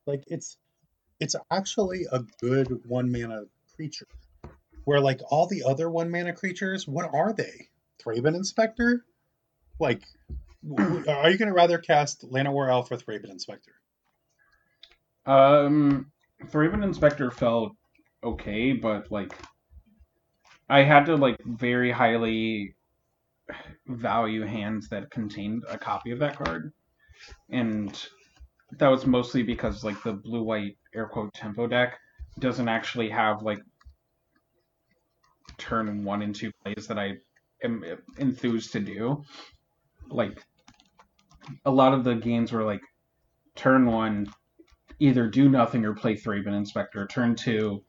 Like 0.05 0.23
it's 0.27 0.57
it's 1.19 1.35
actually 1.51 2.05
a 2.11 2.23
good 2.41 2.81
one 2.87 3.11
mana 3.11 3.43
creature. 3.75 4.07
Where 4.85 5.01
like 5.01 5.21
all 5.29 5.47
the 5.47 5.63
other 5.63 5.89
one 5.89 6.11
mana 6.11 6.33
creatures, 6.33 6.87
what 6.87 7.13
are 7.13 7.33
they? 7.33 7.67
Thraben 8.03 8.35
Inspector? 8.35 9.03
Like, 9.79 10.03
are 11.07 11.29
you 11.29 11.37
going 11.37 11.49
to 11.49 11.53
rather 11.53 11.77
cast 11.77 12.29
Llanowar 12.29 12.69
Elf 12.69 12.89
with 12.89 13.05
Thraben 13.05 13.29
Inspector? 13.29 13.71
Um, 15.27 16.09
Thraben 16.45 16.83
Inspector 16.83 17.29
felt 17.31 17.73
okay, 18.23 18.71
but 18.71 19.11
like 19.11 19.37
I 20.69 20.83
had 20.83 21.05
to 21.07 21.15
like 21.15 21.37
very 21.45 21.91
highly 21.91 22.75
value 23.87 24.45
hands 24.45 24.89
that 24.89 25.11
contained 25.11 25.63
a 25.69 25.77
copy 25.77 26.11
of 26.11 26.19
that 26.19 26.37
card, 26.37 26.71
and 27.49 28.07
that 28.79 28.87
was 28.87 29.05
mostly 29.05 29.43
because 29.43 29.83
like 29.83 30.01
the 30.03 30.13
blue 30.13 30.43
white 30.43 30.77
air 30.95 31.07
quote 31.07 31.33
tempo 31.33 31.67
deck 31.67 31.99
doesn't 32.39 32.69
actually 32.69 33.09
have 33.09 33.43
like 33.43 33.59
turn 35.57 36.03
one 36.05 36.21
and 36.21 36.35
two 36.35 36.51
plays 36.63 36.87
that 36.87 36.97
I 36.97 37.13
am 37.63 37.83
enthused 38.17 38.71
to 38.73 38.79
do. 38.79 39.23
Like 40.09 40.41
a 41.65 41.71
lot 41.71 41.93
of 41.93 42.05
the 42.05 42.15
games 42.15 42.53
were 42.53 42.63
like 42.63 42.81
turn 43.55 43.85
one 43.87 44.27
either 44.99 45.27
do 45.27 45.49
nothing 45.49 45.85
or 45.85 45.93
play 45.93 46.15
Thraben 46.15 46.55
Inspector. 46.55 47.05
Turn 47.07 47.35
two, 47.35 47.83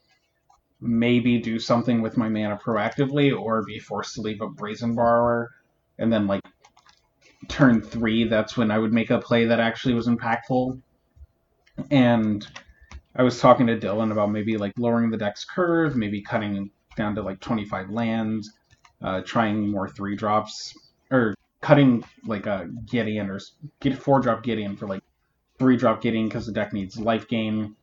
maybe 0.81 1.39
do 1.39 1.59
something 1.59 2.03
with 2.03 2.17
my 2.17 2.29
mana 2.29 2.57
proactively, 2.57 3.37
or 3.37 3.65
be 3.65 3.79
forced 3.79 4.15
to 4.15 4.21
leave 4.21 4.41
a 4.41 4.49
Brazen 4.49 4.95
Borrower. 4.95 5.51
And 5.99 6.13
then, 6.13 6.27
like, 6.27 6.43
turn 7.49 7.81
three, 7.81 8.25
that's 8.25 8.57
when 8.57 8.71
I 8.71 8.79
would 8.79 8.93
make 8.93 9.11
a 9.11 9.19
play 9.19 9.47
that 9.47 9.61
actually 9.61 9.95
was 9.95 10.07
impactful. 10.07 10.81
And 11.91 12.47
I 13.17 13.23
was 13.23 13.41
talking 13.41 13.67
to 13.67 13.79
Dylan 13.79 14.13
about 14.13 14.31
maybe, 14.31 14.57
like, 14.57 14.73
lowering 14.77 15.11
the 15.11 15.17
deck's 15.17 15.45
curve, 15.45 15.97
maybe 15.97 16.23
cutting 16.23 16.71
down 16.97 17.15
to, 17.15 17.23
like, 17.23 17.41
25 17.41 17.91
lands, 17.91 18.53
uh, 19.03 19.23
trying 19.23 19.69
more 19.69 19.89
three 19.89 20.15
drops, 20.15 20.75
or 21.11 21.35
cutting, 21.61 22.05
like, 22.27 22.47
a 22.47 22.69
Gideon, 22.87 23.31
or 23.31 23.41
get 23.81 23.99
four 23.99 24.21
drop 24.21 24.43
Gideon 24.43 24.77
for, 24.77 24.87
like, 24.87 25.03
three 25.59 25.77
drop 25.77 26.01
Gideon 26.01 26.29
because 26.29 26.47
the 26.47 26.53
deck 26.53 26.73
needs 26.73 26.99
life 26.99 27.29
gain. 27.29 27.77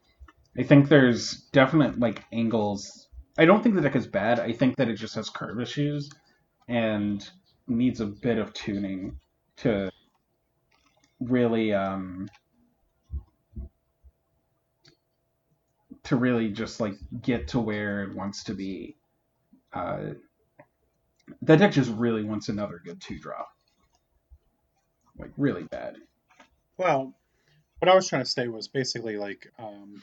I 0.57 0.63
think 0.63 0.87
there's 0.87 1.41
definite 1.51 1.99
like 1.99 2.23
angles. 2.31 3.07
I 3.37 3.45
don't 3.45 3.61
think 3.61 3.75
the 3.75 3.81
deck 3.81 3.95
is 3.95 4.07
bad. 4.07 4.39
I 4.39 4.53
think 4.53 4.77
that 4.77 4.87
it 4.87 4.95
just 4.95 5.15
has 5.15 5.29
curve 5.29 5.59
issues 5.59 6.09
and 6.67 7.27
needs 7.67 7.99
a 7.99 8.05
bit 8.05 8.37
of 8.37 8.53
tuning 8.53 9.19
to 9.57 9.91
really 11.19 11.73
um 11.73 12.29
to 16.03 16.15
really 16.15 16.49
just 16.49 16.79
like 16.79 16.93
get 17.21 17.47
to 17.49 17.59
where 17.59 18.03
it 18.03 18.15
wants 18.15 18.43
to 18.45 18.53
be. 18.53 18.95
Uh, 19.73 20.11
that 21.41 21.59
deck 21.59 21.71
just 21.71 21.91
really 21.91 22.23
wants 22.23 22.49
another 22.49 22.79
good 22.83 23.01
two 23.01 23.19
drop, 23.19 23.49
like 25.17 25.31
really 25.37 25.63
bad. 25.63 25.97
Well, 26.77 27.15
what 27.85 27.91
I 27.91 27.95
was 27.95 28.07
trying 28.07 28.23
to 28.23 28.29
say 28.29 28.47
was 28.47 28.67
basically 28.67 29.17
like 29.17 29.51
um 29.59 30.01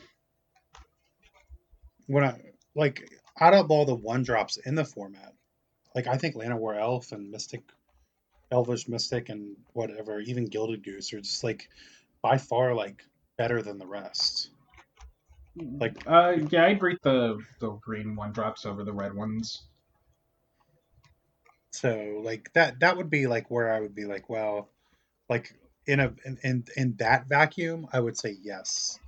when 2.06 2.24
I 2.24 2.40
like 2.76 3.10
out 3.40 3.54
of 3.54 3.70
all 3.70 3.84
the 3.84 3.94
one 3.94 4.22
drops 4.22 4.56
in 4.56 4.76
the 4.76 4.84
format, 4.84 5.32
like 5.94 6.06
I 6.06 6.16
think 6.16 6.36
Llanowar 6.36 6.78
Elf 6.78 7.10
and 7.10 7.30
Mystic 7.30 7.62
Elvish 8.52 8.86
Mystic 8.86 9.30
and 9.30 9.56
whatever, 9.72 10.20
even 10.20 10.44
Gilded 10.44 10.84
Goose 10.84 11.12
are 11.12 11.20
just 11.20 11.42
like 11.42 11.68
by 12.22 12.38
far 12.38 12.72
like 12.72 13.02
better 13.36 13.62
than 13.62 13.78
the 13.78 13.86
rest. 13.86 14.50
Like 15.56 15.96
Uh, 16.06 16.36
yeah, 16.50 16.66
I'd 16.66 16.82
rate 16.82 17.02
the 17.02 17.38
the 17.58 17.70
green 17.72 18.14
one 18.14 18.30
drops 18.30 18.64
over 18.64 18.84
the 18.84 18.92
red 18.92 19.12
ones. 19.12 19.64
so 21.72 22.20
like 22.22 22.52
that 22.52 22.78
that 22.78 22.96
would 22.96 23.10
be 23.10 23.26
like 23.26 23.50
where 23.50 23.72
I 23.72 23.80
would 23.80 23.94
be 23.94 24.04
like, 24.04 24.30
well, 24.30 24.68
like 25.28 25.52
in 25.86 26.00
a 26.00 26.12
in 26.24 26.38
in, 26.42 26.64
in 26.76 26.96
that 26.96 27.26
vacuum, 27.28 27.86
I 27.92 28.00
would 28.00 28.16
say 28.16 28.36
yes. 28.42 28.98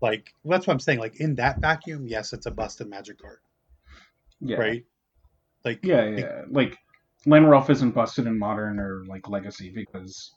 Like 0.00 0.34
that's 0.44 0.66
what 0.66 0.72
I'm 0.72 0.80
saying. 0.80 0.98
Like 0.98 1.20
in 1.20 1.36
that 1.36 1.60
vacuum, 1.60 2.06
yes, 2.06 2.32
it's 2.32 2.46
a 2.46 2.50
busted 2.50 2.88
magic 2.88 3.20
card. 3.20 3.38
Yeah, 4.40 4.56
right? 4.56 4.84
Like 5.64 5.80
Yeah, 5.84 6.04
yeah. 6.04 6.42
Like 6.50 6.76
Llanowar 7.26 7.54
Elf 7.54 7.70
isn't 7.70 7.92
busted 7.92 8.26
in 8.26 8.38
modern 8.38 8.80
or 8.80 9.04
like 9.06 9.28
legacy 9.28 9.70
because 9.70 10.32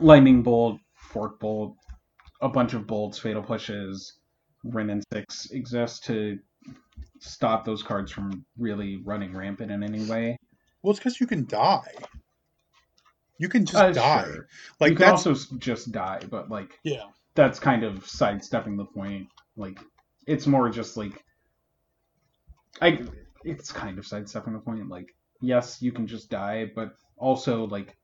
lightning 0.00 0.42
bolt, 0.42 0.78
fork 0.94 1.40
bolt, 1.40 1.74
a 2.42 2.48
bunch 2.48 2.74
of 2.74 2.86
bolts, 2.86 3.18
fatal 3.18 3.42
pushes, 3.42 4.18
Wrenn 4.64 4.90
and 4.90 5.02
Six 5.12 5.50
exist 5.50 6.04
to 6.04 6.38
stop 7.20 7.64
those 7.64 7.82
cards 7.82 8.12
from 8.12 8.44
really 8.58 8.98
running 9.04 9.34
rampant 9.34 9.70
in 9.70 9.82
any 9.82 10.04
way. 10.04 10.36
Well, 10.82 10.90
it's 10.90 11.00
because 11.00 11.20
you 11.20 11.26
can 11.26 11.46
die. 11.46 11.94
You 13.40 13.48
can 13.48 13.64
just 13.64 13.74
Uh, 13.82 13.90
die. 13.92 14.24
sure. 14.24 14.48
Like 14.80 14.90
you 14.90 14.96
can 14.96 15.06
that's 15.06 15.26
also 15.26 15.56
just 15.56 15.90
die, 15.92 16.20
but 16.30 16.50
like 16.50 16.78
yeah. 16.84 17.04
that's 17.34 17.58
kind 17.58 17.84
of 17.84 18.06
sidestepping 18.06 18.76
the 18.76 18.84
point. 18.84 19.28
Like 19.56 19.78
it's 20.26 20.46
more 20.46 20.68
just 20.68 20.98
like 20.98 21.24
I 22.82 23.02
it's 23.44 23.72
kind 23.72 23.98
of 23.98 24.06
sidestepping 24.06 24.52
the 24.52 24.58
point. 24.58 24.88
Like 24.90 25.14
yes, 25.40 25.80
you 25.80 25.90
can 25.90 26.06
just 26.06 26.28
die, 26.28 26.70
but 26.74 26.92
also 27.16 27.66
like 27.66 27.96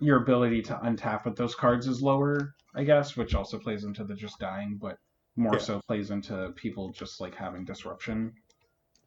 your 0.00 0.22
ability 0.22 0.62
to 0.62 0.74
untap 0.84 1.24
with 1.24 1.34
those 1.34 1.56
cards 1.56 1.88
is 1.88 2.00
lower, 2.00 2.54
I 2.76 2.84
guess, 2.84 3.16
which 3.16 3.34
also 3.34 3.58
plays 3.58 3.82
into 3.82 4.04
the 4.04 4.14
just 4.14 4.38
dying, 4.38 4.78
but 4.80 4.98
more 5.34 5.54
Yeah. 5.54 5.58
so 5.58 5.80
plays 5.88 6.12
into 6.12 6.52
people 6.54 6.92
just 6.92 7.20
like 7.20 7.34
having 7.34 7.64
disruption. 7.64 8.32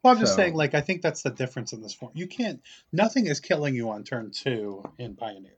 Well, 0.02 0.12
I'm 0.14 0.20
just 0.20 0.32
So- 0.32 0.36
saying, 0.36 0.54
like, 0.54 0.74
I 0.74 0.80
think 0.80 1.02
that's 1.02 1.22
the 1.22 1.30
difference 1.30 1.72
in 1.72 1.80
this 1.80 1.94
form. 1.94 2.12
You 2.14 2.26
can't, 2.26 2.60
nothing 2.92 3.26
is 3.26 3.40
killing 3.40 3.74
you 3.74 3.90
on 3.90 4.04
turn 4.04 4.30
two 4.32 4.84
in 4.98 5.14
Pioneer. 5.16 5.56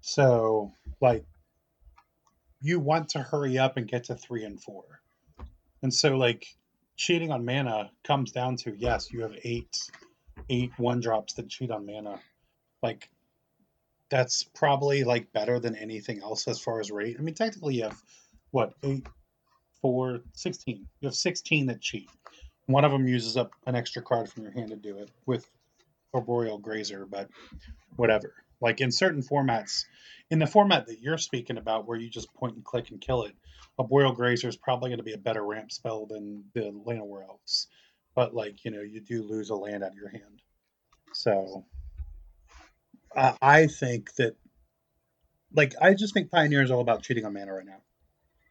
So, 0.00 0.72
like, 1.00 1.24
you 2.60 2.80
want 2.80 3.10
to 3.10 3.20
hurry 3.22 3.58
up 3.58 3.76
and 3.76 3.86
get 3.86 4.04
to 4.04 4.16
three 4.16 4.44
and 4.44 4.60
four. 4.60 4.84
And 5.82 5.92
so, 5.94 6.16
like, 6.16 6.46
cheating 6.96 7.30
on 7.30 7.44
mana 7.44 7.90
comes 8.04 8.32
down 8.32 8.56
to 8.56 8.74
yes, 8.76 9.12
you 9.12 9.22
have 9.22 9.36
eight, 9.44 9.76
eight 10.48 10.72
one 10.76 11.00
drops 11.00 11.34
that 11.34 11.48
cheat 11.48 11.70
on 11.70 11.86
mana. 11.86 12.20
Like, 12.82 13.08
that's 14.08 14.44
probably 14.44 15.04
like 15.04 15.32
better 15.32 15.58
than 15.58 15.74
anything 15.74 16.20
else 16.20 16.46
as 16.46 16.60
far 16.60 16.80
as 16.80 16.90
rate. 16.90 17.16
I 17.18 17.22
mean, 17.22 17.34
technically, 17.34 17.76
you 17.76 17.84
have 17.84 18.02
what 18.50 18.74
eight, 18.82 19.06
four, 19.80 20.20
16. 20.34 20.86
You 21.00 21.08
have 21.08 21.14
16 21.14 21.66
that 21.66 21.80
cheat. 21.80 22.10
One 22.66 22.84
of 22.84 22.92
them 22.92 23.08
uses 23.08 23.36
up 23.36 23.52
an 23.66 23.74
extra 23.74 24.02
card 24.02 24.30
from 24.30 24.44
your 24.44 24.52
hand 24.52 24.70
to 24.70 24.76
do 24.76 24.98
it 24.98 25.10
with 25.26 25.48
Arboreal 26.14 26.58
Grazer, 26.58 27.06
but 27.06 27.28
whatever. 27.96 28.34
Like 28.60 28.80
in 28.80 28.92
certain 28.92 29.22
formats, 29.22 29.84
in 30.30 30.38
the 30.38 30.46
format 30.46 30.86
that 30.86 31.00
you're 31.00 31.18
speaking 31.18 31.58
about, 31.58 31.86
where 31.86 31.98
you 31.98 32.08
just 32.08 32.32
point 32.34 32.54
and 32.54 32.64
click 32.64 32.90
and 32.90 33.00
kill 33.00 33.24
it, 33.24 33.34
Arboreal 33.78 34.12
Grazer 34.12 34.48
is 34.48 34.56
probably 34.56 34.90
going 34.90 34.98
to 34.98 35.04
be 35.04 35.14
a 35.14 35.18
better 35.18 35.44
ramp 35.44 35.72
spell 35.72 36.06
than 36.06 36.44
the 36.54 36.70
Llanowar 36.70 37.24
Elves. 37.28 37.66
But 38.14 38.34
like 38.34 38.64
you 38.64 38.70
know, 38.70 38.82
you 38.82 39.00
do 39.00 39.22
lose 39.22 39.50
a 39.50 39.56
land 39.56 39.82
out 39.82 39.90
of 39.90 39.96
your 39.96 40.10
hand. 40.10 40.42
So 41.14 41.64
uh, 43.16 43.34
I 43.40 43.66
think 43.66 44.14
that, 44.14 44.36
like, 45.54 45.74
I 45.80 45.94
just 45.94 46.14
think 46.14 46.30
Pioneer 46.30 46.62
is 46.62 46.70
all 46.70 46.80
about 46.80 47.02
cheating 47.02 47.26
on 47.26 47.34
mana 47.34 47.52
right 47.52 47.66
now. 47.66 47.82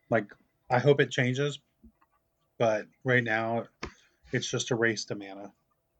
Like, 0.09 0.25
I 0.69 0.79
hope 0.79 0.99
it 0.99 1.09
changes, 1.09 1.59
but 2.57 2.85
right 3.03 3.23
now 3.23 3.65
it's 4.34 4.49
just 4.49 4.72
a 4.72 4.76
race 4.76 5.06
to 5.06 5.16
mana. 5.16 5.52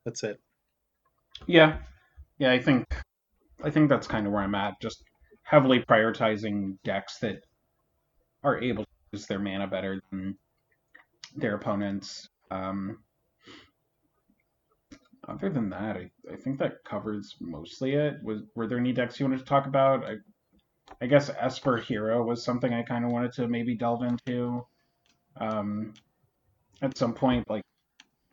That's 0.06 0.24
it. 0.24 0.40
Yeah, 1.48 1.78
yeah, 2.38 2.52
I 2.52 2.60
think 2.60 2.86
I 3.64 3.70
think 3.70 3.90
that's 3.90 4.08
kind 4.08 4.26
of 4.26 4.34
where 4.34 4.44
I'm 4.44 4.56
at. 4.56 4.80
Just 4.82 5.03
heavily 5.44 5.80
prioritizing 5.80 6.78
decks 6.84 7.18
that 7.20 7.44
are 8.44 8.60
able 8.60 8.84
to 8.84 8.90
use 9.12 9.28
their 9.28 9.40
mana 9.40 9.68
better 9.68 10.02
than 10.12 10.38
their 11.36 11.56
opponents. 11.56 12.30
Um, 12.49 12.99
other 15.28 15.49
than 15.49 15.70
that, 15.70 15.98
I, 15.98 16.12
I 16.32 16.36
think 16.36 16.60
that 16.60 16.84
covers 16.84 17.36
mostly 17.40 17.94
it. 17.94 18.16
Was 18.24 18.41
were 18.56 18.68
there 18.68 18.80
any 18.80 18.94
decks 18.94 19.20
you 19.20 19.26
wanted 19.26 19.40
to 19.40 19.45
talk 19.45 19.68
about? 19.68 20.03
I, 20.03 20.16
I 21.02 21.08
guess 21.08 21.30
Esper 21.30 21.78
Hero 21.78 22.24
was 22.24 22.44
something 22.44 22.74
I 22.74 22.84
kind 22.84 23.06
of 23.06 23.12
wanted 23.12 23.34
to 23.34 23.48
maybe 23.48 23.76
delve 23.76 24.03
into. 24.03 24.66
Um, 25.40 25.94
at 26.82 26.98
some 26.98 27.14
point, 27.14 27.49
like 27.49 27.64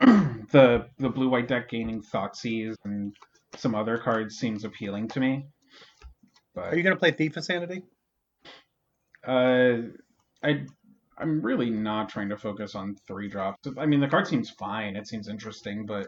the 0.52 0.86
the 0.98 1.08
blue 1.08 1.28
white 1.28 1.48
deck 1.48 1.68
gaining 1.70 2.02
Thoughtseize 2.02 2.76
and 2.84 3.14
some 3.56 3.74
other 3.74 3.98
cards 3.98 4.36
seems 4.36 4.64
appealing 4.64 5.08
to 5.08 5.20
me. 5.20 5.46
But 6.54 6.72
Are 6.72 6.76
you 6.76 6.82
going 6.82 6.94
to 6.94 6.98
play 7.00 7.10
Thief 7.12 7.36
of 7.36 7.44
Sanity? 7.44 7.82
uh, 9.26 9.78
I 10.42 10.66
I'm 11.18 11.40
really 11.42 11.70
not 11.70 12.08
trying 12.08 12.28
to 12.28 12.36
focus 12.36 12.74
on 12.74 12.96
three 13.08 13.28
drops. 13.28 13.58
I 13.76 13.86
mean, 13.86 14.00
the 14.00 14.08
card 14.08 14.26
seems 14.28 14.50
fine. 14.50 14.94
It 14.96 15.08
seems 15.08 15.28
interesting, 15.28 15.84
but 15.86 16.06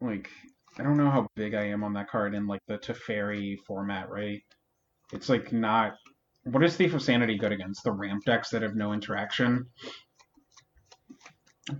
like 0.00 0.30
I 0.78 0.82
don't 0.82 0.96
know 0.96 1.10
how 1.10 1.26
big 1.36 1.54
I 1.54 1.64
am 1.64 1.84
on 1.84 1.92
that 1.94 2.08
card 2.08 2.34
in 2.34 2.46
like 2.46 2.62
the 2.66 2.78
Teferi 2.78 3.56
format, 3.66 4.10
right? 4.10 4.40
It's 5.12 5.28
like 5.28 5.52
not. 5.52 5.94
What 6.44 6.62
is 6.64 6.76
Thief 6.76 6.94
of 6.94 7.02
Sanity 7.02 7.36
good 7.36 7.52
against? 7.52 7.84
The 7.84 7.92
ramp 7.92 8.24
decks 8.24 8.50
that 8.50 8.62
have 8.62 8.74
no 8.74 8.92
interaction. 8.92 9.66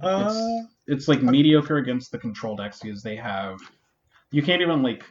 Uh, 0.00 0.60
It's 0.86 1.08
like 1.08 1.22
mediocre 1.22 1.76
against 1.78 2.12
the 2.12 2.18
control 2.18 2.56
decks 2.56 2.80
because 2.80 3.02
they 3.02 3.16
have. 3.16 3.58
You 4.30 4.42
can't 4.42 4.62
even 4.62 4.82
like. 4.82 5.04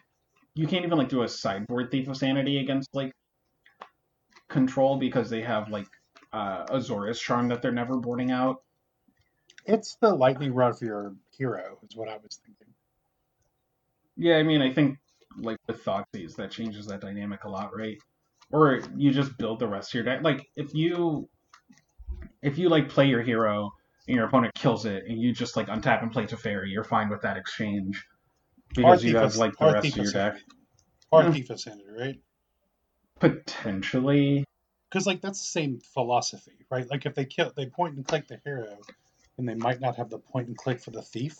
You 0.56 0.68
can't 0.68 0.86
even 0.86 0.98
like 0.98 1.10
do 1.10 1.22
a 1.22 1.28
sideboard 1.28 1.92
Thief 1.92 2.08
of 2.08 2.18
Sanity 2.18 2.58
against 2.60 2.90
like 2.96 3.12
control 4.50 4.98
because 4.98 5.30
they 5.30 5.42
have 5.42 5.70
like 5.70 5.88
uh, 6.34 6.66
Azorius 6.66 7.20
Charm 7.20 7.48
that 7.50 7.62
they're 7.62 7.72
never 7.72 7.98
boarding 7.98 8.32
out. 8.32 8.64
it's 9.66 9.96
the 10.02 10.10
lightning 10.10 10.54
rod 10.54 10.78
for 10.80 10.86
your 10.86 11.16
hero, 11.38 11.78
is 11.88 11.96
what 11.96 12.10
I 12.10 12.18
was 12.18 12.40
thinking. 12.46 12.74
Yeah, 14.16 14.38
I 14.38 14.44
mean, 14.44 14.62
I 14.62 14.74
think 14.74 14.98
like 15.38 15.58
with 15.68 15.84
Thoughtseize, 15.84 16.36
that 16.38 16.50
changes 16.50 16.88
that 16.88 17.02
dynamic 17.02 17.44
a 17.44 17.50
lot, 17.50 17.76
right? 17.78 17.98
Or 18.52 18.82
you 18.96 19.12
just 19.12 19.38
build 19.38 19.60
the 19.60 19.68
rest 19.68 19.92
of 19.92 19.96
your 19.96 20.04
deck. 20.06 20.24
Like 20.24 20.48
if 20.56 20.74
you 20.74 21.30
if 22.42 22.58
you 22.58 22.70
like 22.70 22.90
play 22.90 23.08
your 23.08 23.22
hero 23.22 23.72
and 24.08 24.16
your 24.16 24.26
opponent 24.26 24.54
kills 24.56 24.86
it, 24.86 25.04
and 25.08 25.20
you 25.20 25.34
just 25.34 25.56
like 25.58 25.68
untap 25.68 26.02
and 26.02 26.12
play 26.12 26.26
Teferi, 26.26 26.72
you're 26.72 26.84
fine 26.84 27.10
with 27.10 27.22
that 27.22 27.38
exchange 27.38 28.06
because 28.76 29.04
you 29.04 29.18
have 29.18 29.36
like 29.36 29.58
the 29.58 29.72
rest 29.72 29.88
of 29.88 30.04
your 30.04 30.12
deck. 30.12 30.36
Or 31.12 31.24
Yeah. 31.24 31.32
Thief 31.32 31.50
of 31.50 31.60
Sanity, 31.60 31.86
right? 31.98 32.20
Potentially, 33.20 34.46
Because 34.90 35.08
like 35.08 35.22
that's 35.22 35.40
the 35.40 35.48
same 35.48 35.80
philosophy, 35.80 36.66
right? 36.70 36.90
Like 36.90 37.06
if 37.06 37.16
they 37.16 37.26
kill, 37.26 37.52
they 37.56 37.66
point 37.66 37.96
and 37.96 38.06
click 38.06 38.28
the 38.28 38.40
hero, 38.44 38.78
and 39.38 39.48
they 39.50 39.56
might 39.56 39.82
not 39.82 39.96
have 39.98 40.10
the 40.10 40.20
point 40.20 40.48
and 40.48 40.58
click 40.58 40.80
for 40.80 40.92
the 40.92 41.02
thief, 41.02 41.36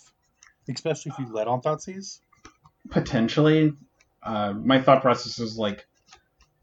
especially 0.70 1.12
if 1.12 1.20
you 1.20 1.32
let 1.32 1.48
on 1.48 1.62
Thoughtseize. 1.62 2.20
potentially. 2.90 3.74
Uh, 4.24 4.54
my 4.54 4.82
thought 4.82 5.02
process 5.02 5.40
is 5.40 5.58
like 5.58 5.86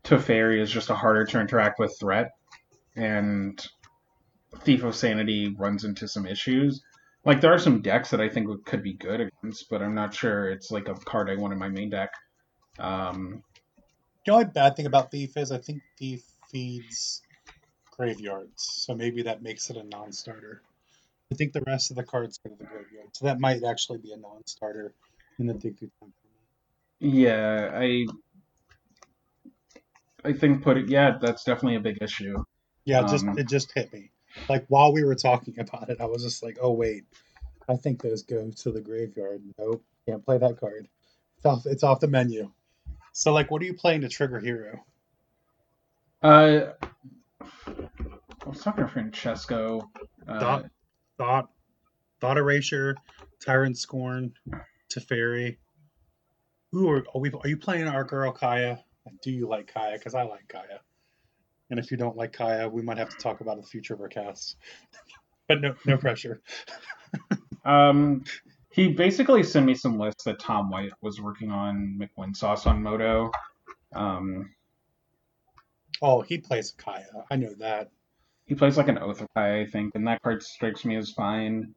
Teferi 0.02 0.60
is 0.60 0.70
just 0.70 0.90
a 0.90 0.94
harder 0.94 1.24
to 1.24 1.40
interact 1.40 1.78
with 1.78 1.96
threat, 1.98 2.32
and 2.96 3.64
Thief 4.62 4.84
of 4.84 4.94
Sanity 4.94 5.54
runs 5.58 5.84
into 5.84 6.08
some 6.08 6.26
issues. 6.26 6.82
Like 7.24 7.40
there 7.40 7.52
are 7.52 7.58
some 7.58 7.80
decks 7.82 8.10
that 8.10 8.20
I 8.20 8.28
think 8.28 8.48
could 8.66 8.82
be 8.82 8.94
good 8.94 9.20
against, 9.20 9.68
but 9.70 9.82
I'm 9.82 9.94
not 9.94 10.14
sure 10.14 10.50
it's 10.50 10.70
like 10.70 10.88
a 10.88 10.94
card 10.94 11.30
I 11.30 11.36
want 11.36 11.52
in 11.52 11.58
my 11.58 11.68
main 11.68 11.90
deck. 11.90 12.10
Um, 12.78 13.42
The 14.26 14.32
only 14.32 14.44
bad 14.46 14.76
thing 14.76 14.86
about 14.86 15.10
Thief 15.10 15.36
is 15.36 15.50
I 15.52 15.58
think 15.58 15.82
Thief 15.98 16.22
feeds 16.50 17.22
graveyards, 17.96 18.62
so 18.62 18.94
maybe 18.94 19.22
that 19.22 19.42
makes 19.42 19.70
it 19.70 19.76
a 19.76 19.82
non-starter. 19.84 20.62
I 21.32 21.34
think 21.36 21.52
the 21.52 21.62
rest 21.66 21.90
of 21.90 21.96
the 21.96 22.02
cards 22.04 22.38
go 22.38 22.50
to 22.50 22.56
the 22.56 22.64
graveyard, 22.64 23.08
so 23.14 23.26
that 23.26 23.40
might 23.40 23.62
actually 23.64 23.98
be 23.98 24.12
a 24.12 24.16
non-starter 24.16 24.94
in 25.38 25.46
the 25.46 25.54
dig 25.54 25.78
through 25.78 25.90
time. 26.00 26.12
yeah, 27.00 27.70
I 27.74 28.06
I 30.24 30.32
think 30.32 30.62
put 30.62 30.76
it. 30.78 30.88
Yeah, 30.88 31.18
that's 31.20 31.44
definitely 31.44 31.76
a 31.76 31.80
big 31.80 31.98
issue. 32.00 32.44
Yeah, 32.84 33.00
it 33.04 33.08
just 33.08 33.26
Um, 33.26 33.38
it 33.38 33.48
just 33.48 33.72
hit 33.72 33.92
me. 33.92 34.10
Like 34.48 34.64
while 34.68 34.92
we 34.92 35.04
were 35.04 35.14
talking 35.14 35.54
about 35.58 35.90
it, 35.90 36.00
I 36.00 36.06
was 36.06 36.22
just 36.22 36.42
like, 36.42 36.58
oh 36.60 36.72
wait, 36.72 37.04
I 37.68 37.76
think 37.76 38.02
those 38.02 38.22
go 38.22 38.50
to 38.50 38.72
the 38.72 38.80
graveyard. 38.80 39.42
Nope, 39.58 39.84
can't 40.06 40.24
play 40.24 40.38
that 40.38 40.58
card. 40.58 40.88
It's 41.36 41.46
off. 41.46 41.66
It's 41.66 41.82
off 41.82 42.00
the 42.00 42.08
menu. 42.08 42.50
So 43.12 43.32
like, 43.32 43.50
what 43.50 43.62
are 43.62 43.66
you 43.66 43.74
playing 43.74 44.02
to 44.02 44.08
trigger 44.08 44.40
hero? 44.40 44.84
Uh, 46.22 46.72
I 47.40 48.48
was 48.48 48.60
talking 48.62 48.84
to 48.84 48.90
Francesco. 48.90 49.90
Uh, 50.26 50.40
Thought, 50.40 50.64
thought, 51.18 51.50
thought 52.20 52.38
erasure, 52.38 52.96
tyrant 53.44 53.76
scorn, 53.76 54.32
Teferi. 54.90 55.58
Ooh, 56.74 56.88
are, 56.90 57.04
are 57.14 57.20
we? 57.20 57.30
Are 57.30 57.48
you 57.48 57.56
playing 57.56 57.86
our 57.88 58.04
girl 58.04 58.32
Kaya? 58.32 58.82
Do 59.22 59.30
you 59.30 59.46
like 59.46 59.72
Kaya? 59.72 59.98
Because 59.98 60.14
I 60.14 60.22
like 60.22 60.48
Kaya. 60.48 60.80
And 61.74 61.84
if 61.84 61.90
you 61.90 61.96
don't 61.96 62.16
like 62.16 62.32
Kaya, 62.32 62.68
we 62.68 62.82
might 62.82 62.98
have 62.98 63.08
to 63.08 63.16
talk 63.16 63.40
about 63.40 63.56
the 63.60 63.66
future 63.66 63.94
of 63.94 64.00
our 64.00 64.06
cast. 64.06 64.58
but 65.48 65.60
no, 65.60 65.74
no 65.84 65.96
pressure. 65.96 66.40
Um, 67.64 68.22
he 68.70 68.88
basically 68.92 69.42
sent 69.42 69.64
me 69.64 69.74
some 69.74 69.98
lists 69.98 70.22
that 70.24 70.38
Tom 70.38 70.68
White 70.70 70.92
was 71.00 71.18
working 71.20 71.50
on 71.50 71.98
McWin 71.98 72.36
sauce 72.36 72.66
on 72.66 72.82
Moto. 72.82 73.30
Um, 73.94 74.50
Oh, 76.02 76.20
he 76.20 76.36
plays 76.38 76.74
Kaya. 76.76 77.06
I 77.30 77.36
know 77.36 77.54
that. 77.54 77.90
he 78.44 78.54
plays 78.54 78.76
like 78.76 78.88
an 78.88 78.98
Oath 78.98 79.22
of 79.22 79.28
Kaya, 79.34 79.62
I 79.62 79.66
think, 79.66 79.94
and 79.94 80.06
that 80.06 80.20
card 80.22 80.42
strikes 80.42 80.84
me 80.84 80.96
as 80.96 81.10
fine. 81.12 81.74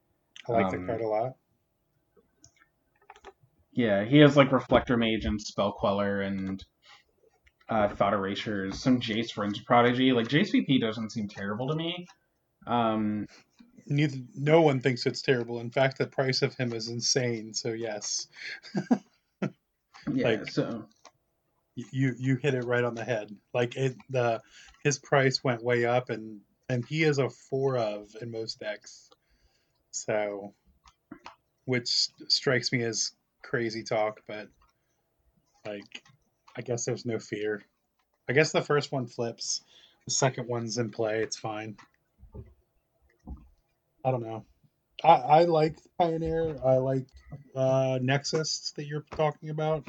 I 0.50 0.52
like 0.52 0.72
the 0.72 0.78
Um, 0.78 0.88
card 0.88 1.02
a 1.02 1.08
lot. 1.08 1.36
Yeah, 3.72 4.04
he 4.04 4.18
has 4.20 4.36
like 4.36 4.52
Reflector 4.52 4.98
Mage 4.98 5.24
and 5.26 5.42
Spell 5.42 5.72
Queller 5.72 6.22
and 6.22 6.64
uh, 7.70 7.90
Thought 7.90 8.14
Erasures, 8.14 8.80
some 8.80 9.00
Jace 9.00 9.34
Vryn's 9.34 9.60
Prodigy. 9.60 10.12
Like 10.14 10.28
Jace 10.28 10.52
VP 10.52 10.80
doesn't 10.80 11.12
seem 11.12 11.28
terrible 11.28 11.68
to 11.68 11.76
me. 11.76 12.08
Um, 12.66 13.28
Neither, 13.90 14.18
no 14.36 14.62
one 14.62 14.82
thinks 14.82 15.06
it's 15.06 15.22
terrible. 15.22 15.62
In 15.62 15.70
fact, 15.72 15.98
the 15.98 16.08
price 16.08 16.42
of 16.42 16.54
him 16.56 16.74
is 16.74 16.90
insane. 16.90 17.54
So 17.54 17.70
yes, 17.70 18.28
yeah, 19.42 19.48
Like- 20.28 20.48
so 20.52 20.86
you 21.94 22.14
you 22.18 22.36
hit 22.38 22.54
it 22.54 22.66
right 22.66 22.84
on 22.84 22.96
the 22.96 23.04
head. 23.06 23.30
Like 23.54 23.76
it, 23.78 23.96
the 24.10 24.42
his 24.84 25.00
price 25.00 25.44
went 25.44 25.64
way 25.64 25.86
up, 25.86 26.10
and 26.10 26.42
and 26.70 26.84
he 26.86 27.04
is 27.04 27.18
a 27.20 27.30
four 27.30 27.78
of 27.78 28.10
in 28.22 28.32
most 28.32 28.60
decks. 28.60 29.10
So, 29.92 30.54
which 31.66 32.10
strikes 32.28 32.72
me 32.74 32.84
as 32.84 33.12
crazy 33.44 33.84
talk, 33.84 34.20
but 34.28 34.48
like 35.66 36.04
I 36.58 36.62
guess 36.62 36.86
there's 36.86 37.06
no 37.06 37.20
fear. 37.20 37.62
I 38.28 38.34
guess 38.34 38.52
the 38.52 38.62
first 38.62 38.92
one 38.92 39.06
flips, 39.06 39.62
the 40.06 40.12
second 40.12 40.48
one's 40.50 40.78
in 40.78 40.90
play. 40.90 41.22
It's 41.22 41.38
fine. 41.38 41.78
I 44.04 44.12
don't 44.12 44.24
know. 44.24 44.46
I, 45.04 45.10
I 45.10 45.44
like 45.44 45.78
Pioneer. 46.00 46.58
I 46.66 46.78
like 46.78 47.06
uh, 47.56 48.00
Nexus 48.02 48.74
that 48.76 48.86
you're 48.86 49.06
talking 49.16 49.50
about. 49.50 49.88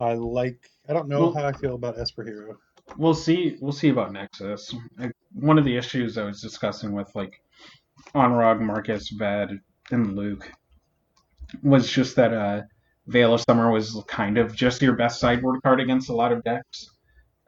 I 0.00 0.14
like. 0.14 0.70
I 0.88 0.92
don't 0.92 1.08
know 1.08 1.20
Well- 1.20 1.34
how 1.34 1.46
I 1.46 1.52
feel 1.52 1.74
about 1.74 1.98
Esper 1.98 2.24
Hero. 2.24 2.56
We'll 2.96 3.14
see. 3.14 3.56
We'll 3.60 3.72
see 3.72 3.90
about 3.90 4.12
Nexus. 4.12 4.74
I, 4.98 5.10
one 5.34 5.56
of 5.58 5.64
the 5.64 5.76
issues 5.76 6.18
I 6.18 6.24
was 6.24 6.42
discussing 6.42 6.92
with 6.92 7.14
like 7.14 7.40
Onrog, 8.14 8.60
Marcus, 8.60 9.08
Ved, 9.10 9.60
and 9.90 10.16
Luke 10.16 10.50
was 11.62 11.88
just 11.90 12.16
that 12.16 12.32
uh, 12.34 12.62
Veil 13.06 13.34
of 13.34 13.40
Summer 13.40 13.70
was 13.70 14.02
kind 14.06 14.38
of 14.38 14.54
just 14.54 14.82
your 14.82 14.94
best 14.94 15.18
sideboard 15.20 15.62
card 15.62 15.80
against 15.80 16.08
a 16.08 16.14
lot 16.14 16.32
of 16.32 16.44
decks, 16.44 16.90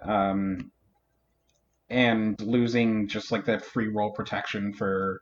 um, 0.01 0.70
and 1.89 2.40
losing 2.40 3.09
just 3.09 3.31
like 3.31 3.44
that 3.44 3.64
free 3.64 3.89
roll 3.89 4.10
protection 4.10 4.72
for, 4.72 5.20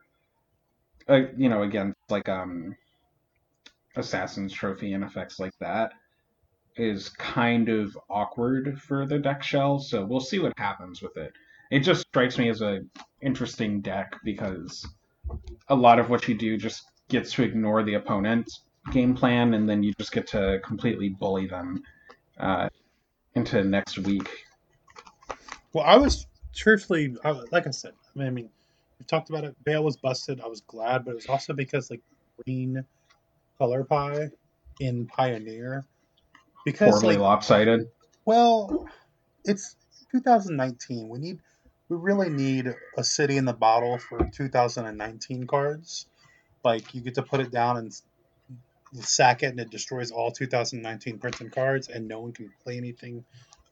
uh, 1.07 1.21
you 1.37 1.49
know, 1.49 1.63
against 1.63 1.99
like 2.09 2.27
um, 2.29 2.75
Assassin's 3.95 4.53
Trophy 4.53 4.93
and 4.93 5.03
effects 5.03 5.39
like 5.39 5.53
that 5.59 5.93
is 6.75 7.09
kind 7.09 7.69
of 7.69 7.95
awkward 8.09 8.81
for 8.81 9.05
the 9.05 9.19
deck 9.19 9.43
shell, 9.43 9.77
so 9.77 10.03
we'll 10.03 10.19
see 10.19 10.39
what 10.39 10.57
happens 10.57 11.01
with 11.01 11.15
it. 11.17 11.31
It 11.69 11.79
just 11.79 12.07
strikes 12.07 12.37
me 12.37 12.49
as 12.49 12.61
a 12.61 12.81
interesting 13.21 13.81
deck 13.81 14.15
because 14.23 14.85
a 15.67 15.75
lot 15.75 15.99
of 15.99 16.09
what 16.09 16.27
you 16.27 16.35
do 16.35 16.57
just 16.57 16.83
gets 17.09 17.31
to 17.33 17.43
ignore 17.43 17.83
the 17.83 17.93
opponent's 17.93 18.61
game 18.91 19.15
plan, 19.15 19.53
and 19.53 19.69
then 19.69 19.83
you 19.83 19.93
just 19.97 20.11
get 20.11 20.27
to 20.27 20.59
completely 20.63 21.09
bully 21.09 21.47
them 21.47 21.83
uh, 22.39 22.69
into 23.35 23.63
next 23.63 23.99
week. 23.99 24.29
Well, 25.73 25.85
I 25.85 25.97
was 25.97 26.27
truthfully, 26.53 27.15
I, 27.23 27.31
like 27.51 27.67
I 27.67 27.71
said, 27.71 27.93
I 28.15 28.19
mean, 28.19 28.27
I 28.27 28.31
mean, 28.31 28.49
we 28.99 29.05
talked 29.05 29.29
about 29.29 29.43
it. 29.43 29.55
Veil 29.65 29.83
was 29.83 29.97
busted. 29.97 30.41
I 30.41 30.47
was 30.47 30.61
glad, 30.61 31.05
but 31.05 31.11
it 31.11 31.15
was 31.15 31.25
also 31.27 31.53
because 31.53 31.89
like 31.89 32.01
green 32.43 32.85
color 33.57 33.83
pie 33.83 34.29
in 34.79 35.07
Pioneer. 35.07 35.85
Because 36.65 36.91
Horribly 36.91 37.15
like, 37.15 37.23
lopsided. 37.23 37.87
well, 38.25 38.87
it's 39.43 39.75
2019. 40.11 41.09
We 41.09 41.19
need, 41.19 41.39
we 41.89 41.97
really 41.97 42.29
need 42.29 42.73
a 42.97 43.03
city 43.03 43.37
in 43.37 43.45
the 43.45 43.53
bottle 43.53 43.97
for 43.97 44.29
2019 44.31 45.47
cards. 45.47 46.05
Like 46.63 46.93
you 46.93 47.01
get 47.01 47.15
to 47.15 47.23
put 47.23 47.41
it 47.41 47.51
down 47.51 47.77
and 47.77 47.91
sack 49.01 49.43
it, 49.43 49.47
and 49.47 49.59
it 49.59 49.69
destroys 49.69 50.11
all 50.11 50.31
2019 50.31 51.19
printed 51.19 51.51
cards, 51.51 51.87
and 51.87 52.07
no 52.07 52.19
one 52.19 52.31
can 52.31 52.51
play 52.63 52.77
anything 52.77 53.23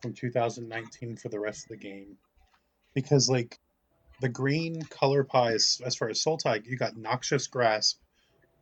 from 0.02 0.14
2019 0.14 1.18
for 1.18 1.30
the 1.30 1.40
rest 1.40 1.66
of 1.66 1.70
the 1.70 1.78
game. 1.78 2.18
Because 2.94 3.30
like 3.30 3.60
the 4.22 4.30
green 4.30 4.82
color 4.84 5.24
pies, 5.24 5.82
as 5.86 5.96
far 5.96 6.10
as 6.10 6.24
Sultai, 6.24 6.66
you 6.66 6.78
got 6.78 6.98
Noxious 6.98 7.48
Grasp 7.48 8.00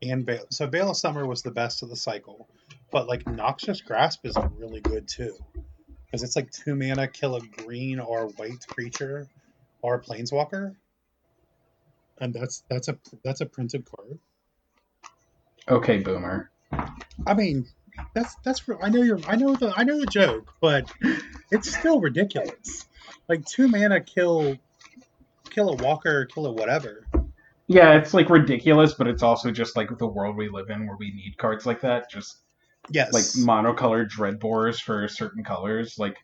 and 0.02 0.26
Veil. 0.26 0.46
So 0.52 0.68
Veil 0.68 0.92
of 0.92 0.98
Summer 0.98 1.26
was 1.26 1.42
the 1.42 1.52
best 1.52 1.84
of 1.84 1.90
the 1.90 1.96
cycle, 1.96 2.48
but 2.92 3.08
like 3.08 3.28
Noxious 3.28 3.82
Grasp 3.82 4.26
is 4.26 4.38
really 4.58 4.82
good 4.82 5.08
too, 5.08 5.36
because 6.06 6.24
it's 6.24 6.36
like 6.36 6.52
two 6.52 6.76
mana, 6.76 7.08
kill 7.08 7.36
a 7.36 7.42
green 7.42 8.00
or 8.00 8.28
white 8.28 8.66
creature 8.68 9.28
or 9.82 9.96
a 9.96 10.02
planeswalker, 10.02 10.76
and 12.20 12.34
that's 12.34 12.64
that's 12.70 12.88
a 12.88 12.98
that's 13.24 13.42
a 13.42 13.46
printed 13.46 13.86
card. 13.86 14.20
Okay, 15.70 15.98
Boomer. 16.00 16.52
I 17.28 17.34
mean, 17.36 17.68
that's 18.14 18.36
that's. 18.44 18.64
I 18.82 18.90
know 18.90 19.02
you're. 19.02 19.20
I 19.28 19.36
know 19.36 19.56
the 19.56 19.74
I 19.76 19.84
know 19.84 20.00
the 20.00 20.08
joke, 20.08 20.54
but 20.62 20.92
it's 21.52 21.76
still 21.78 22.00
ridiculous. 22.00 22.88
Like 23.28 23.46
two 23.46 23.68
mana 23.68 24.02
kill, 24.02 24.58
kill 25.50 25.70
a 25.70 25.76
walker, 25.76 26.26
kill 26.26 26.48
a 26.48 26.52
whatever. 26.52 27.06
Yeah, 27.68 27.94
it's 27.94 28.14
like 28.14 28.30
ridiculous, 28.30 28.96
but 28.96 29.08
it's 29.08 29.22
also 29.22 29.52
just 29.52 29.78
like 29.78 29.96
the 29.98 30.08
world 30.08 30.36
we 30.36 30.50
live 30.50 30.70
in 30.70 30.88
where 30.88 30.98
we 30.98 31.12
need 31.12 31.38
cards 31.38 31.66
like 31.66 31.82
that. 31.82 32.10
Just 32.10 32.38
Yes, 32.90 33.14
like 33.14 33.46
monocolored 33.46 34.10
dreadbores 34.10 34.82
for 34.82 35.08
certain 35.08 35.44
colors. 35.44 36.00
Like 36.00 36.18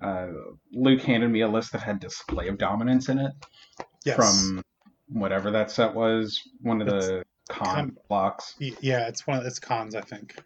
uh, 0.00 0.28
Luke 0.72 1.02
handed 1.02 1.30
me 1.30 1.40
a 1.40 1.48
list 1.48 1.72
that 1.72 1.82
had 1.82 1.98
display 1.98 2.48
of 2.48 2.58
dominance 2.58 3.08
in 3.08 3.18
it 3.18 3.32
yes. 4.04 4.16
from 4.16 4.62
whatever 5.08 5.50
that 5.52 5.70
set 5.70 5.94
was, 5.94 6.40
one 6.60 6.80
of 6.80 6.86
the 6.86 7.24
con 7.48 7.74
con- 7.74 7.96
blocks. 8.08 8.54
Yeah, 8.58 9.08
it's 9.08 9.26
one 9.26 9.38
of 9.38 9.44
it's 9.44 9.58
cons, 9.58 9.94
I 9.94 10.00
think. 10.00 10.36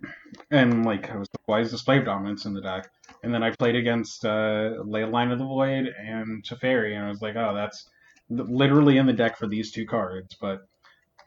And 0.51 0.85
like 0.85 1.11
I 1.11 1.17
was 1.17 1.29
like, 1.37 1.47
why 1.47 1.61
is 1.61 1.71
display 1.71 1.99
of 1.99 2.05
dominance 2.05 2.45
in 2.45 2.55
the 2.55 2.61
deck? 2.61 2.91
And 3.23 3.33
then 3.33 3.43
I 3.43 3.51
played 3.51 3.77
against 3.77 4.25
uh, 4.25 4.83
Leyline 4.85 5.33
of 5.33 5.39
the 5.39 5.45
Void 5.45 5.87
and 5.99 6.43
Teferi, 6.45 6.97
and 6.97 7.05
I 7.05 7.09
was 7.09 7.23
like, 7.23 7.37
oh, 7.37 7.55
that's 7.55 7.89
literally 8.31 8.99
in 8.99 9.07
the 9.07 9.13
deck 9.13 9.37
for 9.37 9.47
these 9.47 9.71
two 9.71 9.87
cards. 9.87 10.37
But 10.41 10.67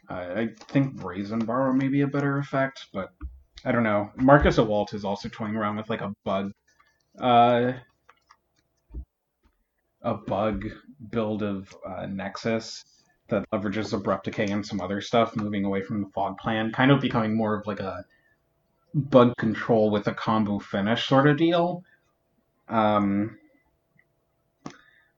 uh, 0.10 0.34
I 0.35 0.49
think 0.68 0.95
Brazen 0.95 1.39
Borrow 1.39 1.73
may 1.73 1.88
be 1.88 2.02
a 2.02 2.07
better 2.07 2.38
effect, 2.38 2.88
but 2.93 3.14
I 3.64 3.72
don't 3.72 3.84
know. 3.84 4.11
Marcus 4.18 4.57
Awalt 4.57 4.93
is 4.93 5.06
also 5.06 5.30
toying 5.30 5.56
around 5.56 5.77
with 5.77 5.89
like 5.89 6.02
a 6.02 6.14
bug, 6.23 6.52
uh, 7.19 7.73
a 10.02 10.14
bug 10.14 10.65
build 11.10 11.43
of 11.43 11.76
uh, 11.88 12.06
Nexus 12.06 12.84
that 13.27 13.49
leverages 13.52 13.93
abrupt 13.93 14.26
decay 14.26 14.47
and 14.47 14.65
some 14.65 14.81
other 14.81 15.02
stuff, 15.02 15.35
moving 15.35 15.65
away 15.65 15.81
from 15.81 16.02
the 16.02 16.10
fog 16.10 16.38
plan, 16.38 16.72
kind 16.72 16.91
of 16.91 17.02
becoming 17.02 17.35
more 17.35 17.56
of 17.56 17.65
like 17.68 17.80
a 17.80 18.06
bug 18.93 19.35
control 19.38 19.89
with 19.89 20.07
a 20.07 20.14
combo 20.14 20.60
finish 20.60 21.07
sort 21.07 21.27
of 21.27 21.38
deal. 21.38 21.84
Um, 22.68 23.38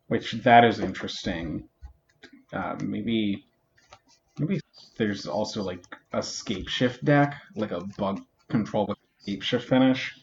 which 0.08 0.32
that 0.44 0.64
is 0.64 0.80
interesting. 0.80 1.68
Uh, 2.52 2.76
maybe 2.82 3.46
maybe 4.40 4.60
there's 4.98 5.28
also 5.28 5.62
like 5.64 5.84
a 6.14 6.24
scape 6.24 6.68
shift 6.70 7.04
deck, 7.04 7.36
like 7.56 7.72
a 7.72 7.82
bug 7.98 8.22
control 8.50 8.86
with 8.88 8.98
scape 9.20 9.42
shift 9.42 9.68
finish 9.68 10.14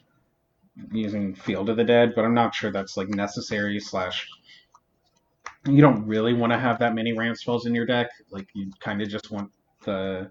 using 0.91 1.35
Field 1.35 1.69
of 1.69 1.77
the 1.77 1.85
Dead, 1.85 2.13
but 2.17 2.25
I'm 2.25 2.35
not 2.35 2.55
sure 2.55 2.73
that's 2.73 2.97
like 2.97 3.09
necessary 3.09 3.79
slash 3.79 4.29
you 5.67 5.81
don't 5.81 6.07
really 6.07 6.35
want 6.35 6.53
to 6.53 6.59
have 6.59 6.79
that 6.81 6.95
many 6.95 7.13
ramp 7.13 7.37
spells 7.37 7.67
in 7.67 7.75
your 7.75 7.87
deck. 7.87 8.09
Like 8.31 8.49
you 8.55 8.71
kind 8.81 9.01
of 9.03 9.09
just 9.09 9.31
want 9.31 9.51
the 9.85 10.31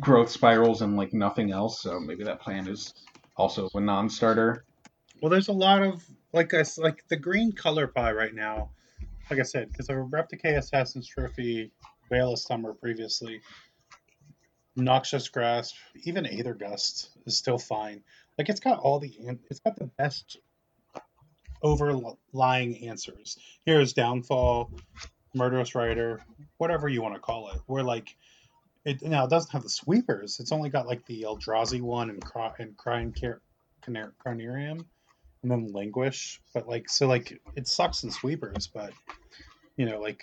growth 0.00 0.30
spirals 0.30 0.82
and 0.82 0.96
like 0.96 1.12
nothing 1.12 1.52
else. 1.52 1.82
So 1.82 2.00
maybe 2.00 2.24
that 2.24 2.40
plan 2.40 2.68
is 2.68 2.92
also 3.36 3.68
a 3.74 3.80
non-starter. 3.80 4.64
Well, 5.20 5.30
there's 5.30 5.48
a 5.48 5.52
lot 5.52 5.82
of 5.82 6.04
like 6.32 6.54
I 6.54 6.64
like 6.78 7.04
the 7.08 7.16
green 7.16 7.52
color 7.52 7.86
pie 7.86 8.12
right 8.12 8.34
now. 8.34 8.70
Like 9.30 9.40
I 9.40 9.44
said, 9.44 9.70
because 9.70 9.88
of 9.88 10.12
Replicate 10.12 10.56
Assassin's 10.56 11.06
Trophy, 11.06 11.70
Veil 12.08 12.32
of 12.32 12.38
Summer 12.40 12.72
previously, 12.74 13.40
Noxious 14.74 15.28
Grasp, 15.28 15.76
even 16.04 16.26
Aether 16.26 16.54
Gust 16.54 17.10
is 17.26 17.36
still 17.36 17.58
fine. 17.58 18.02
Like 18.38 18.48
it's 18.48 18.60
got 18.60 18.80
all 18.80 18.98
the 18.98 19.12
it's 19.48 19.60
got 19.60 19.76
the 19.76 19.86
best 19.86 20.38
overlying 21.62 22.88
answers. 22.88 23.38
Hero's 23.64 23.92
Downfall, 23.92 24.70
Murderous 25.34 25.74
Rider, 25.74 26.20
whatever 26.58 26.88
you 26.88 27.02
want 27.02 27.14
to 27.14 27.20
call 27.20 27.50
it. 27.50 27.60
We're 27.66 27.82
like 27.82 28.16
it 28.84 29.02
now 29.02 29.24
it 29.24 29.30
doesn't 29.30 29.52
have 29.52 29.62
the 29.62 29.68
sweepers. 29.68 30.40
It's 30.40 30.52
only 30.52 30.70
got 30.70 30.86
like 30.86 31.04
the 31.06 31.22
Eldrazi 31.22 31.80
one 31.80 32.10
and 32.10 32.24
Cry 32.24 32.52
and 32.58 32.76
Crying 32.76 33.14
Car- 33.18 33.42
Carnarium 33.82 34.84
and 35.42 35.50
then 35.50 35.72
Languish. 35.72 36.40
But 36.54 36.68
like 36.68 36.88
so 36.88 37.06
like 37.06 37.40
it 37.56 37.68
sucks 37.68 38.04
in 38.04 38.10
sweepers, 38.10 38.66
but 38.66 38.92
you 39.76 39.86
know, 39.86 40.00
like 40.00 40.22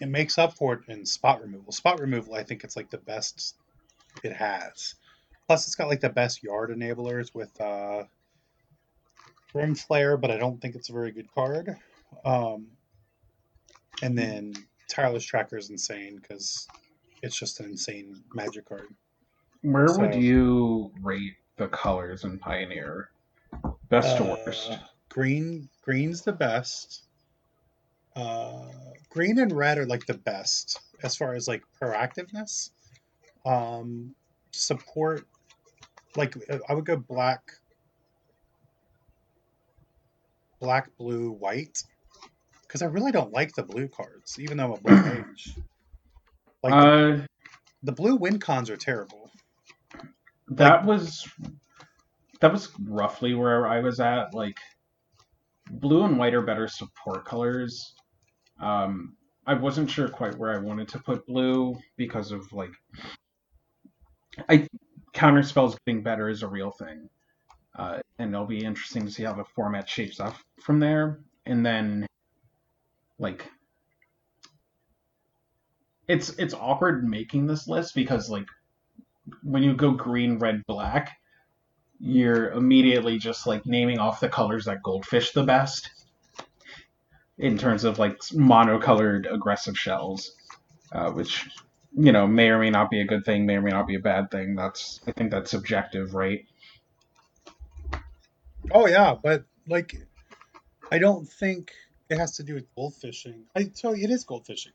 it 0.00 0.08
makes 0.08 0.38
up 0.38 0.54
for 0.54 0.74
it 0.74 0.80
in 0.88 1.06
spot 1.06 1.42
removal. 1.42 1.72
Spot 1.72 2.00
removal, 2.00 2.34
I 2.34 2.42
think 2.42 2.64
it's 2.64 2.76
like 2.76 2.90
the 2.90 2.98
best 2.98 3.54
it 4.22 4.32
has. 4.32 4.94
Plus, 5.46 5.66
it's 5.66 5.74
got 5.74 5.88
like 5.88 6.00
the 6.00 6.08
best 6.08 6.42
yard 6.42 6.70
enablers 6.70 7.34
with 7.34 7.60
uh, 7.60 8.04
Grim 9.54 9.74
Flayer, 9.74 10.20
but 10.20 10.32
I 10.32 10.36
don't 10.36 10.60
think 10.60 10.74
it's 10.74 10.90
a 10.90 10.92
very 10.92 11.12
good 11.12 11.32
card. 11.32 11.76
Um, 12.24 12.66
and 14.02 14.18
then 14.18 14.54
Tireless 14.88 15.24
Tracker 15.24 15.56
is 15.56 15.70
insane 15.70 16.18
because 16.20 16.66
it's 17.22 17.38
just 17.38 17.60
an 17.60 17.66
insane 17.66 18.22
magic 18.34 18.68
card. 18.68 18.88
Where 19.62 19.96
would 19.96 20.14
you 20.14 20.90
rate 21.00 21.36
the 21.56 21.68
colors 21.68 22.24
in 22.24 22.38
Pioneer? 22.38 23.10
Best 23.88 24.16
to 24.16 24.24
worst. 24.24 24.72
Uh, 24.72 24.78
Green, 25.08 25.68
green's 25.82 26.22
the 26.22 26.32
best. 26.32 27.04
Uh, 28.16 28.64
green 29.10 29.38
and 29.38 29.52
red 29.52 29.78
are 29.78 29.86
like 29.86 30.04
the 30.06 30.14
best 30.14 30.80
as 31.04 31.14
far 31.14 31.34
as 31.34 31.46
like 31.46 31.62
proactiveness. 31.80 32.70
Um, 33.46 34.16
support, 34.50 35.28
like 36.16 36.36
uh, 36.50 36.58
I 36.68 36.74
would 36.74 36.84
go 36.84 36.96
black, 36.96 37.52
black, 40.64 40.88
blue, 40.96 41.30
white, 41.32 41.82
because 42.62 42.80
I 42.80 42.86
really 42.86 43.12
don't 43.12 43.32
like 43.32 43.52
the 43.54 43.62
blue 43.62 43.86
cards, 43.86 44.38
even 44.40 44.56
though 44.56 44.64
I'm 44.64 44.72
a 44.72 44.80
blue 44.80 44.96
mage. 45.26 45.54
Like 46.62 46.72
the, 46.72 47.22
uh, 47.22 47.26
the 47.82 47.92
blue 47.92 48.16
win 48.16 48.38
cons 48.38 48.70
are 48.70 48.76
terrible. 48.76 49.30
that 50.48 50.84
was 50.84 51.28
that 52.40 52.50
was 52.50 52.70
roughly 52.88 53.34
where 53.34 53.66
I 53.66 53.80
was 53.80 54.00
at. 54.00 54.34
Like, 54.34 54.58
blue 55.70 56.04
and 56.04 56.18
white 56.18 56.34
are 56.34 56.42
better 56.42 56.66
support 56.66 57.24
colors. 57.24 57.94
Um, 58.60 59.16
I 59.46 59.54
wasn't 59.54 59.90
sure 59.90 60.08
quite 60.08 60.36
where 60.38 60.54
I 60.54 60.58
wanted 60.58 60.88
to 60.88 60.98
put 60.98 61.26
blue 61.26 61.76
because 61.96 62.32
of 62.32 62.50
like, 62.52 62.72
I 64.48 64.66
counter 65.12 65.42
spells 65.42 65.76
getting 65.86 66.02
better 66.02 66.28
is 66.28 66.42
a 66.42 66.48
real 66.48 66.70
thing, 66.70 67.08
uh, 67.76 67.98
and 68.18 68.32
it'll 68.32 68.46
be 68.46 68.64
interesting 68.64 69.04
to 69.04 69.10
see 69.10 69.24
how 69.24 69.32
the 69.34 69.44
format 69.44 69.88
shapes 69.88 70.20
up 70.20 70.36
from 70.60 70.80
there. 70.80 71.20
And 71.46 71.64
then, 71.64 72.06
like, 73.18 73.50
it's 76.08 76.30
it's 76.30 76.54
awkward 76.54 77.08
making 77.08 77.46
this 77.46 77.66
list 77.66 77.94
because 77.94 78.28
like 78.28 78.46
when 79.42 79.62
you 79.62 79.74
go 79.74 79.92
green, 79.92 80.38
red, 80.38 80.62
black, 80.66 81.16
you're 81.98 82.50
immediately 82.52 83.18
just 83.18 83.46
like 83.46 83.64
naming 83.66 83.98
off 83.98 84.20
the 84.20 84.28
colors 84.28 84.66
that 84.66 84.82
goldfish 84.82 85.32
the 85.32 85.42
best 85.42 85.90
in 87.38 87.58
terms 87.58 87.84
of 87.84 87.98
like 87.98 88.18
monocolored 88.32 89.32
aggressive 89.32 89.78
shells, 89.78 90.32
uh, 90.92 91.10
which 91.10 91.48
you 91.96 92.12
know 92.12 92.26
may 92.26 92.48
or 92.48 92.58
may 92.58 92.70
not 92.70 92.90
be 92.90 93.00
a 93.00 93.06
good 93.06 93.24
thing, 93.24 93.46
may 93.46 93.56
or 93.56 93.62
may 93.62 93.70
not 93.70 93.86
be 93.86 93.94
a 93.94 94.00
bad 94.00 94.30
thing. 94.30 94.54
That's 94.54 95.00
I 95.06 95.12
think 95.12 95.30
that's 95.30 95.50
subjective, 95.50 96.14
right? 96.14 96.46
Oh 98.72 98.86
yeah, 98.86 99.14
but 99.20 99.44
like, 99.68 99.94
I 100.90 100.98
don't 100.98 101.28
think 101.28 101.72
it 102.08 102.18
has 102.18 102.36
to 102.36 102.42
do 102.42 102.54
with 102.54 102.74
gold 102.74 102.94
fishing. 102.94 103.44
I 103.54 103.64
tell 103.64 103.94
you, 103.94 104.04
it 104.04 104.10
is 104.10 104.24
gold 104.24 104.46
fishing. 104.46 104.72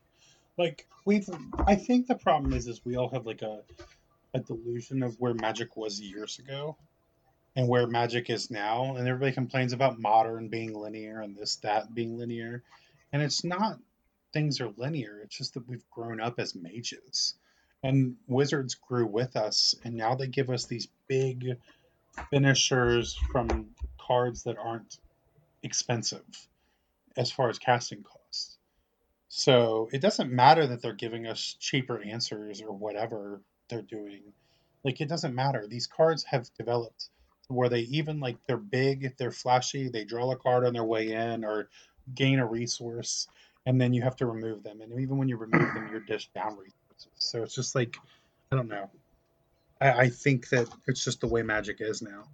Like 0.56 0.86
we've, 1.04 1.28
I 1.66 1.76
think 1.76 2.06
the 2.06 2.14
problem 2.14 2.52
is, 2.52 2.66
is 2.66 2.84
we 2.84 2.96
all 2.96 3.08
have 3.10 3.26
like 3.26 3.42
a, 3.42 3.62
a 4.34 4.40
delusion 4.40 5.02
of 5.02 5.16
where 5.18 5.34
magic 5.34 5.76
was 5.76 6.00
years 6.00 6.38
ago, 6.38 6.76
and 7.56 7.68
where 7.68 7.86
magic 7.86 8.30
is 8.30 8.50
now, 8.50 8.96
and 8.96 9.08
everybody 9.08 9.32
complains 9.32 9.72
about 9.72 9.98
modern 9.98 10.48
being 10.48 10.72
linear 10.74 11.20
and 11.20 11.36
this 11.36 11.56
that 11.56 11.94
being 11.94 12.16
linear, 12.18 12.62
and 13.12 13.22
it's 13.22 13.44
not. 13.44 13.78
Things 14.32 14.60
are 14.60 14.72
linear. 14.76 15.20
It's 15.24 15.36
just 15.36 15.54
that 15.54 15.68
we've 15.68 15.88
grown 15.90 16.20
up 16.20 16.38
as 16.38 16.54
mages, 16.54 17.34
and 17.82 18.14
wizards 18.28 18.76
grew 18.76 19.06
with 19.06 19.36
us, 19.36 19.74
and 19.82 19.94
now 19.94 20.14
they 20.14 20.28
give 20.28 20.50
us 20.50 20.66
these 20.66 20.86
big 21.08 21.56
finishers 22.30 23.18
from 23.32 23.70
cards 24.06 24.44
that 24.44 24.56
aren't 24.58 24.98
expensive 25.62 26.24
as 27.16 27.30
far 27.30 27.48
as 27.48 27.58
casting 27.58 28.02
costs. 28.02 28.58
So 29.28 29.88
it 29.92 30.00
doesn't 30.00 30.32
matter 30.32 30.66
that 30.66 30.82
they're 30.82 30.92
giving 30.92 31.26
us 31.26 31.56
cheaper 31.60 32.02
answers 32.02 32.60
or 32.62 32.72
whatever 32.72 33.40
they're 33.68 33.82
doing. 33.82 34.22
Like 34.84 35.00
it 35.00 35.08
doesn't 35.08 35.34
matter. 35.34 35.66
These 35.66 35.86
cards 35.86 36.24
have 36.24 36.52
developed 36.58 37.10
where 37.48 37.68
they 37.68 37.80
even 37.80 38.20
like 38.20 38.36
they're 38.46 38.56
big, 38.56 39.16
they're 39.16 39.30
flashy, 39.30 39.88
they 39.88 40.04
draw 40.04 40.30
a 40.30 40.36
card 40.36 40.64
on 40.64 40.72
their 40.72 40.84
way 40.84 41.12
in 41.12 41.44
or 41.44 41.68
gain 42.14 42.38
a 42.38 42.46
resource, 42.46 43.28
and 43.66 43.80
then 43.80 43.92
you 43.92 44.02
have 44.02 44.16
to 44.16 44.26
remove 44.26 44.62
them. 44.62 44.80
And 44.80 45.00
even 45.00 45.18
when 45.18 45.28
you 45.28 45.36
remove 45.36 45.74
them, 45.74 45.88
you're 45.90 46.00
dished 46.00 46.32
down 46.32 46.56
resources. 46.56 47.12
So 47.18 47.42
it's 47.42 47.54
just 47.54 47.74
like 47.74 47.96
I 48.52 48.56
don't 48.56 48.68
know. 48.68 48.90
I, 49.80 49.90
I 49.90 50.08
think 50.08 50.48
that 50.50 50.68
it's 50.86 51.04
just 51.04 51.20
the 51.20 51.28
way 51.28 51.42
magic 51.42 51.80
is 51.80 52.02
now, 52.02 52.24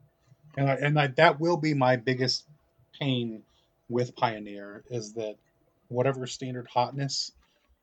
and 0.57 0.71
I, 0.71 0.75
and 0.75 0.99
I, 0.99 1.07
that 1.09 1.41
will 1.41 1.57
be 1.57 1.75
my 1.75 1.97
biggest 1.97 2.45
pain 2.99 3.43
with 3.89 4.17
Pioneer 4.17 4.83
is 4.91 5.13
that 5.15 5.37
whatever 5.89 6.27
standard 6.27 6.67
hotness 6.67 7.33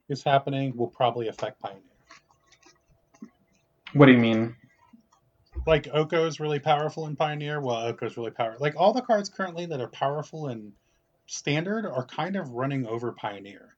is 0.09 0.23
happening 0.23 0.75
will 0.75 0.87
probably 0.87 1.27
affect 1.27 1.61
Pioneer. 1.61 1.81
What 3.93 4.07
do 4.07 4.11
you 4.11 4.17
mean? 4.17 4.55
Like 5.65 5.87
Oko 5.93 6.25
is 6.25 6.39
really 6.39 6.59
powerful 6.59 7.07
in 7.07 7.15
Pioneer. 7.15 7.61
Well, 7.61 7.87
Oko 7.87 8.05
is 8.07 8.17
really 8.17 8.31
powerful. 8.31 8.59
Like 8.59 8.75
all 8.75 8.91
the 8.91 9.01
cards 9.01 9.29
currently 9.29 9.67
that 9.67 9.79
are 9.79 9.87
powerful 9.87 10.49
in 10.49 10.73
Standard 11.25 11.85
are 11.85 12.05
kind 12.05 12.35
of 12.35 12.49
running 12.49 12.85
over 12.85 13.13
Pioneer 13.13 13.75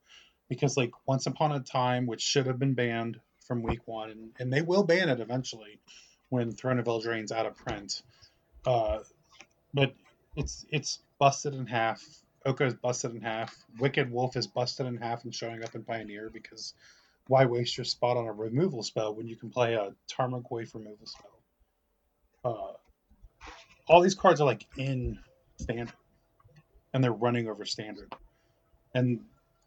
because 0.50 0.78
like 0.78 0.92
Once 1.06 1.28
Upon 1.28 1.52
a 1.52 1.60
Time, 1.60 2.08
which 2.08 2.22
should 2.22 2.48
have 2.48 2.58
been 2.58 2.74
banned 2.74 3.20
from 3.46 3.62
week 3.62 3.88
one, 3.88 4.10
and, 4.10 4.32
and 4.40 4.52
they 4.52 4.62
will 4.62 4.84
ban 4.84 5.10
it 5.10 5.20
eventually 5.20 5.80
when 6.30 6.52
Throne 6.52 6.80
of 6.80 6.86
Eldraine's 6.86 7.32
out 7.32 7.46
of 7.46 7.56
print. 7.56 8.02
Uh, 8.66 9.00
but 9.74 9.94
it's 10.36 10.66
it's 10.72 11.00
busted 11.20 11.54
in 11.54 11.66
half. 11.66 12.04
Oko 12.46 12.66
is 12.66 12.74
busted 12.74 13.14
in 13.14 13.22
half. 13.22 13.56
Wicked 13.80 14.12
Wolf 14.12 14.36
is 14.36 14.48
busted 14.48 14.86
in 14.86 14.98
half 14.98 15.24
and 15.24 15.34
showing 15.34 15.64
up 15.64 15.76
in 15.76 15.84
Pioneer 15.84 16.30
because 16.30 16.74
why 17.28 17.46
waste 17.46 17.78
your 17.78 17.86
spot 17.86 18.18
on 18.18 18.28
a 18.28 18.32
removal 18.32 18.84
spell 18.84 19.16
when 19.16 19.28
you 19.28 19.36
can 19.36 19.50
play 19.50 19.74
a 19.74 19.94
Tarmogoyf 20.08 20.74
removal 20.76 21.06
spell? 21.06 21.40
Uh, 22.44 22.74
all 23.88 24.02
these 24.02 24.16
cards 24.16 24.42
are 24.42 24.46
like 24.46 24.66
in 24.78 25.18
standard, 25.60 25.94
and 26.94 27.04
they're 27.04 27.12
running 27.12 27.48
over 27.48 27.66
standard, 27.66 28.14
and 28.94 29.22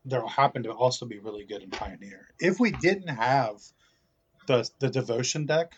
they'll 0.05 0.29
happen 0.29 0.63
to 0.63 0.71
also 0.71 1.07
be 1.07 1.19
really 1.19 1.45
good 1.45 1.63
in 1.63 1.71
Pioneer. 1.71 2.29
If 2.39 2.61
we 2.61 2.71
didn't 2.71 3.09
have 3.09 3.61
the 4.47 4.69
the 4.79 4.89
devotion 4.89 5.47
deck 5.47 5.73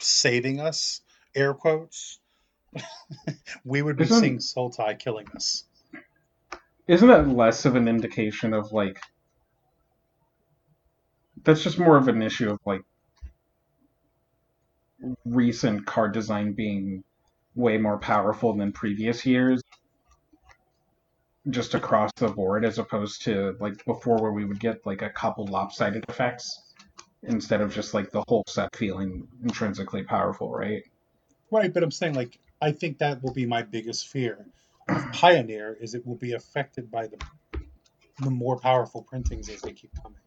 saving 0.00 0.60
us, 0.60 1.00
air 1.34 1.54
quotes, 1.54 2.20
we 3.64 3.82
would 3.82 3.96
be 3.96 4.04
Isn't- 4.04 4.20
seeing 4.20 4.38
Sultai 4.38 4.98
killing 4.98 5.26
us. 5.34 5.64
Isn't 6.86 7.08
that 7.08 7.28
less 7.28 7.66
of 7.66 7.76
an 7.76 7.86
indication 7.86 8.54
of 8.54 8.72
like 8.72 8.98
that's 11.44 11.62
just 11.62 11.78
more 11.78 11.96
of 11.96 12.08
an 12.08 12.22
issue 12.22 12.50
of 12.50 12.58
like 12.64 12.82
recent 15.24 15.86
card 15.86 16.12
design 16.12 16.52
being 16.52 17.04
way 17.54 17.76
more 17.78 17.98
powerful 17.98 18.54
than 18.54 18.72
previous 18.72 19.24
years 19.26 19.62
just 21.50 21.74
across 21.74 22.10
the 22.16 22.28
board 22.28 22.64
as 22.64 22.78
opposed 22.78 23.22
to 23.22 23.56
like 23.60 23.84
before 23.84 24.20
where 24.20 24.32
we 24.32 24.44
would 24.44 24.60
get 24.60 24.84
like 24.84 25.02
a 25.02 25.10
couple 25.10 25.46
lopsided 25.46 26.04
effects 26.08 26.72
instead 27.24 27.60
of 27.60 27.72
just 27.72 27.94
like 27.94 28.10
the 28.10 28.22
whole 28.28 28.44
set 28.48 28.74
feeling 28.76 29.26
intrinsically 29.42 30.02
powerful 30.02 30.52
right 30.52 30.82
Right, 31.50 31.72
but 31.72 31.82
I'm 31.82 31.90
saying 31.90 32.14
like 32.14 32.38
I 32.60 32.72
think 32.72 32.98
that 32.98 33.22
will 33.22 33.32
be 33.32 33.46
my 33.46 33.62
biggest 33.62 34.08
fear. 34.08 34.46
of 34.88 35.12
Pioneer 35.12 35.76
is 35.80 35.94
it 35.94 36.06
will 36.06 36.16
be 36.16 36.32
affected 36.32 36.90
by 36.90 37.06
the 37.06 37.18
the 38.20 38.30
more 38.30 38.58
powerful 38.58 39.02
printings 39.02 39.48
as 39.48 39.62
they 39.62 39.72
keep 39.72 39.92
coming. 40.02 40.18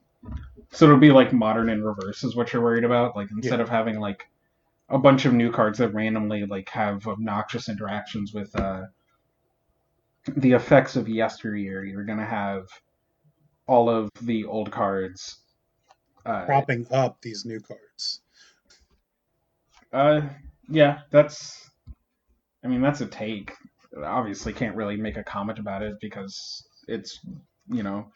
So 0.71 0.85
it'll 0.85 0.97
be 0.97 1.11
like 1.11 1.33
modern 1.33 1.69
in 1.69 1.83
reverse 1.83 2.23
is 2.23 2.35
what 2.35 2.53
you're 2.53 2.61
worried 2.63 2.85
about. 2.85 3.15
Like 3.15 3.29
instead 3.31 3.59
Yeah. 3.59 3.63
of 3.63 3.69
having 3.69 3.99
like 3.99 4.25
a 4.89 4.97
bunch 4.97 5.25
of 5.25 5.33
new 5.33 5.51
cards 5.51 5.77
that 5.79 5.93
randomly 5.93 6.45
like 6.45 6.69
have 6.69 7.05
obnoxious 7.07 7.69
interactions 7.69 8.33
with 8.33 8.55
uh 8.55 8.83
the 10.37 10.51
effects 10.53 10.95
of 10.95 11.09
yesteryear, 11.09 11.83
you're 11.83 12.05
gonna 12.05 12.25
have 12.25 12.67
all 13.67 13.89
of 13.89 14.09
the 14.21 14.45
old 14.45 14.71
cards. 14.71 15.39
Uh, 16.25 16.45
propping 16.45 16.85
up 16.91 17.21
these 17.21 17.45
new 17.45 17.59
cards. 17.59 18.21
uh 19.91 20.21
yeah, 20.71 20.99
that's 21.11 21.69
I 22.63 22.67
mean 22.67 22.81
that's 22.81 23.01
a 23.01 23.05
take. 23.05 23.51
Obviously 24.03 24.53
can't 24.53 24.75
really 24.75 24.97
make 24.97 25.17
a 25.17 25.23
comment 25.23 25.59
about 25.59 25.81
it 25.81 25.95
because 25.99 26.63
it's 26.87 27.19
you 27.67 27.83
know 27.83 28.07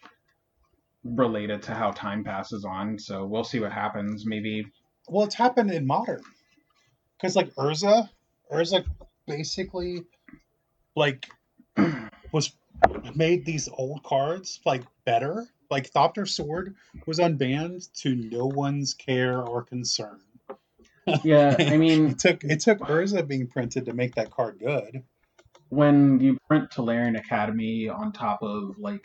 related 1.03 1.61
to 1.63 1.73
how 1.73 1.91
time 1.91 2.23
passes 2.23 2.65
on, 2.65 2.97
so 2.97 3.25
we'll 3.25 3.43
see 3.43 3.59
what 3.59 3.71
happens. 3.71 4.25
Maybe 4.25 4.65
Well, 5.07 5.25
it's 5.25 5.35
happened 5.35 5.71
in 5.71 5.85
modern. 5.85 6.21
Because 7.17 7.35
like 7.35 7.53
Urza, 7.55 8.09
Urza 8.51 8.85
basically 9.27 10.03
like 10.95 11.27
was 12.31 12.53
made 13.15 13.45
these 13.45 13.69
old 13.69 14.03
cards 14.03 14.59
like 14.65 14.83
better. 15.05 15.45
Like 15.69 15.91
Thopter 15.91 16.27
Sword 16.27 16.75
was 17.07 17.19
unbanned 17.19 17.91
to 18.01 18.15
no 18.15 18.45
one's 18.45 18.93
care 18.93 19.41
or 19.41 19.63
concern. 19.63 20.19
Yeah, 21.23 21.55
I 21.59 21.77
mean, 21.77 22.09
It 22.09 22.19
took 22.19 22.43
it 22.43 22.59
took 22.61 22.79
Urza 22.79 23.27
being 23.27 23.47
printed 23.47 23.85
to 23.85 23.93
make 23.93 24.15
that 24.15 24.31
card 24.31 24.59
good. 24.59 25.03
when 25.69 26.19
you 26.19 26.37
print 26.47 26.69
Tolarian 26.71 27.17
Academy 27.17 27.89
on 27.89 28.11
top 28.11 28.41
of 28.41 28.77
like 28.79 29.01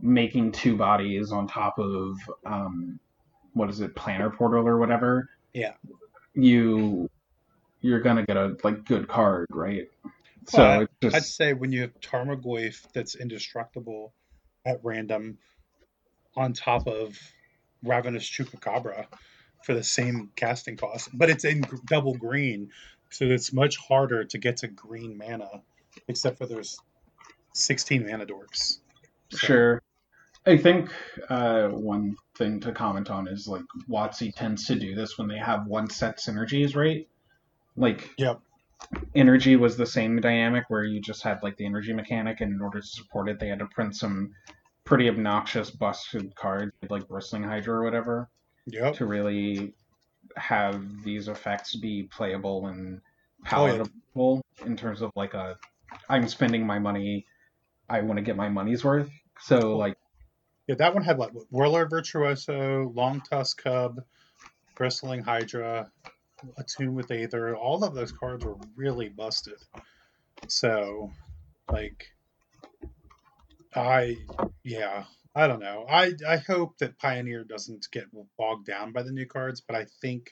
making 0.00 0.52
two 0.52 0.76
bodies 0.76 1.32
on 1.32 1.46
top 1.46 1.78
of 1.78 2.16
um, 2.44 2.98
what 3.54 3.70
is 3.70 3.80
it, 3.80 3.94
Planar 3.94 4.34
Portal 4.34 4.66
or 4.68 4.78
whatever, 4.78 5.28
Yeah. 5.54 5.74
you 6.34 7.08
you're 7.80 8.00
gonna 8.00 8.24
get 8.26 8.36
a 8.36 8.56
like 8.64 8.84
good 8.84 9.08
card, 9.08 9.46
right? 9.50 9.88
So 10.48 10.58
Well, 10.58 10.80
I'd 10.82 10.88
just 11.10 11.36
say 11.36 11.54
when 11.54 11.72
you 11.72 11.80
have 11.82 11.98
Tarmogoyf 12.00 12.86
that's 12.92 13.14
indestructible 13.16 14.12
at 14.64 14.80
random 14.82 15.38
on 16.36 16.52
top 16.52 16.86
of 16.86 17.18
Ravenous 17.82 18.28
Chupacabra 18.28 19.06
for 19.66 19.74
the 19.74 19.82
same 19.82 20.30
casting 20.36 20.76
cost, 20.76 21.10
but 21.12 21.28
it's 21.28 21.44
in 21.44 21.64
double 21.86 22.14
green, 22.14 22.70
so 23.10 23.24
it's 23.24 23.52
much 23.52 23.76
harder 23.76 24.24
to 24.24 24.38
get 24.38 24.58
to 24.58 24.68
green 24.68 25.18
mana, 25.18 25.48
except 26.06 26.38
for 26.38 26.46
there's 26.46 26.78
16 27.52 28.06
mana 28.08 28.24
dorks. 28.24 28.78
So- 29.30 29.36
sure. 29.38 29.82
I 30.48 30.56
think 30.56 30.92
uh, 31.28 31.70
one 31.70 32.14
thing 32.38 32.60
to 32.60 32.70
comment 32.70 33.10
on 33.10 33.26
is 33.26 33.48
like 33.48 33.64
WotC 33.90 34.32
tends 34.36 34.66
to 34.66 34.76
do 34.76 34.94
this 34.94 35.18
when 35.18 35.26
they 35.26 35.38
have 35.38 35.66
one 35.66 35.90
set 35.90 36.18
synergies, 36.18 36.76
right? 36.76 37.08
Like 37.76 38.08
Yep. 38.18 38.40
energy 39.16 39.56
was 39.56 39.76
the 39.76 39.86
same 39.86 40.20
dynamic 40.20 40.66
where 40.68 40.84
you 40.84 41.00
just 41.00 41.24
had 41.24 41.42
like 41.42 41.56
the 41.56 41.66
energy 41.66 41.92
mechanic, 41.92 42.40
and 42.40 42.52
in 42.52 42.60
order 42.60 42.80
to 42.80 42.86
support 42.86 43.28
it, 43.28 43.40
they 43.40 43.48
had 43.48 43.58
to 43.58 43.66
print 43.66 43.96
some 43.96 44.34
pretty 44.84 45.08
obnoxious 45.08 45.72
busted 45.72 46.36
cards 46.36 46.70
like 46.88 47.08
bristling 47.08 47.42
hydra 47.42 47.74
or 47.74 47.82
whatever 47.82 48.28
Yep. 48.66 48.96
to 48.96 49.06
really 49.06 49.72
have 50.36 51.02
these 51.04 51.28
effects 51.28 51.76
be 51.76 52.04
playable 52.04 52.66
and 52.66 53.00
Oh, 53.52 53.66
yeah. 53.66 53.84
palatable 53.84 54.42
in 54.64 54.76
terms 54.76 55.02
of 55.02 55.10
like 55.14 55.34
a 55.34 55.56
I'm 56.08 56.26
spending 56.28 56.66
my 56.66 56.78
money, 56.78 57.26
I 57.88 58.00
want 58.00 58.18
to 58.18 58.22
get 58.22 58.36
my 58.36 58.48
money's 58.48 58.84
worth. 58.84 59.10
So 59.40 59.76
like 59.76 59.96
Yeah, 60.66 60.74
that 60.76 60.94
one 60.94 61.04
had 61.04 61.18
like 61.18 61.30
Whirler 61.50 61.86
Virtuoso, 61.88 62.92
Long 62.94 63.20
Tusk 63.20 63.62
Cub, 63.62 64.00
Bristling 64.74 65.22
Hydra, 65.22 65.90
Attune 66.58 66.94
with 66.94 67.10
Aether. 67.10 67.56
All 67.56 67.84
of 67.84 67.94
those 67.94 68.12
cards 68.12 68.44
were 68.44 68.56
really 68.74 69.08
busted. 69.08 69.58
So, 70.48 71.10
like, 71.70 72.06
I, 73.74 74.16
yeah, 74.64 75.04
I 75.36 75.46
don't 75.48 75.60
know. 75.60 75.84
I, 75.86 76.14
I 76.26 76.38
hope 76.38 76.78
that 76.78 76.98
Pioneer 76.98 77.44
doesn't 77.44 77.88
get 77.92 78.04
bogged 78.38 78.66
down 78.66 78.92
by 78.92 79.02
the 79.02 79.12
new 79.12 79.26
cards, 79.26 79.60
but 79.60 79.76
I 79.76 79.84
think 80.00 80.30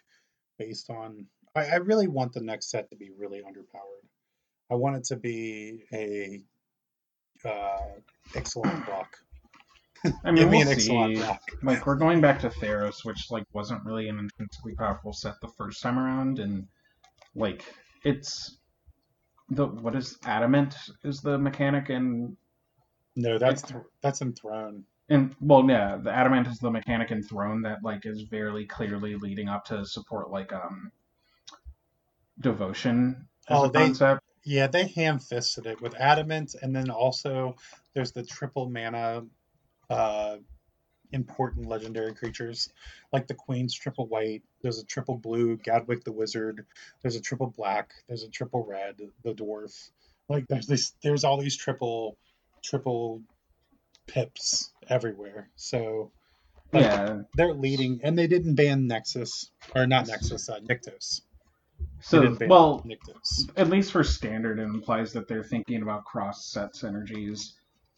based 0.59 0.89
on, 0.89 1.27
I, 1.55 1.67
I 1.67 1.75
really 1.77 2.09
want 2.09 2.33
the 2.33 2.41
next 2.41 2.71
set 2.71 2.89
to 2.89 2.97
be 2.97 3.11
really 3.19 3.41
underpowered. 3.41 4.09
I 4.71 4.77
want 4.77 4.97
it 4.97 5.05
to 5.05 5.17
be 5.17 5.85
a 5.93 6.41
uh, 7.47 8.01
excellent 8.35 8.87
block. 8.87 9.19
I 10.25 10.31
mean 10.31 10.51
me 10.51 10.65
we'll 10.65 10.75
see. 10.75 11.23
Like 11.63 11.85
we're 11.87 11.97
going 11.97 12.23
back 12.23 12.41
to 12.41 12.49
Theros, 12.49 13.05
which 13.05 13.31
like 13.31 13.45
wasn't 13.53 13.85
really 13.85 14.09
an 14.09 14.19
intrinsically 14.19 14.75
powerful 14.75 15.13
set 15.13 15.35
the 15.43 15.49
first 15.49 15.83
time 15.83 15.99
around, 15.99 16.39
and 16.39 16.67
like 17.35 17.63
it's 18.05 18.57
the 19.51 19.67
what 19.67 19.95
is 19.95 20.19
adamant 20.25 20.75
is 21.05 21.21
the 21.21 21.37
mechanic 21.39 21.91
and 21.91 22.37
No, 23.17 23.39
that's 23.39 23.63
th- 23.63 23.83
that's 24.01 24.23
enthroned. 24.23 24.85
And 25.09 25.35
well 25.41 25.65
yeah 25.69 25.97
the 25.97 26.11
adamant 26.11 26.47
is 26.47 26.59
the 26.59 26.71
mechanic 26.71 27.11
in 27.11 27.23
throne 27.23 27.63
that 27.63 27.79
like 27.83 28.07
is 28.07 28.23
very 28.23 28.65
clearly 28.67 29.17
leading 29.17 29.49
up 29.49 29.65
to 29.65 29.85
support 29.85 30.31
like 30.31 30.53
um 30.53 30.91
devotion 32.41 33.29
as 33.49 33.59
Oh, 33.59 33.65
a 33.65 33.71
they- 33.71 33.79
concept 33.87 34.23
Yeah, 34.47 34.67
they 34.67 34.87
ham 34.89 35.19
fisted 35.21 35.67
it 35.67 35.81
with 35.81 35.95
adamant, 35.95 36.55
and 36.61 36.75
then 36.77 36.91
also 36.91 37.57
there's 37.95 38.13
the 38.13 38.23
triple 38.25 38.69
mana 38.69 39.25
uh, 39.89 40.37
important 41.13 41.67
legendary 41.67 42.13
creatures, 42.15 42.69
like 43.11 43.27
the 43.27 43.33
Queen's 43.35 43.73
triple 43.75 44.07
white. 44.07 44.43
There's 44.61 44.79
a 44.79 44.85
triple 44.85 45.17
blue 45.17 45.57
Gadwick 45.57 46.05
the 46.05 46.13
Wizard. 46.13 46.67
There's 47.01 47.17
a 47.17 47.21
triple 47.23 47.47
black. 47.57 47.93
There's 48.07 48.23
a 48.25 48.29
triple 48.29 48.67
red 48.67 48.97
the 49.23 49.33
Dwarf. 49.33 49.91
Like 50.29 50.47
there's 50.49 50.67
this, 50.67 50.93
there's 51.03 51.25
all 51.25 51.39
these 51.41 51.57
triple, 51.57 52.19
triple 52.63 53.23
pips 54.07 54.71
everywhere. 54.89 55.51
So 55.57 56.13
like, 56.73 56.85
yeah 56.85 57.23
they're 57.35 57.55
leading, 57.55 58.01
and 58.03 58.19
they 58.19 58.27
didn't 58.27 58.55
ban 58.55 58.87
Nexus 58.87 59.51
or 59.75 59.87
not 59.87 60.07
Nexus, 60.07 60.49
uh, 60.49 60.61
Nykthos. 60.61 61.23
So 62.01 62.37
well 62.47 62.85
Nykthos. 62.87 63.51
at 63.57 63.69
least 63.69 63.93
for 63.93 64.05
standard, 64.05 64.59
it 64.59 64.63
implies 64.63 65.13
that 65.13 65.29
they're 65.29 65.45
thinking 65.45 65.83
about 65.83 66.05
cross 66.05 66.47
set 66.47 66.75
synergies, 66.75 67.53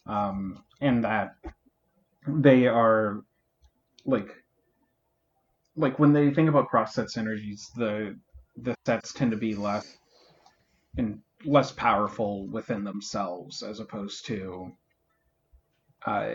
um, 0.05 0.63
and 0.81 1.03
that 1.03 1.35
they 2.27 2.67
are 2.67 3.21
like 4.05 4.29
like 5.75 5.99
when 5.99 6.13
they 6.13 6.31
think 6.31 6.49
about 6.49 6.69
cross 6.69 6.95
set 6.95 7.07
synergies, 7.07 7.71
the 7.75 8.17
the 8.55 8.75
sets 8.85 9.13
tend 9.13 9.31
to 9.31 9.37
be 9.37 9.55
less 9.55 9.97
and 10.97 11.21
less 11.45 11.71
powerful 11.71 12.47
within 12.47 12.83
themselves 12.83 13.61
as 13.61 13.79
opposed 13.79 14.25
to 14.25 14.71
uh, 16.07 16.29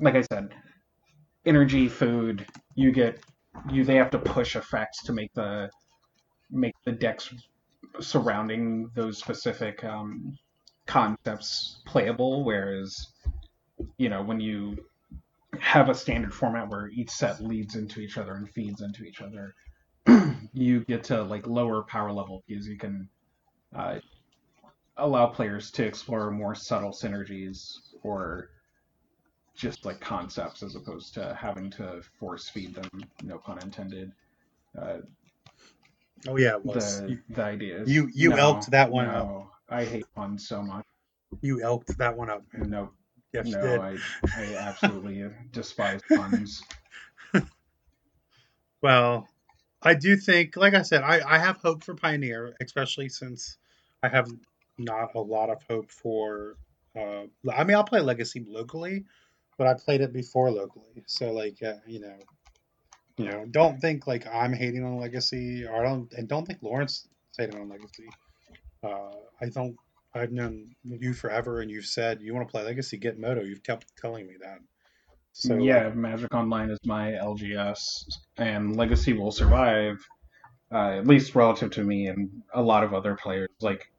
like 0.00 0.14
I 0.14 0.22
said, 0.22 0.54
energy, 1.46 1.88
food. 1.88 2.46
You 2.74 2.90
get 2.90 3.22
you 3.70 3.84
they 3.84 3.96
have 3.96 4.10
to 4.10 4.18
push 4.18 4.56
effects 4.56 5.02
to 5.04 5.12
make 5.12 5.32
the 5.34 5.70
make 6.50 6.74
the 6.84 6.92
decks 6.92 7.32
surrounding 8.00 8.90
those 8.94 9.18
specific 9.18 9.84
um, 9.84 10.36
concepts 10.86 11.82
playable. 11.86 12.44
Whereas, 12.44 13.12
you 13.98 14.08
know, 14.08 14.22
when 14.22 14.40
you 14.40 14.76
have 15.60 15.88
a 15.88 15.94
standard 15.94 16.34
format 16.34 16.68
where 16.68 16.88
each 16.88 17.10
set 17.10 17.40
leads 17.40 17.76
into 17.76 18.00
each 18.00 18.18
other 18.18 18.34
and 18.34 18.50
feeds 18.50 18.80
into 18.80 19.04
each 19.04 19.20
other, 19.20 19.54
you 20.52 20.84
get 20.86 21.04
to 21.04 21.22
like 21.22 21.46
lower 21.46 21.82
power 21.84 22.10
level 22.10 22.42
because 22.48 22.66
you 22.66 22.78
can 22.78 23.08
uh, 23.76 23.98
allow 24.96 25.26
players 25.26 25.70
to 25.72 25.84
explore 25.84 26.30
more 26.30 26.54
subtle 26.54 26.90
synergies 26.90 27.72
or 28.02 28.48
just 29.54 29.84
like 29.84 30.00
concepts 30.00 30.62
as 30.62 30.74
opposed 30.74 31.14
to 31.14 31.34
having 31.40 31.70
to 31.70 32.02
force 32.18 32.48
feed 32.48 32.74
them. 32.74 32.88
No 33.22 33.38
pun 33.38 33.58
intended. 33.62 34.12
Uh, 34.78 34.98
Oh 36.26 36.36
yeah, 36.36 36.54
it 36.56 36.64
was. 36.64 37.02
the 37.02 37.18
the 37.30 37.42
ideas. 37.44 37.88
you- 37.88 38.10
you 38.14 38.30
No, 38.30 38.36
elked 38.36 38.70
that 38.70 38.90
one 38.90 39.06
no, 39.08 39.50
I 39.68 39.84
hate 39.84 40.06
puns 40.14 40.48
so 40.48 40.62
much. 40.62 40.84
You 41.42 41.62
elked 41.62 41.98
that 41.98 42.16
one 42.16 42.30
up. 42.30 42.44
No, 42.54 42.90
Yes, 43.32 43.48
no. 43.48 43.80
I 43.80 43.98
I 44.36 44.54
absolutely 44.56 45.28
despise 45.52 46.00
puns. 46.08 46.62
Well, 48.82 49.28
I 49.82 49.94
do 49.94 50.16
think, 50.16 50.56
like 50.56 50.74
I 50.74 50.82
said, 50.82 51.02
I, 51.02 51.20
I 51.26 51.38
have 51.38 51.56
hope 51.56 51.82
for 51.82 51.94
Pioneer, 51.94 52.54
especially 52.60 53.08
since 53.08 53.56
I 54.02 54.08
have 54.08 54.30
not 54.78 55.14
a 55.14 55.20
lot 55.20 55.50
of 55.50 55.62
hope 55.68 55.90
for. 55.90 56.56
Uh, 56.96 57.24
I 57.52 57.64
mean, 57.64 57.76
I'll 57.76 57.84
play 57.84 58.00
Legacy 58.00 58.44
locally, 58.46 59.04
but 59.56 59.66
I 59.66 59.74
played 59.74 60.00
it 60.00 60.12
before 60.12 60.50
locally, 60.50 61.04
so 61.06 61.32
like 61.32 61.62
uh, 61.62 61.74
you 61.86 62.00
know, 62.00 62.16
you 63.16 63.26
know, 63.26 63.46
don't 63.50 63.80
think 63.80 64.06
like 64.06 64.26
I'm 64.26 64.52
hating 64.52 64.84
on 64.84 64.98
Legacy, 64.98 65.64
or 65.66 65.84
I 65.84 65.88
don't, 65.88 66.12
and 66.14 66.28
don't 66.28 66.46
think 66.46 66.60
Lawrence 66.62 67.06
hating 67.36 67.60
on 67.60 67.68
Legacy. 67.68 68.08
Uh, 68.82 69.10
I 69.40 69.46
don't. 69.52 69.76
I've 70.14 70.32
known 70.32 70.74
you 70.84 71.12
forever, 71.12 71.60
and 71.60 71.70
you've 71.70 71.86
said 71.86 72.20
you 72.20 72.34
want 72.34 72.46
to 72.46 72.50
play 72.50 72.64
Legacy, 72.64 72.96
get 72.96 73.18
Moto. 73.18 73.42
You've 73.42 73.62
kept 73.62 73.86
telling 74.00 74.26
me 74.26 74.34
that. 74.40 74.58
So 75.32 75.56
yeah, 75.56 75.90
Magic 75.90 76.32
Online 76.32 76.70
is 76.70 76.78
my 76.84 77.12
LGS, 77.12 78.04
and 78.36 78.76
Legacy 78.76 79.12
will 79.12 79.32
survive, 79.32 79.98
uh, 80.72 80.90
at 80.98 81.08
least 81.08 81.34
relative 81.34 81.72
to 81.72 81.82
me 81.82 82.06
and 82.06 82.30
a 82.54 82.62
lot 82.62 82.84
of 82.84 82.94
other 82.94 83.16
players. 83.16 83.48
Like 83.60 83.90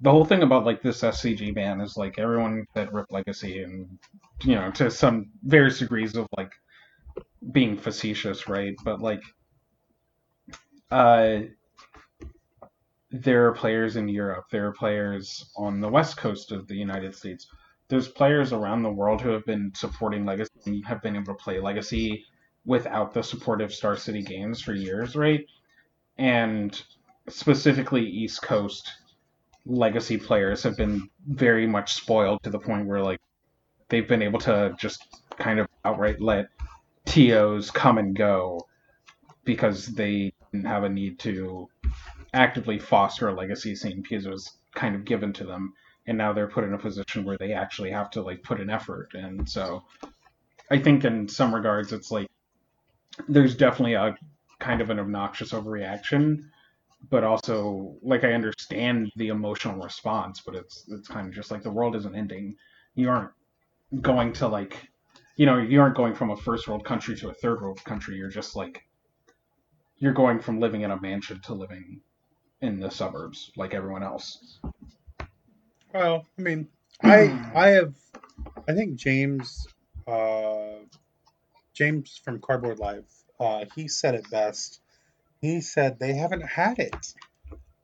the 0.00 0.10
whole 0.10 0.24
thing 0.24 0.42
about 0.42 0.64
like 0.64 0.82
this 0.82 1.02
SCG 1.02 1.54
ban 1.54 1.80
is 1.80 1.96
like 1.96 2.18
everyone 2.18 2.66
said 2.74 2.92
rip 2.92 3.06
Legacy, 3.10 3.62
and 3.62 3.98
you 4.42 4.54
know 4.54 4.70
to 4.72 4.90
some 4.90 5.30
various 5.42 5.78
degrees 5.78 6.16
of 6.16 6.26
like 6.36 6.52
being 7.52 7.76
facetious, 7.76 8.48
right? 8.48 8.74
But 8.84 9.00
like, 9.00 9.22
uh, 10.90 11.40
there 13.10 13.46
are 13.46 13.52
players 13.52 13.96
in 13.96 14.08
Europe, 14.08 14.44
there 14.50 14.66
are 14.66 14.72
players 14.72 15.50
on 15.56 15.80
the 15.80 15.88
west 15.88 16.16
coast 16.16 16.52
of 16.52 16.66
the 16.68 16.76
United 16.76 17.14
States 17.14 17.46
there's 17.90 18.08
players 18.08 18.52
around 18.52 18.82
the 18.82 18.90
world 18.90 19.20
who 19.20 19.30
have 19.30 19.44
been 19.44 19.72
supporting 19.74 20.24
Legacy 20.24 20.50
and 20.64 20.86
have 20.86 21.02
been 21.02 21.16
able 21.16 21.26
to 21.26 21.34
play 21.34 21.60
Legacy 21.60 22.24
without 22.64 23.12
the 23.12 23.22
support 23.22 23.60
of 23.60 23.74
Star 23.74 23.96
City 23.96 24.22
Games 24.22 24.62
for 24.62 24.72
years, 24.72 25.16
right? 25.16 25.44
And 26.16 26.80
specifically 27.28 28.06
East 28.06 28.42
Coast 28.42 28.92
Legacy 29.66 30.16
players 30.16 30.62
have 30.62 30.76
been 30.76 31.08
very 31.26 31.66
much 31.66 31.94
spoiled 31.94 32.42
to 32.42 32.50
the 32.50 32.58
point 32.58 32.86
where 32.86 33.02
like 33.02 33.20
they've 33.88 34.08
been 34.08 34.22
able 34.22 34.40
to 34.40 34.74
just 34.78 35.04
kind 35.38 35.58
of 35.58 35.66
outright 35.84 36.20
let 36.20 36.48
TOs 37.04 37.70
come 37.70 37.98
and 37.98 38.16
go 38.16 38.66
because 39.44 39.86
they 39.86 40.32
didn't 40.52 40.66
have 40.66 40.84
a 40.84 40.88
need 40.88 41.18
to 41.20 41.68
actively 42.32 42.78
foster 42.78 43.28
a 43.28 43.34
legacy 43.34 43.74
scene 43.74 44.02
because 44.02 44.26
it 44.26 44.30
was 44.30 44.52
kind 44.74 44.94
of 44.94 45.04
given 45.04 45.32
to 45.32 45.44
them. 45.44 45.72
And 46.06 46.16
now 46.16 46.32
they're 46.32 46.48
put 46.48 46.64
in 46.64 46.72
a 46.72 46.78
position 46.78 47.24
where 47.24 47.36
they 47.38 47.52
actually 47.52 47.90
have 47.90 48.10
to 48.12 48.22
like 48.22 48.42
put 48.42 48.60
an 48.60 48.70
effort. 48.70 49.10
And 49.14 49.48
so 49.48 49.84
i 50.70 50.78
think 50.78 51.04
in 51.04 51.28
some 51.28 51.54
regards 51.54 51.92
it's 51.92 52.10
like 52.10 52.28
there's 53.28 53.56
definitely 53.56 53.94
a 53.94 54.16
kind 54.58 54.80
of 54.80 54.90
an 54.90 54.98
obnoxious 54.98 55.52
overreaction 55.52 56.44
but 57.08 57.24
also 57.24 57.96
like 58.02 58.24
i 58.24 58.32
understand 58.32 59.10
the 59.16 59.28
emotional 59.28 59.82
response 59.82 60.42
but 60.44 60.54
it's 60.54 60.84
it's 60.88 61.08
kind 61.08 61.26
of 61.26 61.34
just 61.34 61.50
like 61.50 61.62
the 61.62 61.70
world 61.70 61.96
isn't 61.96 62.14
ending. 62.14 62.56
You 62.94 63.08
aren't 63.08 63.30
going 64.00 64.32
to 64.34 64.48
like 64.48 64.88
you 65.36 65.46
know 65.46 65.58
you 65.58 65.80
aren't 65.80 65.96
going 65.96 66.14
from 66.14 66.30
a 66.30 66.36
first 66.36 66.68
world 66.68 66.84
country 66.84 67.16
to 67.16 67.30
a 67.30 67.34
third 67.34 67.60
world 67.60 67.82
country. 67.84 68.16
You're 68.16 68.28
just 68.28 68.56
like 68.56 68.82
you're 69.98 70.12
going 70.12 70.40
from 70.40 70.60
living 70.60 70.82
in 70.82 70.90
a 70.90 71.00
mansion 71.00 71.40
to 71.44 71.54
living 71.54 72.00
in 72.60 72.80
the 72.80 72.90
suburbs 72.90 73.50
like 73.56 73.74
everyone 73.74 74.02
else. 74.02 74.58
Well, 75.92 76.26
I 76.38 76.42
mean, 76.42 76.68
I 77.02 77.50
I 77.54 77.68
have 77.68 77.94
I 78.68 78.72
think 78.72 78.96
James 78.96 79.66
uh, 80.06 80.84
James 81.74 82.20
from 82.24 82.40
Cardboard 82.40 82.78
Live 82.78 83.06
uh, 83.38 83.64
he 83.74 83.88
said 83.88 84.14
it 84.14 84.30
best. 84.30 84.80
He 85.40 85.60
said 85.60 85.98
they 85.98 86.14
haven't 86.14 86.46
had 86.46 86.78
it. 86.78 87.14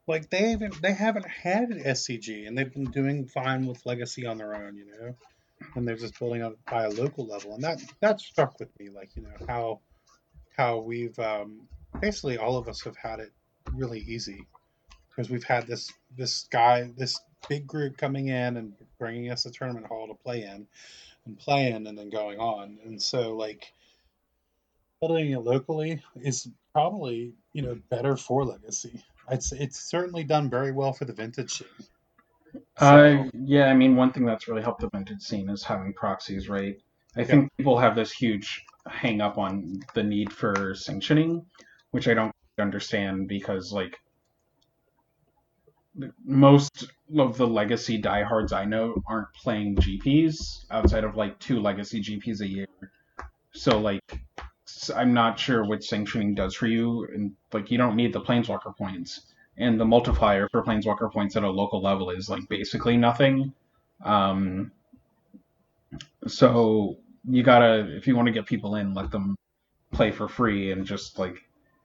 like 0.07 0.31
they 0.31 0.51
haven't 0.51 0.81
they 0.83 0.93
haven't 0.93 1.29
had 1.29 1.71
an 1.71 1.83
SCG 1.83 2.47
and 2.47 2.57
they've 2.57 2.73
been 2.73 2.91
doing 2.91 3.27
fine 3.27 3.67
with 3.67 3.85
Legacy 3.87 4.27
on 4.27 4.39
their 4.39 4.55
own, 4.55 4.77
you 4.77 4.87
know, 4.87 5.15
and 5.75 5.87
they're 5.87 5.97
just 5.97 6.19
building 6.19 6.43
up 6.43 6.55
by 6.71 6.85
a 6.85 6.91
local 6.91 7.27
level, 7.27 7.55
and 7.55 7.65
that 7.65 7.81
that 8.01 8.21
struck 8.21 8.59
with 8.61 8.69
me, 8.79 8.89
like 8.91 9.11
you 9.17 9.23
know 9.23 9.47
how 9.49 9.81
how 10.57 10.79
we've 10.79 11.19
um, 11.19 11.69
basically 12.01 12.39
all 12.39 12.57
of 12.57 12.69
us 12.69 12.83
have 12.83 12.97
had 12.97 13.21
it 13.21 13.33
really 13.75 14.01
easy. 14.01 14.47
Because 15.11 15.31
we've 15.31 15.45
had 15.45 15.67
this 15.67 15.93
this 16.17 16.47
guy 16.51 16.91
this 16.97 17.21
big 17.49 17.67
group 17.67 17.97
coming 17.97 18.29
in 18.29 18.57
and 18.57 18.75
bringing 18.99 19.31
us 19.31 19.47
a 19.47 19.51
tournament 19.51 19.87
hall 19.87 20.09
to 20.09 20.15
play 20.15 20.43
in 20.43 20.67
and 21.25 21.39
playing 21.39 21.87
and 21.87 21.99
then 21.99 22.11
going 22.11 22.39
on, 22.39 22.79
and 22.85 23.03
so 23.03 23.35
like 23.35 23.73
building 25.01 25.33
it 25.33 25.41
locally 25.41 26.03
is 26.17 26.49
probably 26.73 27.35
you 27.53 27.63
know 27.63 27.79
better 27.91 28.17
for 28.17 28.45
Legacy. 28.45 29.03
It's 29.31 29.53
it's 29.53 29.81
certainly 29.81 30.25
done 30.25 30.51
very 30.51 30.73
well 30.73 30.93
for 30.93 31.05
the 31.05 31.13
vintage 31.13 31.53
scene. 31.53 31.69
Uh, 32.79 33.25
yeah, 33.35 33.67
I 33.67 33.75
mean, 33.75 33.97
one 33.97 34.13
thing 34.13 34.25
that's 34.25 34.49
really 34.49 34.63
helped 34.63 34.81
the 34.81 34.89
vintage 34.89 35.23
scene 35.23 35.51
is 35.51 35.63
having 35.63 35.93
proxies, 35.93 36.49
right? 36.49 36.81
I 37.17 37.25
think 37.25 37.51
people 37.57 37.79
have 37.79 37.97
this 37.97 38.13
huge 38.13 38.65
hang 38.87 39.21
up 39.21 39.39
on 39.39 39.81
the 39.95 40.03
need 40.03 40.33
for 40.33 40.75
sanctioning, 40.75 41.45
which 41.91 42.09
I 42.09 42.15
don't 42.15 42.33
understand 42.59 43.29
because, 43.29 43.73
like, 43.73 43.99
most 46.25 46.91
of 47.19 47.37
the 47.39 47.47
legacy 47.47 47.97
diehards 47.97 48.53
I 48.53 48.67
know 48.67 49.03
aren't 49.09 49.33
playing 49.33 49.77
GPs 49.77 50.67
outside 50.71 51.05
of 51.05 51.17
like 51.17 51.39
two 51.39 51.61
legacy 51.61 52.03
GPs 52.03 52.43
a 52.43 52.49
year. 52.49 52.67
So, 53.53 53.79
like, 53.79 54.21
I'm 54.95 55.15
not 55.15 55.39
sure 55.39 55.65
what 55.65 55.85
sanctioning 55.85 56.35
does 56.35 56.55
for 56.55 56.67
you, 56.67 57.07
and 57.13 57.33
like, 57.53 57.71
you 57.71 57.79
don't 57.79 57.97
need 57.97 58.13
the 58.13 58.21
planeswalker 58.21 58.77
points 58.77 59.33
and 59.59 59.81
the 59.81 59.85
multiplier 59.85 60.49
for 60.51 60.63
planeswalker 60.63 61.11
points 61.11 61.37
at 61.37 61.43
a 61.43 61.51
local 61.51 61.81
level 61.81 62.11
is 62.11 62.29
like 62.29 62.47
basically 62.49 62.97
nothing. 62.97 63.53
Um, 64.05 64.71
so 66.27 66.99
you 67.29 67.43
gotta, 67.43 67.97
if 67.97 68.07
you 68.07 68.17
want 68.17 68.27
to 68.27 68.33
get 68.33 68.47
people 68.47 68.77
in, 68.77 68.95
let 68.95 69.11
them 69.11 69.37
play 69.93 70.11
for 70.11 70.29
free 70.29 70.73
and 70.73 70.85
just 70.85 71.19
like 71.19 71.37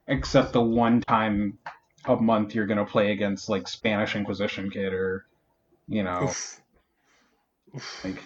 accept 0.08 0.52
the 0.52 0.60
one 0.60 1.00
time 1.00 1.58
a 2.04 2.16
month 2.16 2.54
you're 2.54 2.66
gonna 2.66 2.84
play 2.84 3.12
against 3.12 3.48
like 3.48 3.68
Spanish 3.68 4.16
Inquisition 4.16 4.70
kid 4.70 4.92
or 4.92 5.24
you 5.88 6.02
know 6.02 6.24
Oof. 6.24 6.60
Oof. 7.74 8.04
like 8.04 8.22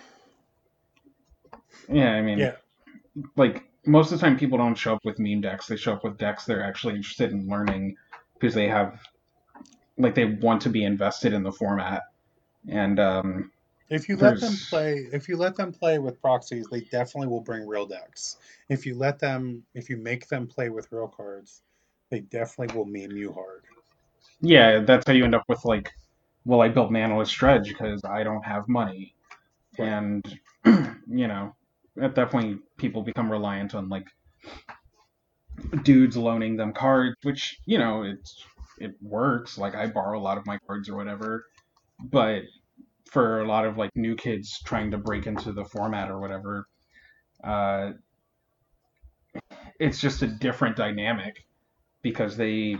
yeah, 1.88 2.12
I 2.12 2.22
mean 2.22 2.38
Yeah. 2.38 2.52
like 3.36 3.65
most 3.86 4.12
of 4.12 4.18
the 4.18 4.26
time 4.26 4.38
people 4.38 4.58
don't 4.58 4.74
show 4.76 4.94
up 4.94 5.04
with 5.04 5.18
meme 5.18 5.40
decks 5.40 5.66
they 5.66 5.76
show 5.76 5.92
up 5.92 6.04
with 6.04 6.18
decks 6.18 6.44
they're 6.44 6.64
actually 6.64 6.94
interested 6.94 7.32
in 7.32 7.46
learning 7.48 7.96
because 8.38 8.54
they 8.54 8.68
have 8.68 9.00
like 9.98 10.14
they 10.14 10.24
want 10.24 10.62
to 10.62 10.68
be 10.70 10.84
invested 10.84 11.32
in 11.32 11.42
the 11.42 11.52
format 11.52 12.02
and 12.68 13.00
um 13.00 13.50
If 13.90 14.08
you 14.08 14.16
let 14.16 14.38
them 14.38 14.58
play, 14.58 15.08
if 15.12 15.28
you 15.28 15.36
let 15.36 15.56
them 15.56 15.72
play 15.72 15.98
with 15.98 16.20
proxies, 16.20 16.68
they 16.68 16.82
definitely 16.82 17.26
will 17.28 17.40
bring 17.40 17.66
real 17.66 17.86
decks. 17.86 18.36
If 18.68 18.86
you 18.86 18.94
let 18.94 19.18
them, 19.18 19.66
if 19.74 19.90
you 19.90 19.96
make 19.96 20.28
them 20.28 20.46
play 20.46 20.70
with 20.70 20.92
real 20.92 21.08
cards, 21.08 21.64
they 22.10 22.20
definitely 22.20 22.76
will 22.78 22.86
meme 22.86 23.16
you 23.16 23.32
hard. 23.32 23.66
yeah 24.40 24.80
that's 24.80 25.04
how 25.06 25.12
you 25.12 25.24
end 25.24 25.34
up 25.34 25.44
with 25.48 25.64
like 25.64 25.90
well 26.44 26.60
i 26.60 26.68
built 26.68 26.90
manaless 26.90 27.30
dredge 27.34 27.68
because 27.68 28.02
i 28.04 28.22
don't 28.22 28.44
have 28.44 28.68
money 28.68 29.14
Right. 29.78 29.98
and 30.02 30.40
you 30.66 31.28
know 31.28 31.55
at 32.00 32.14
that 32.14 32.30
point 32.30 32.60
people 32.76 33.02
become 33.02 33.30
reliant 33.30 33.74
on 33.74 33.88
like 33.88 34.06
dudes 35.82 36.16
loaning 36.16 36.56
them 36.56 36.72
cards 36.72 37.16
which 37.22 37.58
you 37.64 37.78
know 37.78 38.02
it's 38.02 38.44
it 38.78 38.94
works. 39.00 39.58
Like 39.58 39.74
i 39.74 39.86
borrow 39.86 40.18
a 40.18 40.20
lot 40.20 40.38
of 40.38 40.46
my 40.46 40.58
cards 40.66 40.88
or 40.88 40.96
whatever. 40.96 41.46
But 41.98 42.42
for 43.10 43.40
a 43.40 43.46
lot 43.46 43.64
of 43.64 43.78
like 43.78 43.90
new 43.94 44.16
kids 44.16 44.60
trying 44.64 44.90
to 44.90 44.98
break 44.98 45.26
into 45.26 45.52
the 45.52 45.64
format 45.64 46.10
or 46.10 46.18
whatever 46.20 46.66
uh 47.44 47.92
it's 49.78 50.00
just 50.00 50.22
a 50.22 50.26
different 50.26 50.76
dynamic 50.76 51.44
because 52.02 52.36
they 52.36 52.76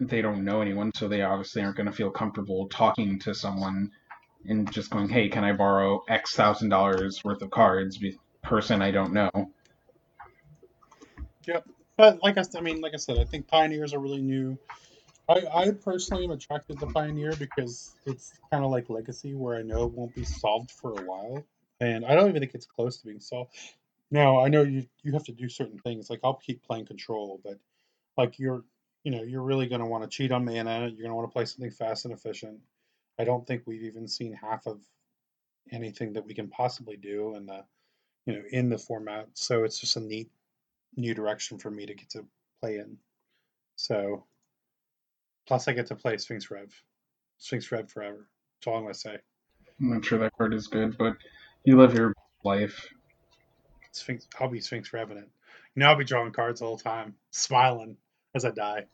they 0.00 0.22
don't 0.22 0.44
know 0.44 0.62
anyone 0.62 0.90
so 0.94 1.06
they 1.06 1.22
obviously 1.22 1.60
aren't 1.60 1.76
going 1.76 1.86
to 1.86 1.92
feel 1.92 2.10
comfortable 2.10 2.68
talking 2.68 3.18
to 3.18 3.34
someone 3.34 3.90
and 4.46 4.72
just 4.72 4.90
going 4.90 5.08
hey 5.08 5.28
can 5.28 5.44
i 5.44 5.52
borrow 5.52 6.02
x 6.08 6.34
thousand 6.34 6.70
dollars 6.70 7.22
worth 7.22 7.42
of 7.42 7.50
cards 7.50 7.98
person 8.48 8.82
i 8.82 8.90
don't 8.90 9.12
know 9.12 9.30
Yep. 11.48 11.66
But 11.96 12.22
like 12.22 12.38
I, 12.38 12.44
I 12.56 12.60
mean, 12.60 12.80
like 12.80 12.92
I 12.94 12.98
said, 12.98 13.18
I 13.18 13.24
think 13.24 13.48
pioneers 13.48 13.94
are 13.94 13.98
really 13.98 14.20
new. 14.20 14.56
I, 15.28 15.42
I 15.52 15.70
personally 15.72 16.24
am 16.24 16.30
attracted 16.30 16.78
to 16.78 16.86
pioneer 16.86 17.32
because 17.36 17.94
it's 18.06 18.32
kind 18.52 18.64
of 18.64 18.70
like 18.70 18.88
legacy, 18.88 19.34
where 19.34 19.56
I 19.56 19.62
know 19.62 19.84
it 19.84 19.92
won't 19.92 20.14
be 20.14 20.24
solved 20.24 20.70
for 20.70 20.92
a 20.92 21.04
while, 21.04 21.44
and 21.80 22.04
I 22.04 22.14
don't 22.14 22.28
even 22.28 22.40
think 22.40 22.54
it's 22.54 22.66
close 22.66 22.98
to 22.98 23.06
being 23.06 23.20
solved. 23.20 23.54
Now 24.10 24.44
I 24.44 24.48
know 24.48 24.62
you 24.62 24.86
you 25.02 25.12
have 25.12 25.24
to 25.24 25.32
do 25.32 25.48
certain 25.48 25.78
things. 25.78 26.08
Like 26.08 26.20
I'll 26.22 26.34
keep 26.34 26.62
playing 26.62 26.86
control, 26.86 27.40
but 27.42 27.58
like 28.16 28.38
you're 28.38 28.64
you 29.02 29.10
know 29.10 29.22
you're 29.22 29.42
really 29.42 29.66
going 29.66 29.80
to 29.80 29.86
want 29.86 30.04
to 30.04 30.14
cheat 30.14 30.30
on 30.30 30.44
mana. 30.44 30.80
You're 30.80 31.02
going 31.02 31.08
to 31.08 31.14
want 31.14 31.28
to 31.28 31.32
play 31.32 31.46
something 31.46 31.70
fast 31.70 32.04
and 32.04 32.14
efficient. 32.14 32.60
I 33.18 33.24
don't 33.24 33.46
think 33.46 33.62
we've 33.66 33.84
even 33.84 34.06
seen 34.06 34.32
half 34.34 34.66
of 34.66 34.80
anything 35.72 36.12
that 36.12 36.24
we 36.26 36.34
can 36.34 36.48
possibly 36.48 36.96
do 36.96 37.34
in 37.34 37.46
the 37.46 37.64
you 38.26 38.34
know 38.34 38.42
in 38.50 38.68
the 38.68 38.78
format. 38.78 39.28
So 39.34 39.64
it's 39.64 39.78
just 39.78 39.96
a 39.96 40.00
neat 40.00 40.30
new 40.96 41.14
direction 41.14 41.58
for 41.58 41.70
me 41.70 41.86
to 41.86 41.94
get 41.94 42.10
to 42.10 42.24
play 42.60 42.76
in. 42.76 42.96
So, 43.76 44.24
plus 45.46 45.68
I 45.68 45.72
get 45.72 45.86
to 45.86 45.94
play 45.94 46.16
Sphinx 46.18 46.50
Rev, 46.50 46.72
Sphinx 47.38 47.70
Rev 47.70 47.90
forever. 47.90 48.28
That's 48.56 48.66
all 48.66 48.76
I'm 48.76 48.82
gonna 48.82 48.94
say. 48.94 49.18
i'm 49.80 49.90
not 49.90 50.04
sure 50.04 50.18
that 50.18 50.32
card 50.36 50.52
is 50.52 50.66
good 50.66 50.98
but 50.98 51.16
you 51.64 51.76
live 51.76 51.94
your 51.94 52.12
life 52.44 52.88
Sphinx, 53.92 54.26
I'll 54.40 54.48
be 54.48 54.60
Sphinx 54.60 54.92
Rev 54.92 55.10
in 55.12 55.18
it. 55.18 55.28
You 55.74 55.80
know, 55.80 55.86
I'll 55.86 55.96
be 55.96 56.04
drawing 56.04 56.32
cards 56.32 56.60
all 56.60 56.76
the 56.76 56.82
time, 56.82 57.14
smiling 57.30 57.96
as 58.34 58.44
I 58.44 58.50
die. 58.50 58.86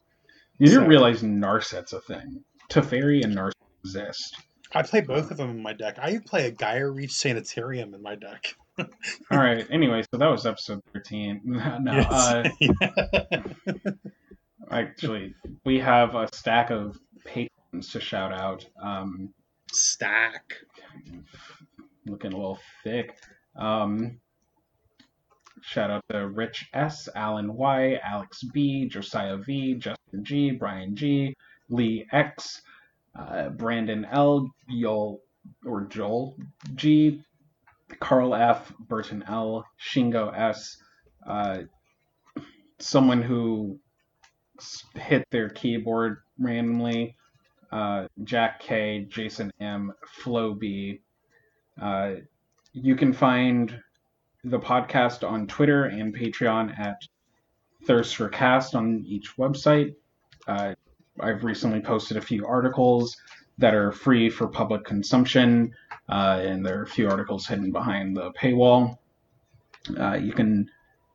you 0.59 0.69
didn't 0.69 0.89
realize 0.89 1.23
narset's 1.23 1.93
a 1.93 2.01
thing 2.01 2.45
teferi 2.71 3.25
and 3.25 3.37
narset 3.37 3.53
exist 3.85 4.37
I 4.77 4.83
play 4.83 5.03
both 5.03 5.31
of 5.31 5.37
them 5.37 5.51
in 5.51 5.63
my 5.63 5.73
deck. 5.73 5.99
I 6.01 6.19
play 6.19 6.47
a 6.47 6.51
Geier 6.51 6.93
Reach 6.93 7.13
Sanitarium 7.13 7.95
in 7.95 8.03
my 8.03 8.17
deck. 8.17 8.57
all 9.31 9.39
right 9.39 9.67
anyway 9.71 10.03
so 10.11 10.19
that 10.19 10.29
was 10.29 10.47
episode 10.47 10.81
13 10.93 11.41
no 11.45 11.93
uh, 11.93 12.49
Yes. 12.61 12.75
actually 14.71 15.35
we 15.65 15.79
have 15.79 16.15
a 16.15 16.29
stack 16.35 16.71
of 16.71 16.99
patrons 17.25 17.91
to 17.93 18.01
shout 18.01 18.33
out 18.33 18.67
um 18.83 19.33
Stack. 19.75 20.55
looking 22.07 22.33
a 22.33 22.37
little 22.37 22.61
thick. 22.85 23.17
Um, 23.57 24.21
shout 25.63 25.91
out 25.91 26.05
to 26.11 26.29
Rich 26.29 26.69
S, 26.73 27.09
Alan 27.17 27.55
Y, 27.55 27.99
Alex 28.05 28.43
B, 28.45 28.87
Josiah 28.89 29.37
V, 29.37 29.75
Justin 29.75 30.25
G, 30.25 30.53
Brian 30.53 30.95
G, 30.95 31.35
Lee 31.69 32.07
X, 32.13 32.63
uh, 33.19 33.49
Brandon 33.51 34.05
L, 34.11 34.49
Joel 34.71 35.21
or 35.67 35.83
Joel 35.83 36.37
G, 36.75 37.23
Carl 38.01 38.35
F, 38.35 38.73
Burton 38.79 39.25
L, 39.29 39.67
Shingo 39.81 40.37
S, 40.37 40.77
uh, 41.27 41.59
someone 42.79 43.23
who 43.23 43.79
hit 44.95 45.25
their 45.31 45.49
keyboard 45.49 46.19
randomly, 46.39 47.17
uh, 47.73 48.07
Jack 48.23 48.61
K, 48.61 49.07
Jason 49.09 49.53
M, 49.61 49.93
Flo 50.07 50.55
B. 50.55 51.01
Uh, 51.81 52.15
you 52.73 52.95
can 52.95 53.13
find 53.13 53.81
the 54.45 54.59
podcast 54.59 55.29
on 55.29 55.47
Twitter 55.47 55.85
and 55.85 56.15
Patreon 56.15 56.79
at 56.79 57.01
Thirst 57.87 58.17
for 58.17 58.29
Cast 58.29 58.75
on 58.75 59.05
each 59.07 59.37
website. 59.37 59.95
Uh, 60.47 60.75
I've 61.21 61.45
recently 61.45 61.81
posted 61.81 62.17
a 62.17 62.21
few 62.21 62.47
articles 62.47 63.17
that 63.59 63.75
are 63.75 63.93
free 63.93 64.31
for 64.31 64.49
public 64.49 64.85
consumption, 64.85 65.75
uh, 66.09 66.41
and 66.43 66.65
there 66.65 66.79
are 66.79 66.83
a 66.83 66.87
few 66.87 67.09
articles 67.09 67.47
hidden 67.47 67.71
behind 67.71 68.17
the 68.17 68.33
paywall. 68.33 68.99
Uh, 69.99 70.15
you 70.15 70.33
can 70.33 70.69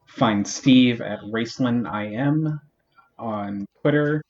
find 0.05 0.47
Steve 0.47 1.01
at 1.01 1.19
RacelinIM 1.21 2.59
on 3.17 3.67
Twitter. 3.81 4.23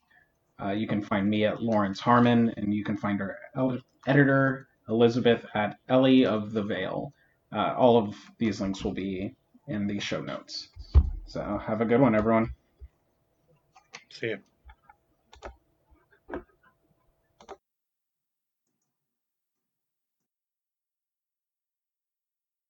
Uh, 0.62 0.72
you 0.72 0.88
can 0.88 1.02
find 1.02 1.30
me 1.30 1.46
at 1.46 1.62
Lawrence 1.62 2.00
Harmon, 2.00 2.54
and 2.58 2.74
you 2.74 2.84
can 2.84 2.98
find 2.98 3.22
our 3.22 3.38
el- 3.56 3.80
editor, 4.08 4.68
Elizabeth, 4.90 5.46
at 5.54 5.78
Ellie 5.88 6.26
of 6.26 6.52
the 6.52 6.64
Veil. 6.64 7.14
Uh, 7.52 7.76
all 7.78 7.98
of 7.98 8.16
these 8.38 8.60
links 8.60 8.84
will 8.84 8.94
be 8.94 9.36
in 9.68 9.88
the 9.88 10.00
show 10.00 10.22
notes. 10.22 10.70
So 11.26 11.62
have 11.66 11.82
a 11.82 11.86
good 11.86 12.02
one, 12.02 12.16
everyone. 12.16 12.54
See 14.10 14.30
ya. 14.32 14.36